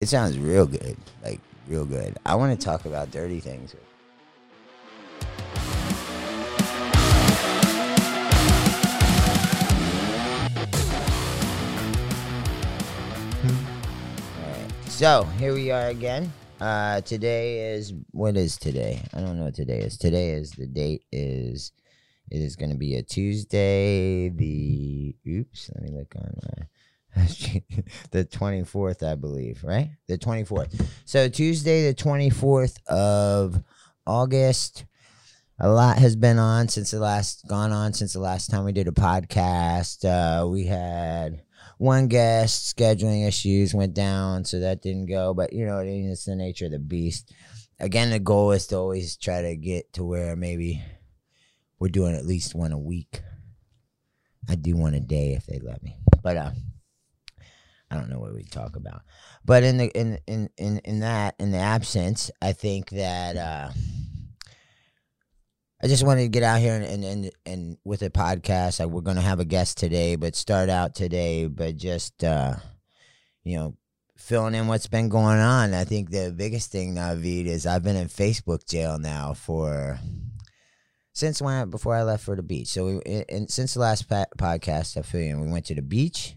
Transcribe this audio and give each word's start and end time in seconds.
It 0.00 0.08
sounds 0.08 0.38
real 0.38 0.66
good, 0.66 0.96
like 1.22 1.40
real 1.68 1.84
good. 1.84 2.16
I 2.24 2.34
want 2.34 2.58
to 2.58 2.64
talk 2.64 2.86
about 2.86 3.10
dirty 3.10 3.38
things. 3.38 3.76
So 14.86 15.24
here 15.38 15.52
we 15.52 15.70
are 15.70 15.88
again. 15.88 16.32
Uh, 16.58 17.02
today 17.02 17.74
is 17.74 17.92
what 18.12 18.38
is 18.38 18.56
today? 18.56 19.02
I 19.12 19.20
don't 19.20 19.38
know 19.38 19.44
what 19.44 19.54
today 19.54 19.80
is. 19.80 19.98
Today 19.98 20.30
is 20.30 20.52
the 20.52 20.66
date 20.66 21.04
is 21.12 21.72
it 22.30 22.40
is 22.40 22.56
going 22.56 22.70
to 22.70 22.78
be 22.78 22.94
a 22.94 23.02
Tuesday. 23.02 24.30
The 24.30 25.14
oops, 25.28 25.70
let 25.74 25.82
me 25.82 25.90
look 25.90 26.14
on 26.16 26.38
my 26.42 26.64
the 28.10 28.24
twenty 28.24 28.64
fourth, 28.64 29.02
I 29.02 29.14
believe, 29.14 29.62
right? 29.64 29.90
The 30.06 30.18
twenty 30.18 30.44
fourth. 30.44 30.74
So 31.04 31.28
Tuesday, 31.28 31.86
the 31.86 31.94
twenty 31.94 32.30
fourth 32.30 32.78
of 32.86 33.62
August. 34.06 34.84
A 35.62 35.68
lot 35.68 35.98
has 35.98 36.16
been 36.16 36.38
on 36.38 36.68
since 36.68 36.90
the 36.90 37.00
last 37.00 37.46
gone 37.46 37.70
on 37.70 37.92
since 37.92 38.14
the 38.14 38.20
last 38.20 38.50
time 38.50 38.64
we 38.64 38.72
did 38.72 38.88
a 38.88 38.92
podcast. 38.92 40.06
Uh, 40.06 40.48
we 40.48 40.64
had 40.64 41.42
one 41.76 42.08
guest 42.08 42.74
scheduling 42.74 43.26
issues 43.26 43.74
went 43.74 43.92
down, 43.92 44.44
so 44.44 44.60
that 44.60 44.80
didn't 44.80 45.06
go. 45.06 45.34
But 45.34 45.52
you 45.52 45.66
know, 45.66 45.78
it's 45.80 46.24
the 46.24 46.36
nature 46.36 46.66
of 46.66 46.70
the 46.70 46.78
beast. 46.78 47.32
Again, 47.78 48.10
the 48.10 48.18
goal 48.18 48.52
is 48.52 48.66
to 48.68 48.76
always 48.76 49.16
try 49.16 49.42
to 49.42 49.56
get 49.56 49.92
to 49.94 50.04
where 50.04 50.36
maybe 50.36 50.82
we're 51.78 51.88
doing 51.88 52.14
at 52.14 52.26
least 52.26 52.54
one 52.54 52.72
a 52.72 52.78
week. 52.78 53.22
I 54.48 54.54
do 54.54 54.76
one 54.76 54.94
a 54.94 55.00
day 55.00 55.32
if 55.32 55.46
they 55.46 55.58
let 55.58 55.82
me, 55.82 55.96
but 56.22 56.36
uh, 56.36 56.50
I 57.90 57.96
don't 57.96 58.08
know 58.08 58.20
what 58.20 58.34
we 58.34 58.44
talk 58.44 58.76
about. 58.76 59.02
But 59.44 59.62
in 59.64 59.78
the 59.78 59.86
in 59.86 60.18
in 60.26 60.48
in 60.56 60.78
in 60.84 61.00
that 61.00 61.34
in 61.38 61.50
the 61.50 61.58
absence, 61.58 62.30
I 62.40 62.52
think 62.52 62.90
that 62.90 63.36
uh, 63.36 63.70
I 65.82 65.86
just 65.86 66.04
wanted 66.04 66.22
to 66.22 66.28
get 66.28 66.42
out 66.42 66.60
here 66.60 66.74
and 66.74 66.84
and 66.84 67.04
and, 67.04 67.30
and 67.46 67.76
with 67.84 68.02
a 68.02 68.10
podcast. 68.10 68.80
Like 68.80 68.90
we're 68.90 69.00
gonna 69.00 69.20
have 69.20 69.40
a 69.40 69.44
guest 69.44 69.78
today, 69.78 70.16
but 70.16 70.36
start 70.36 70.68
out 70.68 70.94
today, 70.94 71.46
but 71.46 71.76
just 71.76 72.22
uh, 72.24 72.56
you 73.44 73.56
know. 73.56 73.76
Filling 74.16 74.54
in 74.54 74.66
what's 74.66 74.86
been 74.86 75.08
going 75.08 75.38
on. 75.38 75.72
I 75.72 75.84
think 75.84 76.10
the 76.10 76.30
biggest 76.30 76.70
thing, 76.70 76.94
Navid, 76.94 77.46
is 77.46 77.64
I've 77.64 77.82
been 77.82 77.96
in 77.96 78.08
Facebook 78.08 78.68
jail 78.68 78.98
now 78.98 79.32
for 79.32 79.98
since 81.14 81.40
when 81.40 81.70
before 81.70 81.94
I 81.94 82.02
left 82.02 82.24
for 82.24 82.36
the 82.36 82.42
beach. 82.42 82.68
So 82.68 83.00
we 83.04 83.24
and 83.30 83.50
since 83.50 83.72
the 83.72 83.80
last 83.80 84.08
podcast, 84.08 84.98
I 84.98 85.02
feel 85.02 85.22
you. 85.22 85.40
We 85.40 85.50
went 85.50 85.64
to 85.66 85.74
the 85.74 85.82
beach, 85.82 86.36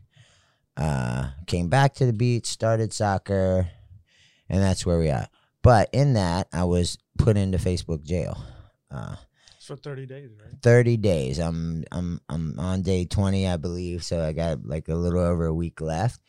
uh, 0.78 1.30
came 1.48 1.70
back 1.70 1.94
to 1.96 2.06
the 2.06 2.14
beach, 2.14 2.46
started 2.48 2.94
soccer, 2.94 3.70
and 4.50 4.62
that's 4.62 4.86
where 4.86 5.00
we 5.00 5.10
are. 5.10 5.28
But 5.62 5.90
in 5.94 6.14
that, 6.14 6.48
I 6.52 6.66
was 6.66 6.98
put 7.18 7.38
into 7.38 7.58
Facebook 7.58 8.04
jail. 8.04 8.44
Uh, 8.92 9.16
for 9.64 9.78
30 9.78 10.06
days, 10.06 10.30
right? 10.42 10.62
30 10.62 10.98
days. 10.98 11.40
I'm 11.40 11.86
I'm 11.92 12.20
I'm 12.28 12.60
on 12.60 12.82
day 12.82 13.06
20, 13.06 13.48
I 13.48 13.58
believe. 13.58 14.04
So 14.04 14.22
I 14.24 14.34
got 14.34 14.66
like 14.66 14.90
a 14.90 14.96
little 14.96 15.22
over 15.22 15.46
a 15.46 15.54
week 15.54 15.80
left. 15.80 16.20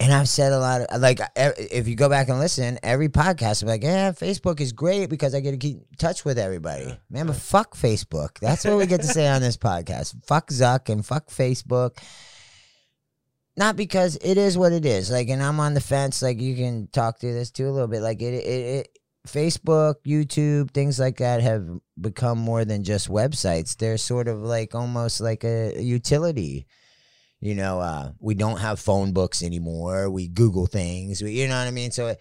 And 0.00 0.12
I've 0.12 0.28
said 0.28 0.52
a 0.52 0.58
lot 0.60 0.82
of 0.82 1.00
like 1.00 1.20
if 1.36 1.88
you 1.88 1.96
go 1.96 2.08
back 2.08 2.28
and 2.28 2.38
listen, 2.38 2.78
every 2.84 3.08
podcast 3.08 3.62
I'm 3.62 3.68
like, 3.68 3.82
yeah, 3.82 4.12
Facebook 4.12 4.60
is 4.60 4.72
great 4.72 5.10
because 5.10 5.34
I 5.34 5.40
get 5.40 5.50
to 5.50 5.56
keep 5.56 5.76
in 5.78 5.96
touch 5.98 6.24
with 6.24 6.38
everybody. 6.38 6.84
Yeah, 6.84 6.96
Man, 7.10 7.26
but 7.26 7.36
fuck 7.36 7.74
Facebook. 7.74 8.38
That's 8.38 8.64
what 8.64 8.76
we 8.76 8.86
get 8.86 9.00
to 9.00 9.08
say 9.08 9.26
on 9.26 9.42
this 9.42 9.56
podcast. 9.68 10.24
Fuck 10.24 10.48
Zuck 10.50 10.88
and 10.88 11.04
fuck 11.04 11.28
Facebook. 11.28 11.98
Not 13.56 13.74
because 13.74 14.16
it 14.22 14.38
is 14.38 14.56
what 14.56 14.72
it 14.72 14.86
is. 14.86 15.10
Like, 15.10 15.28
and 15.30 15.42
I'm 15.42 15.58
on 15.58 15.74
the 15.74 15.80
fence. 15.80 16.22
Like, 16.22 16.40
you 16.40 16.54
can 16.54 16.86
talk 16.92 17.18
through 17.18 17.34
this 17.34 17.50
too 17.50 17.68
a 17.68 17.72
little 17.72 17.88
bit. 17.88 18.02
Like, 18.02 18.22
it, 18.22 18.34
it, 18.34 18.86
it 18.86 18.98
Facebook, 19.28 19.96
YouTube, 20.06 20.70
things 20.70 20.98
like 20.98 21.18
that 21.18 21.42
have 21.42 21.66
become 22.00 22.38
more 22.38 22.64
than 22.64 22.84
just 22.84 23.08
websites. 23.08 23.76
They're 23.76 23.98
sort 23.98 24.28
of 24.28 24.38
like 24.38 24.74
almost 24.74 25.20
like 25.20 25.44
a 25.44 25.80
utility. 25.80 26.66
You 27.40 27.54
know, 27.54 27.80
uh, 27.80 28.12
we 28.18 28.34
don't 28.34 28.58
have 28.58 28.80
phone 28.80 29.12
books 29.12 29.42
anymore. 29.42 30.10
We 30.10 30.26
Google 30.28 30.66
things. 30.66 31.22
We, 31.22 31.32
you 31.32 31.46
know 31.46 31.58
what 31.58 31.68
I 31.68 31.70
mean? 31.70 31.92
So, 31.92 32.16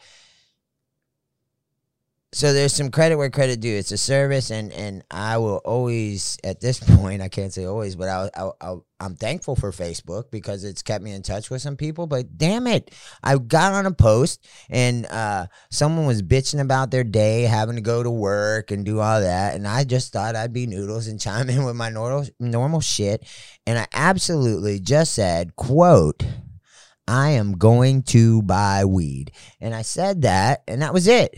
so 2.38 2.53
there's 2.53 2.74
some 2.74 2.92
credit 2.92 3.16
where 3.16 3.31
credit 3.31 3.62
due. 3.62 3.75
It's 3.75 3.92
a 3.92 3.98
service, 3.98 4.52
and 4.52 4.72
and 4.72 5.03
I 5.09 5.40
will 5.40 5.59
always, 5.66 6.38
at 6.44 6.62
this 6.62 6.80
point, 6.98 7.24
I 7.24 7.30
can't 7.30 7.52
say 7.52 7.66
always, 7.66 7.96
but 7.96 8.09
I, 8.09 8.30
I, 8.38 8.52
I 8.62 8.75
I'm 9.00 9.16
thankful 9.16 9.56
for 9.56 9.72
Facebook 9.72 10.30
because 10.30 10.64
it's 10.64 10.84
kept 10.84 11.03
me 11.03 11.14
in 11.14 11.24
touch 11.24 11.50
with 11.50 11.64
some 11.64 11.76
people. 11.76 12.06
But 12.06 12.38
damn 12.38 12.68
it, 12.68 12.94
I 13.24 13.40
got 13.40 13.74
on 13.74 13.88
a 13.88 13.92
post 13.92 14.47
and 14.70 15.08
uh, 15.08 15.47
someone 15.72 16.06
was 16.06 16.22
bitching 16.22 16.62
about 16.62 16.92
their 16.92 17.03
day, 17.03 17.42
having 17.42 17.76
to 17.76 17.81
go 17.81 18.03
to 18.03 18.12
work 18.12 18.70
and 18.70 18.86
do 18.86 19.00
all 19.00 19.20
that, 19.20 19.56
and 19.56 19.68
I 19.68 19.84
just 19.84 20.14
thought 20.14 20.36
I'd 20.36 20.53
be 20.53 20.68
noodles 20.68 21.08
and 21.08 21.20
chime 21.20 21.50
in 21.50 21.64
with 21.66 21.76
my 21.76 21.90
normal 21.90 22.28
normal 22.40 22.81
shit, 22.81 23.26
and 23.66 23.80
I 23.80 23.88
absolutely 23.94 24.80
just 24.80 25.16
said, 25.16 25.56
"quote." 25.56 26.24
I 27.09 27.30
am 27.30 27.53
going 27.53 28.03
to 28.03 28.42
buy 28.42 28.84
weed. 28.84 29.31
And 29.62 29.74
I 29.74 29.81
said 29.81 30.24
that, 30.24 30.64
and 30.68 30.81
that 30.81 30.94
was 30.94 31.08
it. 31.08 31.38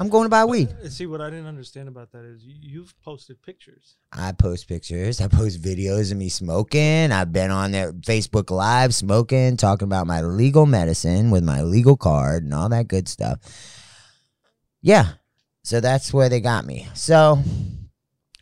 I'm 0.00 0.08
going 0.08 0.24
to 0.24 0.30
buy 0.30 0.46
weed. 0.46 0.74
See, 0.88 1.04
what 1.04 1.20
I 1.20 1.28
didn't 1.28 1.46
understand 1.46 1.86
about 1.86 2.10
that 2.12 2.24
is 2.24 2.42
you, 2.42 2.54
you've 2.58 2.94
posted 3.02 3.42
pictures. 3.42 3.96
I 4.10 4.32
post 4.32 4.66
pictures. 4.66 5.20
I 5.20 5.28
post 5.28 5.60
videos 5.60 6.10
of 6.10 6.16
me 6.16 6.30
smoking. 6.30 7.12
I've 7.12 7.34
been 7.34 7.50
on 7.50 7.70
there 7.72 7.92
Facebook 7.92 8.50
Live 8.50 8.94
smoking, 8.94 9.58
talking 9.58 9.84
about 9.84 10.06
my 10.06 10.22
legal 10.22 10.64
medicine 10.64 11.30
with 11.30 11.44
my 11.44 11.60
legal 11.60 11.98
card 11.98 12.44
and 12.44 12.54
all 12.54 12.70
that 12.70 12.88
good 12.88 13.08
stuff. 13.08 13.40
Yeah. 14.80 15.06
So 15.64 15.80
that's 15.80 16.14
where 16.14 16.30
they 16.30 16.40
got 16.40 16.64
me. 16.64 16.88
So 16.94 17.38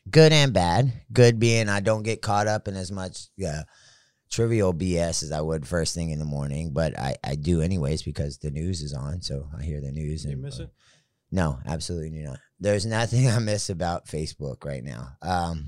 good 0.09 0.33
and 0.33 0.53
bad. 0.53 0.93
Good 1.13 1.41
being 1.41 1.69
I 1.69 1.81
don't 1.81 2.05
get 2.05 2.23
caught 2.23 2.47
up 2.47 2.69
in 2.69 2.77
as 2.77 2.93
much 2.93 3.27
uh, 3.45 3.63
trivial 4.31 4.73
BS 4.73 5.25
as 5.25 5.33
I 5.33 5.41
would 5.41 5.67
first 5.67 5.93
thing 5.93 6.11
in 6.11 6.21
the 6.21 6.25
morning, 6.25 6.71
but 6.73 6.97
I, 6.97 7.17
I 7.25 7.35
do 7.35 7.63
anyways 7.63 8.05
because 8.05 8.39
the 8.39 8.53
news 8.53 8.81
is 8.81 8.95
on. 8.95 9.23
So 9.23 9.49
I 9.59 9.65
hear 9.65 9.81
the 9.81 9.91
news. 9.91 10.25
You 10.25 10.33
and, 10.33 10.43
miss 10.43 10.61
uh, 10.61 10.65
it? 10.65 10.71
No, 11.31 11.59
absolutely 11.67 12.11
not. 12.23 12.39
There's 12.61 12.87
nothing 12.87 13.29
I 13.29 13.39
miss 13.39 13.71
about 13.71 14.07
Facebook 14.07 14.65
right 14.65 14.83
now. 14.83 15.11
Um, 15.23 15.67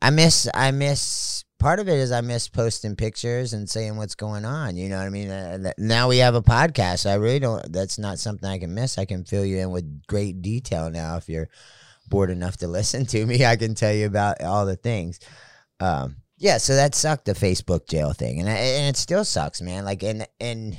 I 0.00 0.10
miss, 0.10 0.48
I 0.54 0.70
miss. 0.70 1.44
Part 1.58 1.78
of 1.78 1.88
it 1.88 1.94
is 1.98 2.10
I 2.10 2.22
miss 2.22 2.48
posting 2.48 2.96
pictures 2.96 3.52
and 3.52 3.70
saying 3.70 3.96
what's 3.96 4.16
going 4.16 4.44
on. 4.44 4.76
You 4.76 4.88
know 4.88 4.98
what 4.98 5.06
I 5.06 5.10
mean? 5.10 5.30
Uh, 5.30 5.72
now 5.78 6.08
we 6.08 6.18
have 6.18 6.34
a 6.34 6.42
podcast. 6.42 7.08
I 7.08 7.14
really 7.14 7.38
don't. 7.38 7.72
That's 7.72 7.98
not 7.98 8.18
something 8.18 8.48
I 8.48 8.58
can 8.58 8.74
miss. 8.74 8.98
I 8.98 9.04
can 9.04 9.24
fill 9.24 9.44
you 9.44 9.58
in 9.58 9.70
with 9.70 10.06
great 10.08 10.42
detail 10.42 10.90
now. 10.90 11.18
If 11.18 11.28
you're 11.28 11.48
bored 12.08 12.30
enough 12.30 12.56
to 12.58 12.66
listen 12.68 13.06
to 13.06 13.24
me, 13.24 13.44
I 13.44 13.54
can 13.54 13.76
tell 13.76 13.92
you 13.92 14.06
about 14.06 14.42
all 14.42 14.66
the 14.66 14.74
things. 14.74 15.20
Um, 15.78 16.16
yeah, 16.36 16.58
so 16.58 16.74
that 16.74 16.96
sucked 16.96 17.26
the 17.26 17.34
Facebook 17.34 17.86
jail 17.88 18.12
thing, 18.12 18.40
and 18.40 18.48
I- 18.48 18.54
and 18.54 18.88
it 18.88 18.98
still 18.98 19.24
sucks, 19.24 19.60
man. 19.62 19.84
Like, 19.84 20.02
and 20.02 20.26
and 20.40 20.76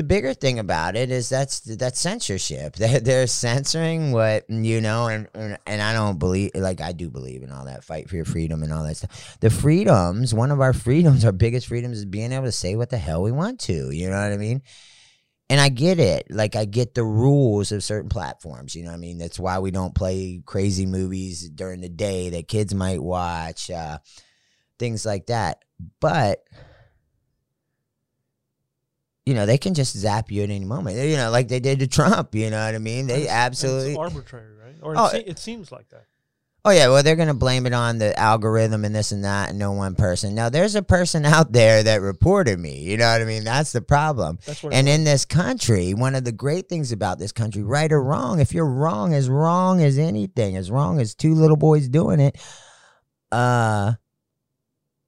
the 0.00 0.04
bigger 0.04 0.32
thing 0.32 0.58
about 0.58 0.96
it 0.96 1.10
is 1.10 1.28
that's 1.28 1.60
that's 1.60 2.00
censorship. 2.00 2.74
They're, 2.76 3.00
they're 3.00 3.26
censoring 3.26 4.12
what 4.12 4.48
you 4.48 4.80
know, 4.80 5.08
and, 5.08 5.28
and 5.34 5.58
and 5.66 5.82
I 5.82 5.92
don't 5.92 6.18
believe 6.18 6.52
like 6.54 6.80
I 6.80 6.92
do 6.92 7.10
believe 7.10 7.42
in 7.42 7.52
all 7.52 7.66
that 7.66 7.84
fight 7.84 8.08
for 8.08 8.16
your 8.16 8.24
freedom 8.24 8.62
and 8.62 8.72
all 8.72 8.82
that 8.84 8.96
stuff. 8.96 9.36
The 9.40 9.50
freedoms, 9.50 10.32
one 10.32 10.50
of 10.52 10.62
our 10.62 10.72
freedoms, 10.86 11.26
our 11.26 11.32
biggest 11.32 11.66
freedoms, 11.66 11.98
is 11.98 12.06
being 12.06 12.32
able 12.32 12.46
to 12.46 12.52
say 12.52 12.76
what 12.76 12.88
the 12.88 12.96
hell 12.96 13.20
we 13.20 13.30
want 13.30 13.60
to. 13.60 13.90
You 13.90 14.08
know 14.08 14.16
what 14.16 14.32
I 14.32 14.38
mean? 14.38 14.62
And 15.50 15.60
I 15.60 15.68
get 15.68 15.98
it. 15.98 16.28
Like 16.30 16.56
I 16.56 16.64
get 16.64 16.94
the 16.94 17.04
rules 17.04 17.70
of 17.70 17.84
certain 17.84 18.08
platforms. 18.08 18.74
You 18.74 18.84
know 18.84 18.92
what 18.92 18.96
I 18.96 19.00
mean? 19.00 19.18
That's 19.18 19.38
why 19.38 19.58
we 19.58 19.70
don't 19.70 19.94
play 19.94 20.40
crazy 20.46 20.86
movies 20.86 21.46
during 21.50 21.82
the 21.82 21.90
day 21.90 22.30
that 22.30 22.48
kids 22.48 22.72
might 22.72 23.02
watch, 23.02 23.70
uh, 23.70 23.98
things 24.78 25.04
like 25.04 25.26
that. 25.26 25.62
But 26.00 26.42
you 29.26 29.34
know, 29.34 29.46
they 29.46 29.58
can 29.58 29.74
just 29.74 29.96
zap 29.96 30.30
you 30.30 30.42
at 30.42 30.50
any 30.50 30.64
moment. 30.64 30.96
You 30.96 31.16
know, 31.16 31.30
like 31.30 31.48
they 31.48 31.60
did 31.60 31.78
to 31.80 31.86
Trump. 31.86 32.34
You 32.34 32.50
know 32.50 32.64
what 32.64 32.74
I 32.74 32.78
mean? 32.78 33.06
They 33.06 33.22
it's- 33.22 33.30
absolutely. 33.30 33.90
It's 33.90 33.98
arbitrary, 33.98 34.54
right? 34.56 34.76
Or 34.82 34.94
Oh, 34.96 35.06
it, 35.06 35.10
se- 35.10 35.24
it 35.26 35.38
seems 35.38 35.70
like 35.70 35.88
that. 35.90 36.04
Oh 36.62 36.70
yeah, 36.70 36.88
well 36.88 37.02
they're 37.02 37.16
gonna 37.16 37.32
blame 37.32 37.64
it 37.64 37.72
on 37.72 37.96
the 37.96 38.14
algorithm 38.20 38.84
and 38.84 38.94
this 38.94 39.12
and 39.12 39.24
that, 39.24 39.48
and 39.48 39.58
no 39.58 39.72
one 39.72 39.94
person. 39.94 40.34
Now 40.34 40.50
there's 40.50 40.74
a 40.74 40.82
person 40.82 41.24
out 41.24 41.52
there 41.52 41.82
that 41.82 42.02
reported 42.02 42.58
me. 42.58 42.80
You 42.80 42.98
know 42.98 43.10
what 43.10 43.22
I 43.22 43.24
mean? 43.24 43.44
That's 43.44 43.72
the 43.72 43.80
problem. 43.80 44.38
That's. 44.44 44.62
And 44.64 44.86
in 44.86 45.04
this 45.04 45.24
country, 45.24 45.94
one 45.94 46.14
of 46.14 46.24
the 46.24 46.32
great 46.32 46.68
things 46.68 46.92
about 46.92 47.18
this 47.18 47.32
country, 47.32 47.62
right 47.62 47.90
or 47.90 48.02
wrong, 48.02 48.40
if 48.40 48.52
you're 48.52 48.66
wrong 48.66 49.14
as 49.14 49.30
wrong 49.30 49.82
as 49.82 49.96
anything, 49.96 50.54
as 50.58 50.70
wrong 50.70 51.00
as 51.00 51.14
two 51.14 51.34
little 51.34 51.56
boys 51.56 51.88
doing 51.88 52.20
it, 52.20 52.36
uh, 53.32 53.94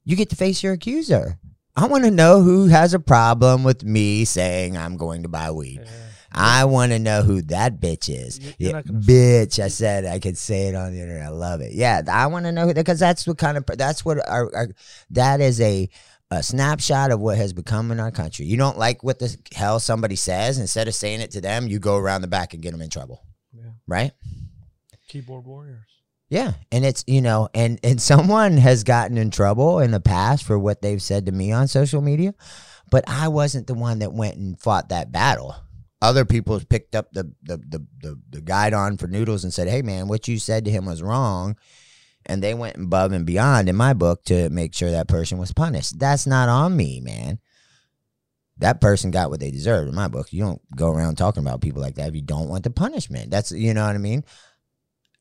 you 0.04 0.16
get 0.16 0.30
to 0.30 0.36
face 0.36 0.62
your 0.62 0.72
accuser. 0.72 1.38
I 1.74 1.86
want 1.86 2.04
to 2.04 2.10
know 2.10 2.42
who 2.42 2.66
has 2.66 2.92
a 2.92 3.00
problem 3.00 3.64
with 3.64 3.84
me 3.84 4.24
saying 4.24 4.76
I'm 4.76 4.96
going 4.96 5.22
to 5.22 5.28
buy 5.28 5.50
weed. 5.50 5.80
Yeah. 5.84 5.90
I 6.34 6.64
want 6.64 6.92
to 6.92 6.98
know 6.98 7.22
who 7.22 7.42
that 7.42 7.80
bitch 7.80 8.08
is. 8.08 8.40
Yeah, 8.58 8.82
bitch. 8.82 9.58
I 9.58 9.68
said 9.68 10.06
I 10.06 10.18
could 10.18 10.38
say 10.38 10.68
it 10.68 10.74
on 10.74 10.92
the 10.92 11.00
internet. 11.00 11.26
I 11.26 11.28
love 11.28 11.60
it. 11.60 11.72
Yeah, 11.72 12.02
I 12.10 12.26
want 12.26 12.46
to 12.46 12.52
know 12.52 12.66
who 12.66 12.74
because 12.74 12.98
that's 12.98 13.26
what 13.26 13.38
kind 13.38 13.56
of 13.58 13.66
that's 13.66 14.04
what 14.04 14.18
our, 14.28 14.54
our 14.54 14.68
that 15.10 15.40
is 15.40 15.60
a 15.60 15.88
a 16.30 16.42
snapshot 16.42 17.10
of 17.10 17.20
what 17.20 17.36
has 17.36 17.52
become 17.52 17.90
in 17.90 18.00
our 18.00 18.10
country. 18.10 18.46
You 18.46 18.56
don't 18.56 18.78
like 18.78 19.04
what 19.04 19.18
the 19.18 19.36
hell 19.54 19.78
somebody 19.78 20.16
says. 20.16 20.58
Instead 20.58 20.88
of 20.88 20.94
saying 20.94 21.20
it 21.20 21.32
to 21.32 21.42
them, 21.42 21.68
you 21.68 21.78
go 21.78 21.96
around 21.96 22.22
the 22.22 22.28
back 22.28 22.54
and 22.54 22.62
get 22.62 22.72
them 22.72 22.80
in 22.80 22.88
trouble. 22.88 23.22
Yeah. 23.52 23.72
Right? 23.86 24.12
Keyboard 25.08 25.44
warriors. 25.44 25.91
Yeah, 26.32 26.52
and 26.72 26.82
it's 26.82 27.04
you 27.06 27.20
know, 27.20 27.50
and 27.52 27.78
and 27.84 28.00
someone 28.10 28.56
has 28.56 28.84
gotten 28.84 29.18
in 29.18 29.30
trouble 29.30 29.80
in 29.80 29.90
the 29.90 30.00
past 30.00 30.44
for 30.44 30.58
what 30.58 30.80
they've 30.80 31.02
said 31.02 31.26
to 31.26 31.32
me 31.32 31.52
on 31.52 31.68
social 31.68 32.00
media, 32.00 32.34
but 32.90 33.04
I 33.06 33.28
wasn't 33.28 33.66
the 33.66 33.74
one 33.74 33.98
that 33.98 34.14
went 34.14 34.36
and 34.36 34.58
fought 34.58 34.88
that 34.88 35.12
battle. 35.12 35.54
Other 36.00 36.24
people 36.24 36.58
picked 36.66 36.94
up 36.94 37.12
the 37.12 37.30
the 37.42 37.58
the 37.58 37.86
the, 38.00 38.20
the 38.30 38.40
guide 38.40 38.72
on 38.72 38.96
for 38.96 39.08
noodles 39.08 39.44
and 39.44 39.52
said, 39.52 39.68
"Hey, 39.68 39.82
man, 39.82 40.08
what 40.08 40.26
you 40.26 40.38
said 40.38 40.64
to 40.64 40.70
him 40.70 40.86
was 40.86 41.02
wrong," 41.02 41.54
and 42.24 42.42
they 42.42 42.54
went 42.54 42.76
above 42.76 43.12
and 43.12 43.26
beyond 43.26 43.68
in 43.68 43.76
my 43.76 43.92
book 43.92 44.24
to 44.24 44.48
make 44.48 44.72
sure 44.72 44.90
that 44.90 45.08
person 45.08 45.36
was 45.36 45.52
punished. 45.52 45.98
That's 45.98 46.26
not 46.26 46.48
on 46.48 46.74
me, 46.74 47.02
man. 47.02 47.40
That 48.56 48.80
person 48.80 49.10
got 49.10 49.28
what 49.28 49.40
they 49.40 49.50
deserved 49.50 49.90
in 49.90 49.94
my 49.94 50.08
book. 50.08 50.32
You 50.32 50.44
don't 50.44 50.62
go 50.74 50.88
around 50.88 51.16
talking 51.16 51.42
about 51.42 51.60
people 51.60 51.82
like 51.82 51.96
that 51.96 52.08
if 52.08 52.14
you 52.14 52.22
don't 52.22 52.48
want 52.48 52.64
the 52.64 52.70
punishment. 52.70 53.30
That's 53.30 53.52
you 53.52 53.74
know 53.74 53.84
what 53.84 53.94
I 53.94 53.98
mean 53.98 54.24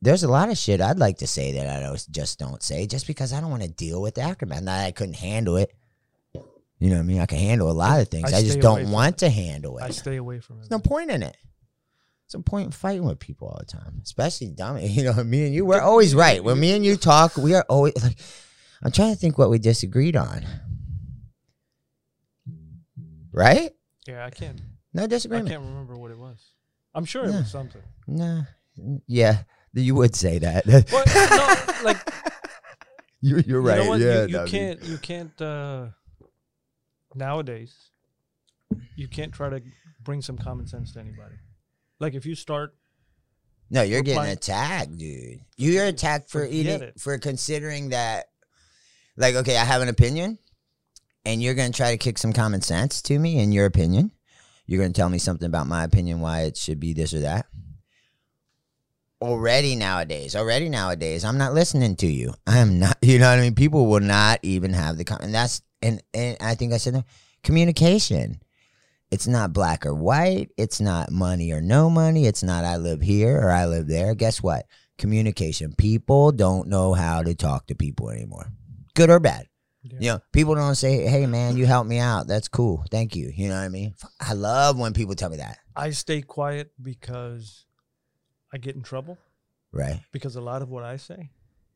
there's 0.01 0.23
a 0.23 0.27
lot 0.27 0.49
of 0.49 0.57
shit 0.57 0.81
I'd 0.81 0.97
like 0.99 1.19
to 1.19 1.27
say 1.27 1.53
that 1.53 1.67
I 1.67 1.79
don't, 1.79 2.07
just 2.09 2.39
don't 2.39 2.61
say 2.63 2.87
just 2.87 3.05
because 3.07 3.33
I 3.33 3.39
don't 3.41 3.51
want 3.51 3.63
to 3.63 3.69
deal 3.69 4.01
with 4.01 4.15
the 4.15 4.21
aftermath. 4.21 4.63
Not 4.63 4.77
that 4.77 4.85
I 4.87 4.91
couldn't 4.91 5.15
handle 5.15 5.57
it. 5.57 5.71
You 6.33 6.89
know 6.89 6.95
what 6.95 7.01
I 7.01 7.05
mean? 7.05 7.19
I 7.21 7.27
can 7.27 7.37
handle 7.37 7.69
a 7.69 7.73
lot 7.73 8.01
of 8.01 8.07
things. 8.07 8.33
I 8.33 8.37
I, 8.37 8.41
just 8.41 8.59
don't 8.59 8.89
want 8.89 9.19
to 9.19 9.29
handle 9.29 9.77
it. 9.77 9.83
I 9.83 9.89
stay 9.91 10.15
away 10.15 10.39
from 10.39 10.55
it. 10.55 10.59
There's 10.61 10.71
no 10.71 10.79
point 10.79 11.11
in 11.11 11.21
it. 11.21 11.37
There's 12.25 12.39
no 12.39 12.41
point 12.41 12.65
in 12.65 12.71
fighting 12.71 13.03
with 13.03 13.19
people 13.19 13.49
all 13.49 13.59
the 13.59 13.65
time, 13.67 14.01
especially 14.03 14.49
dumb. 14.49 14.77
You 14.81 15.03
know, 15.03 15.23
me 15.23 15.45
and 15.45 15.53
you, 15.53 15.63
we're 15.65 15.79
always 15.81 16.15
right. 16.15 16.43
When 16.43 16.59
me 16.59 16.71
and 16.71 16.83
you 16.83 16.97
talk, 16.97 17.37
we 17.37 17.53
are 17.53 17.65
always 17.69 18.01
like, 18.03 18.17
I'm 18.81 18.91
trying 18.91 19.13
to 19.13 19.19
think 19.19 19.37
what 19.37 19.51
we 19.51 19.59
disagreed 19.59 20.15
on. 20.15 20.43
Right? 23.31 23.71
Yeah, 24.07 24.25
I 24.25 24.31
can't. 24.31 24.59
No 24.93 25.05
disagreement. 25.05 25.49
I 25.49 25.51
can't 25.51 25.63
remember 25.63 25.95
what 25.97 26.09
it 26.09 26.17
was. 26.17 26.43
I'm 26.95 27.05
sure 27.05 27.23
it 27.25 27.31
Yeah. 27.31 27.39
was 27.41 27.51
something. 27.51 27.81
Nah. 28.07 28.41
Yeah, 29.05 29.43
you 29.73 29.95
would 29.95 30.15
say 30.15 30.39
that. 30.39 30.65
No, 31.81 31.85
like 31.85 31.97
you, 33.21 33.37
you're 33.47 33.61
right. 33.61 33.83
You 33.83 33.89
know? 33.89 33.95
Yeah, 33.95 34.25
you, 34.25 34.39
you 34.39 34.45
can't. 34.45 34.83
You 34.83 34.97
can't. 34.97 35.41
Uh, 35.41 35.87
nowadays, 37.15 37.75
you 38.95 39.07
can't 39.07 39.31
try 39.33 39.49
to 39.49 39.61
bring 40.03 40.21
some 40.21 40.37
common 40.37 40.67
sense 40.67 40.93
to 40.93 40.99
anybody. 40.99 41.35
Like 41.99 42.13
if 42.13 42.25
you 42.25 42.35
start, 42.35 42.75
No, 43.69 43.81
you're 43.81 44.01
getting 44.01 44.31
attacked, 44.31 44.97
dude. 44.97 45.39
You're 45.57 45.85
attacked 45.85 46.29
for 46.29 46.45
eating 46.45 46.81
it. 46.81 46.99
for 46.99 47.17
considering 47.17 47.89
that 47.89 48.25
like 49.17 49.35
okay, 49.35 49.57
I 49.57 49.65
have 49.65 49.81
an 49.81 49.89
opinion 49.89 50.37
and 51.25 51.41
you're 51.41 51.53
going 51.53 51.71
to 51.71 51.77
try 51.77 51.91
to 51.91 51.97
kick 51.97 52.17
some 52.17 52.33
common 52.33 52.61
sense 52.61 53.01
to 53.03 53.17
me 53.19 53.39
in 53.39 53.51
your 53.51 53.65
opinion. 53.65 54.11
You're 54.65 54.79
going 54.79 54.93
to 54.93 54.97
tell 54.99 55.09
me 55.09 55.17
something 55.17 55.45
about 55.45 55.67
my 55.67 55.83
opinion 55.83 56.21
why 56.21 56.41
it 56.41 56.57
should 56.57 56.79
be 56.79 56.93
this 56.93 57.13
or 57.13 57.19
that. 57.19 57.45
Already 59.21 59.75
nowadays, 59.75 60.35
already 60.35 60.67
nowadays, 60.67 61.23
I'm 61.23 61.37
not 61.37 61.53
listening 61.53 61.95
to 61.97 62.07
you. 62.07 62.33
I'm 62.47 62.79
not, 62.79 62.97
you 63.01 63.19
know 63.19 63.29
what 63.29 63.37
I 63.37 63.41
mean? 63.41 63.55
People 63.55 63.85
will 63.85 63.99
not 63.99 64.39
even 64.41 64.73
have 64.73 64.97
the, 64.97 65.03
con- 65.03 65.19
and 65.21 65.33
that's, 65.33 65.61
and, 65.81 66.01
and 66.13 66.37
I 66.41 66.55
think 66.55 66.73
I 66.73 66.77
said 66.77 66.95
that, 66.95 67.05
communication. 67.43 68.41
It's 69.11 69.27
not 69.27 69.51
black 69.53 69.85
or 69.85 69.93
white. 69.93 70.51
It's 70.57 70.79
not 70.79 71.11
money 71.11 71.51
or 71.51 71.59
no 71.61 71.89
money. 71.89 72.25
It's 72.27 72.43
not 72.43 72.63
I 72.63 72.77
live 72.77 73.01
here 73.01 73.37
or 73.39 73.51
I 73.51 73.65
live 73.65 73.87
there. 73.87 74.15
Guess 74.15 74.41
what? 74.41 74.65
Communication. 74.97 75.73
People 75.77 76.31
don't 76.31 76.67
know 76.69 76.93
how 76.93 77.21
to 77.21 77.35
talk 77.35 77.67
to 77.67 77.75
people 77.75 78.09
anymore, 78.09 78.47
good 78.95 79.09
or 79.09 79.19
bad. 79.19 79.47
yeah, 79.83 79.97
You 79.99 80.07
know, 80.11 80.19
people 80.31 80.55
don't 80.55 80.75
say, 80.75 81.05
"Hey, 81.07 81.25
man, 81.25 81.57
you 81.57 81.65
helped 81.65 81.89
me 81.89 81.99
out. 81.99 82.27
That's 82.27 82.47
cool. 82.47 82.85
Thank 82.89 83.15
you." 83.15 83.31
You 83.35 83.49
know 83.49 83.55
what 83.55 83.63
I 83.65 83.69
mean? 83.69 83.95
I 84.19 84.31
love 84.33 84.79
when 84.79 84.93
people 84.93 85.15
tell 85.15 85.29
me 85.29 85.37
that. 85.37 85.57
I 85.75 85.89
stay 85.91 86.21
quiet 86.21 86.71
because 86.81 87.65
I 88.53 88.57
get 88.57 88.75
in 88.75 88.81
trouble 88.83 89.17
Right, 89.71 90.01
because 90.11 90.35
a 90.35 90.41
lot 90.41 90.61
of 90.61 90.69
what 90.69 90.83
I 90.83 90.97
say 90.97 91.29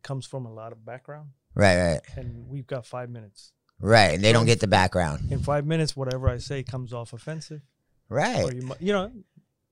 comes 0.04 0.26
from 0.26 0.46
a 0.46 0.54
lot 0.54 0.72
of 0.74 0.86
background, 0.86 1.30
right, 1.54 1.78
right, 1.94 2.02
and 2.18 2.50
we've 2.50 2.68
got 2.68 2.86
five 2.86 3.10
minutes. 3.10 3.54
right. 3.80 4.14
And 4.16 4.24
they 4.24 4.34
don't 4.34 4.46
get 4.46 4.60
the 4.60 4.68
background. 4.68 5.32
In 5.32 5.40
five 5.40 5.66
minutes, 5.66 5.96
whatever 5.96 6.28
I 6.30 6.38
say 6.40 6.62
comes 6.64 6.92
off 6.94 7.14
offensive, 7.14 7.62
Right, 8.10 8.44
or 8.44 8.54
you, 8.54 8.70
you 8.82 8.92
know, 8.94 9.12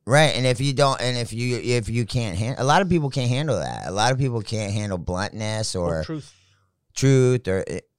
right. 0.05 0.35
And 0.35 0.45
if 0.45 0.61
you 0.61 0.71
don't, 0.73 1.01
and 1.01 1.17
if 1.17 1.33
you 1.33 1.57
if 1.57 1.89
you 1.89 2.05
can't 2.05 2.37
handle, 2.37 2.63
a 2.63 2.65
lot 2.65 2.81
of 2.81 2.87
people 2.89 3.09
can't 3.09 3.29
handle 3.29 3.57
that. 3.59 3.87
A 3.87 3.91
lot 3.91 4.11
of 4.13 4.17
people 4.17 4.41
can't 4.41 4.71
handle 4.73 4.97
bluntness 4.97 5.75
or 5.75 5.99
or 5.99 6.03
truth. 6.03 6.33
truth 6.95 7.47
or. 7.47 7.63
It, 7.67 7.89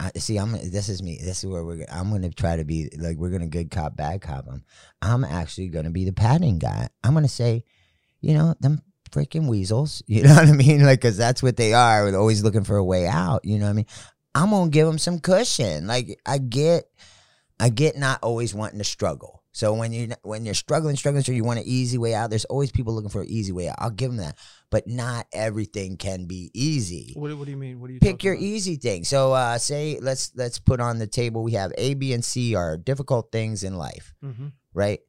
I, 0.00 0.12
see, 0.16 0.36
I'm. 0.38 0.52
This 0.52 0.88
is 0.88 1.02
me. 1.02 1.18
This 1.22 1.42
is 1.42 1.46
where 1.50 1.64
we're. 1.64 1.84
I'm 1.90 2.10
gonna 2.10 2.30
try 2.30 2.56
to 2.56 2.64
be 2.64 2.88
like 2.98 3.16
we're 3.16 3.30
gonna 3.30 3.48
good 3.48 3.70
cop, 3.70 3.96
bad 3.96 4.20
cop. 4.20 4.46
I'm. 4.48 4.64
I'm 5.02 5.24
actually 5.24 5.68
gonna 5.68 5.90
be 5.90 6.04
the 6.04 6.12
padding 6.12 6.58
guy. 6.60 6.88
I'm 7.02 7.14
gonna 7.14 7.26
say, 7.26 7.64
you 8.20 8.34
know, 8.34 8.54
them 8.60 8.80
freaking 9.10 9.46
weasels. 9.48 10.02
You 10.08 10.22
know 10.24 10.34
what 10.34 10.48
I 10.48 10.52
mean? 10.52 10.84
Like, 10.84 11.00
cause 11.00 11.16
that's 11.16 11.42
what 11.42 11.56
they 11.56 11.72
are. 11.74 12.10
They're 12.10 12.20
always 12.20 12.42
looking 12.42 12.64
for 12.64 12.76
a 12.76 12.84
way 12.84 13.06
out. 13.06 13.44
You 13.44 13.58
know 13.58 13.64
what 13.66 13.70
I 13.70 13.74
mean? 13.74 13.86
I'm 14.34 14.50
gonna 14.50 14.70
give 14.70 14.86
them 14.86 14.98
some 14.98 15.18
cushion. 15.18 15.86
Like, 15.86 16.20
I 16.26 16.38
get, 16.38 16.84
I 17.58 17.70
get 17.70 17.96
not 17.96 18.22
always 18.22 18.54
wanting 18.54 18.78
to 18.78 18.84
struggle. 18.84 19.42
So 19.52 19.74
when 19.74 19.92
you 19.92 20.10
when 20.22 20.44
you're 20.44 20.54
struggling, 20.54 20.94
struggling, 20.94 21.24
so 21.24 21.32
you 21.32 21.42
want 21.42 21.58
an 21.58 21.64
easy 21.66 21.98
way 21.98 22.14
out. 22.14 22.30
There's 22.30 22.44
always 22.44 22.70
people 22.70 22.94
looking 22.94 23.10
for 23.10 23.22
an 23.22 23.28
easy 23.28 23.50
way 23.50 23.68
out. 23.68 23.74
I'll 23.78 23.90
give 23.90 24.10
them 24.10 24.18
that. 24.18 24.36
But 24.70 24.86
not 24.86 25.26
everything 25.32 25.96
can 25.96 26.26
be 26.26 26.50
easy 26.54 27.14
What, 27.16 27.36
what 27.36 27.46
do 27.46 27.50
you 27.50 27.56
mean? 27.56 27.80
What 27.80 27.88
do 27.88 27.94
you 27.94 27.98
pick 28.00 28.22
your 28.22 28.34
about? 28.34 28.44
easy 28.44 28.76
thing. 28.76 29.02
So 29.02 29.32
uh 29.32 29.58
say 29.58 29.98
let's 30.00 30.30
let's 30.36 30.60
put 30.60 30.80
on 30.80 30.98
the 30.98 31.08
table 31.08 31.42
we 31.42 31.52
have 31.52 31.72
A, 31.76 31.94
B, 31.94 32.12
and 32.12 32.24
C 32.24 32.54
are 32.54 32.76
difficult 32.76 33.32
things 33.32 33.64
in 33.64 33.76
life, 33.76 34.14
Mhm. 34.24 34.52
right? 34.74 35.00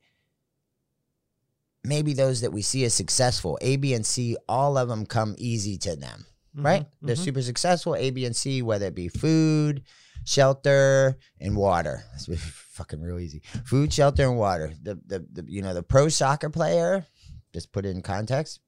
Maybe 1.83 2.13
those 2.13 2.41
that 2.41 2.51
we 2.51 2.61
see 2.61 2.83
as 2.83 2.93
successful, 2.93 3.57
A, 3.61 3.77
B, 3.77 3.93
and 3.93 4.05
C, 4.05 4.35
all 4.47 4.77
of 4.77 4.89
them 4.89 5.05
come 5.05 5.35
easy 5.37 5.77
to 5.79 5.95
them, 5.95 6.25
right? 6.53 6.83
Mhm. 6.83 6.87
They're 7.07 7.15
Mhm. 7.15 7.23
super 7.23 7.41
successful, 7.41 7.95
A, 7.95 8.09
B, 8.11 8.25
and 8.25 8.35
C, 8.35 8.61
whether 8.61 8.87
it 8.87 8.95
be 8.95 9.07
food, 9.07 9.83
shelter, 10.25 11.17
and 11.39 11.55
water. 11.55 12.03
That's 12.11 12.27
fucking 12.73 13.01
real 13.01 13.19
easy. 13.19 13.41
Food, 13.65 13.93
shelter, 13.93 14.27
and 14.27 14.37
water. 14.37 14.73
The 14.83 14.95
the, 15.05 15.25
the 15.31 15.45
you 15.47 15.61
know 15.61 15.73
the 15.73 15.83
pro 15.83 16.09
soccer 16.09 16.49
player, 16.49 17.05
just 17.53 17.71
put 17.71 17.85
it 17.85 17.89
in 17.95 18.01
context, 18.01 18.59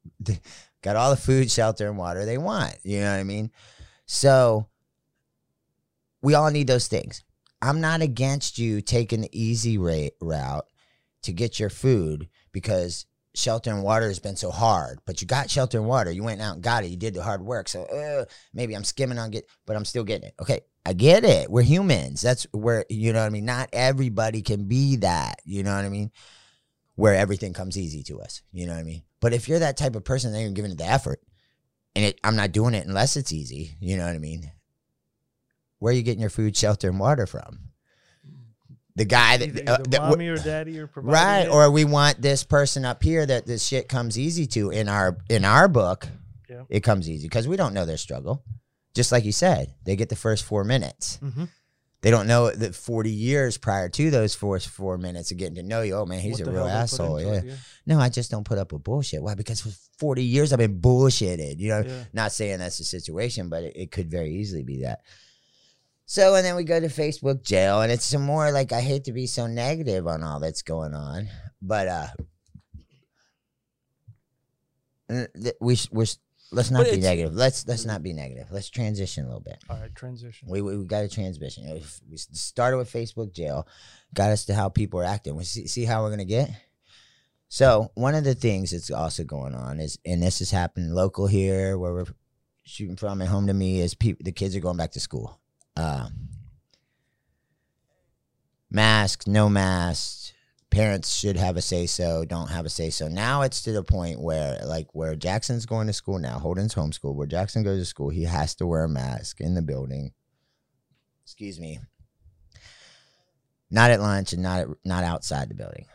got 0.82 0.96
all 0.96 1.10
the 1.12 1.18
food, 1.18 1.52
shelter, 1.52 1.88
and 1.90 1.98
water 1.98 2.26
they 2.26 2.38
want. 2.38 2.76
You 2.84 3.02
know 3.02 3.12
what 3.12 3.20
I 3.20 3.24
mean? 3.24 3.52
So 4.06 4.68
we 6.22 6.34
all 6.34 6.50
need 6.50 6.68
those 6.68 6.88
things. 6.88 7.24
I'm 7.62 7.82
not 7.82 8.02
against 8.02 8.58
you 8.58 8.82
taking 8.82 9.22
the 9.22 9.30
easy 9.40 9.78
rate 9.78 10.14
route 10.22 10.66
to 11.24 11.32
get 11.34 11.60
your 11.60 11.70
food 11.70 12.28
because 12.52 13.06
shelter 13.34 13.72
and 13.72 13.84
water 13.84 14.08
has 14.08 14.20
been 14.20 14.36
so 14.36 14.52
hard. 14.52 15.00
But 15.06 15.22
you 15.22 15.28
got 15.28 15.50
shelter 15.50 15.78
and 15.78 15.88
water. 15.88 16.12
You 16.12 16.24
went 16.24 16.42
out 16.42 16.56
and 16.56 16.64
got 16.64 16.84
it. 16.84 16.90
You 16.90 16.98
did 16.98 17.14
the 17.14 17.24
hard 17.24 17.42
work. 17.42 17.70
So 17.70 17.84
uh, 17.84 18.26
maybe 18.54 18.76
I'm 18.76 18.84
skimming 18.84 19.18
on 19.18 19.32
get, 19.32 19.48
but 19.66 19.76
I'm 19.76 19.86
still 19.86 20.04
getting 20.04 20.28
it. 20.28 20.36
Okay, 20.42 20.62
I 20.86 20.94
get 20.94 21.24
it. 21.24 21.50
We're 21.50 21.62
humans. 21.62 22.22
That's 22.22 22.46
where 22.52 22.86
you 22.90 23.14
know 23.14 23.20
what 23.20 23.28
I 23.28 23.30
mean. 23.30 23.46
Not 23.46 23.70
everybody 23.74 24.42
can 24.42 24.66
be 24.66 24.98
that. 24.98 25.40
You 25.46 25.64
know 25.64 25.76
what 25.76 25.86
I 25.86 25.90
mean? 25.90 26.12
Where 26.96 27.16
everything 27.16 27.54
comes 27.54 27.78
easy 27.78 28.04
to 28.04 28.22
us. 28.22 28.42
You 28.52 28.68
know 28.68 28.74
what 28.74 28.80
I 28.80 28.84
mean? 28.84 29.04
But 29.20 29.34
if 29.34 29.48
you're 29.48 29.60
that 29.60 29.78
type 29.78 29.96
of 29.96 30.04
person, 30.04 30.32
then 30.32 30.42
you're 30.42 30.52
giving 30.52 30.72
it 30.72 30.78
the 30.78 30.86
effort, 30.86 31.22
and 31.96 32.06
it, 32.06 32.20
I'm 32.24 32.36
not 32.36 32.52
doing 32.52 32.74
it 32.74 32.88
unless 32.88 33.16
it's 33.16 33.32
easy. 33.32 33.78
You 33.80 33.98
know 33.98 34.06
what 34.06 34.16
I 34.16 34.20
mean? 34.20 34.52
Where 35.80 35.92
are 35.92 35.96
you 35.96 36.04
getting 36.04 36.22
your 36.22 36.30
food, 36.30 36.56
shelter, 36.56 36.90
and 36.90 37.00
water 37.00 37.26
from? 37.26 37.71
The 38.96 39.06
guy 39.06 39.38
that, 39.38 39.68
uh, 39.70 39.78
that 39.90 40.02
mommy 40.02 40.28
or 40.28 40.38
daddy 40.38 40.78
or 40.80 40.90
right 40.96 41.48
or 41.48 41.72
we 41.72 41.86
want 41.86 42.22
this 42.22 42.44
person 42.44 42.84
up 42.84 43.02
here 43.02 43.26
that 43.26 43.46
this 43.46 43.66
shit 43.66 43.88
comes 43.88 44.20
easy 44.20 44.46
to. 44.48 44.70
In 44.70 44.90
our 44.90 45.18
in 45.30 45.46
our 45.46 45.68
book 45.68 46.08
Yeah. 46.50 46.64
it 46.70 46.82
comes 46.82 47.10
easy 47.10 47.28
because 47.28 47.48
we 47.48 47.56
don't 47.56 47.74
know 47.74 47.86
their 47.86 47.98
struggle. 47.98 48.44
Just 48.94 49.12
like 49.14 49.24
you 49.24 49.32
said 49.32 49.74
they 49.86 49.96
get 49.96 50.10
the 50.10 50.16
first 50.18 50.44
four 50.44 50.64
minutes. 50.66 51.20
Mhm. 51.24 51.48
they 52.02 52.10
don't 52.12 52.26
know 52.26 52.50
that 52.52 52.74
40 52.76 53.12
years 53.12 53.58
prior 53.60 53.88
to 53.88 54.10
those 54.10 54.34
first 54.34 54.68
four 54.68 54.98
minutes 54.98 55.30
of 55.32 55.38
getting 55.38 55.56
to 55.56 55.64
know 55.64 55.84
you. 55.84 55.94
Oh 55.96 56.06
man 56.06 56.20
he's 56.20 56.40
What 56.40 56.48
a 56.50 56.52
real 56.52 56.68
hell 56.68 56.68
they 56.68 56.72
put 56.72 56.84
asshole 56.84 57.22
yeah. 57.22 57.56
no 57.86 58.00
i 58.00 58.10
just 58.10 58.30
don't 58.32 58.44
put 58.44 58.58
up 58.58 58.74
with 58.74 58.84
bullshit. 58.84 59.22
Why? 59.24 59.36
Because 59.36 59.62
for 59.62 59.70
40 60.00 60.24
years 60.24 60.52
i've 60.52 60.60
been 60.60 60.82
bullshitted 60.82 61.60
you 61.60 61.70
know? 61.70 61.84
Yeah. 61.88 62.04
not 62.12 62.32
saying 62.34 62.58
that's 62.60 62.80
the 62.80 62.84
situation, 62.84 63.48
but 63.50 63.64
it, 63.64 63.74
it 63.78 63.92
could 63.92 64.10
very 64.12 64.32
easily 64.36 64.64
be 64.64 64.82
that. 64.82 65.02
So, 66.12 66.36
and 66.36 66.46
then 66.46 66.58
we 66.58 66.66
go 66.66 66.78
to 66.78 66.88
Facebook 66.88 67.42
jail, 67.42 67.80
and 67.80 67.90
it's 67.90 68.04
some 68.04 68.24
more 68.24 68.52
like 68.52 68.74
I 68.74 68.82
hate 68.82 69.06
to 69.06 69.14
be 69.14 69.28
so 69.28 69.48
negative 69.48 70.08
on 70.08 70.26
all 70.26 70.42
that's 70.42 70.62
going 70.62 70.94
on, 70.94 71.30
but 71.62 71.88
uh, 71.88 72.08
uh, 75.10 75.26
we 75.62 75.78
we're 75.90 76.06
let's 76.52 76.70
not 76.70 76.84
But 76.84 76.96
be 76.96 77.00
negative. 77.00 77.34
Let's 77.34 77.66
let's 77.66 77.86
not 77.86 78.04
be 78.04 78.12
negative. 78.12 78.48
Let's 78.52 78.70
transition 78.70 79.24
a 79.24 79.28
little 79.28 79.40
bit. 79.40 79.64
All 79.70 79.78
right, 79.80 79.96
transition. 79.96 80.50
We 80.52 80.62
we, 80.62 80.80
we 80.80 80.84
got 80.84 81.06
a 81.06 81.08
transition. 81.08 81.64
We 81.72 82.18
started 82.18 82.76
with 82.76 82.92
Facebook 82.92 83.32
jail, 83.32 83.66
got 84.14 84.32
us 84.32 84.44
to 84.48 84.54
how 84.54 84.68
people 84.68 85.00
are 85.00 85.06
acting. 85.06 85.38
We 85.38 85.46
see, 85.46 85.66
see 85.68 85.86
how 85.86 86.04
we're 86.04 86.10
gonna 86.10 86.26
get. 86.26 86.50
So 87.48 87.90
one 87.96 88.16
of 88.16 88.26
the 88.26 88.36
things 88.36 88.72
that's 88.72 88.92
also 88.92 89.24
going 89.24 89.56
on 89.56 89.80
is, 89.80 89.98
and 90.06 90.22
this 90.22 90.42
is 90.42 90.52
happening 90.52 90.92
local 90.92 91.28
here, 91.28 91.78
where 91.78 91.94
we're 91.94 92.06
shooting 92.64 92.98
from, 92.98 93.22
and 93.22 93.30
home 93.30 93.48
to 93.48 93.54
me 93.54 93.80
is 93.80 93.96
people. 93.96 94.26
The 94.26 94.34
kids 94.34 94.58
are 94.58 94.60
going 94.60 94.76
back 94.76 94.92
to 94.92 95.00
school. 95.00 95.41
Uh, 95.82 96.10
masks, 98.70 99.28
no 99.28 99.50
masks. 99.50 100.34
Parents 100.70 101.14
should 101.14 101.36
have 101.36 101.58
a 101.58 101.62
say 101.62 101.86
so. 101.86 102.24
Don't 102.24 102.50
have 102.50 102.66
a 102.66 102.70
say 102.70 102.90
so. 102.90 103.08
Now 103.08 103.42
it's 103.42 103.64
to 103.64 103.72
the 103.72 103.84
point 103.84 104.22
where, 104.22 104.60
like, 104.64 104.88
where 104.94 105.16
Jackson's 105.16 105.66
going 105.66 105.88
to 105.88 105.94
school 105.94 106.20
now. 106.20 106.40
Holden's 106.40 106.76
homeschool. 106.76 107.16
Where 107.16 107.28
Jackson 107.28 107.64
goes 107.64 107.82
to 107.82 107.86
school, 107.86 108.10
he 108.10 108.24
has 108.24 108.56
to 108.56 108.68
wear 108.68 108.84
a 108.84 108.90
mask 108.90 109.42
in 109.42 109.56
the 109.56 109.62
building. 109.62 110.14
Excuse 111.24 111.60
me. 111.60 111.80
Not 113.70 113.92
at 113.92 114.00
lunch 114.00 114.34
and 114.34 114.44
not 114.44 114.62
at, 114.62 114.68
not 114.86 115.04
outside 115.04 115.50
the 115.50 115.56
building. 115.56 115.88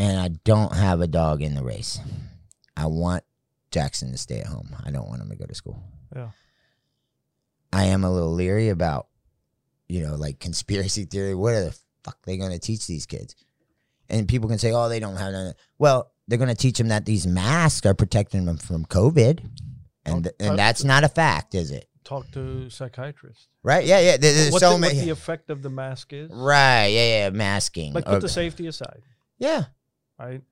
and 0.00 0.18
I 0.18 0.28
don't 0.28 0.74
have 0.74 1.02
a 1.02 1.06
dog 1.06 1.42
in 1.42 1.54
the 1.54 1.62
race. 1.62 2.00
I 2.74 2.86
want 2.86 3.22
Jackson 3.70 4.12
to 4.12 4.18
stay 4.18 4.40
at 4.40 4.46
home. 4.46 4.74
I 4.84 4.90
don't 4.90 5.08
want 5.08 5.22
him 5.22 5.30
to 5.30 5.36
go 5.36 5.46
to 5.46 5.54
school. 5.54 5.82
Yeah. 6.14 6.30
I 7.72 7.84
am 7.86 8.04
a 8.04 8.10
little 8.12 8.32
leery 8.32 8.68
about, 8.68 9.06
you 9.88 10.02
know, 10.02 10.16
like 10.16 10.40
conspiracy 10.40 11.04
theory. 11.04 11.34
What 11.34 11.54
are 11.54 11.64
the 11.66 11.78
fuck 12.04 12.18
they 12.24 12.36
going 12.36 12.50
to 12.52 12.58
teach 12.58 12.86
these 12.86 13.06
kids? 13.06 13.34
And 14.08 14.26
people 14.26 14.48
can 14.48 14.58
say, 14.58 14.72
oh, 14.72 14.88
they 14.88 14.98
don't 14.98 15.16
have 15.16 15.32
none. 15.32 15.54
Well, 15.78 16.10
they're 16.26 16.38
going 16.38 16.48
to 16.50 16.56
teach 16.56 16.78
them 16.78 16.88
that 16.88 17.06
these 17.06 17.26
masks 17.26 17.86
are 17.86 17.94
protecting 17.94 18.44
them 18.44 18.56
from 18.56 18.84
COVID. 18.86 19.40
And, 20.04 20.24
Talk- 20.24 20.32
and 20.40 20.58
that's 20.58 20.80
to- 20.80 20.86
not 20.88 21.04
a 21.04 21.08
fact, 21.08 21.54
is 21.54 21.70
it? 21.70 21.86
Talk 22.02 22.28
to 22.32 22.68
psychiatrists. 22.70 23.46
Right? 23.62 23.84
Yeah, 23.84 24.00
yeah. 24.00 24.16
there- 24.16 24.32
There's 24.34 24.50
what, 24.52 24.60
so 24.60 24.72
the, 24.72 24.78
many. 24.78 24.96
what 24.96 25.04
the 25.04 25.10
effect 25.10 25.50
of 25.50 25.62
the 25.62 25.70
mask 25.70 26.12
is. 26.12 26.28
right. 26.32 26.86
Yeah, 26.86 27.24
yeah. 27.24 27.30
Masking. 27.30 27.92
Like 27.92 28.04
put 28.06 28.20
the 28.20 28.28
safety 28.28 28.66
aside, 28.66 29.02
yeah. 29.38 29.64
right? 30.18 30.42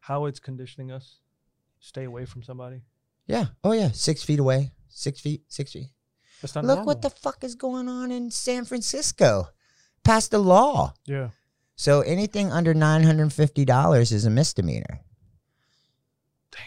How 0.00 0.26
it's 0.26 0.40
conditioning 0.40 0.90
us. 0.90 1.18
Stay 1.84 2.04
away 2.04 2.24
from 2.24 2.42
somebody. 2.42 2.80
Yeah. 3.26 3.44
Oh, 3.62 3.72
yeah. 3.72 3.90
Six 3.90 4.22
feet 4.22 4.38
away. 4.38 4.72
Six 4.88 5.20
feet. 5.20 5.42
Six 5.48 5.72
feet. 5.72 5.90
Look 6.42 6.64
normal. 6.64 6.84
what 6.86 7.02
the 7.02 7.10
fuck 7.10 7.44
is 7.44 7.54
going 7.54 7.90
on 7.90 8.10
in 8.10 8.30
San 8.30 8.64
Francisco. 8.64 9.48
Passed 10.02 10.30
the 10.30 10.38
law. 10.38 10.94
yeah. 11.04 11.28
So 11.76 12.00
anything 12.00 12.50
under 12.52 12.72
nine 12.72 13.02
hundred 13.02 13.24
and 13.24 13.32
fifty 13.32 13.64
dollars 13.64 14.12
is 14.12 14.24
a 14.24 14.30
misdemeanor. 14.30 15.00
Damn. 16.52 16.62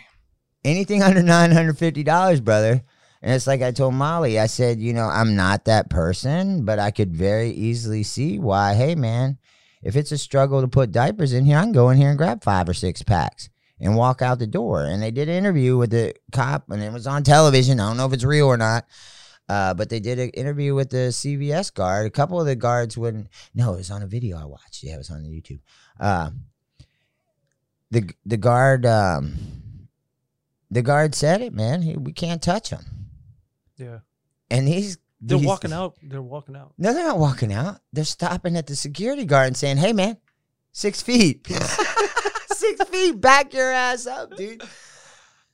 Anything 0.63 1.01
under 1.01 1.23
nine 1.23 1.51
hundred 1.51 1.77
fifty 1.79 2.03
dollars, 2.03 2.39
brother. 2.39 2.83
And 3.21 3.33
it's 3.33 3.47
like 3.47 3.63
I 3.63 3.71
told 3.71 3.95
Molly, 3.95 4.37
I 4.37 4.45
said, 4.45 4.79
you 4.79 4.93
know, 4.93 5.07
I'm 5.07 5.35
not 5.35 5.65
that 5.65 5.89
person, 5.89 6.63
but 6.65 6.77
I 6.77 6.91
could 6.91 7.15
very 7.15 7.49
easily 7.51 8.03
see 8.03 8.37
why. 8.37 8.75
Hey, 8.75 8.93
man, 8.93 9.39
if 9.81 9.95
it's 9.95 10.11
a 10.11 10.17
struggle 10.17 10.61
to 10.61 10.67
put 10.67 10.91
diapers 10.91 11.33
in 11.33 11.45
here, 11.45 11.57
I 11.57 11.63
can 11.63 11.71
go 11.71 11.89
in 11.89 11.97
here 11.97 12.09
and 12.09 12.17
grab 12.17 12.43
five 12.43 12.69
or 12.69 12.75
six 12.75 13.01
packs 13.01 13.49
and 13.79 13.95
walk 13.95 14.21
out 14.21 14.39
the 14.39 14.47
door. 14.47 14.83
And 14.83 15.01
they 15.01 15.11
did 15.11 15.29
an 15.29 15.35
interview 15.35 15.77
with 15.77 15.91
the 15.91 16.13
cop, 16.31 16.69
and 16.69 16.81
it 16.83 16.91
was 16.93 17.07
on 17.07 17.23
television. 17.23 17.79
I 17.79 17.87
don't 17.87 17.97
know 17.97 18.05
if 18.05 18.13
it's 18.13 18.23
real 18.23 18.47
or 18.47 18.57
not. 18.57 18.85
Uh, 19.49 19.73
but 19.73 19.87
they 19.89 20.01
did 20.01 20.19
an 20.19 20.29
interview 20.31 20.75
with 20.75 20.89
the 20.89 21.07
CVS 21.09 21.73
guard. 21.73 22.05
A 22.05 22.09
couple 22.09 22.37
of 22.39 22.45
the 22.45 22.55
guards 22.55 22.97
wouldn't. 22.97 23.27
No, 23.55 23.73
it 23.75 23.77
was 23.77 23.91
on 23.91 24.03
a 24.03 24.07
video 24.07 24.37
I 24.37 24.43
watched. 24.43 24.83
Yeah, 24.83 24.95
it 24.95 24.97
was 24.97 25.09
on 25.09 25.23
the 25.23 25.29
YouTube. 25.29 25.59
Uh, 25.97 26.31
the 27.91 28.09
the 28.25 28.35
guard 28.35 28.85
um, 28.85 29.35
the 30.69 30.81
guard 30.81 31.15
said 31.15 31.39
it, 31.41 31.53
man. 31.53 31.81
He, 31.81 31.95
we 31.95 32.11
can't 32.11 32.41
touch 32.41 32.69
him, 32.71 32.83
Yeah. 33.77 33.99
and 34.51 34.67
he's 34.67 34.97
They're 35.21 35.37
walking 35.37 35.71
out. 35.71 35.95
They're 36.03 36.21
walking 36.21 36.57
out. 36.57 36.73
No, 36.77 36.93
they're 36.93 37.07
not 37.07 37.17
walking 37.17 37.53
out. 37.53 37.79
They're 37.93 38.03
stopping 38.03 38.57
at 38.57 38.67
the 38.67 38.75
security 38.75 39.23
guard 39.23 39.47
and 39.47 39.55
saying, 39.55 39.77
"Hey, 39.77 39.93
man, 39.93 40.17
six 40.73 41.01
feet, 41.01 41.47
six 42.51 42.83
feet, 42.89 43.19
back 43.21 43.53
your 43.53 43.71
ass 43.71 44.05
up, 44.07 44.35
dude." 44.35 44.63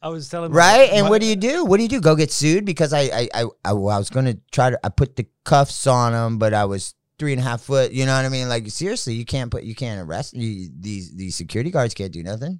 I 0.01 0.09
was 0.09 0.27
telling 0.27 0.51
Right? 0.51 0.89
And 0.91 1.05
my- 1.05 1.09
what 1.11 1.21
do 1.21 1.27
you 1.27 1.35
do? 1.37 1.63
What 1.63 1.77
do 1.77 1.83
you 1.83 1.89
do? 1.89 2.01
Go 2.01 2.15
get 2.15 2.31
sued 2.31 2.65
because 2.65 2.91
I 2.91 3.01
I 3.03 3.29
I, 3.33 3.43
I, 3.63 3.69
I 3.69 3.73
was 3.73 4.09
gonna 4.09 4.35
try 4.51 4.69
to 4.69 4.79
I 4.83 4.89
put 4.89 5.15
the 5.15 5.25
cuffs 5.45 5.87
on 5.87 6.13
him, 6.13 6.37
but 6.37 6.53
I 6.53 6.65
was 6.65 6.93
three 7.17 7.31
and 7.31 7.39
a 7.39 7.43
half 7.43 7.61
foot. 7.61 7.91
You 7.93 8.05
know 8.05 8.13
what 8.15 8.25
I 8.25 8.29
mean? 8.29 8.49
Like 8.49 8.69
seriously, 8.69 9.13
you 9.13 9.23
can't 9.23 9.49
put 9.49 9.63
you 9.63 9.75
can't 9.75 10.01
arrest 10.05 10.33
you, 10.33 10.69
these 10.77 11.13
these 11.15 11.35
security 11.37 11.71
guards 11.71 11.93
can't 11.93 12.11
do 12.11 12.21
nothing, 12.21 12.59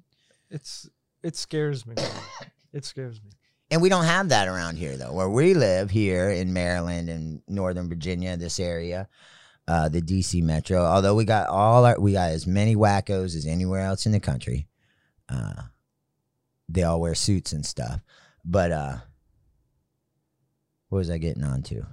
It's 0.50 0.88
it 1.22 1.36
scares 1.36 1.84
me. 1.84 1.96
it 2.72 2.84
scares 2.86 3.20
me. 3.22 3.30
and 3.70 3.82
we 3.82 3.90
don't 3.90 4.04
have 4.04 4.30
that 4.30 4.48
around 4.48 4.76
here 4.76 4.96
though. 4.96 5.12
Where 5.12 5.28
we 5.28 5.52
live 5.52 5.90
here 5.90 6.30
in 6.30 6.54
Maryland 6.54 7.10
and 7.10 7.42
Northern 7.46 7.90
Virginia, 7.90 8.38
this 8.38 8.58
area. 8.58 9.06
Uh, 9.66 9.88
the 9.88 10.02
DC 10.02 10.42
Metro. 10.42 10.84
Although 10.84 11.14
we 11.14 11.24
got 11.24 11.48
all 11.48 11.86
our, 11.86 11.98
we 11.98 12.12
got 12.12 12.30
as 12.30 12.46
many 12.46 12.76
wackos 12.76 13.34
as 13.34 13.46
anywhere 13.46 13.80
else 13.80 14.04
in 14.04 14.12
the 14.12 14.20
country. 14.20 14.68
Uh, 15.28 15.54
they 16.68 16.82
all 16.82 17.00
wear 17.00 17.14
suits 17.14 17.52
and 17.52 17.64
stuff. 17.64 18.00
But 18.44 18.72
uh, 18.72 18.96
what 20.88 20.98
was 20.98 21.10
I 21.10 21.18
getting 21.18 21.44
on 21.44 21.62
to? 21.62 21.86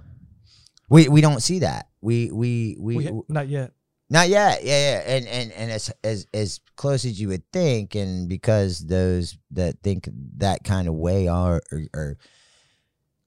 We 0.88 1.08
we 1.08 1.22
don't 1.22 1.42
see 1.42 1.60
that. 1.60 1.88
We 2.02 2.30
we 2.30 2.76
we, 2.78 2.96
We, 2.96 3.22
not 3.28 3.48
yet. 3.48 3.72
not 4.10 4.28
yet. 4.28 4.62
Yeah, 4.62 4.98
yeah. 5.00 5.16
And 5.16 5.26
and 5.26 5.52
and 5.52 5.70
as 5.70 5.90
as 6.04 6.26
as 6.34 6.60
close 6.76 7.06
as 7.06 7.18
you 7.18 7.28
would 7.28 7.50
think, 7.52 7.94
and 7.94 8.28
because 8.28 8.80
those 8.80 9.38
that 9.52 9.82
think 9.82 10.08
that 10.36 10.64
kind 10.64 10.88
of 10.88 10.94
way 10.94 11.28
are 11.28 11.62
are, 11.72 11.82
are 11.94 12.18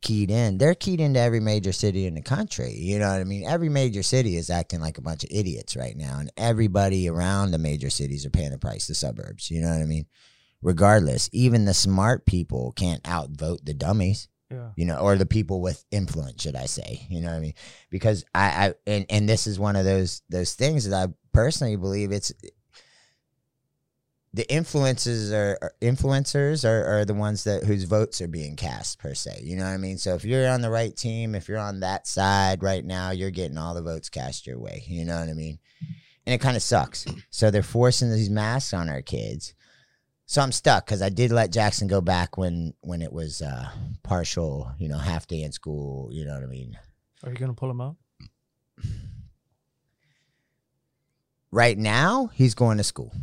keyed 0.05 0.29
in, 0.31 0.57
they're 0.57 0.75
keyed 0.75 1.01
into 1.01 1.19
every 1.19 1.39
major 1.39 1.71
city 1.71 2.05
in 2.05 2.13
the 2.13 2.21
country. 2.21 2.71
You 2.73 2.99
know 2.99 3.09
what 3.11 3.19
I 3.19 3.23
mean? 3.23 3.43
Every 3.45 3.69
major 3.69 4.03
city 4.03 4.37
is 4.37 4.49
acting 4.49 4.79
like 4.79 4.97
a 4.97 5.01
bunch 5.01 5.23
of 5.23 5.29
idiots 5.31 5.75
right 5.75 5.97
now, 5.97 6.19
and 6.19 6.31
everybody 6.37 7.09
around 7.09 7.51
the 7.51 7.57
major 7.57 7.89
cities 7.89 8.25
are 8.25 8.29
paying 8.29 8.51
the 8.51 8.57
price. 8.57 8.87
The 8.87 8.95
suburbs. 8.95 9.49
You 9.51 9.61
know 9.61 9.69
what 9.69 9.81
I 9.81 9.85
mean? 9.85 10.05
Regardless, 10.61 11.29
even 11.33 11.65
the 11.65 11.73
smart 11.73 12.25
people 12.25 12.71
can't 12.75 13.05
outvote 13.07 13.65
the 13.65 13.73
dummies 13.73 14.27
Yeah. 14.51 14.69
you 14.77 14.85
know, 14.85 14.97
or 14.97 15.15
the 15.17 15.25
people 15.25 15.59
with 15.61 15.83
influence, 15.91 16.41
should 16.43 16.55
I 16.55 16.65
say? 16.67 17.05
You 17.09 17.21
know 17.21 17.29
what 17.29 17.37
I 17.37 17.39
mean? 17.41 17.53
Because 17.89 18.23
I, 18.33 18.45
I 18.67 18.73
and 18.87 19.05
and 19.09 19.27
this 19.29 19.47
is 19.47 19.59
one 19.59 19.75
of 19.75 19.85
those 19.85 20.21
those 20.29 20.53
things 20.53 20.87
that 20.87 21.09
I 21.09 21.11
personally 21.33 21.75
believe 21.75 22.11
it's 22.11 22.31
the 24.35 24.51
influences 24.53 25.31
are 25.31 25.57
are- 25.61 25.73
influencers 25.81 26.67
are, 26.67 26.85
are 26.85 27.05
the 27.05 27.13
ones 27.13 27.45
that 27.45 27.63
whose 27.63 27.85
votes 27.85 28.19
are 28.19 28.27
being 28.27 28.57
cast 28.57 28.99
per 28.99 29.13
se. 29.13 29.39
You 29.41 29.55
know 29.55 29.63
what 29.63 29.71
I 29.71 29.77
mean? 29.77 29.97
So 29.97 30.13
if 30.13 30.25
you're 30.25 30.49
on 30.49 30.59
the 30.59 30.69
right 30.69 30.95
team, 30.95 31.35
if 31.35 31.47
you're 31.47 31.57
on 31.57 31.79
that 31.79 32.05
side 32.05 32.61
right 32.61 32.83
now, 32.83 33.11
you're 33.11 33.31
getting 33.31 33.57
all 33.57 33.73
the 33.73 33.81
votes 33.81 34.09
cast 34.09 34.45
your 34.45 34.59
way. 34.59 34.83
You 34.87 35.05
know 35.05 35.17
what 35.17 35.29
I 35.29 35.33
mean? 35.33 35.57
And 36.25 36.33
it 36.33 36.41
kind 36.41 36.57
of 36.57 36.63
sucks. 36.63 37.05
So 37.29 37.49
they're 37.49 37.63
forcing 37.63 38.11
these 38.11 38.29
masks 38.29 38.73
on 38.73 38.89
our 38.89 39.01
kids. 39.01 39.53
So 40.25 40.41
I'm 40.41 40.51
stuck 40.51 40.85
because 40.85 41.01
I 41.01 41.09
did 41.09 41.31
let 41.31 41.53
Jackson 41.53 41.87
go 41.87 42.01
back 42.01 42.37
when 42.37 42.73
when 42.81 43.01
it 43.01 43.13
was 43.13 43.41
uh, 43.41 43.69
partial, 44.03 44.69
you 44.77 44.89
know, 44.89 44.97
half 44.97 45.27
day 45.27 45.43
in 45.43 45.53
school. 45.53 46.09
You 46.11 46.25
know 46.25 46.33
what 46.33 46.43
I 46.43 46.47
mean? 46.47 46.77
Are 47.23 47.31
you 47.31 47.37
gonna 47.37 47.53
pull 47.53 47.71
him 47.71 47.79
out? 47.79 47.95
Right 51.51 51.77
now, 51.77 52.31
he's 52.33 52.53
going 52.53 52.79
to 52.79 52.83
school. 52.83 53.13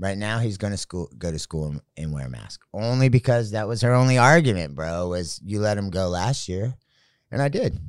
Right 0.00 0.16
now, 0.16 0.38
he's 0.38 0.58
going 0.58 0.70
to 0.72 0.76
school, 0.76 1.10
go 1.18 1.32
to 1.32 1.38
school 1.40 1.66
and, 1.70 1.80
and 1.96 2.12
wear 2.12 2.26
a 2.26 2.30
mask. 2.30 2.60
Only 2.72 3.08
because 3.08 3.50
that 3.50 3.66
was 3.66 3.80
her 3.82 3.92
only 3.92 4.16
argument, 4.16 4.74
bro. 4.76 5.08
Was 5.08 5.40
you 5.44 5.58
let 5.60 5.76
him 5.76 5.90
go 5.90 6.08
last 6.08 6.48
year, 6.48 6.74
and 7.32 7.42
I 7.42 7.48
did 7.48 7.80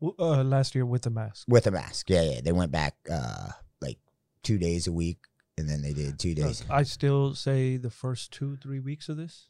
Uh, 0.00 0.42
last 0.44 0.74
year 0.74 0.86
with 0.86 1.06
a 1.06 1.10
mask. 1.10 1.44
with 1.48 1.66
a 1.66 1.70
mask. 1.70 2.08
Yeah, 2.10 2.22
yeah. 2.22 2.40
They 2.40 2.52
went 2.52 2.70
back 2.72 2.94
uh, 3.10 3.50
like 3.80 3.98
two 4.42 4.58
days 4.58 4.86
a 4.86 4.92
week, 4.92 5.18
and 5.56 5.68
then 5.68 5.82
they 5.82 5.92
did 5.92 6.18
two 6.18 6.34
days. 6.34 6.64
I 6.70 6.84
still 6.84 7.34
say 7.34 7.76
the 7.76 7.90
first 7.90 8.32
two 8.32 8.56
three 8.56 8.78
weeks 8.80 9.08
of 9.08 9.16
this, 9.16 9.48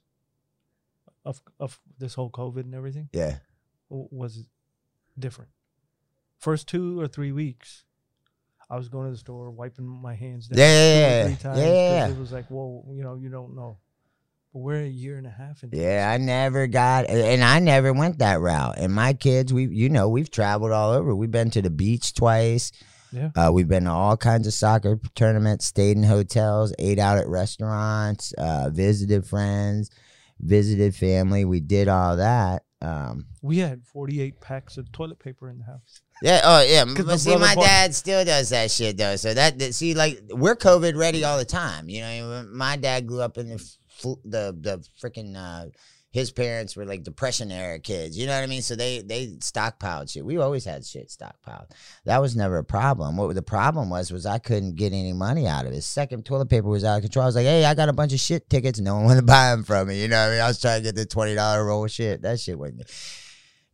of 1.24 1.42
of 1.60 1.80
this 1.98 2.14
whole 2.14 2.30
COVID 2.30 2.60
and 2.64 2.74
everything, 2.74 3.08
Yeah, 3.12 3.38
was 3.90 4.46
different. 5.18 5.50
First 6.38 6.66
two 6.68 6.98
or 7.00 7.08
three 7.08 7.32
weeks, 7.32 7.84
I 8.70 8.76
was 8.76 8.88
going 8.88 9.06
to 9.06 9.12
the 9.12 9.18
store, 9.18 9.50
wiping 9.50 9.86
my 9.86 10.14
hands 10.14 10.48
down 10.48 10.58
Yeah, 10.58 10.64
two 10.66 10.70
yeah, 10.70 10.98
yeah. 10.98 11.24
three 11.26 11.36
times. 11.36 11.58
Yeah, 11.58 11.64
yeah. 11.64 12.08
It 12.08 12.18
was 12.18 12.32
like, 12.32 12.46
well, 12.50 12.84
you 12.90 13.02
know, 13.02 13.14
you 13.16 13.28
don't 13.30 13.54
know. 13.56 13.78
But 14.52 14.60
we're 14.60 14.82
a 14.82 14.86
year 14.88 15.16
and 15.18 15.26
a 15.26 15.30
half 15.30 15.62
into 15.62 15.76
Yeah, 15.76 16.10
I 16.12 16.18
never 16.18 16.66
got, 16.66 17.08
and 17.08 17.42
I 17.44 17.58
never 17.60 17.92
went 17.92 18.18
that 18.18 18.40
route. 18.40 18.76
And 18.78 18.92
my 18.94 19.12
kids, 19.14 19.52
we, 19.52 19.66
you 19.66 19.88
know, 19.88 20.08
we've 20.08 20.30
traveled 20.30 20.72
all 20.72 20.92
over. 20.92 21.14
We've 21.14 21.30
been 21.30 21.50
to 21.50 21.62
the 21.62 21.70
beach 21.70 22.14
twice. 22.14 22.72
Yeah. 23.12 23.30
Uh, 23.34 23.50
we've 23.52 23.68
been 23.68 23.84
to 23.84 23.90
all 23.90 24.16
kinds 24.18 24.46
of 24.46 24.52
soccer 24.52 25.00
tournaments, 25.14 25.64
stayed 25.66 25.96
in 25.96 26.02
hotels, 26.02 26.74
ate 26.78 26.98
out 26.98 27.16
at 27.18 27.26
restaurants, 27.28 28.32
uh, 28.36 28.68
visited 28.70 29.26
friends, 29.26 29.90
visited 30.40 30.94
family. 30.94 31.44
We 31.46 31.60
did 31.60 31.88
all 31.88 32.16
that. 32.18 32.64
Um, 32.80 33.26
We 33.42 33.58
had 33.58 33.84
48 33.86 34.40
packs 34.40 34.76
of 34.76 34.92
toilet 34.92 35.18
paper 35.18 35.48
in 35.50 35.58
the 35.58 35.64
house. 35.64 36.00
Yeah. 36.22 36.40
Oh, 36.44 36.62
yeah. 36.62 36.84
But 36.84 37.18
see, 37.18 37.36
my 37.36 37.54
dad 37.54 37.94
still 37.94 38.24
does 38.24 38.50
that 38.50 38.70
shit 38.70 38.96
though. 38.96 39.16
So 39.16 39.34
that, 39.34 39.58
that 39.58 39.74
see, 39.74 39.94
like 39.94 40.20
we're 40.30 40.56
COVID 40.56 40.96
ready 40.96 41.24
all 41.24 41.38
the 41.38 41.44
time. 41.44 41.88
You 41.88 42.02
know, 42.02 42.46
my 42.52 42.76
dad 42.76 43.06
grew 43.06 43.20
up 43.20 43.38
in 43.38 43.48
the 43.48 43.58
the 44.24 44.56
the 44.60 44.84
freaking 45.00 45.36
uh, 45.36 45.70
his 46.10 46.30
parents 46.30 46.74
were 46.74 46.86
like 46.86 47.02
depression 47.02 47.52
era 47.52 47.78
kids. 47.78 48.16
You 48.16 48.26
know 48.26 48.34
what 48.34 48.42
I 48.42 48.46
mean? 48.46 48.62
So 48.62 48.74
they 48.74 49.00
they 49.00 49.26
stockpiled 49.38 50.10
shit. 50.10 50.24
We 50.24 50.38
always 50.38 50.64
had 50.64 50.84
shit 50.84 51.08
stockpiled. 51.08 51.70
That 52.06 52.20
was 52.20 52.34
never 52.34 52.58
a 52.58 52.64
problem. 52.64 53.16
What 53.16 53.34
the 53.34 53.42
problem 53.42 53.90
was 53.90 54.10
was 54.10 54.24
I 54.24 54.38
couldn't 54.38 54.76
get 54.76 54.92
any 54.92 55.12
money 55.12 55.46
out 55.46 55.66
of 55.66 55.72
it. 55.72 55.82
Second 55.82 56.24
toilet 56.24 56.48
paper 56.48 56.68
was 56.68 56.84
out 56.84 56.96
of 56.96 57.02
control. 57.02 57.24
I 57.24 57.26
was 57.26 57.36
like, 57.36 57.44
hey, 57.44 57.64
I 57.64 57.74
got 57.74 57.88
a 57.88 57.92
bunch 57.92 58.12
of 58.12 58.20
shit 58.20 58.48
tickets. 58.48 58.80
No 58.80 58.96
one 58.96 59.04
wanted 59.04 59.20
to 59.20 59.26
buy 59.26 59.50
them 59.50 59.64
from 59.64 59.88
me. 59.88 60.00
You 60.00 60.08
know 60.08 60.20
what 60.20 60.28
I 60.28 60.32
mean? 60.32 60.40
I 60.40 60.48
was 60.48 60.60
trying 60.60 60.80
to 60.80 60.84
get 60.84 60.94
the 60.94 61.06
twenty 61.06 61.34
dollar 61.34 61.64
roll 61.64 61.84
of 61.84 61.90
shit. 61.90 62.22
That 62.22 62.40
shit 62.40 62.58
wasn't. 62.58 62.90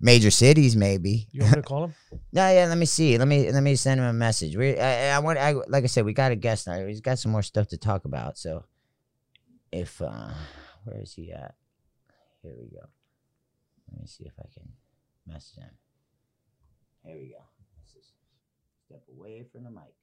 Major 0.04 0.30
cities, 0.30 0.76
maybe. 0.76 1.28
You 1.32 1.40
want 1.40 1.56
me 1.56 1.62
to 1.62 1.66
call 1.66 1.84
him? 1.84 1.94
Yeah, 2.30 2.50
yeah. 2.50 2.66
Let 2.66 2.76
me 2.76 2.84
see. 2.84 3.16
Let 3.16 3.26
me 3.26 3.50
let 3.50 3.62
me 3.62 3.75
send 3.75 4.00
him 4.00 4.06
a 4.06 4.12
message. 4.12 4.54
We, 4.54 4.78
I, 4.78 5.16
I 5.16 5.18
want. 5.20 5.38
I 5.38 5.52
like 5.66 5.84
I 5.84 5.87
said, 5.87 6.04
we 6.04 6.12
got 6.12 6.30
a 6.30 6.37
guest 6.37 6.66
now. 6.66 6.84
He's 6.84 7.00
got 7.00 7.18
some 7.18 7.32
more 7.32 7.42
stuff 7.42 7.68
to 7.68 7.78
talk 7.78 8.04
about. 8.04 8.37
So, 8.37 8.64
if 9.73 10.02
uh, 10.02 10.28
where 10.84 11.00
is 11.00 11.14
he 11.14 11.32
at? 11.32 11.54
Here 12.42 12.52
we 12.54 12.68
go. 12.68 12.84
Let 13.90 14.02
me 14.02 14.06
see 14.06 14.25
if 14.25 14.34
I 14.38 14.44
can 14.52 14.68
message 15.26 15.56
him. 15.56 15.70
Here 17.02 17.16
we 17.16 17.28
go. 17.28 17.42
Let's 17.94 18.08
step 18.84 19.04
away 19.16 19.46
from 19.50 19.64
the 19.64 19.70
mic. 19.70 19.94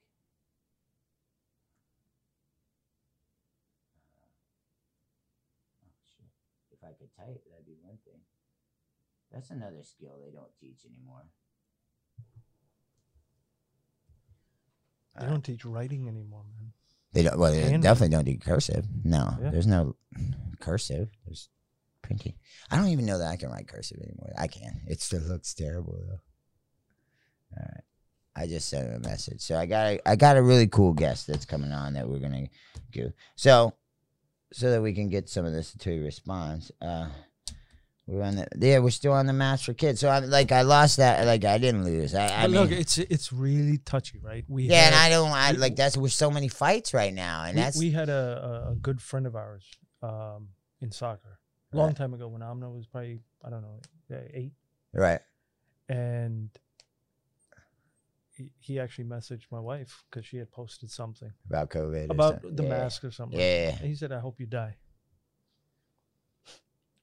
Oh. 4.20 4.26
If 6.72 6.82
I 6.82 6.92
could 6.98 7.14
type, 7.16 7.28
that'd 7.28 7.36
be 7.36 7.46
one 7.46 7.61
thing. 7.61 7.61
That's 9.32 9.50
another 9.50 9.82
skill 9.82 10.12
they 10.24 10.30
don't 10.32 10.50
teach 10.60 10.84
anymore. 10.84 11.22
They 15.18 15.26
don't 15.26 15.42
teach 15.44 15.64
writing 15.64 16.08
anymore, 16.08 16.44
man. 16.54 16.72
They 17.12 17.22
don't. 17.22 17.38
Well, 17.38 17.50
they 17.52 17.58
Handwritten. 17.58 17.80
definitely 17.82 18.16
don't 18.16 18.24
do 18.24 18.38
cursive. 18.38 18.86
No, 19.04 19.36
Yeah. 19.40 19.50
there's 19.50 19.66
no 19.66 19.96
cursive. 20.60 21.10
There's 21.26 21.48
printing. 22.00 22.34
I 22.70 22.76
don't 22.76 22.88
even 22.88 23.04
know 23.04 23.18
that 23.18 23.28
I 23.28 23.36
can 23.36 23.50
write 23.50 23.68
cursive 23.68 24.00
anymore. 24.00 24.32
I 24.38 24.46
can. 24.46 24.80
It 24.86 25.00
still 25.02 25.20
looks 25.22 25.52
terrible 25.54 25.98
though. 26.08 26.20
All 27.58 27.68
right. 27.70 27.84
I 28.34 28.46
just 28.46 28.70
sent 28.70 28.88
him 28.88 28.94
a 28.94 29.06
message. 29.06 29.42
So 29.42 29.58
I 29.58 29.66
got 29.66 29.86
a, 29.88 30.08
I 30.08 30.16
got 30.16 30.38
a 30.38 30.42
really 30.42 30.66
cool 30.66 30.94
guest 30.94 31.26
that's 31.26 31.44
coming 31.44 31.72
on 31.72 31.92
that 31.94 32.08
we're 32.08 32.18
gonna 32.18 32.48
do. 32.90 33.12
So 33.36 33.74
so 34.54 34.70
that 34.70 34.80
we 34.82 34.94
can 34.94 35.08
get 35.10 35.28
some 35.28 35.44
of 35.44 35.52
this 35.52 35.72
to 35.74 36.02
response. 36.02 36.70
Uh 36.80 37.10
we're 38.06 38.22
on 38.22 38.34
the 38.36 38.46
yeah, 38.58 38.80
we're 38.80 38.90
still 38.90 39.12
on 39.12 39.26
the 39.26 39.32
match 39.32 39.64
for 39.64 39.74
kids. 39.74 40.00
So 40.00 40.08
I 40.08 40.18
like 40.18 40.50
I 40.50 40.62
lost 40.62 40.96
that 40.96 41.24
like 41.24 41.44
I 41.44 41.58
didn't 41.58 41.84
lose. 41.84 42.14
I, 42.14 42.26
I 42.44 42.46
mean, 42.48 42.56
look, 42.60 42.70
it's 42.72 42.98
it's 42.98 43.32
really 43.32 43.78
touchy, 43.78 44.18
right? 44.20 44.44
We 44.48 44.64
yeah, 44.64 44.86
and 44.86 44.94
I 44.94 45.08
don't 45.08 45.30
I 45.30 45.52
we- 45.52 45.58
like 45.58 45.76
that's 45.76 45.96
with 45.96 46.12
so 46.12 46.30
many 46.30 46.48
fights 46.48 46.92
right 46.92 47.14
now, 47.14 47.44
and 47.44 47.54
we, 47.56 47.62
that's 47.62 47.78
we 47.78 47.90
had 47.92 48.08
a, 48.08 48.70
a, 48.70 48.74
good 48.74 49.00
friend 49.00 49.26
of 49.26 49.36
ours 49.36 49.64
um, 50.02 50.48
in 50.80 50.90
soccer 50.90 51.38
a 51.72 51.76
long 51.76 51.88
Right. 51.88 51.96
time 51.96 52.12
ago 52.12 52.26
when 52.28 52.42
Amna 52.42 52.70
was 52.70 52.86
probably 52.86 53.20
I 53.44 53.50
don't 53.50 53.62
know 53.62 53.80
eight, 54.34 54.52
right. 54.92 55.20
and 55.88 56.50
he, 58.36 58.50
he 58.58 58.80
actually 58.80 59.04
messaged 59.04 59.44
my 59.50 59.60
wife 59.60 60.04
because 60.10 60.26
she 60.26 60.38
had 60.38 60.50
posted 60.50 60.90
something 60.90 61.32
about 61.48 61.70
COVID. 61.70 62.10
about 62.10 62.34
something. 62.34 62.56
the 62.56 62.62
yeah. 62.64 62.68
mask 62.68 63.04
or 63.04 63.10
something. 63.10 63.38
Yeah. 63.38 63.76
and 63.78 63.88
he 63.88 63.94
said, 63.94 64.10
"I 64.12 64.18
hope 64.18 64.40
you 64.40 64.46
die." 64.46 64.76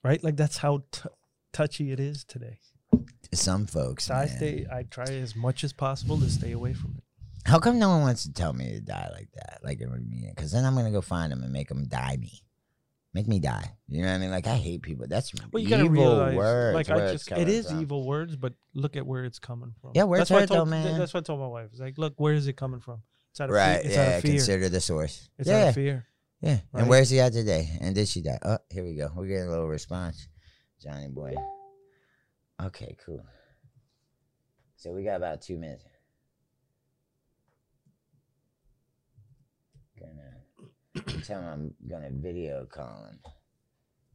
Right, 0.03 0.24
like 0.24 0.38
that's 0.38 0.58
how 0.58 0.84
t- 0.91 1.10
touchy 1.51 1.91
it 1.91 2.00
is 2.00 2.24
today. 2.24 2.60
Some 3.34 3.68
folks. 3.68 4.06
So 4.06 4.15
I 4.15 4.25
stay. 4.27 4.65
I 4.72 4.84
try 4.84 5.06
as 5.06 5.36
much 5.36 5.63
as 5.63 5.74
possible 5.74 6.18
to 6.20 6.29
stay 6.29 6.51
away 6.53 6.74
from 6.74 6.96
it. 6.98 7.03
How 7.46 7.60
come 7.60 7.79
no 7.79 7.89
one 7.89 8.01
wants 8.01 8.24
to 8.24 8.34
tell 8.34 8.53
me 8.53 8.72
to 8.72 8.82
die 8.82 9.10
like 9.13 9.29
that? 9.36 9.60
Like 9.63 9.82
in 9.82 9.89
a 9.89 9.98
meeting? 9.98 10.34
Because 10.36 10.51
then 10.51 10.65
I'm 10.65 10.75
gonna 10.75 10.91
go 10.91 11.01
find 11.01 11.32
them 11.32 11.44
and 11.44 11.51
make 11.53 11.68
them 11.70 11.86
die 11.88 12.18
me. 12.20 12.44
Make 13.13 13.27
me 13.27 13.39
die. 13.39 13.72
You 13.88 14.01
know 14.03 14.08
what 14.08 14.13
I 14.15 14.18
mean? 14.20 14.32
Like 14.32 14.48
I 14.48 14.56
hate 14.56 14.82
people. 14.84 15.06
That's 15.08 15.32
Well, 15.51 15.62
you 15.63 15.75
evil 15.75 15.89
realize, 15.89 16.36
words. 16.36 16.75
like 16.75 16.89
I 16.91 17.12
just, 17.12 17.32
it 17.32 17.50
is 17.50 17.68
from. 17.68 17.82
evil 17.82 18.06
words, 18.06 18.36
but 18.36 18.53
look 18.74 18.96
at 18.96 19.06
where 19.06 19.25
it's 19.25 19.39
coming 19.39 19.74
from. 19.82 19.91
Yeah, 19.96 20.03
where 20.03 20.20
that's 20.20 20.29
it's 20.29 20.34
what 20.36 20.44
I 20.44 20.46
though, 20.46 20.56
told, 20.58 20.70
man. 20.70 20.98
That's 21.00 21.13
what 21.13 21.22
I 21.22 21.24
told 21.24 21.39
my 21.39 21.48
wife. 21.48 21.70
It's 21.72 21.79
like, 21.82 21.98
look, 21.98 22.13
where 22.18 22.34
is 22.34 22.48
it 22.48 22.53
coming 22.56 22.79
from? 22.79 23.01
It's 23.32 23.41
out 23.41 23.50
of 23.50 23.56
Right? 23.56 23.82
fear. 23.82 23.89
It's 23.89 23.98
out 23.98 24.08
yeah. 24.08 24.15
of 24.18 24.22
fear. 24.22 24.32
Consider 24.34 24.70
the 24.70 24.82
source. 24.82 25.29
it's 25.39 25.50
yeah. 25.50 25.63
out 25.63 25.68
of 25.70 25.75
fear. 25.75 26.06
Yeah. 26.41 26.60
right? 26.72 26.81
And 26.81 26.89
where's 26.89 27.10
he 27.10 27.19
at 27.19 27.34
today? 27.34 27.69
And 27.81 27.93
did 27.96 28.08
she 28.08 28.22
die? 28.22 28.39
Oh, 28.43 28.58
here 28.69 28.84
we 28.84 28.96
go. 28.96 29.12
We're 29.15 29.27
getting 29.27 29.48
a 29.48 29.50
little 29.50 29.67
response. 29.67 30.27
Johnny 30.81 31.10
boy. 31.10 31.36
Okay, 32.63 32.96
cool. 33.05 33.25
So 34.77 34.93
we 34.93 35.03
got 35.03 35.18
about 35.18 35.42
two 35.42 35.57
minutes. 35.57 35.83
Gonna 40.00 41.22
tell 41.24 41.42
him 41.42 41.48
I'm 41.81 41.90
gonna 41.90 42.09
video 42.11 42.66
call 42.66 43.05
him. 43.09 43.20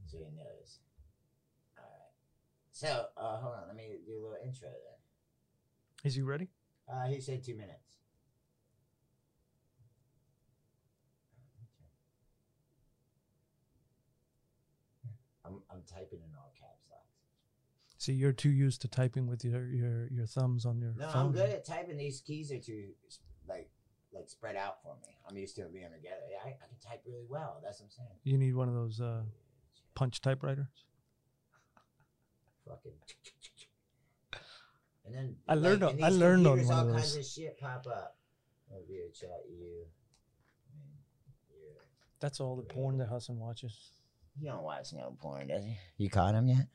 So 0.07 0.17
he 0.19 0.25
knows. 0.35 0.79
Alright. 1.77 2.13
So 2.73 3.07
uh 3.17 3.37
hold 3.37 3.55
on, 3.55 3.69
let 3.69 3.77
me 3.77 3.89
do 4.07 4.13
a 4.13 4.23
little 4.23 4.37
intro 4.43 4.69
then. 4.69 6.05
Is 6.05 6.15
he 6.15 6.23
ready? 6.23 6.49
Uh 6.91 7.07
he 7.09 7.21
said 7.21 7.45
two 7.45 7.55
minutes. 7.55 7.94
Typing 15.87 16.21
in 16.21 16.31
all 16.37 16.53
caps 16.59 16.87
lock. 16.91 17.05
See, 17.99 18.13
you're 18.13 18.33
too 18.33 18.51
used 18.51 18.81
to 18.83 18.89
typing 18.89 19.27
with 19.27 19.45
your 19.45 19.67
your, 19.69 20.09
your 20.11 20.27
thumbs 20.27 20.65
on 20.67 20.81
your 20.81 20.93
No, 20.97 21.09
phone. 21.09 21.27
I'm 21.27 21.33
good 21.33 21.51
at 21.51 21.65
typing. 21.65 21.97
These 21.97 22.21
keys 22.21 22.51
are 22.53 22.59
too 22.59 22.89
like 23.49 23.71
like 24.13 24.29
spread 24.29 24.57
out 24.57 24.83
for 24.83 24.95
me. 25.03 25.17
I'm 25.29 25.37
used 25.37 25.57
to 25.57 25.63
it 25.63 25.73
being 25.73 25.91
together. 25.95 26.23
Yeah, 26.31 26.39
I, 26.45 26.49
I 26.49 26.67
can 26.69 26.79
type 26.85 27.03
really 27.07 27.27
well. 27.29 27.61
That's 27.63 27.81
what 27.81 27.87
I'm 27.87 27.91
saying. 27.91 28.09
You 28.25 28.39
need 28.39 28.55
one 28.55 28.69
of 28.69 28.75
those 28.75 29.01
uh, 29.01 29.23
punch 29.95 30.21
typewriters. 30.21 30.67
Fucking. 32.67 32.93
And 35.07 35.15
then 35.15 35.37
I 35.47 35.55
learned 35.55 35.83
like, 35.83 35.95
on- 35.97 36.05
I 36.05 36.09
learned 36.09 36.47
on 36.47 36.65
one 36.67 36.79
all 36.79 36.89
of 36.89 36.95
kinds 36.95 37.15
those. 37.15 37.27
of 37.27 37.33
shit 37.33 37.59
pop 37.61 37.87
up. 37.87 38.17
Video 38.71 39.05
chat 39.13 39.29
you. 39.49 39.85
I 40.67 40.75
mean, 40.79 40.97
yeah. 41.53 41.81
That's 42.21 42.41
all 42.41 42.57
the 42.57 42.63
porn 42.63 42.97
that 42.99 43.07
Hassan 43.09 43.39
watches. 43.39 43.91
He 44.39 44.47
don't 44.47 44.63
watch 44.63 44.93
no 44.93 45.17
porn, 45.21 45.49
does 45.49 45.65
he? 45.65 45.77
You 45.97 46.11
caught 46.11 46.35
him 46.35 46.49
yet? 46.49 46.67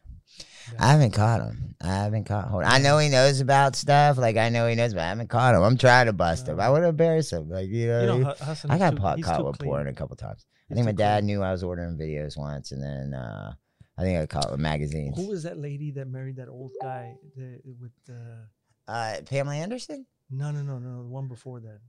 Yeah. 0.72 0.76
I 0.80 0.91
haven't 0.91 1.12
caught 1.12 1.41
him. 1.41 1.76
I 1.82 1.88
haven't 1.88 2.26
caught. 2.26 2.48
Hold 2.48 2.63
on. 2.63 2.72
I 2.72 2.78
know 2.78 2.98
he 3.00 3.10
knows 3.10 3.41
about 3.41 3.76
stuff. 3.76 4.17
Like 4.17 4.38
I 4.38 4.50
know 4.50 4.67
he 4.67 4.76
knows, 4.76 4.93
but 4.93 5.02
I 5.02 5.10
haven't 5.10 5.30
caught 5.30 5.56
him. 5.56 5.63
I'm 5.63 5.78
trying 5.78 6.06
to 6.06 6.13
bust 6.13 6.48
him. 6.48 6.58
No. 6.58 6.63
I 6.63 6.69
would 6.69 6.84
embarrass 6.84 7.34
him. 7.34 7.50
Like 7.50 7.67
you 7.67 7.88
know. 7.88 8.02
You 8.02 8.08
know, 8.08 8.17
he- 8.17 8.69
I 8.69 8.78
got 8.78 8.91
too, 8.91 8.98
caught, 8.98 9.22
caught 9.22 9.45
with 9.45 9.60
porn 9.60 9.88
a 9.88 9.93
couple 9.93 10.15
times. 10.15 10.45
I 10.72 10.76
think 10.76 10.86
my 10.86 10.91
dad 10.91 11.22
clean. 11.22 11.26
knew 11.26 11.43
I 11.43 11.52
was 11.52 11.63
ordering 11.63 11.98
videos 11.98 12.38
once, 12.38 12.72
and 12.72 12.82
then 12.82 13.19
uh, 13.19 13.54
I 13.98 14.02
think 14.04 14.17
I 14.17 14.22
got 14.22 14.30
caught 14.30 14.52
with 14.52 14.60
magazines. 14.60 15.17
Who 15.17 15.28
was 15.28 15.43
that 15.43 15.58
lady 15.58 15.91
that 15.91 16.08
married 16.08 16.36
that 16.36 16.48
old 16.48 16.72
guy 16.82 17.15
the, 17.36 17.60
with 17.80 17.91
the? 18.06 18.48
Uh, 18.88 19.22
Pamela 19.26 19.56
Anderson. 19.56 20.06
No, 20.30 20.52
no, 20.52 20.62
no, 20.62 20.78
no, 20.78 21.02
the 21.02 21.10
one 21.10 21.28
before 21.28 21.60
that. 21.62 21.80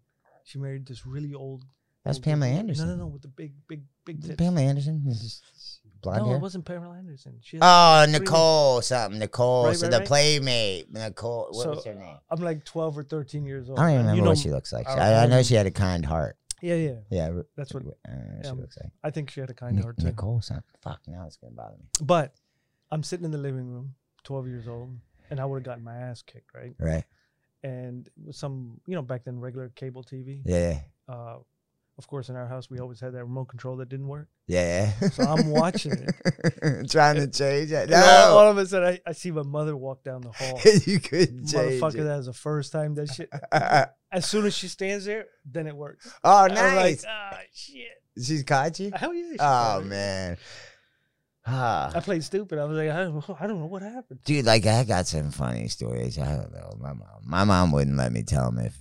She 0.45 0.59
married 0.59 0.87
this 0.87 1.07
really 1.07 1.35
old. 1.35 1.65
That's 2.05 2.17
old 2.17 2.25
Pamela 2.25 2.47
lady. 2.49 2.59
Anderson. 2.59 2.89
No, 2.89 2.95
no, 2.95 3.03
no, 3.03 3.07
with 3.09 3.23
the 3.23 3.29
big, 3.29 3.53
big, 3.69 3.83
big 4.13 4.23
tits. 4.23 4.37
Pamela 4.37 4.63
Anderson. 4.63 5.03
Blonde 6.03 6.21
no, 6.21 6.27
hair. 6.29 6.37
it 6.37 6.41
wasn't 6.41 6.65
Pamela 6.65 6.97
Anderson. 6.97 7.39
She 7.43 7.59
Oh, 7.61 8.07
Nicole 8.09 8.81
something. 8.81 9.19
Nicole. 9.19 9.67
Right, 9.67 9.77
so 9.77 9.87
right, 9.87 9.91
the 9.91 9.99
right. 9.99 10.07
playmate. 10.07 10.93
Nicole. 10.93 11.49
What 11.51 11.63
So, 11.63 11.71
was 11.71 11.85
her 11.85 11.95
name? 11.95 12.17
I'm 12.31 12.41
like 12.41 12.65
12 12.65 12.99
or 12.99 13.03
13 13.03 13.45
years 13.45 13.69
old. 13.69 13.79
I 13.79 13.83
don't 13.83 13.91
even 13.91 14.01
remember 14.01 14.17
you 14.17 14.23
know, 14.23 14.31
what 14.31 14.39
she 14.39 14.51
looks 14.51 14.73
like. 14.73 14.89
I, 14.89 15.25
I 15.25 15.27
know 15.27 15.43
she 15.43 15.55
had 15.55 15.67
a 15.67 15.71
kind 15.71 16.05
heart. 16.05 16.37
Yeah, 16.63 16.75
yeah. 16.75 16.95
Yeah. 17.11 17.31
That's 17.57 17.73
what 17.75 17.85
know 17.85 17.93
what 18.05 18.45
she 18.45 18.51
um, 18.51 18.61
looks 18.61 18.77
like. 18.83 18.93
I 19.03 19.11
think 19.11 19.31
she 19.31 19.41
had 19.41 19.51
a 19.51 19.55
kind 19.55 19.77
Nic- 19.77 19.85
heart 19.85 19.99
too. 19.99 20.05
Nicole 20.07 20.41
something. 20.41 20.65
Fuck. 20.83 21.01
Now 21.07 21.25
it's 21.27 21.37
gonna 21.37 21.55
bother 21.55 21.77
me. 21.77 21.85
But 22.03 22.35
I'm 22.91 23.03
sitting 23.03 23.25
in 23.25 23.31
the 23.31 23.39
living 23.39 23.67
room, 23.67 23.95
12 24.25 24.47
years 24.47 24.69
old, 24.69 24.91
and 25.31 25.39
I 25.41 25.45
would 25.45 25.57
have 25.57 25.65
gotten 25.65 25.85
my 25.85 25.97
ass 25.97 26.23
kicked, 26.23 26.55
right? 26.55 26.75
Right. 26.79 27.05
And 27.63 28.09
some, 28.31 28.81
you 28.87 28.95
know, 28.95 29.03
back 29.03 29.25
then 29.25 29.39
regular 29.39 29.69
cable 29.71 30.03
TV. 30.03 30.41
Yeah. 30.45 30.81
Uh, 31.09 31.37
of 32.01 32.07
course, 32.07 32.31
in 32.31 32.37
our 32.37 32.47
house, 32.47 32.71
we 32.71 32.79
always 32.79 32.99
had 32.99 33.13
that 33.13 33.23
remote 33.23 33.45
control 33.45 33.77
that 33.77 33.91
didn't 33.91 34.09
work. 34.09 34.27
Yeah. 34.47 34.91
So 35.11 35.23
I'm 35.23 35.51
watching 35.51 35.93
it. 35.93 36.91
Trying 36.91 37.17
to 37.17 37.29
change 37.29 37.73
it. 37.73 37.91
And 37.91 37.95
all, 37.95 38.39
all 38.39 38.51
of 38.51 38.57
a 38.57 38.65
sudden, 38.65 38.89
I, 38.89 39.11
I 39.11 39.13
see 39.13 39.31
my 39.31 39.43
mother 39.43 39.77
walk 39.77 40.03
down 40.03 40.23
the 40.23 40.33
hall. 40.33 40.59
you 40.87 40.99
couldn't 40.99 41.47
change 41.47 41.79
Motherfucker, 41.79 42.01
it. 42.01 42.05
that 42.05 42.17
was 42.17 42.27
the 42.27 42.33
first 42.33 42.73
time 42.73 42.95
that 42.95 43.13
shit. 43.13 43.29
As 44.11 44.25
soon 44.25 44.47
as 44.47 44.55
she 44.55 44.69
stands 44.69 45.05
there, 45.05 45.27
then 45.45 45.67
it 45.67 45.77
works. 45.77 46.11
oh, 46.25 46.31
I 46.31 46.49
was 46.49 46.53
like, 46.59 46.75
nice. 46.75 47.05
ah, 47.07 47.39
shit. 47.53 48.03
She's 48.17 48.43
caught 48.45 48.81
you. 48.81 48.93
Hell 48.95 49.13
yeah. 49.13 49.37
Oh 49.39 49.83
man. 49.83 50.39
Ah. 51.47 51.93
I 51.95 52.01
played 52.01 52.25
stupid. 52.25 52.59
I 52.59 52.65
was 52.65 52.79
like, 52.79 52.91
I 52.91 53.05
don't, 53.05 53.41
I 53.41 53.47
don't 53.47 53.61
know 53.61 53.67
what 53.67 53.83
happened. 53.83 54.21
Dude, 54.25 54.47
like 54.47 54.65
I 54.67 54.85
got 54.85 55.07
some 55.07 55.31
funny 55.31 55.69
stories. 55.69 56.19
I 56.19 56.35
don't 56.35 56.53
know. 56.53 56.77
My 56.81 56.93
mom, 56.95 57.21
my 57.25 57.45
mom 57.45 57.73
wouldn't 57.73 57.97
let 57.97 58.11
me 58.11 58.23
tell 58.23 58.49
him 58.49 58.59
if 58.59 58.77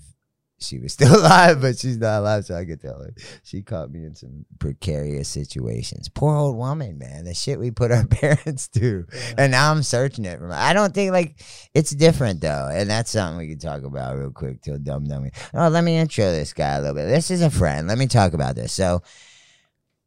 she 0.60 0.80
was 0.80 0.94
still 0.94 1.16
alive, 1.20 1.62
but 1.62 1.78
she's 1.78 1.98
not 1.98 2.20
alive, 2.20 2.46
so 2.46 2.56
I 2.56 2.66
could 2.66 2.82
tell 2.82 3.02
her. 3.02 3.14
She 3.44 3.62
caught 3.62 3.92
me 3.92 4.06
in 4.06 4.16
some 4.16 4.46
precarious 4.60 5.30
situations. 5.30 6.10
Poor 6.10 6.36
old 6.36 6.58
woman, 6.58 6.98
man. 6.98 7.26
The 7.26 7.34
shit 7.34 7.60
we 7.60 7.72
put 7.72 7.92
our 7.92 8.06
parents 8.08 8.68
through, 8.68 9.08
Yeah. 9.14 9.36
and 9.38 9.52
now 9.52 9.72
I'm 9.72 9.84
searching 9.84 10.26
it. 10.26 10.40
For 10.40 10.52
I 10.52 10.74
don't 10.74 10.94
think 10.94 11.12
like 11.12 11.42
it's 11.74 11.92
different 11.92 12.42
though, 12.42 12.70
and 12.72 12.90
that's 12.90 13.12
something 13.12 13.38
we 13.38 13.48
can 13.50 13.60
talk 13.60 13.84
about 13.84 14.18
real 14.18 14.32
quick 14.32 14.62
till 14.62 14.78
dumb 14.78 15.06
dummy. 15.08 15.32
Oh, 15.54 15.68
let 15.70 15.84
me 15.84 15.98
intro 15.98 16.26
this 16.26 16.54
guy 16.54 16.76
a 16.76 16.82
little 16.82 16.96
bit. 16.96 17.08
This 17.08 17.32
is 17.32 17.42
a 17.42 17.50
friend. 17.50 17.88
Let 17.88 17.98
me 17.98 18.08
talk 18.08 18.34
about 18.34 18.56
this. 18.56 18.74
So. 18.74 19.02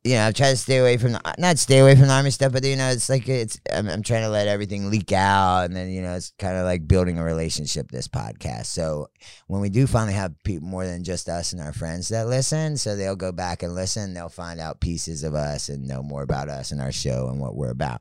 You 0.04 0.14
know, 0.14 0.26
I've 0.26 0.34
tried 0.34 0.50
to 0.50 0.56
stay 0.56 0.78
away 0.78 0.96
from 0.96 1.12
the, 1.12 1.34
not 1.38 1.58
stay 1.58 1.78
away 1.78 1.94
from 1.94 2.08
the 2.08 2.12
army 2.12 2.30
stuff, 2.30 2.52
but 2.52 2.64
you 2.64 2.74
know, 2.74 2.88
it's 2.88 3.08
like 3.08 3.28
it's 3.28 3.60
I'm, 3.72 3.88
I'm 3.88 4.02
trying 4.02 4.22
to 4.22 4.28
let 4.30 4.48
everything 4.48 4.90
leak 4.90 5.12
out, 5.12 5.66
and 5.66 5.76
then 5.76 5.90
you 5.90 6.02
know, 6.02 6.14
it's 6.14 6.32
kind 6.40 6.56
of 6.56 6.64
like 6.64 6.88
building 6.88 7.18
a 7.18 7.24
relationship. 7.24 7.90
This 7.90 8.08
podcast, 8.08 8.66
so 8.66 9.08
when 9.46 9.60
we 9.60 9.68
do 9.68 9.86
finally 9.86 10.14
have 10.14 10.34
people 10.42 10.66
more 10.66 10.84
than 10.84 11.04
just 11.04 11.28
us 11.28 11.52
and 11.52 11.62
our 11.62 11.72
friends 11.72 12.08
that 12.08 12.26
listen, 12.26 12.76
so 12.76 12.96
they'll 12.96 13.14
go 13.14 13.30
back 13.30 13.62
and 13.62 13.76
listen, 13.76 14.12
they'll 14.12 14.28
find 14.28 14.58
out 14.58 14.80
pieces 14.80 15.22
of 15.22 15.34
us 15.34 15.68
and 15.68 15.86
know 15.86 16.02
more 16.02 16.22
about 16.22 16.48
us 16.48 16.72
and 16.72 16.80
our 16.80 16.92
show 16.92 17.28
and 17.28 17.38
what 17.38 17.54
we're 17.54 17.70
about. 17.70 18.00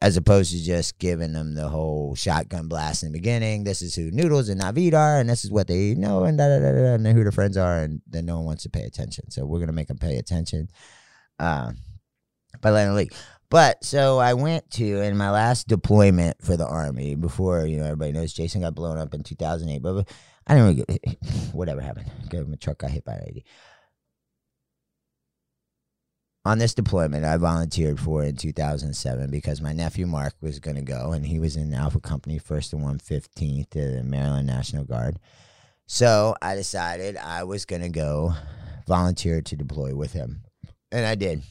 As 0.00 0.16
opposed 0.16 0.50
to 0.50 0.60
just 0.60 0.98
giving 0.98 1.32
them 1.32 1.54
the 1.54 1.68
whole 1.68 2.16
shotgun 2.16 2.66
blast 2.66 3.04
in 3.04 3.12
the 3.12 3.18
beginning. 3.18 3.62
This 3.62 3.82
is 3.82 3.94
who 3.94 4.10
Noodles 4.10 4.48
and 4.48 4.60
Navid 4.60 4.94
are, 4.94 5.18
and 5.18 5.30
this 5.30 5.44
is 5.44 5.50
what 5.50 5.68
they 5.68 5.94
know, 5.94 6.24
and 6.24 6.38
da 6.38 6.48
da 6.48 6.58
da 6.58 6.72
da, 6.72 6.94
and 6.94 7.06
who 7.06 7.22
their 7.22 7.32
friends 7.32 7.56
are, 7.56 7.78
and 7.78 8.00
then 8.08 8.26
no 8.26 8.36
one 8.36 8.46
wants 8.46 8.62
to 8.64 8.68
pay 8.68 8.82
attention. 8.82 9.30
So 9.30 9.44
we're 9.44 9.60
gonna 9.60 9.72
make 9.72 9.88
them 9.88 9.98
pay 9.98 10.18
attention 10.18 10.68
uh, 11.42 11.72
by 12.60 12.82
it 12.82 12.90
leak. 12.92 13.12
But 13.50 13.84
so 13.84 14.18
I 14.18 14.32
went 14.32 14.70
to 14.72 15.02
in 15.02 15.16
my 15.16 15.30
last 15.30 15.68
deployment 15.68 16.42
for 16.42 16.56
the 16.56 16.66
army 16.66 17.16
before 17.16 17.66
you 17.66 17.76
know 17.76 17.84
everybody 17.84 18.12
knows 18.12 18.32
Jason 18.32 18.62
got 18.62 18.74
blown 18.74 18.96
up 18.96 19.12
in 19.12 19.22
2008. 19.22 19.82
But 19.82 20.08
I 20.46 20.54
didn't 20.54 20.76
really 20.76 20.84
get 20.86 21.18
whatever 21.52 21.82
happened. 21.82 22.10
My 22.32 22.56
truck 22.56 22.78
got 22.78 22.90
hit 22.90 23.04
by 23.04 23.14
an 23.14 23.24
IED. 23.28 23.42
On 26.44 26.58
this 26.58 26.74
deployment, 26.74 27.24
I 27.24 27.36
volunteered 27.36 28.00
for 28.00 28.24
in 28.24 28.34
2007 28.34 29.30
because 29.30 29.60
my 29.60 29.72
nephew 29.72 30.06
Mark 30.06 30.34
was 30.40 30.58
going 30.58 30.74
to 30.74 30.82
go, 30.82 31.12
and 31.12 31.24
he 31.24 31.38
was 31.38 31.56
in 31.56 31.72
Alpha 31.72 32.00
Company, 32.00 32.38
first 32.38 32.72
and 32.72 32.82
115th 32.82 33.70
to 33.70 33.90
the 33.90 34.02
Maryland 34.02 34.48
National 34.48 34.82
Guard. 34.82 35.20
So 35.86 36.34
I 36.42 36.56
decided 36.56 37.16
I 37.16 37.44
was 37.44 37.64
going 37.64 37.82
to 37.82 37.88
go 37.88 38.34
volunteer 38.88 39.40
to 39.42 39.56
deploy 39.56 39.94
with 39.94 40.14
him 40.14 40.42
and 40.92 41.06
I 41.06 41.14
did. 41.14 41.42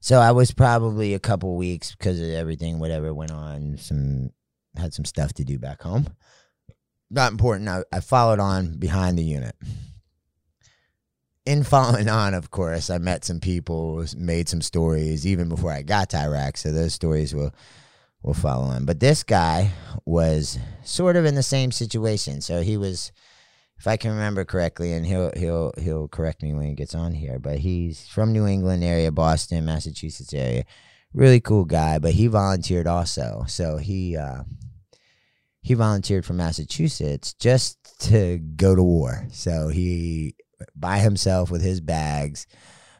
So 0.00 0.20
I 0.20 0.30
was 0.30 0.52
probably 0.52 1.14
a 1.14 1.18
couple 1.18 1.56
weeks 1.56 1.94
because 1.94 2.20
of 2.20 2.30
everything, 2.30 2.78
whatever 2.78 3.12
went 3.12 3.32
on. 3.32 3.76
Some 3.76 4.30
had 4.76 4.94
some 4.94 5.04
stuff 5.04 5.32
to 5.34 5.44
do 5.44 5.58
back 5.58 5.82
home. 5.82 6.06
Not 7.10 7.32
important. 7.32 7.68
I, 7.68 7.82
I 7.92 8.00
followed 8.00 8.38
on 8.38 8.78
behind 8.78 9.18
the 9.18 9.24
unit. 9.24 9.56
In 11.44 11.62
following 11.62 12.08
on, 12.08 12.34
of 12.34 12.50
course, 12.50 12.90
I 12.90 12.98
met 12.98 13.24
some 13.24 13.40
people, 13.40 14.04
made 14.16 14.48
some 14.48 14.62
stories 14.62 15.26
even 15.26 15.48
before 15.48 15.72
I 15.72 15.82
got 15.82 16.10
to 16.10 16.18
Iraq. 16.18 16.56
So 16.56 16.72
those 16.72 16.94
stories 16.94 17.34
will 17.34 17.54
will 18.22 18.34
follow 18.34 18.64
on. 18.64 18.84
But 18.84 19.00
this 19.00 19.22
guy 19.22 19.70
was 20.04 20.58
sort 20.84 21.16
of 21.16 21.24
in 21.24 21.36
the 21.36 21.42
same 21.42 21.70
situation. 21.70 22.40
So 22.40 22.62
he 22.62 22.76
was 22.76 23.12
if 23.78 23.86
I 23.86 23.96
can 23.96 24.12
remember 24.12 24.44
correctly, 24.44 24.92
and 24.92 25.04
he'll 25.04 25.32
he'll 25.36 25.72
he'll 25.78 26.08
correct 26.08 26.42
me 26.42 26.54
when 26.54 26.66
he 26.66 26.74
gets 26.74 26.94
on 26.94 27.12
here, 27.12 27.38
but 27.38 27.58
he's 27.58 28.06
from 28.06 28.32
New 28.32 28.46
England 28.46 28.82
area, 28.82 29.12
Boston, 29.12 29.64
Massachusetts 29.64 30.32
area. 30.32 30.64
Really 31.12 31.40
cool 31.40 31.64
guy, 31.64 31.98
but 31.98 32.12
he 32.12 32.26
volunteered 32.26 32.86
also. 32.86 33.44
So 33.48 33.76
he 33.76 34.16
uh, 34.16 34.44
he 35.60 35.74
volunteered 35.74 36.24
for 36.24 36.32
Massachusetts 36.32 37.34
just 37.34 38.00
to 38.08 38.38
go 38.38 38.74
to 38.74 38.82
war. 38.82 39.26
So 39.30 39.68
he 39.68 40.36
by 40.74 40.98
himself 40.98 41.50
with 41.50 41.62
his 41.62 41.80
bags. 41.80 42.46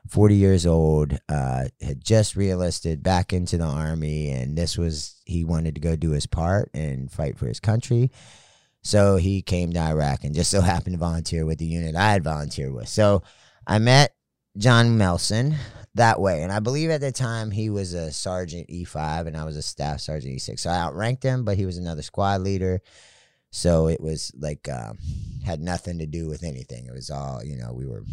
40 0.09 0.37
years 0.37 0.67
old, 0.67 1.19
uh, 1.29 1.65
had 1.81 2.05
just 2.05 2.37
reenlisted 2.37 3.03
back 3.03 3.33
into 3.33 3.59
the 3.59 3.65
army, 3.65 4.31
and 4.31 4.57
this 4.57 4.79
was 4.79 5.21
he 5.25 5.45
wanted 5.45 5.75
to 5.75 5.81
go 5.81 5.97
do 5.97 6.11
his 6.11 6.27
part 6.27 6.71
and 6.75 7.11
fight 7.11 7.37
for 7.37 7.47
his 7.47 7.59
country. 7.59 8.13
So 8.87 9.17
he 9.17 9.43
came 9.43 9.73
to 9.73 9.81
Iraq 9.81 10.23
and 10.23 10.33
just 10.33 10.49
so 10.49 10.61
happened 10.61 10.95
to 10.95 10.99
volunteer 10.99 11.45
with 11.45 11.59
the 11.59 11.67
unit 11.67 11.97
I 11.97 12.13
had 12.13 12.23
volunteered 12.23 12.73
with. 12.73 12.89
So 12.89 13.25
I 13.67 13.81
met 13.81 14.15
John 14.57 14.97
Melson 14.97 15.57
that 15.97 16.21
way. 16.21 16.45
And 16.45 16.53
I 16.53 16.61
believe 16.61 16.91
at 16.91 17.01
the 17.01 17.11
time 17.11 17.51
he 17.51 17.69
was 17.69 17.95
a 17.95 18.13
sergeant 18.13 18.69
E5 18.69 19.27
and 19.27 19.37
I 19.37 19.45
was 19.45 19.57
a 19.57 19.63
staff 19.63 19.99
sergeant 19.99 20.37
E6. 20.37 20.61
So 20.61 20.71
I 20.71 20.79
outranked 20.79 21.25
him, 21.25 21.45
but 21.45 21.57
he 21.57 21.67
was 21.67 21.79
another 21.79 22.03
squad 22.03 22.43
leader. 22.43 22.81
So 23.51 23.89
it 23.89 24.01
was 24.01 24.31
like, 24.39 24.69
um, 24.69 24.99
had 25.45 25.61
nothing 25.61 25.99
to 25.99 26.07
do 26.07 26.29
with 26.29 26.45
anything. 26.45 26.87
It 26.87 26.93
was 26.93 27.11
all, 27.11 27.43
you 27.43 27.57
know, 27.57 27.73
we 27.73 27.89
were, 27.89 28.05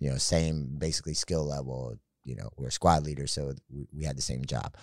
you 0.00 0.10
know, 0.10 0.16
same 0.16 0.74
basically 0.76 1.14
skill 1.14 1.46
level. 1.46 1.94
You 2.24 2.34
know, 2.34 2.50
we 2.56 2.64
we're 2.64 2.70
squad 2.70 3.04
leaders, 3.04 3.30
so 3.30 3.54
we, 3.72 3.86
we 3.96 4.04
had 4.04 4.16
the 4.16 4.22
same 4.22 4.44
job. 4.44 4.74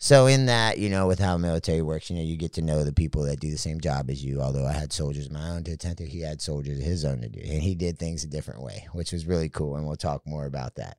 So 0.00 0.26
in 0.26 0.46
that, 0.46 0.78
you 0.78 0.88
know, 0.88 1.08
with 1.08 1.18
how 1.18 1.36
military 1.36 1.82
works, 1.82 2.08
you 2.08 2.16
know, 2.16 2.22
you 2.22 2.36
get 2.36 2.52
to 2.54 2.62
know 2.62 2.84
the 2.84 2.92
people 2.92 3.24
that 3.24 3.40
do 3.40 3.50
the 3.50 3.58
same 3.58 3.80
job 3.80 4.10
as 4.10 4.24
you. 4.24 4.40
Although 4.40 4.66
I 4.66 4.72
had 4.72 4.92
soldiers 4.92 5.28
my 5.28 5.50
own 5.50 5.64
to 5.64 5.72
attend 5.72 5.98
to, 5.98 6.06
he 6.06 6.20
had 6.20 6.40
soldiers 6.40 6.80
his 6.80 7.04
own 7.04 7.20
to 7.22 7.28
do, 7.28 7.40
and 7.40 7.62
he 7.62 7.74
did 7.74 7.98
things 7.98 8.22
a 8.22 8.28
different 8.28 8.62
way, 8.62 8.86
which 8.92 9.10
was 9.10 9.26
really 9.26 9.48
cool. 9.48 9.74
And 9.74 9.86
we'll 9.86 9.96
talk 9.96 10.24
more 10.24 10.46
about 10.46 10.76
that. 10.76 10.98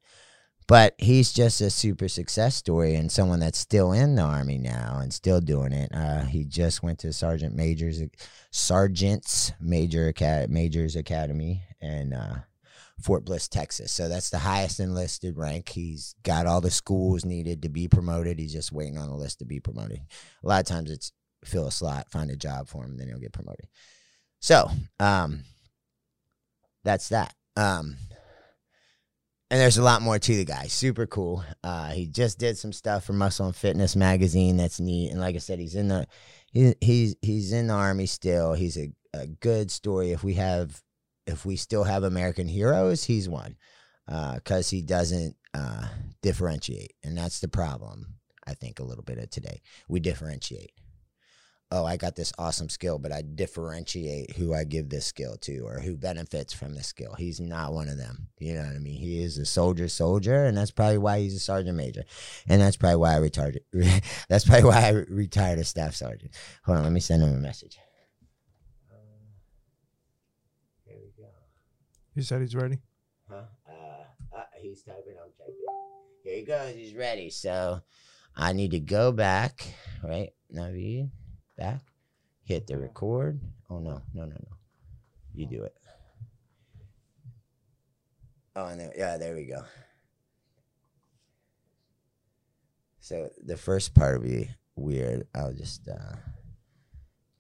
But 0.68 0.96
he's 1.00 1.34
just 1.34 1.62
a 1.62 1.70
super 1.72 2.08
success 2.08 2.56
story 2.56 2.94
and 2.94 3.12
someone 3.12 3.40
that's 3.40 3.58
still 3.58 3.92
in 3.92 4.16
the 4.16 4.22
army 4.22 4.60
now 4.60 5.00
and 5.02 5.12
still 5.12 5.42
doing 5.42 5.72
it. 5.72 5.90
Uh, 5.92 6.26
he 6.26 6.44
just 6.44 6.84
went 6.84 7.00
to 7.00 7.12
Sergeant 7.12 7.56
Major's 7.56 8.04
Sergeant's 8.52 9.54
Major 9.60 10.10
Acad- 10.10 10.52
Majors 10.52 10.96
Academy 10.96 11.64
and 11.82 12.14
uh, 12.14 12.36
Fort 13.02 13.26
Bliss, 13.26 13.48
Texas. 13.48 13.92
So 13.92 14.10
that's 14.10 14.30
the 14.30 14.40
highest 14.40 14.80
enlisted 14.80 15.38
rank. 15.38 15.70
He's 15.70 16.16
got 16.24 16.46
all 16.46 16.62
the 16.62 16.72
schools 16.72 17.26
needed 17.26 17.62
to 17.64 17.70
be 17.70 17.88
promoted. 17.88 18.40
He's 18.40 18.54
just 18.54 18.72
waiting 18.72 18.98
on 18.98 19.10
the 19.10 19.16
list 19.16 19.40
to 19.40 19.46
be 19.46 19.60
promoted. 19.60 20.00
A 20.44 20.48
lot 20.48 20.60
of 20.60 20.68
times 20.68 20.92
it's 20.92 21.12
fill 21.46 21.68
a 21.68 21.72
slot, 21.72 22.12
find 22.12 22.30
a 22.30 22.36
job 22.36 22.68
for 22.68 22.84
him, 22.84 22.98
then 22.98 23.08
he'll 23.08 23.20
get 23.20 23.34
promoted. 23.34 23.68
So, 24.42 24.70
um, 25.00 25.44
that's 26.84 27.10
that. 27.10 27.34
Um, 27.56 27.98
and 29.52 29.60
there's 29.60 29.78
a 29.78 29.84
lot 29.84 30.02
more 30.02 30.20
to 30.20 30.36
the 30.36 30.46
guy. 30.46 30.68
Super 30.68 31.08
cool. 31.08 31.44
Uh, 31.64 31.90
he 31.90 32.08
just 32.08 32.38
did 32.38 32.58
some 32.58 32.72
stuff 32.72 33.06
for 33.06 33.14
Muscle 33.14 33.48
and 33.48 33.56
Fitness 33.56 33.96
magazine. 33.96 34.58
That's 34.58 34.80
neat. 34.80 35.12
And 35.12 35.20
like 35.20 35.36
I 35.36 35.40
said, 35.40 35.60
he's 35.60 35.76
in 35.76 35.88
the 35.88 36.08
he, 36.52 36.76
he's 36.82 37.16
he's 37.22 37.52
in 37.52 37.68
the 37.68 37.74
army 37.74 38.06
still. 38.06 38.54
He's 38.54 38.78
a, 38.78 38.92
a 39.14 39.26
good 39.26 39.72
story. 39.72 40.12
If 40.12 40.24
we 40.24 40.36
have 40.36 40.80
if 41.30 41.46
we 41.46 41.56
still 41.56 41.84
have 41.84 42.04
American 42.04 42.48
heroes, 42.48 43.04
he's 43.04 43.30
one 43.30 43.56
because 44.06 44.68
uh, 44.68 44.76
he 44.76 44.82
doesn't 44.82 45.36
uh, 45.54 45.86
differentiate, 46.22 46.94
and 47.04 47.18
that's 47.18 47.40
the 47.40 47.48
problem. 47.48 48.16
I 48.46 48.56
think 48.56 48.80
a 48.80 48.84
little 48.84 49.04
bit 49.04 49.20
of 49.20 49.30
today 49.30 49.62
we 49.88 50.00
differentiate. 50.00 50.72
Oh, 51.72 51.86
I 51.86 51.98
got 51.98 52.16
this 52.16 52.34
awesome 52.40 52.68
skill, 52.68 52.98
but 52.98 53.12
I 53.12 53.22
differentiate 53.22 54.36
who 54.36 54.56
I 54.56 54.64
give 54.64 54.90
this 54.90 55.06
skill 55.06 55.38
to 55.42 55.60
or 55.60 55.80
who 55.80 55.96
benefits 55.96 56.52
from 56.52 56.74
this 56.74 56.88
skill. 56.88 57.14
He's 57.14 57.40
not 57.40 57.74
one 57.74 57.88
of 57.88 57.98
them. 57.98 58.30
You 58.40 58.56
know 58.56 58.64
what 58.64 58.76
I 58.76 58.80
mean? 58.80 59.00
He 59.00 59.22
is 59.22 59.38
a 59.38 59.46
soldier, 59.46 59.88
soldier, 59.88 60.46
and 60.46 60.58
that's 60.58 60.72
probably 60.72 60.98
why 60.98 61.20
he's 61.20 61.36
a 61.36 61.40
sergeant 61.40 61.78
major, 61.78 62.06
and 62.48 62.60
that's 62.60 62.78
probably 62.78 62.96
why 62.96 63.14
I 63.14 63.18
retired. 63.18 63.60
that's 64.30 64.46
probably 64.46 64.68
why 64.68 64.88
I 64.88 64.90
retired 65.10 65.60
a 65.60 65.64
staff 65.64 65.94
sergeant. 65.94 66.32
Hold 66.64 66.80
on, 66.80 66.86
let 66.86 66.94
me 66.94 67.00
send 67.00 67.22
him 67.22 67.36
a 67.36 67.40
message. 67.40 67.78
He 72.20 72.26
said 72.26 72.42
he's 72.42 72.54
ready. 72.54 72.80
Huh? 73.30 73.44
Uh, 73.66 74.38
uh, 74.38 74.44
he's 74.58 74.84
typing. 74.84 75.16
I'm 75.24 75.32
typing. 75.38 75.56
Here 76.22 76.36
he 76.36 76.44
goes. 76.44 76.76
He's 76.76 76.94
ready. 76.94 77.30
So 77.30 77.80
I 78.36 78.52
need 78.52 78.72
to 78.72 78.82
go 78.82 79.14
back. 79.14 79.66
Right, 80.04 80.32
Navid, 80.54 81.12
back. 81.58 81.80
Hit 82.44 82.68
the 82.68 82.78
record. 82.78 83.40
Oh 83.70 83.80
no, 83.80 84.02
no, 84.14 84.26
no, 84.26 84.36
no. 84.36 84.58
You 85.34 85.46
do 85.46 85.64
it. 85.64 85.74
Oh, 88.54 88.66
and 88.66 88.92
yeah, 88.98 89.16
there 89.16 89.34
we 89.34 89.46
go. 89.46 89.64
So 93.00 93.30
the 93.46 93.56
first 93.56 93.94
part 93.94 94.20
will 94.20 94.28
be 94.28 94.50
weird. 94.76 95.26
I'll 95.34 95.54
just 95.54 95.88
uh, 95.88 96.16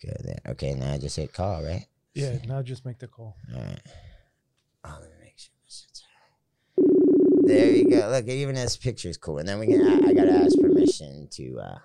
go 0.02 0.14
there. 0.24 0.40
Okay, 0.48 0.74
now 0.74 0.94
I 0.94 0.98
just 1.00 1.18
hit 1.18 1.34
call, 1.34 1.66
right? 1.66 1.86
Yeah, 2.14 2.38
now 2.48 2.62
just 2.62 2.86
make 2.86 3.00
the 3.00 3.08
call. 3.08 3.36
All 3.54 3.62
right. 3.62 3.82
Oh, 4.86 4.98
let 5.02 5.10
me 5.10 5.16
make 5.22 5.38
sure 5.38 5.52
There 7.44 7.72
you 7.72 7.90
go. 7.90 8.10
Look, 8.10 8.28
it 8.28 8.34
even 8.34 8.56
his 8.56 8.78
picture's 8.78 9.18
cool. 9.18 9.40
And 9.40 9.48
then 9.48 9.60
we 9.60 9.68
can. 9.68 9.82
I, 9.82 10.10
I 10.10 10.14
gotta 10.14 10.34
ask 10.34 10.58
permission 10.60 11.28
to 11.32 11.60
uh 11.60 11.78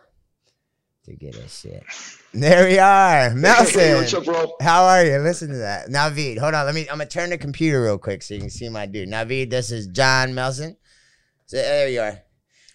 to 1.04 1.14
get 1.14 1.36
a 1.36 1.48
shit. 1.48 1.82
There 2.32 2.66
we 2.66 2.78
are, 2.78 3.34
Melson. 3.34 3.80
Hey, 3.80 3.94
what's 3.94 4.14
up, 4.14 4.24
bro? 4.24 4.54
How 4.60 4.84
are 4.84 5.04
you? 5.04 5.18
Listen 5.18 5.50
to 5.50 5.58
that, 5.58 5.88
Navid. 5.88 6.38
Hold 6.38 6.54
on. 6.54 6.66
Let 6.66 6.74
me. 6.74 6.82
I'm 6.82 6.98
gonna 6.98 7.06
turn 7.06 7.30
the 7.30 7.38
computer 7.38 7.82
real 7.82 7.98
quick 7.98 8.22
so 8.22 8.34
you 8.34 8.40
can 8.40 8.50
see 8.50 8.68
my 8.68 8.86
dude. 8.86 9.08
Navid, 9.08 9.50
this 9.50 9.70
is 9.70 9.86
John 9.88 10.34
Melson. 10.34 10.76
So 11.46 11.56
there 11.56 11.88
you 11.88 12.00
are. 12.00 12.20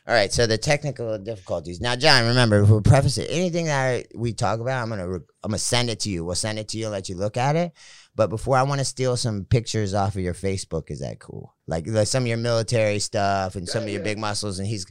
All 0.07 0.15
right, 0.15 0.33
so 0.33 0.47
the 0.47 0.57
technical 0.57 1.19
difficulties. 1.19 1.81
Now, 1.81 1.95
John, 1.95 2.25
remember, 2.25 2.65
we'll 2.65 2.81
preface 2.81 3.19
it. 3.19 3.27
Anything 3.29 3.65
that 3.65 4.07
we 4.15 4.33
talk 4.33 4.59
about, 4.59 4.81
I'm 4.81 4.89
gonna 4.89 5.05
I'm 5.05 5.21
gonna 5.43 5.59
send 5.59 5.89
it 5.91 5.99
to 6.01 6.09
you. 6.09 6.25
We'll 6.25 6.33
send 6.33 6.57
it 6.57 6.67
to 6.69 6.77
you, 6.77 6.89
let 6.89 7.09
you 7.09 7.15
look 7.15 7.37
at 7.37 7.55
it. 7.55 7.73
But 8.19 8.29
before 8.29 8.57
I 8.57 8.63
want 8.63 8.79
to 8.79 8.85
steal 8.85 9.15
some 9.15 9.45
pictures 9.45 9.93
off 9.93 10.15
of 10.15 10.21
your 10.21 10.33
Facebook, 10.33 10.91
is 10.91 10.99
that 10.99 11.19
cool? 11.19 11.55
Like, 11.67 11.87
like 11.87 12.05
some 12.05 12.23
of 12.23 12.27
your 12.27 12.35
military 12.35 12.99
stuff 12.99 13.55
and 13.55 13.65
some 13.65 13.83
of 13.83 13.89
your 13.89 13.99
yeah. 13.99 14.03
big 14.03 14.17
muscles, 14.17 14.59
and 14.59 14.67
he's 14.67 14.85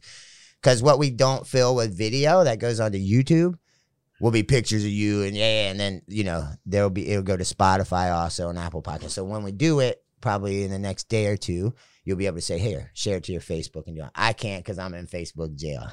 because 0.62 0.82
what 0.82 0.98
we 0.98 1.10
don't 1.10 1.46
fill 1.46 1.74
with 1.74 1.94
video 1.94 2.42
that 2.42 2.58
goes 2.58 2.80
onto 2.80 2.96
YouTube 2.96 3.58
will 4.18 4.30
be 4.30 4.44
pictures 4.44 4.82
of 4.82 4.88
you, 4.88 5.24
and 5.24 5.36
yeah, 5.36 5.68
and 5.68 5.78
then 5.78 6.00
you 6.08 6.24
know 6.24 6.48
there'll 6.64 6.88
be 6.88 7.06
it'll 7.06 7.22
go 7.22 7.36
to 7.36 7.44
Spotify 7.44 8.16
also 8.16 8.48
and 8.48 8.58
Apple 8.58 8.82
Podcast. 8.82 9.10
So 9.10 9.24
when 9.24 9.42
we 9.42 9.52
do 9.52 9.80
it, 9.80 10.02
probably 10.22 10.64
in 10.64 10.70
the 10.70 10.78
next 10.78 11.10
day 11.10 11.26
or 11.26 11.36
two, 11.36 11.74
you'll 12.08 12.16
be 12.16 12.24
able 12.24 12.38
to 12.38 12.40
say, 12.42 12.58
here, 12.58 12.90
share 12.94 13.18
it 13.18 13.24
to 13.24 13.32
your 13.32 13.42
Facebook 13.42 13.86
and 13.86 13.98
it. 13.98 14.04
I 14.14 14.32
can't 14.32 14.64
because 14.64 14.78
I'm 14.78 14.94
in 14.94 15.06
Facebook 15.06 15.54
jail. 15.56 15.86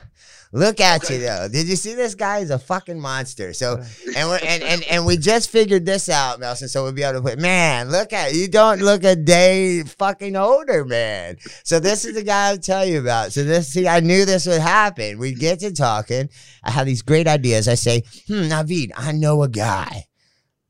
Look 0.54 0.80
at 0.80 1.04
Okay. 1.04 1.16
you 1.16 1.22
though. 1.24 1.50
Did 1.52 1.68
you 1.68 1.76
see 1.76 1.94
this 1.94 2.16
guy 2.16 2.38
is 2.40 2.52
a 2.52 2.58
fucking 2.58 2.98
monster? 2.98 3.52
So 3.52 3.84
and 4.16 4.30
we're 4.30 4.40
and, 4.42 4.64
and 4.64 4.84
and 4.84 5.06
we 5.06 5.18
just 5.32 5.50
figured 5.50 5.86
this 5.86 6.08
out, 6.08 6.40
Melson. 6.40 6.70
So 6.70 6.84
we'll 6.84 6.94
be 6.94 7.04
able 7.04 7.22
to 7.22 7.30
put 7.30 7.38
man, 7.38 7.92
look 7.92 8.14
at 8.14 8.34
you 8.34 8.48
don't 8.48 8.80
look 8.82 9.04
a 9.04 9.18
day 9.18 9.84
fucking 9.84 10.38
older, 10.38 10.86
man. 10.86 11.36
So 11.66 11.82
this 11.82 12.06
is 12.06 12.16
the 12.16 12.24
guy 12.24 12.52
I'm 12.52 12.60
telling 12.62 12.94
you 12.94 13.02
about. 13.02 13.34
So 13.34 13.44
this 13.44 13.68
see, 13.74 13.86
I 13.86 14.00
knew 14.00 14.24
this 14.24 14.46
would 14.48 14.62
happen. 14.62 15.20
We 15.20 15.34
get 15.34 15.60
to 15.60 15.74
talking. 15.74 16.30
I 16.64 16.72
have 16.72 16.86
these 16.86 17.02
great 17.02 17.28
ideas. 17.28 17.68
I 17.68 17.76
say, 17.76 18.04
hmm, 18.28 18.44
Navid, 18.44 18.92
I 18.96 19.12
know 19.12 19.44
a 19.44 19.50
guy. 19.50 20.06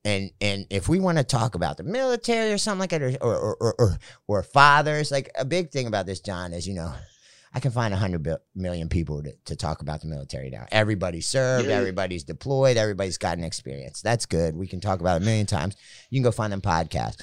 And 0.05 0.29
and 0.39 0.67
if 0.69 0.87
we 0.87 0.99
want 0.99 1.17
to 1.17 1.23
talk 1.23 1.55
about 1.55 1.77
the 1.77 1.83
military 1.83 2.53
or 2.53 2.59
something 2.59 2.79
like 2.79 2.91
that, 2.91 3.01
or 3.01 3.17
or 3.19 3.55
or, 3.59 3.75
or, 3.79 3.99
or, 4.27 4.43
fathers, 4.43 5.11
like 5.11 5.31
a 5.35 5.43
big 5.43 5.71
thing 5.71 5.87
about 5.87 6.05
this, 6.05 6.19
John, 6.19 6.53
is 6.53 6.67
you 6.67 6.75
know, 6.75 6.93
I 7.51 7.59
can 7.59 7.71
find 7.71 7.91
a 7.91 7.97
hundred 7.97 8.21
bil- 8.21 8.41
million 8.53 8.87
people 8.87 9.23
to, 9.23 9.33
to 9.45 9.55
talk 9.55 9.81
about 9.81 10.01
the 10.01 10.07
military 10.07 10.51
now. 10.51 10.67
Everybody's 10.71 11.27
served, 11.27 11.67
Yeah. 11.67 11.77
everybody's 11.77 12.23
deployed, 12.23 12.77
everybody's 12.77 13.17
got 13.17 13.39
an 13.39 13.43
experience. 13.43 14.01
That's 14.03 14.27
good. 14.27 14.55
We 14.55 14.67
can 14.67 14.79
talk 14.79 14.99
about 14.99 15.19
it 15.19 15.23
a 15.23 15.25
million 15.25 15.47
times. 15.47 15.75
You 16.11 16.19
can 16.19 16.23
go 16.23 16.31
find 16.31 16.53
them 16.53 16.61
podcasts. 16.61 17.19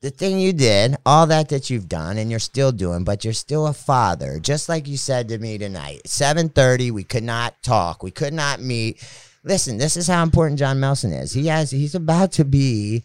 The 0.00 0.10
thing 0.10 0.40
you 0.40 0.52
did, 0.52 0.96
all 1.06 1.26
that 1.28 1.50
that 1.50 1.70
you've 1.70 1.88
done, 1.88 2.16
and 2.18 2.28
you're 2.30 2.40
still 2.40 2.72
doing, 2.72 3.04
but 3.04 3.22
you're 3.22 3.34
still 3.34 3.68
a 3.68 3.72
father, 3.72 4.40
just 4.40 4.68
like 4.68 4.88
you 4.88 4.96
said 4.96 5.28
to 5.28 5.38
me 5.38 5.58
tonight. 5.58 6.00
Seven 6.06 6.48
thirty, 6.48 6.90
we 6.90 7.04
could 7.04 7.22
not 7.22 7.62
talk, 7.62 8.02
we 8.02 8.10
could 8.10 8.32
not 8.34 8.60
meet. 8.60 9.00
Listen, 9.42 9.78
this 9.78 9.96
is 9.96 10.06
how 10.06 10.22
important 10.22 10.58
John 10.58 10.80
Melson 10.80 11.12
is. 11.12 11.32
He 11.32 11.46
has, 11.46 11.70
he's 11.70 11.94
about 11.94 12.32
to 12.32 12.44
be 12.44 13.04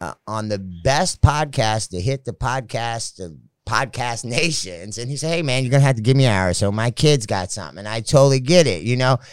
uh, 0.00 0.14
on 0.26 0.48
the 0.48 0.58
best 0.58 1.20
podcast 1.22 1.90
to 1.90 2.00
hit 2.00 2.24
the 2.24 2.32
podcast 2.32 3.18
of 3.24 3.32
podcast 3.66 4.24
nations. 4.24 4.98
And 4.98 5.08
he 5.08 5.16
said 5.16 5.28
hey 5.32 5.42
man 5.42 5.62
you're 5.62 5.70
gonna 5.70 5.84
have 5.84 5.94
to 5.96 6.02
give 6.02 6.16
me 6.16 6.24
an 6.24 6.32
hour 6.32 6.52
so. 6.54 6.72
My 6.72 6.90
kids 6.90 7.24
got 7.24 7.52
something 7.52 7.78
and 7.78 7.86
i 7.86 8.00
totally 8.00 8.40
get 8.40 8.66
it 8.66 8.82
you 8.82 8.96
know? 8.96 9.18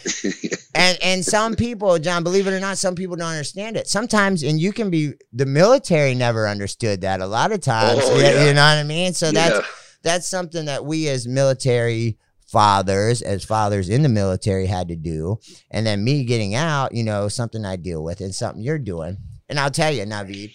And 0.74 0.96
and 1.02 1.24
some 1.24 1.56
people 1.56 1.98
john 1.98 2.22
believe 2.22 2.46
it 2.46 2.52
or 2.52 2.60
not 2.60 2.78
some 2.78 2.94
people 2.94 3.16
don't 3.16 3.26
understand 3.30 3.76
it. 3.76 3.88
Sometimes 3.88 4.44
and 4.44 4.60
you 4.60 4.72
can 4.72 4.90
be 4.90 5.14
the 5.32 5.46
military 5.46 6.14
never 6.14 6.46
understood 6.46 7.00
that 7.00 7.20
a 7.20 7.26
lot 7.26 7.50
of 7.50 7.60
times 7.62 8.00
Oh, 8.04 8.16
yeah, 8.20 8.44
you 8.46 8.54
know 8.54 8.62
what 8.62 8.78
i 8.78 8.84
mean? 8.84 9.12
So 9.12 9.32
that's 9.32 9.56
Yeah. 9.56 9.64
that's 10.04 10.28
something 10.28 10.66
that 10.66 10.84
we 10.84 11.08
as 11.08 11.26
military 11.26 12.16
fathers 12.48 13.20
as 13.20 13.44
fathers 13.44 13.90
in 13.90 14.02
the 14.02 14.08
military 14.08 14.66
had 14.66 14.88
to 14.88 14.96
do. 14.96 15.38
And 15.70 15.86
then 15.86 16.02
me 16.02 16.24
getting 16.24 16.54
out 16.54 16.94
you 16.94 17.04
know 17.04 17.28
something 17.28 17.64
i 17.64 17.76
deal 17.76 18.02
with 18.02 18.20
and 18.20 18.34
something 18.34 18.62
you're 18.62 18.78
doing. 18.78 19.18
And 19.48 19.60
i'll 19.60 19.70
tell 19.70 19.92
you 19.92 20.04
navid 20.04 20.54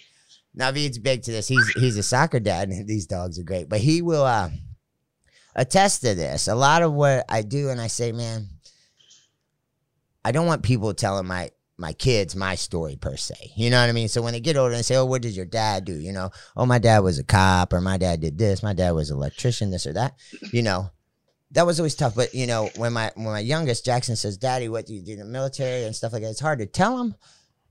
navid's 0.54 0.98
big 0.98 1.22
to 1.22 1.30
this. 1.32 1.48
He's 1.48 1.66
he's 1.74 1.96
a 1.96 2.02
soccer 2.02 2.40
dad. 2.40 2.68
And 2.68 2.86
these 2.88 3.06
dogs 3.06 3.38
are 3.38 3.44
great. 3.44 3.68
But 3.68 3.80
he 3.80 4.02
will 4.02 4.24
uh 4.24 4.50
attest 5.54 6.02
to 6.02 6.14
this. 6.14 6.48
A 6.48 6.54
lot 6.54 6.82
of 6.82 6.92
what 6.92 7.24
i 7.28 7.42
do 7.42 7.70
and 7.70 7.80
i 7.80 7.86
say 7.86 8.10
man 8.10 8.48
i 10.24 10.32
don't 10.32 10.46
want 10.46 10.64
people 10.64 10.92
telling 10.94 11.26
my 11.26 11.50
my 11.76 11.92
kids 11.92 12.34
my 12.34 12.56
story 12.56 12.96
per 12.96 13.16
se. 13.16 13.52
You 13.56 13.70
know 13.70 13.80
what 13.80 13.88
i 13.88 13.92
mean? 13.92 14.08
So 14.08 14.20
when 14.20 14.32
they 14.32 14.40
get 14.40 14.56
older 14.56 14.74
and 14.74 14.84
say 14.84 14.96
oh 14.96 15.04
what 15.04 15.22
did 15.22 15.36
your 15.36 15.46
dad 15.46 15.84
do? 15.84 15.94
You 15.94 16.10
know 16.10 16.30
oh 16.56 16.66
my 16.66 16.80
dad 16.80 17.04
was 17.04 17.20
a 17.20 17.24
cop 17.24 17.72
or 17.72 17.80
my 17.80 17.98
dad 17.98 18.20
did 18.20 18.36
this 18.36 18.64
my 18.64 18.72
dad 18.72 18.92
was 18.92 19.10
an 19.10 19.16
electrician 19.16 19.70
this 19.70 19.86
or 19.86 19.92
that. 19.92 20.14
You 20.52 20.62
know 20.62 20.90
that 21.54 21.66
was 21.66 21.80
always 21.80 21.94
tough 21.94 22.14
but 22.14 22.34
you 22.34 22.46
know 22.46 22.68
when 22.76 22.92
my 22.92 23.10
when 23.14 23.26
my 23.26 23.40
youngest 23.40 23.84
jackson 23.84 24.16
says 24.16 24.36
daddy 24.36 24.68
what 24.68 24.86
do 24.86 24.94
you 24.94 25.02
do 25.02 25.12
in 25.12 25.18
the 25.18 25.24
military 25.24 25.84
and 25.84 25.96
stuff 25.96 26.12
like 26.12 26.22
that 26.22 26.30
it's 26.30 26.40
hard 26.40 26.58
to 26.58 26.66
tell 26.66 26.98
him 26.98 27.14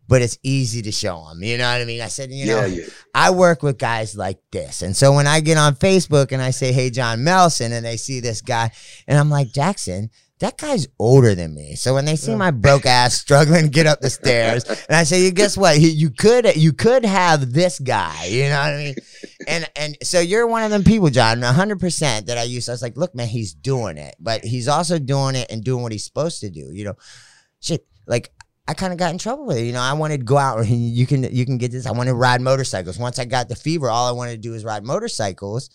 but 0.07 0.21
it's 0.21 0.37
easy 0.43 0.81
to 0.81 0.91
show 0.91 1.23
him 1.27 1.43
you 1.43 1.57
know 1.57 1.71
what 1.71 1.81
i 1.81 1.85
mean 1.85 2.01
i 2.01 2.07
said 2.07 2.31
you 2.31 2.45
know 2.47 2.65
yeah, 2.65 2.65
yeah. 2.65 2.85
I 3.15 3.29
work 3.29 3.61
with 3.61 3.77
guys 3.77 4.15
like 4.15 4.39
this. 4.51 4.81
And 4.81 4.95
so 4.95 5.13
when 5.13 5.27
I 5.27 5.39
get 5.39 5.57
on 5.57 5.75
Facebook 5.75 6.31
and 6.31 6.41
I 6.41 6.49
say, 6.49 6.71
hey, 6.71 6.89
John 6.89 7.23
Melson, 7.23 7.71
and 7.71 7.85
they 7.85 7.95
see 7.95 8.21
this 8.21 8.41
guy, 8.41 8.71
and 9.07 9.19
I'm 9.19 9.29
like, 9.29 9.51
Jackson, 9.51 10.09
that 10.39 10.57
guy's 10.57 10.87
older 10.99 11.35
than 11.35 11.53
me. 11.53 11.75
So 11.75 11.93
when 11.93 12.05
they 12.05 12.15
see 12.15 12.31
Yeah. 12.31 12.37
my 12.37 12.51
broke 12.51 12.85
ass 12.85 13.13
struggling 13.13 13.63
to 13.63 13.69
get 13.69 13.85
up 13.85 14.01
the 14.01 14.09
stairs, 14.21 14.65
and 14.65 14.95
I 14.97 15.03
say, 15.03 15.23
you 15.23 15.31
guess 15.31 15.55
what? 15.55 15.79
You 15.79 16.09
could 16.09 16.55
you 16.55 16.73
could 16.73 17.05
have 17.05 17.53
this 17.53 17.79
guy, 17.79 18.25
you 18.25 18.43
know 18.49 18.59
what 18.59 18.73
I 18.73 18.77
mean? 18.77 18.95
And 19.47 19.69
and 19.75 19.97
so 20.03 20.19
you're 20.19 20.47
one 20.47 20.63
of 20.63 20.71
them 20.71 20.83
people, 20.83 21.09
John, 21.09 21.39
100 21.41 21.79
percent 21.79 22.27
that 22.27 22.37
I 22.37 22.43
used. 22.43 22.67
I 22.69 22.73
was 22.73 22.81
like, 22.81 22.97
look, 22.97 23.15
man, 23.15 23.27
he's 23.27 23.53
doing 23.53 23.97
it, 23.97 24.15
but 24.19 24.43
he's 24.43 24.67
also 24.67 24.99
doing 24.99 25.35
it 25.35 25.49
and 25.51 25.63
doing 25.63 25.81
what 25.83 25.91
he's 25.91 26.05
supposed 26.05 26.41
to 26.41 26.49
do. 26.49 26.69
You 26.73 26.85
know, 26.85 26.93
shit, 27.61 27.85
like 28.07 28.31
I 28.67 28.73
kind 28.73 28.91
of 28.93 28.99
got 28.99 29.11
in 29.11 29.17
trouble 29.17 29.45
with 29.45 29.57
it. 29.57 29.65
You 29.65 29.73
know, 29.73 29.81
I 29.81 29.93
wanted 29.93 30.17
to 30.19 30.23
go 30.25 30.37
out 30.37 30.59
and 30.59 30.67
you 30.69 31.05
can 31.05 31.23
you 31.23 31.45
can 31.45 31.57
get 31.57 31.71
this. 31.71 31.85
I 31.85 31.91
wanted 31.91 32.11
to 32.11 32.15
ride 32.15 32.41
motorcycles. 32.41 32.97
Once 32.97 33.19
I 33.19 33.25
got 33.25 33.49
the 33.49 33.55
fever, 33.55 33.89
all 33.89 34.07
I 34.07 34.11
wanted 34.11 34.31
to 34.31 34.37
do 34.37 34.51
was 34.51 34.65
ride 34.65 34.83
motorcycles. 34.83 35.69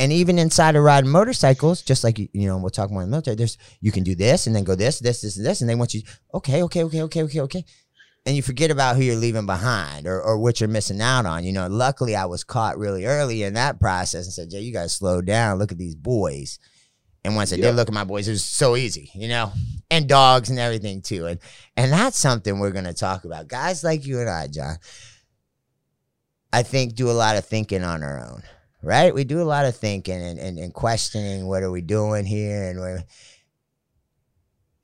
And 0.00 0.12
even 0.12 0.38
inside 0.38 0.76
of 0.76 0.82
riding 0.82 1.10
motorcycles, 1.10 1.82
just 1.82 2.02
like 2.02 2.18
you 2.18 2.28
know, 2.32 2.56
we'll 2.56 2.70
talk 2.70 2.90
more 2.90 3.02
in 3.02 3.08
the 3.08 3.10
military. 3.12 3.36
There's 3.36 3.58
you 3.80 3.92
can 3.92 4.02
do 4.02 4.14
this 4.14 4.46
and 4.46 4.56
then 4.56 4.64
go 4.64 4.74
this, 4.74 4.98
this, 4.98 5.20
this, 5.20 5.36
and 5.36 5.44
this, 5.44 5.60
and 5.60 5.68
they 5.68 5.74
want 5.74 5.92
you. 5.94 6.02
Okay, 6.34 6.62
okay, 6.62 6.84
okay, 6.84 7.02
okay, 7.02 7.22
okay, 7.24 7.40
okay. 7.42 7.64
And 8.26 8.34
you 8.34 8.42
forget 8.42 8.70
about 8.70 8.96
who 8.96 9.02
you're 9.02 9.16
leaving 9.16 9.46
behind 9.46 10.06
or, 10.06 10.20
or 10.20 10.38
what 10.38 10.58
you're 10.60 10.68
missing 10.68 11.00
out 11.00 11.26
on. 11.26 11.44
You 11.44 11.52
know, 11.52 11.66
luckily 11.68 12.16
I 12.16 12.24
was 12.24 12.44
caught 12.44 12.78
really 12.78 13.04
early 13.04 13.42
in 13.42 13.54
that 13.54 13.78
process 13.78 14.24
and 14.24 14.32
said, 14.32 14.50
Jay, 14.50 14.60
you 14.60 14.72
gotta 14.72 14.88
slow 14.88 15.20
down. 15.20 15.58
Look 15.58 15.70
at 15.72 15.78
these 15.78 15.94
boys. 15.94 16.58
And 17.22 17.36
once 17.36 17.52
I 17.52 17.56
Yeah. 17.56 17.66
did 17.66 17.76
look 17.76 17.88
at 17.88 17.94
my 17.94 18.04
boys, 18.04 18.26
it 18.26 18.32
was 18.32 18.44
so 18.44 18.76
easy, 18.76 19.10
you 19.14 19.28
know, 19.28 19.52
and 19.90 20.08
dogs 20.08 20.48
and 20.48 20.58
everything 20.58 21.02
too. 21.02 21.26
And 21.26 21.40
and 21.76 21.92
that's 21.92 22.18
something 22.18 22.58
we're 22.58 22.70
gonna 22.70 22.94
talk 22.94 23.24
about. 23.26 23.48
Guys 23.48 23.84
like 23.84 24.06
you 24.06 24.18
and 24.20 24.30
I, 24.30 24.46
John, 24.46 24.78
I 26.52 26.62
think 26.62 26.94
do 26.94 27.10
a 27.10 27.12
lot 27.12 27.36
of 27.36 27.44
thinking 27.44 27.84
on 27.84 28.02
our 28.02 28.18
own, 28.18 28.42
right? 28.82 29.14
We 29.14 29.24
do 29.24 29.40
a 29.40 29.44
lot 29.44 29.66
of 29.66 29.76
thinking 29.76 30.20
and, 30.20 30.38
and, 30.38 30.58
and 30.58 30.72
questioning 30.74 31.46
what 31.46 31.62
are 31.62 31.70
we 31.70 31.80
doing 31.82 32.24
here 32.24 32.70
and 32.70 32.80
where. 32.80 33.04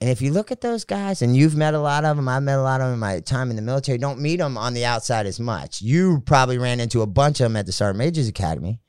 And 0.01 0.11
if 0.11 0.21
you 0.21 0.31
look 0.31 0.53
at 0.53 0.61
those 0.61 0.85
guys, 0.85 1.23
and 1.23 1.35
you've 1.35 1.57
met 1.57 1.73
a 1.73 1.79
lot 1.79 2.05
of 2.05 2.17
them, 2.17 2.29
I've 2.29 2.43
met 2.43 2.59
a 2.59 2.63
lot 2.63 2.83
of 2.83 2.89
them 2.89 2.95
in 2.95 3.01
my 3.01 3.21
time 3.21 3.49
in 3.49 3.57
the 3.57 3.63
military. 3.63 3.97
Don't 3.97 4.21
meet 4.21 4.37
them 4.37 4.59
on 4.59 4.75
the 4.75 4.85
outside 4.85 5.25
as 5.25 5.41
much. 5.41 5.81
You 5.81 6.21
probably 6.27 6.59
ran 6.59 6.81
into 6.81 7.01
a 7.01 7.07
bunch 7.07 7.41
of 7.41 7.45
them 7.45 7.57
at 7.57 7.65
the 7.65 7.73
Sergeant 7.73 7.99
Major's 7.99 8.29
Academy. 8.29 8.81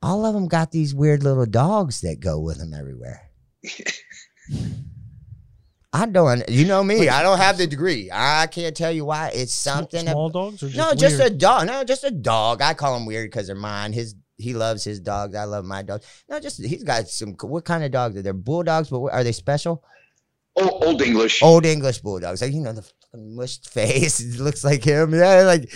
All 0.00 0.24
of 0.24 0.32
them 0.32 0.48
got 0.48 0.70
these 0.70 0.94
weird 0.94 1.22
little 1.22 1.44
dogs 1.44 2.00
that 2.00 2.20
go 2.20 2.40
with 2.40 2.58
them 2.58 2.72
everywhere. 2.72 3.28
I 5.92 6.06
don't. 6.06 6.48
You 6.48 6.64
know 6.66 6.84
me. 6.84 7.08
I 7.08 7.22
don't 7.22 7.38
have 7.38 7.58
the 7.58 7.66
degree. 7.66 8.10
I 8.12 8.46
can't 8.46 8.76
tell 8.76 8.92
you 8.92 9.04
why. 9.04 9.30
It's 9.34 9.52
something. 9.54 10.06
ab- 10.06 10.12
Small 10.12 10.30
dogs 10.30 10.62
or 10.62 10.68
just 10.68 10.76
no, 10.76 10.94
just 10.94 11.20
a 11.20 11.30
dog. 11.30 11.66
No, 11.66 11.82
just 11.82 12.04
a 12.04 12.10
dog. 12.10 12.62
I 12.62 12.74
call 12.74 12.94
them 12.94 13.06
weird 13.06 13.30
because 13.30 13.46
they're 13.46 13.56
mine. 13.56 13.92
His 13.92 14.14
he 14.38 14.54
loves 14.54 14.84
his 14.84 15.00
dogs. 15.00 15.34
I 15.34 15.44
love 15.44 15.64
my 15.64 15.82
dogs. 15.82 16.06
No, 16.28 16.40
just 16.40 16.64
he's 16.64 16.84
got 16.84 17.08
some. 17.08 17.34
What 17.34 17.64
kind 17.64 17.84
of 17.84 17.90
dogs 17.90 18.16
are 18.16 18.22
they? 18.22 18.30
Bulldogs, 18.30 18.88
but 18.88 19.00
what, 19.00 19.12
are 19.12 19.24
they 19.24 19.32
special? 19.32 19.84
Oh, 20.56 20.86
old 20.86 21.02
English. 21.02 21.42
Old 21.42 21.66
English 21.66 21.98
bulldogs. 21.98 22.40
Like 22.40 22.52
you 22.52 22.60
know 22.60 22.72
the 22.72 22.82
fucking 22.82 23.36
mushed 23.36 23.68
face. 23.68 24.20
It 24.34 24.40
looks 24.40 24.64
like 24.64 24.84
him. 24.84 25.14
Yeah, 25.14 25.42
like 25.42 25.72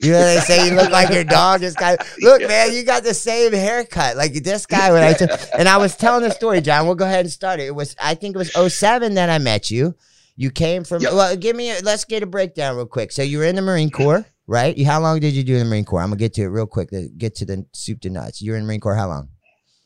you 0.00 0.12
know 0.12 0.24
they 0.24 0.40
say 0.40 0.68
you 0.68 0.74
look 0.74 0.90
like 0.90 1.10
your 1.10 1.24
dog. 1.24 1.60
This 1.60 1.74
guy. 1.74 1.96
Look, 2.20 2.42
man, 2.42 2.72
you 2.72 2.82
got 2.82 3.02
the 3.02 3.14
same 3.14 3.52
haircut. 3.52 4.16
Like 4.16 4.32
this 4.32 4.66
guy 4.66 4.90
when 4.92 5.02
I 5.02 5.12
took. 5.12 5.30
And 5.58 5.68
I 5.68 5.76
was 5.78 5.96
telling 5.96 6.22
the 6.22 6.30
story, 6.30 6.60
John. 6.60 6.86
We'll 6.86 6.96
go 6.96 7.06
ahead 7.06 7.24
and 7.24 7.32
start 7.32 7.60
it. 7.60 7.64
It 7.64 7.74
was 7.74 7.96
I 8.02 8.14
think 8.14 8.34
it 8.34 8.38
was 8.38 8.74
07 8.74 9.14
that 9.14 9.30
I 9.30 9.38
met 9.38 9.70
you. 9.70 9.94
You 10.36 10.50
came 10.50 10.84
from. 10.84 11.02
Yep. 11.02 11.12
Well, 11.12 11.36
give 11.36 11.56
me. 11.56 11.70
A, 11.70 11.80
let's 11.80 12.04
get 12.04 12.22
a 12.22 12.26
breakdown 12.26 12.76
real 12.76 12.86
quick. 12.86 13.12
So 13.12 13.22
you 13.22 13.38
were 13.38 13.44
in 13.44 13.56
the 13.56 13.62
Marine 13.62 13.90
Corps, 13.90 14.26
right? 14.46 14.76
You, 14.76 14.86
how 14.86 15.00
long 15.00 15.20
did 15.20 15.34
you 15.34 15.44
do 15.44 15.54
in 15.54 15.60
the 15.60 15.64
Marine 15.64 15.84
Corps? 15.84 16.02
I'm 16.02 16.08
gonna 16.08 16.16
get 16.18 16.34
to 16.34 16.42
it 16.42 16.46
real 16.46 16.66
quick. 16.66 16.90
To 16.90 17.08
get 17.16 17.34
to 17.36 17.44
the 17.44 17.66
soup 17.72 18.00
to 18.02 18.10
nuts. 18.10 18.42
You're 18.42 18.56
in 18.56 18.62
the 18.62 18.66
Marine 18.66 18.80
Corps 18.80 18.94
how 18.94 19.08
long? 19.08 19.28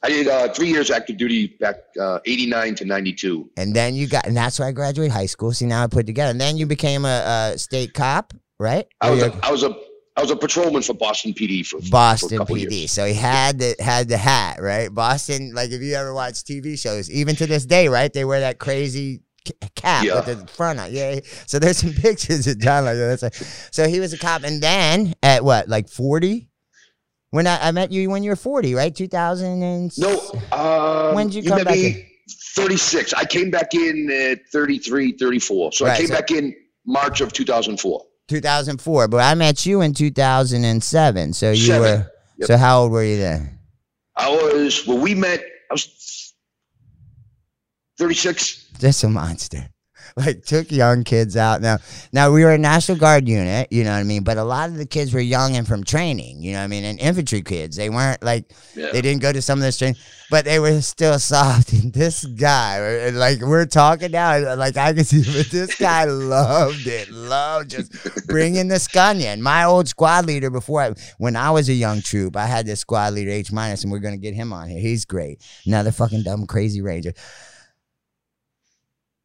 I 0.03 0.09
did 0.09 0.29
uh, 0.29 0.49
three 0.53 0.69
years 0.69 0.91
active 0.91 1.19
duty 1.19 1.59
back 1.61 1.77
uh, 2.01 2.21
89 2.25 2.75
to 2.77 2.85
92. 2.87 3.51
And 3.59 3.77
then 3.77 3.95
you 3.95 4.07
got, 4.07 4.27
and 4.27 4.35
that's 4.35 4.59
why 4.59 4.69
I 4.69 4.73
graduated 4.73 5.13
high 5.13 5.27
school. 5.27 5.53
See, 5.53 5.67
now 5.67 5.83
I 5.83 5.89
put 5.89 6.01
it 6.01 6.07
together. 6.07 6.31
And 6.31 6.41
then 6.41 6.57
you 6.57 6.65
became 6.65 7.05
a, 7.05 7.53
a 7.53 7.59
state 7.59 7.93
cop, 7.93 8.33
right? 8.59 8.87
I 9.03 9.11
was 9.11 9.23
a, 9.23 9.47
I 9.47 9.51
was 9.51 9.63
a 9.63 9.77
I 10.17 10.23
was 10.23 10.31
a 10.31 10.37
patrolman 10.37 10.83
for 10.83 10.95
Boston 10.95 11.33
PD 11.33 11.65
for, 11.65 11.81
for 11.81 11.91
Boston 11.91 12.39
couple 12.39 12.57
PD. 12.57 12.71
years. 12.71 12.93
So 12.93 13.07
he 13.07 13.15
had 13.15 13.59
the 13.59 13.75
had 13.79 14.09
the 14.09 14.17
hat, 14.17 14.61
right? 14.61 14.93
Boston, 14.93 15.53
like 15.55 15.71
if 15.71 15.81
you 15.81 15.95
ever 15.95 16.13
watch 16.13 16.45
TV 16.45 16.79
shows, 16.79 17.11
even 17.11 17.37
to 17.37 17.47
this 17.47 17.65
day, 17.65 17.89
right? 17.89 18.13
They 18.13 18.25
wear 18.25 18.41
that 18.41 18.59
crazy 18.59 19.23
cap 19.75 20.05
Yeah. 20.05 20.17
with 20.27 20.27
the 20.41 20.47
front 20.49 20.79
on. 20.79 20.93
Yeah. 20.93 21.21
So 21.47 21.59
there's 21.59 21.79
some 21.79 21.93
pictures 21.95 22.47
of 22.47 22.59
John 22.59 22.85
like 22.85 22.97
that. 22.97 23.23
Like, 23.23 23.35
so 23.35 23.89
he 23.89 24.01
was 24.01 24.13
a 24.13 24.19
cop, 24.19 24.43
and 24.45 24.63
then 24.63 25.15
at 25.23 25.45
what, 25.45 25.69
like 25.69 25.89
40? 25.89 26.49
When 27.33 27.47
I, 27.47 27.69
I 27.69 27.71
met 27.71 27.93
you 27.93 28.11
when 28.11 28.25
you 28.25 28.31
were 28.31 28.37
40, 28.37 28.75
right? 28.75 28.95
2000 28.95 29.63
and 29.63 29.93
No, 29.99 30.21
uh, 30.51 31.13
When 31.13 31.29
did 31.29 31.45
you 31.45 31.49
come 31.51 31.59
met 31.59 31.67
back 31.67 32.07
36. 32.57 33.15
I 33.15 33.25
came 33.25 33.51
back 33.51 33.73
in 33.75 34.11
at 34.11 34.41
33, 34.53 35.13
34. 35.13 35.73
So 35.73 35.87
Right, 35.87 35.95
I 35.95 35.97
came 35.99 36.07
so- 36.09 36.15
back 36.15 36.31
in 36.33 36.55
March 36.85 37.21
of 37.21 37.33
2004. 37.33 38.05
2004, 38.29 39.09
but 39.09 39.19
I 39.19 39.35
met 39.35 39.65
you 39.67 39.81
in 39.81 39.93
2007. 39.95 41.33
So 41.33 41.51
you 41.51 41.57
Seven. 41.57 41.81
were. 41.83 42.11
Yep. 42.39 42.47
So 42.47 42.57
how 42.57 42.83
old 42.83 42.93
were 42.93 43.05
you 43.05 43.17
then? 43.19 43.59
I 44.17 44.29
was 44.29 44.87
well. 44.87 44.99
We 44.99 45.15
met. 45.15 45.41
I 45.41 45.75
was 45.75 45.87
36. 48.01 48.71
Just 48.79 49.05
a 49.05 49.09
monster. 49.09 49.69
like 50.17 50.45
took 50.45 50.71
young 50.73 51.05
kids 51.05 51.37
out. 51.37 51.61
Now, 51.61 51.79
now 52.13 52.33
we 52.33 52.43
were 52.45 52.53
a 52.53 52.59
National 52.59 52.99
Guard 52.99 53.29
unit, 53.29 53.69
you 53.71 53.85
know 53.85 53.93
what 53.93 53.99
I 53.99 54.03
mean. 54.05 54.25
But 54.25 54.39
a 54.39 54.45
lot 54.45 54.69
of 54.69 54.77
the 54.77 54.87
kids 54.87 55.13
were 55.13 55.21
young 55.21 55.57
and 55.57 55.67
from 55.69 55.85
training, 55.85 56.43
you 56.43 56.53
know 56.53 56.59
what 56.59 56.65
I 56.65 56.69
mean, 56.69 56.85
and 56.85 56.99
infantry 56.99 57.43
kids. 57.43 57.77
They 57.77 57.91
weren't 57.91 58.23
like 58.23 58.51
Yeah. 58.75 58.91
they 58.93 59.03
didn't 59.03 59.23
go 59.23 59.33
to 59.33 59.43
some 59.43 59.59
of 59.59 59.63
this 59.63 59.79
training, 59.79 60.01
but 60.31 60.45
they 60.45 60.59
were 60.59 60.81
still 60.81 61.19
soft. 61.19 61.73
And 61.81 61.93
this 61.93 62.25
guy, 62.25 63.11
like 63.11 63.41
we're 63.41 63.67
talking 63.67 64.11
now, 64.11 64.57
like 64.57 64.77
I 64.77 64.93
can 64.93 65.05
see, 65.05 65.23
but 65.23 65.51
this 65.51 65.77
guy 65.77 66.05
loved 66.05 66.87
it, 66.87 67.11
loved 67.11 67.71
just 67.71 68.27
bringing 68.27 68.69
the 68.69 68.77
scunion. 68.77 69.41
My 69.41 69.65
old 69.65 69.89
squad 69.89 70.27
leader 70.27 70.51
before, 70.51 70.83
I, 70.83 70.95
when 71.19 71.37
I 71.37 71.51
was 71.51 71.69
a 71.69 71.75
young 71.75 72.03
troop, 72.03 72.37
I 72.37 72.47
had 72.47 72.67
this 72.67 72.81
squad 72.81 73.13
leader 73.13 73.31
H 73.31 73.53
minus, 73.53 73.83
and 73.85 73.93
we're 73.93 74.01
gonna 74.01 74.17
get 74.17 74.35
him 74.35 74.53
on 74.53 74.69
here. 74.69 74.81
He's 74.81 75.05
great. 75.05 75.41
Another 75.67 75.93
fucking 75.93 76.25
dumb 76.25 76.47
crazy 76.47 76.81
ranger. 76.81 77.13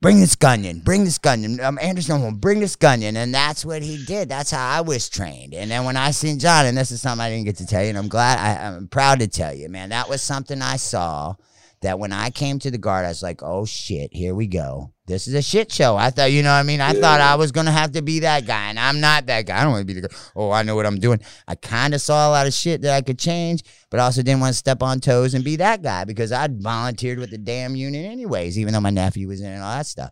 Bring 0.01 0.19
the 0.19 0.27
scunion, 0.27 0.84
bring 0.84 1.03
the 1.03 1.10
scunion. 1.10 1.63
Um, 1.63 1.79
Anderson, 1.81 2.21
will 2.21 2.31
bring 2.31 2.60
the 2.60 2.67
scunion, 2.67 3.15
and 3.15 3.34
that's 3.34 3.65
what 3.65 3.81
he 3.81 4.03
did. 4.05 4.29
That's 4.29 4.51
how 4.51 4.67
I 4.67 4.81
was 4.81 5.10
trained. 5.10 5.53
And 5.53 5.71
then 5.71 5.84
when 5.84 5.97
I 5.97 6.12
seen 6.12 6.38
John, 6.38 6.65
and 6.65 6.77
this 6.77 6.91
is 6.91 7.01
something 7.01 7.23
I 7.23 7.29
didn't 7.29 7.45
get 7.45 7.58
to 7.58 7.65
tell 7.65 7.81
you, 7.81 7.89
and 7.89 7.97
I'm 7.97 8.08
glad, 8.08 8.38
I, 8.38 8.67
I'm 8.67 8.88
proud 8.88 9.19
to 9.19 9.27
tell 9.27 9.53
you, 9.53 9.67
man. 9.69 9.89
That 9.89 10.10
was 10.10 10.21
something 10.21 10.62
I 10.62 10.75
saw 10.75 11.36
that 11.81 11.97
when 11.97 12.12
I 12.12 12.29
came 12.29 12.60
to 12.60 12.71
the 12.71 12.77
guard, 12.77 13.05
I 13.05 13.10
was 13.10 13.23
like, 13.23 13.41
oh 13.41 13.65
shit, 13.65 14.13
here 14.13 14.36
we 14.36 14.47
go. 14.47 14.91
This 15.08 15.28
is 15.28 15.36
a 15.36 15.41
shit 15.41 15.72
show. 15.72 15.96
I 15.96 16.10
thought, 16.10 16.32
you 16.32 16.41
know 16.41 16.50
what 16.50 16.60
I 16.60 16.63
mean? 16.63 16.82
I 16.82 16.94
thought 16.94 17.22
I 17.22 17.36
was 17.36 17.52
gonna 17.52 17.72
have 17.72 17.91
to 17.91 18.02
be 18.02 18.20
that 18.22 18.48
guy, 18.48 18.70
and 18.70 18.80
I'm 18.80 19.00
not 19.00 19.28
that 19.28 19.46
guy. 19.46 19.60
I 19.60 19.63
don't 19.63 19.72
want 19.72 19.88
to 19.88 19.94
be 19.94 20.00
the 20.00 20.08
guy. 20.08 20.15
Oh, 20.36 20.50
I 20.50 20.63
know 20.63 20.76
what 20.76 20.88
I'm 20.88 21.00
doing. 21.00 21.22
I 21.48 21.54
kind 21.54 21.94
of 21.94 22.02
saw 22.02 22.28
a 22.28 22.32
lot 22.32 22.48
of 22.48 22.54
shit 22.54 22.82
that 22.82 22.96
I 22.96 23.02
could 23.02 23.20
change, 23.20 23.63
but 23.91 24.00
I 24.00 24.04
also 24.04 24.24
didn't 24.24 24.41
want 24.41 24.54
to 24.54 24.58
step 24.58 24.82
on 24.82 25.00
toes 25.00 25.36
and 25.36 25.44
be 25.44 25.58
that 25.58 25.84
guy 25.84 26.06
because 26.06 26.32
I'd 26.32 26.60
volunteered 26.62 27.20
with 27.20 27.30
the 27.30 27.38
damn 27.38 27.76
unit 27.76 28.06
anyways, 28.06 28.58
even 28.58 28.74
though 28.74 28.82
my 28.82 28.89
nephew 28.89 29.28
was 29.28 29.41
in 29.41 29.52
and 29.52 29.62
all 29.62 29.78
that 29.78 29.86
stuff. 29.86 30.12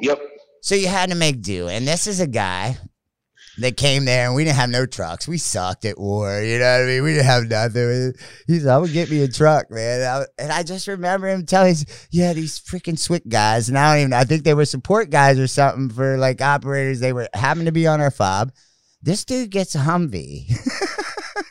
Yep. 0.00 0.20
So 0.62 0.74
you 0.74 0.88
had 0.88 1.10
to 1.10 1.16
make 1.16 1.42
do. 1.42 1.68
And 1.68 1.86
this 1.86 2.06
is 2.06 2.20
a 2.20 2.26
guy 2.26 2.78
that 3.58 3.76
came 3.76 4.04
there 4.04 4.26
and 4.26 4.34
we 4.34 4.44
didn't 4.44 4.56
have 4.56 4.70
no 4.70 4.86
trucks. 4.86 5.28
We 5.28 5.38
sucked 5.38 5.84
at 5.84 5.98
war. 5.98 6.42
You 6.42 6.58
know 6.58 6.78
what 6.78 6.82
I 6.82 6.86
mean? 6.86 7.02
We 7.02 7.12
didn't 7.12 7.26
have 7.26 7.48
nothing. 7.48 8.14
He's 8.46 8.64
like, 8.64 8.74
I'm 8.74 8.82
gonna 8.82 8.92
get 8.92 9.10
me 9.10 9.22
a 9.22 9.28
truck, 9.28 9.70
man. 9.70 10.00
And 10.00 10.08
I, 10.08 10.24
and 10.38 10.52
I 10.52 10.62
just 10.62 10.88
remember 10.88 11.28
him 11.28 11.46
telling 11.46 11.76
yeah, 12.10 12.32
these 12.32 12.60
freaking 12.60 12.98
SWIC 12.98 13.28
guys. 13.28 13.68
And 13.68 13.78
I 13.78 13.94
don't 13.94 14.00
even, 14.02 14.12
I 14.12 14.24
think 14.24 14.44
they 14.44 14.54
were 14.54 14.64
support 14.64 15.10
guys 15.10 15.38
or 15.38 15.46
something 15.46 15.90
for 15.90 16.16
like 16.16 16.40
operators. 16.40 17.00
They 17.00 17.12
were 17.12 17.28
happened 17.34 17.66
to 17.66 17.72
be 17.72 17.86
on 17.86 18.00
our 18.00 18.10
fob. 18.10 18.52
This 19.04 19.22
dude 19.26 19.50
gets 19.50 19.74
a 19.74 19.80
Humvee. 19.80 20.48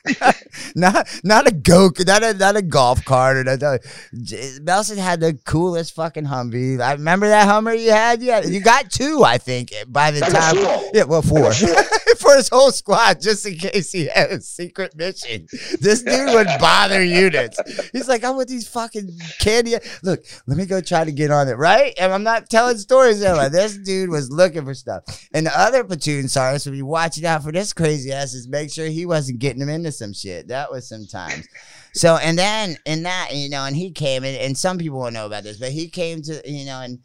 not 0.76 1.08
not 1.24 1.48
a 1.48 1.52
go 1.52 1.92
not 2.00 2.24
a 2.24 2.34
not 2.34 2.56
a 2.56 2.62
golf 2.62 3.06
cart 3.06 3.38
or 3.38 3.44
not, 3.44 3.82
J- 4.22 4.58
Melson 4.62 4.98
had 4.98 5.20
the 5.20 5.38
coolest 5.46 5.94
fucking 5.94 6.26
Humvee. 6.26 6.82
I 6.82 6.94
remember 6.94 7.28
that 7.28 7.48
Hummer 7.48 7.74
you 7.74 7.92
had. 7.92 8.22
Yeah, 8.24 8.42
you 8.44 8.60
got 8.60 8.90
two, 8.90 9.24
I 9.24 9.38
think, 9.38 9.72
by 9.88 10.12
the 10.12 10.26
I 10.26 10.30
time. 10.30 10.56
four. 10.58 10.92
Yeah, 10.94 11.04
well, 11.04 11.22
four 11.22 11.54
for 12.18 12.36
his 12.36 12.50
whole 12.50 12.72
squad, 12.72 13.22
just 13.22 13.46
in 13.46 13.56
case 13.56 13.92
he 13.92 14.08
had 14.08 14.32
a 14.32 14.42
secret 14.42 14.96
mission. 14.96 15.48
This 15.80 16.02
dude 16.02 16.34
would 16.34 16.48
bother 16.60 17.04
units. 17.04 17.60
He's 17.92 18.08
like, 18.08 18.24
I 18.24 18.32
want 18.32 18.48
these 18.50 18.68
fucking 18.68 19.10
candy. 19.40 19.76
Look, 20.02 20.24
let 20.48 20.58
me 20.58 20.66
go 20.66 20.82
try 20.82 21.04
to 21.04 21.12
get 21.12 21.32
on 21.32 21.48
it, 21.48 21.58
right? 21.58 21.94
And 22.00 22.12
I'm 22.12 22.24
not 22.24 22.50
telling 22.50 22.78
stories. 22.78 23.22
Emma. 23.22 23.50
This 23.50 23.78
dude 23.78 24.10
was 24.10 24.32
looking 24.32 24.66
for 24.66 24.74
stuff, 24.74 25.04
and 25.34 25.46
the 25.46 25.60
other 25.60 25.84
platoon 25.84 26.28
sergeants 26.28 26.66
would 26.66 26.74
be 26.74 26.82
watching 26.82 27.26
out 27.26 27.43
for 27.44 27.52
this 27.52 27.74
crazy 27.74 28.12
ass. 28.12 28.34
Is 28.34 28.48
make 28.48 28.72
sure 28.72 28.88
he 28.88 29.06
wasn't 29.06 29.40
getting 29.40 29.62
him 29.62 29.70
into 29.70 29.92
some 29.92 30.14
shit. 30.14 30.48
That 30.48 30.72
was 30.72 30.88
sometimes. 30.88 31.48
So 31.94 32.18
and 32.18 32.38
then 32.38 32.78
in 32.86 33.04
that, 33.04 33.30
you 33.34 33.50
know, 33.50 33.66
and 33.66 33.76
he 33.76 33.92
came 33.92 34.24
and, 34.24 34.36
and 34.38 34.58
some 34.58 34.78
people 34.78 35.00
won't 35.00 35.14
know 35.14 35.26
about 35.26 35.44
this, 35.44 35.58
but 35.58 35.72
he 35.72 35.90
came 35.90 36.22
to, 36.24 36.42
you 36.46 36.66
know, 36.66 36.82
and 36.82 37.00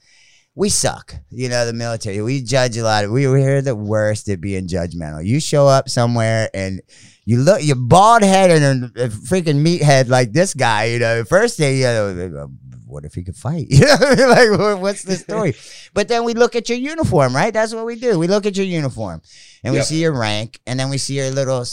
we 0.55 0.69
suck, 0.69 1.15
you 1.31 1.49
know, 1.49 1.67
the 1.67 1.73
military. 1.73 2.21
We 2.21 2.43
judge 2.43 2.77
a 2.77 2.83
lot 2.83 3.05
of 3.05 3.11
we 3.11 3.29
we're 3.29 3.63
the 3.63 3.77
worst 3.77 4.29
at 4.29 4.41
being 4.41 4.67
judgmental. 4.67 5.25
You 5.25 5.41
show 5.41 5.67
up 5.67 5.89
somewhere 5.89 6.51
and 6.55 6.81
you 7.29 7.41
look 7.41 7.63
you're 7.63 7.77
bald 7.77 8.23
headed 8.23 8.63
and 8.63 8.85
a 8.97 9.09
freaking 9.11 9.63
meathead 9.63 10.09
like 10.09 10.33
this 10.33 10.55
guy, 10.55 10.85
you 10.85 10.99
know. 10.99 11.25
First 11.25 11.59
day, 11.59 11.77
you 11.77 11.83
know, 11.85 12.49
what 12.87 13.05
if 13.05 13.13
he 13.13 13.23
could 13.23 13.37
fight? 13.37 13.67
You 13.69 13.81
know, 13.81 13.97
what 14.01 14.19
I 14.19 14.49
mean? 14.49 14.59
like 14.59 14.81
what's 14.81 15.03
the 15.03 15.17
story? 15.17 15.55
but 15.93 16.09
then 16.09 16.25
we 16.25 16.33
look 16.33 16.57
at 16.57 16.71
your 16.71 16.79
uniform, 16.79 17.37
right? 17.37 17.53
That's 17.53 17.75
what 17.75 17.85
we 17.85 17.97
do. 17.97 18.19
We 18.19 18.29
look 18.29 18.47
at 18.47 18.57
your 18.57 18.65
uniform 18.65 19.21
and 19.63 19.75
we 19.75 19.83
see 19.83 20.01
your 20.01 20.19
rank, 20.19 20.59
and 20.67 20.81
then 20.81 20.89
we 20.89 20.97
see 20.97 21.19
your 21.19 21.29
little 21.31 21.67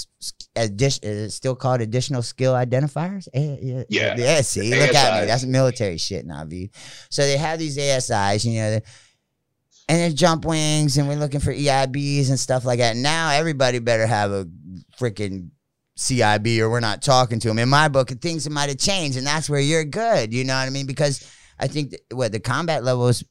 addition. 0.57 1.03
Is 1.05 1.21
uh, 1.21 1.25
it 1.27 1.29
still 1.29 1.55
called 1.55 1.79
additional 1.79 2.21
skill 2.21 2.53
identifiers? 2.53 3.29
Yeah, 3.33 3.83
Yeah. 3.87 4.15
yeah. 4.17 4.41
See, 4.41 4.69
look 4.77 4.93
at 4.93 5.21
me. 5.21 5.27
That's 5.27 5.45
military 5.45 5.97
shit 5.97 6.25
V. 6.47 6.69
So 7.09 7.21
they 7.21 7.37
have 7.37 7.59
these 7.59 7.77
ASIs, 7.77 8.43
you 8.43 8.59
know, 8.59 8.79
and 9.87 9.99
there's 9.99 10.15
jump 10.15 10.45
wings, 10.45 10.97
and 10.97 11.07
we're 11.07 11.15
looking 11.15 11.39
for 11.39 11.53
EIBs 11.53 12.29
and 12.29 12.39
stuff 12.39 12.65
like 12.65 12.79
that. 12.79 12.97
Now 12.97 13.29
everybody 13.29 13.79
better 13.79 14.07
have 14.07 14.31
a 14.31 14.45
freaking 14.99 15.49
CIB, 15.97 16.59
or 16.59 16.69
we're 16.69 16.79
not 16.81 17.01
talking 17.01 17.39
to 17.39 17.49
him. 17.49 17.59
In 17.59 17.69
my 17.69 17.87
book, 17.87 18.09
things 18.21 18.49
might 18.49 18.69
have 18.69 18.77
changed, 18.77 19.17
and 19.17 19.25
that's 19.25 19.49
where 19.49 19.59
you're 19.59 19.85
good. 19.85 20.33
You 20.33 20.43
know 20.43 20.53
what 20.55 20.67
I 20.67 20.69
mean? 20.69 20.85
Because 20.85 21.25
I 21.59 21.67
think 21.67 21.91
that, 21.91 22.01
what 22.11 22.31
the 22.31 22.39
combat 22.39 22.83
level 22.83 23.07
is 23.07 23.23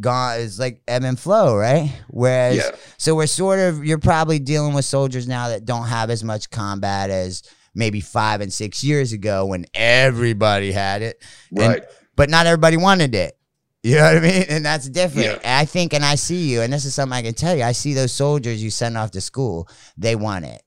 gone 0.00 0.38
is 0.40 0.58
like 0.58 0.82
ebb 0.88 1.04
and 1.04 1.18
flow, 1.18 1.56
right? 1.56 1.92
Whereas, 2.08 2.56
Yeah. 2.56 2.70
so 2.96 3.14
we're 3.14 3.26
sort 3.26 3.58
of 3.58 3.84
you're 3.84 3.98
probably 3.98 4.38
dealing 4.38 4.72
with 4.74 4.84
soldiers 4.84 5.26
now 5.28 5.48
that 5.48 5.64
don't 5.64 5.86
have 5.88 6.10
as 6.10 6.22
much 6.24 6.48
combat 6.50 7.10
as 7.10 7.42
maybe 7.74 8.00
five 8.00 8.40
and 8.40 8.52
six 8.52 8.82
years 8.84 9.12
ago 9.12 9.46
when 9.46 9.66
everybody 9.74 10.72
had 10.72 11.02
it, 11.02 11.22
And- 11.50 11.58
Right. 11.68 11.82
but 12.16 12.30
not 12.30 12.46
everybody 12.46 12.76
wanted 12.76 13.14
it. 13.14 13.36
You 13.82 13.96
know 13.96 14.04
what 14.04 14.16
I 14.18 14.20
mean? 14.20 14.44
And 14.48 14.64
that's 14.64 14.88
different. 14.88 15.26
Yeah. 15.26 15.38
And 15.42 15.58
I 15.58 15.64
think, 15.64 15.92
and 15.92 16.04
I 16.04 16.14
see 16.14 16.48
you, 16.52 16.62
and 16.62 16.72
this 16.72 16.84
is 16.84 16.94
something 16.94 17.16
I 17.16 17.22
can 17.22 17.34
tell 17.34 17.56
you. 17.56 17.64
I 17.64 17.72
see 17.72 17.94
those 17.94 18.12
soldiers 18.12 18.62
you 18.62 18.70
send 18.70 18.96
off 18.96 19.10
to 19.10 19.20
school. 19.20 19.68
They 19.98 20.14
want 20.14 20.44
it. 20.44 20.62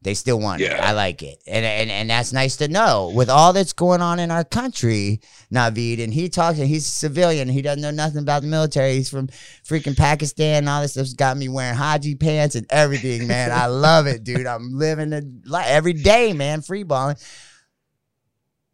They 0.00 0.14
still 0.14 0.38
want 0.38 0.60
it. 0.60 0.70
Yeah. 0.70 0.80
I 0.80 0.92
like 0.92 1.24
it, 1.24 1.42
and, 1.44 1.66
and 1.66 1.90
and 1.90 2.08
that's 2.08 2.32
nice 2.32 2.56
to 2.58 2.68
know. 2.68 3.10
With 3.12 3.28
all 3.28 3.52
that's 3.52 3.72
going 3.72 4.00
on 4.00 4.20
in 4.20 4.30
our 4.30 4.44
country, 4.44 5.20
Naveed, 5.52 6.02
and 6.02 6.14
he 6.14 6.28
talks, 6.28 6.60
and 6.60 6.68
he's 6.68 6.86
a 6.86 6.92
civilian. 6.92 7.48
He 7.48 7.62
doesn't 7.62 7.82
know 7.82 7.90
nothing 7.90 8.22
about 8.22 8.42
the 8.42 8.48
military. 8.48 8.94
He's 8.94 9.10
from 9.10 9.26
freaking 9.64 9.96
Pakistan. 9.96 10.58
And 10.58 10.68
all 10.68 10.82
this 10.82 10.92
stuff's 10.92 11.14
got 11.14 11.36
me 11.36 11.48
wearing 11.48 11.74
Haji 11.74 12.14
pants 12.14 12.54
and 12.54 12.66
everything, 12.70 13.26
man. 13.26 13.50
I 13.50 13.66
love 13.66 14.06
it, 14.06 14.22
dude. 14.22 14.46
I'm 14.46 14.78
living 14.78 15.12
it 15.12 15.24
like 15.46 15.66
every 15.66 15.94
day, 15.94 16.32
man. 16.32 16.62
Free 16.62 16.84
balling. 16.84 17.16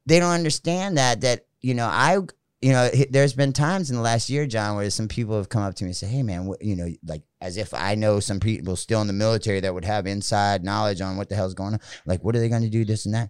They 0.05 0.21
don't 0.21 0.33
understand 0.33 0.99
that. 0.99 1.23
That 1.23 1.47
you 1.63 1.73
know, 1.73 1.87
I 1.87 2.19
you 2.65 2.73
know, 2.73 2.89
there's 3.11 3.35
been 3.35 3.53
times 3.53 3.91
in 3.91 3.97
the 3.97 4.01
last 4.01 4.31
year, 4.31 4.47
John, 4.47 4.75
where 4.77 4.89
some 4.89 5.07
people 5.07 5.37
have 5.37 5.51
come 5.51 5.63
up 5.63 5.75
to 5.75 5.85
me 5.85 5.89
and 5.89 5.97
say, 5.97 6.07
"Hey, 6.07 6.23
man, 6.23 6.47
what, 6.47 6.63
you 6.63 6.75
know, 6.75 6.89
like 7.05 7.23
as 7.43 7.59
if 7.59 7.75
I 7.75 7.95
know 7.95 8.21
some 8.21 8.41
people 8.41 8.75
still 8.75 9.03
in 9.03 9.07
the 9.07 9.13
military 9.13 9.61
that 9.61 9.75
would 9.75 9.85
have 9.85 10.07
inside 10.07 10.65
knowledge 10.65 11.03
on 11.03 11.19
what 11.19 11.29
the 11.29 11.35
hell's 11.35 11.53
going 11.53 11.75
on. 11.75 11.81
Like, 12.07 12.25
what 12.25 12.35
are 12.35 12.39
they 12.39 12.49
going 12.49 12.63
to 12.63 12.71
do? 12.71 12.87
This 12.87 13.05
and 13.05 13.15
that." 13.15 13.29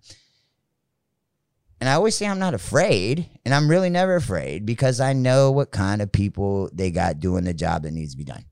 And 1.81 1.89
I 1.91 1.95
always 1.95 2.15
say 2.15 2.29
I'm 2.29 2.39
not 2.39 2.55
afraid, 2.55 3.29
and 3.45 3.53
I'm 3.53 3.69
really 3.69 3.91
never 3.91 4.15
afraid 4.15 4.65
because 4.65 5.01
I 5.01 5.15
know 5.15 5.51
what 5.51 5.73
kind 5.73 6.01
of 6.01 6.13
people 6.13 6.71
they 6.73 6.93
got 6.93 7.19
doing 7.19 7.43
the 7.43 7.55
job 7.55 7.83
that 7.83 7.91
needs 7.91 8.13
to 8.13 8.19
be 8.19 8.23
done. 8.23 8.45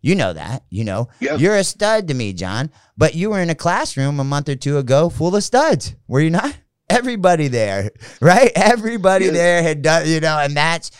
You 0.00 0.14
know 0.14 0.32
that, 0.32 0.64
you 0.70 0.84
know. 0.84 1.10
Yeah. 1.20 1.36
You're 1.36 1.56
a 1.56 1.62
stud 1.62 2.08
to 2.08 2.14
me, 2.14 2.32
John. 2.32 2.70
But 2.96 3.14
you 3.14 3.28
were 3.28 3.40
in 3.40 3.50
a 3.50 3.54
classroom 3.54 4.18
a 4.18 4.24
month 4.24 4.48
or 4.48 4.56
two 4.56 4.78
ago 4.78 5.10
full 5.10 5.36
of 5.36 5.44
studs, 5.44 5.94
were 6.08 6.22
you 6.22 6.30
not? 6.30 6.56
Everybody 6.90 7.48
there, 7.48 7.90
right? 8.20 8.50
Everybody 8.54 9.26
Yes. 9.26 9.34
there 9.34 9.62
had 9.62 9.82
done, 9.82 10.08
you 10.08 10.20
know, 10.20 10.38
and 10.38 10.56
that's 10.56 10.90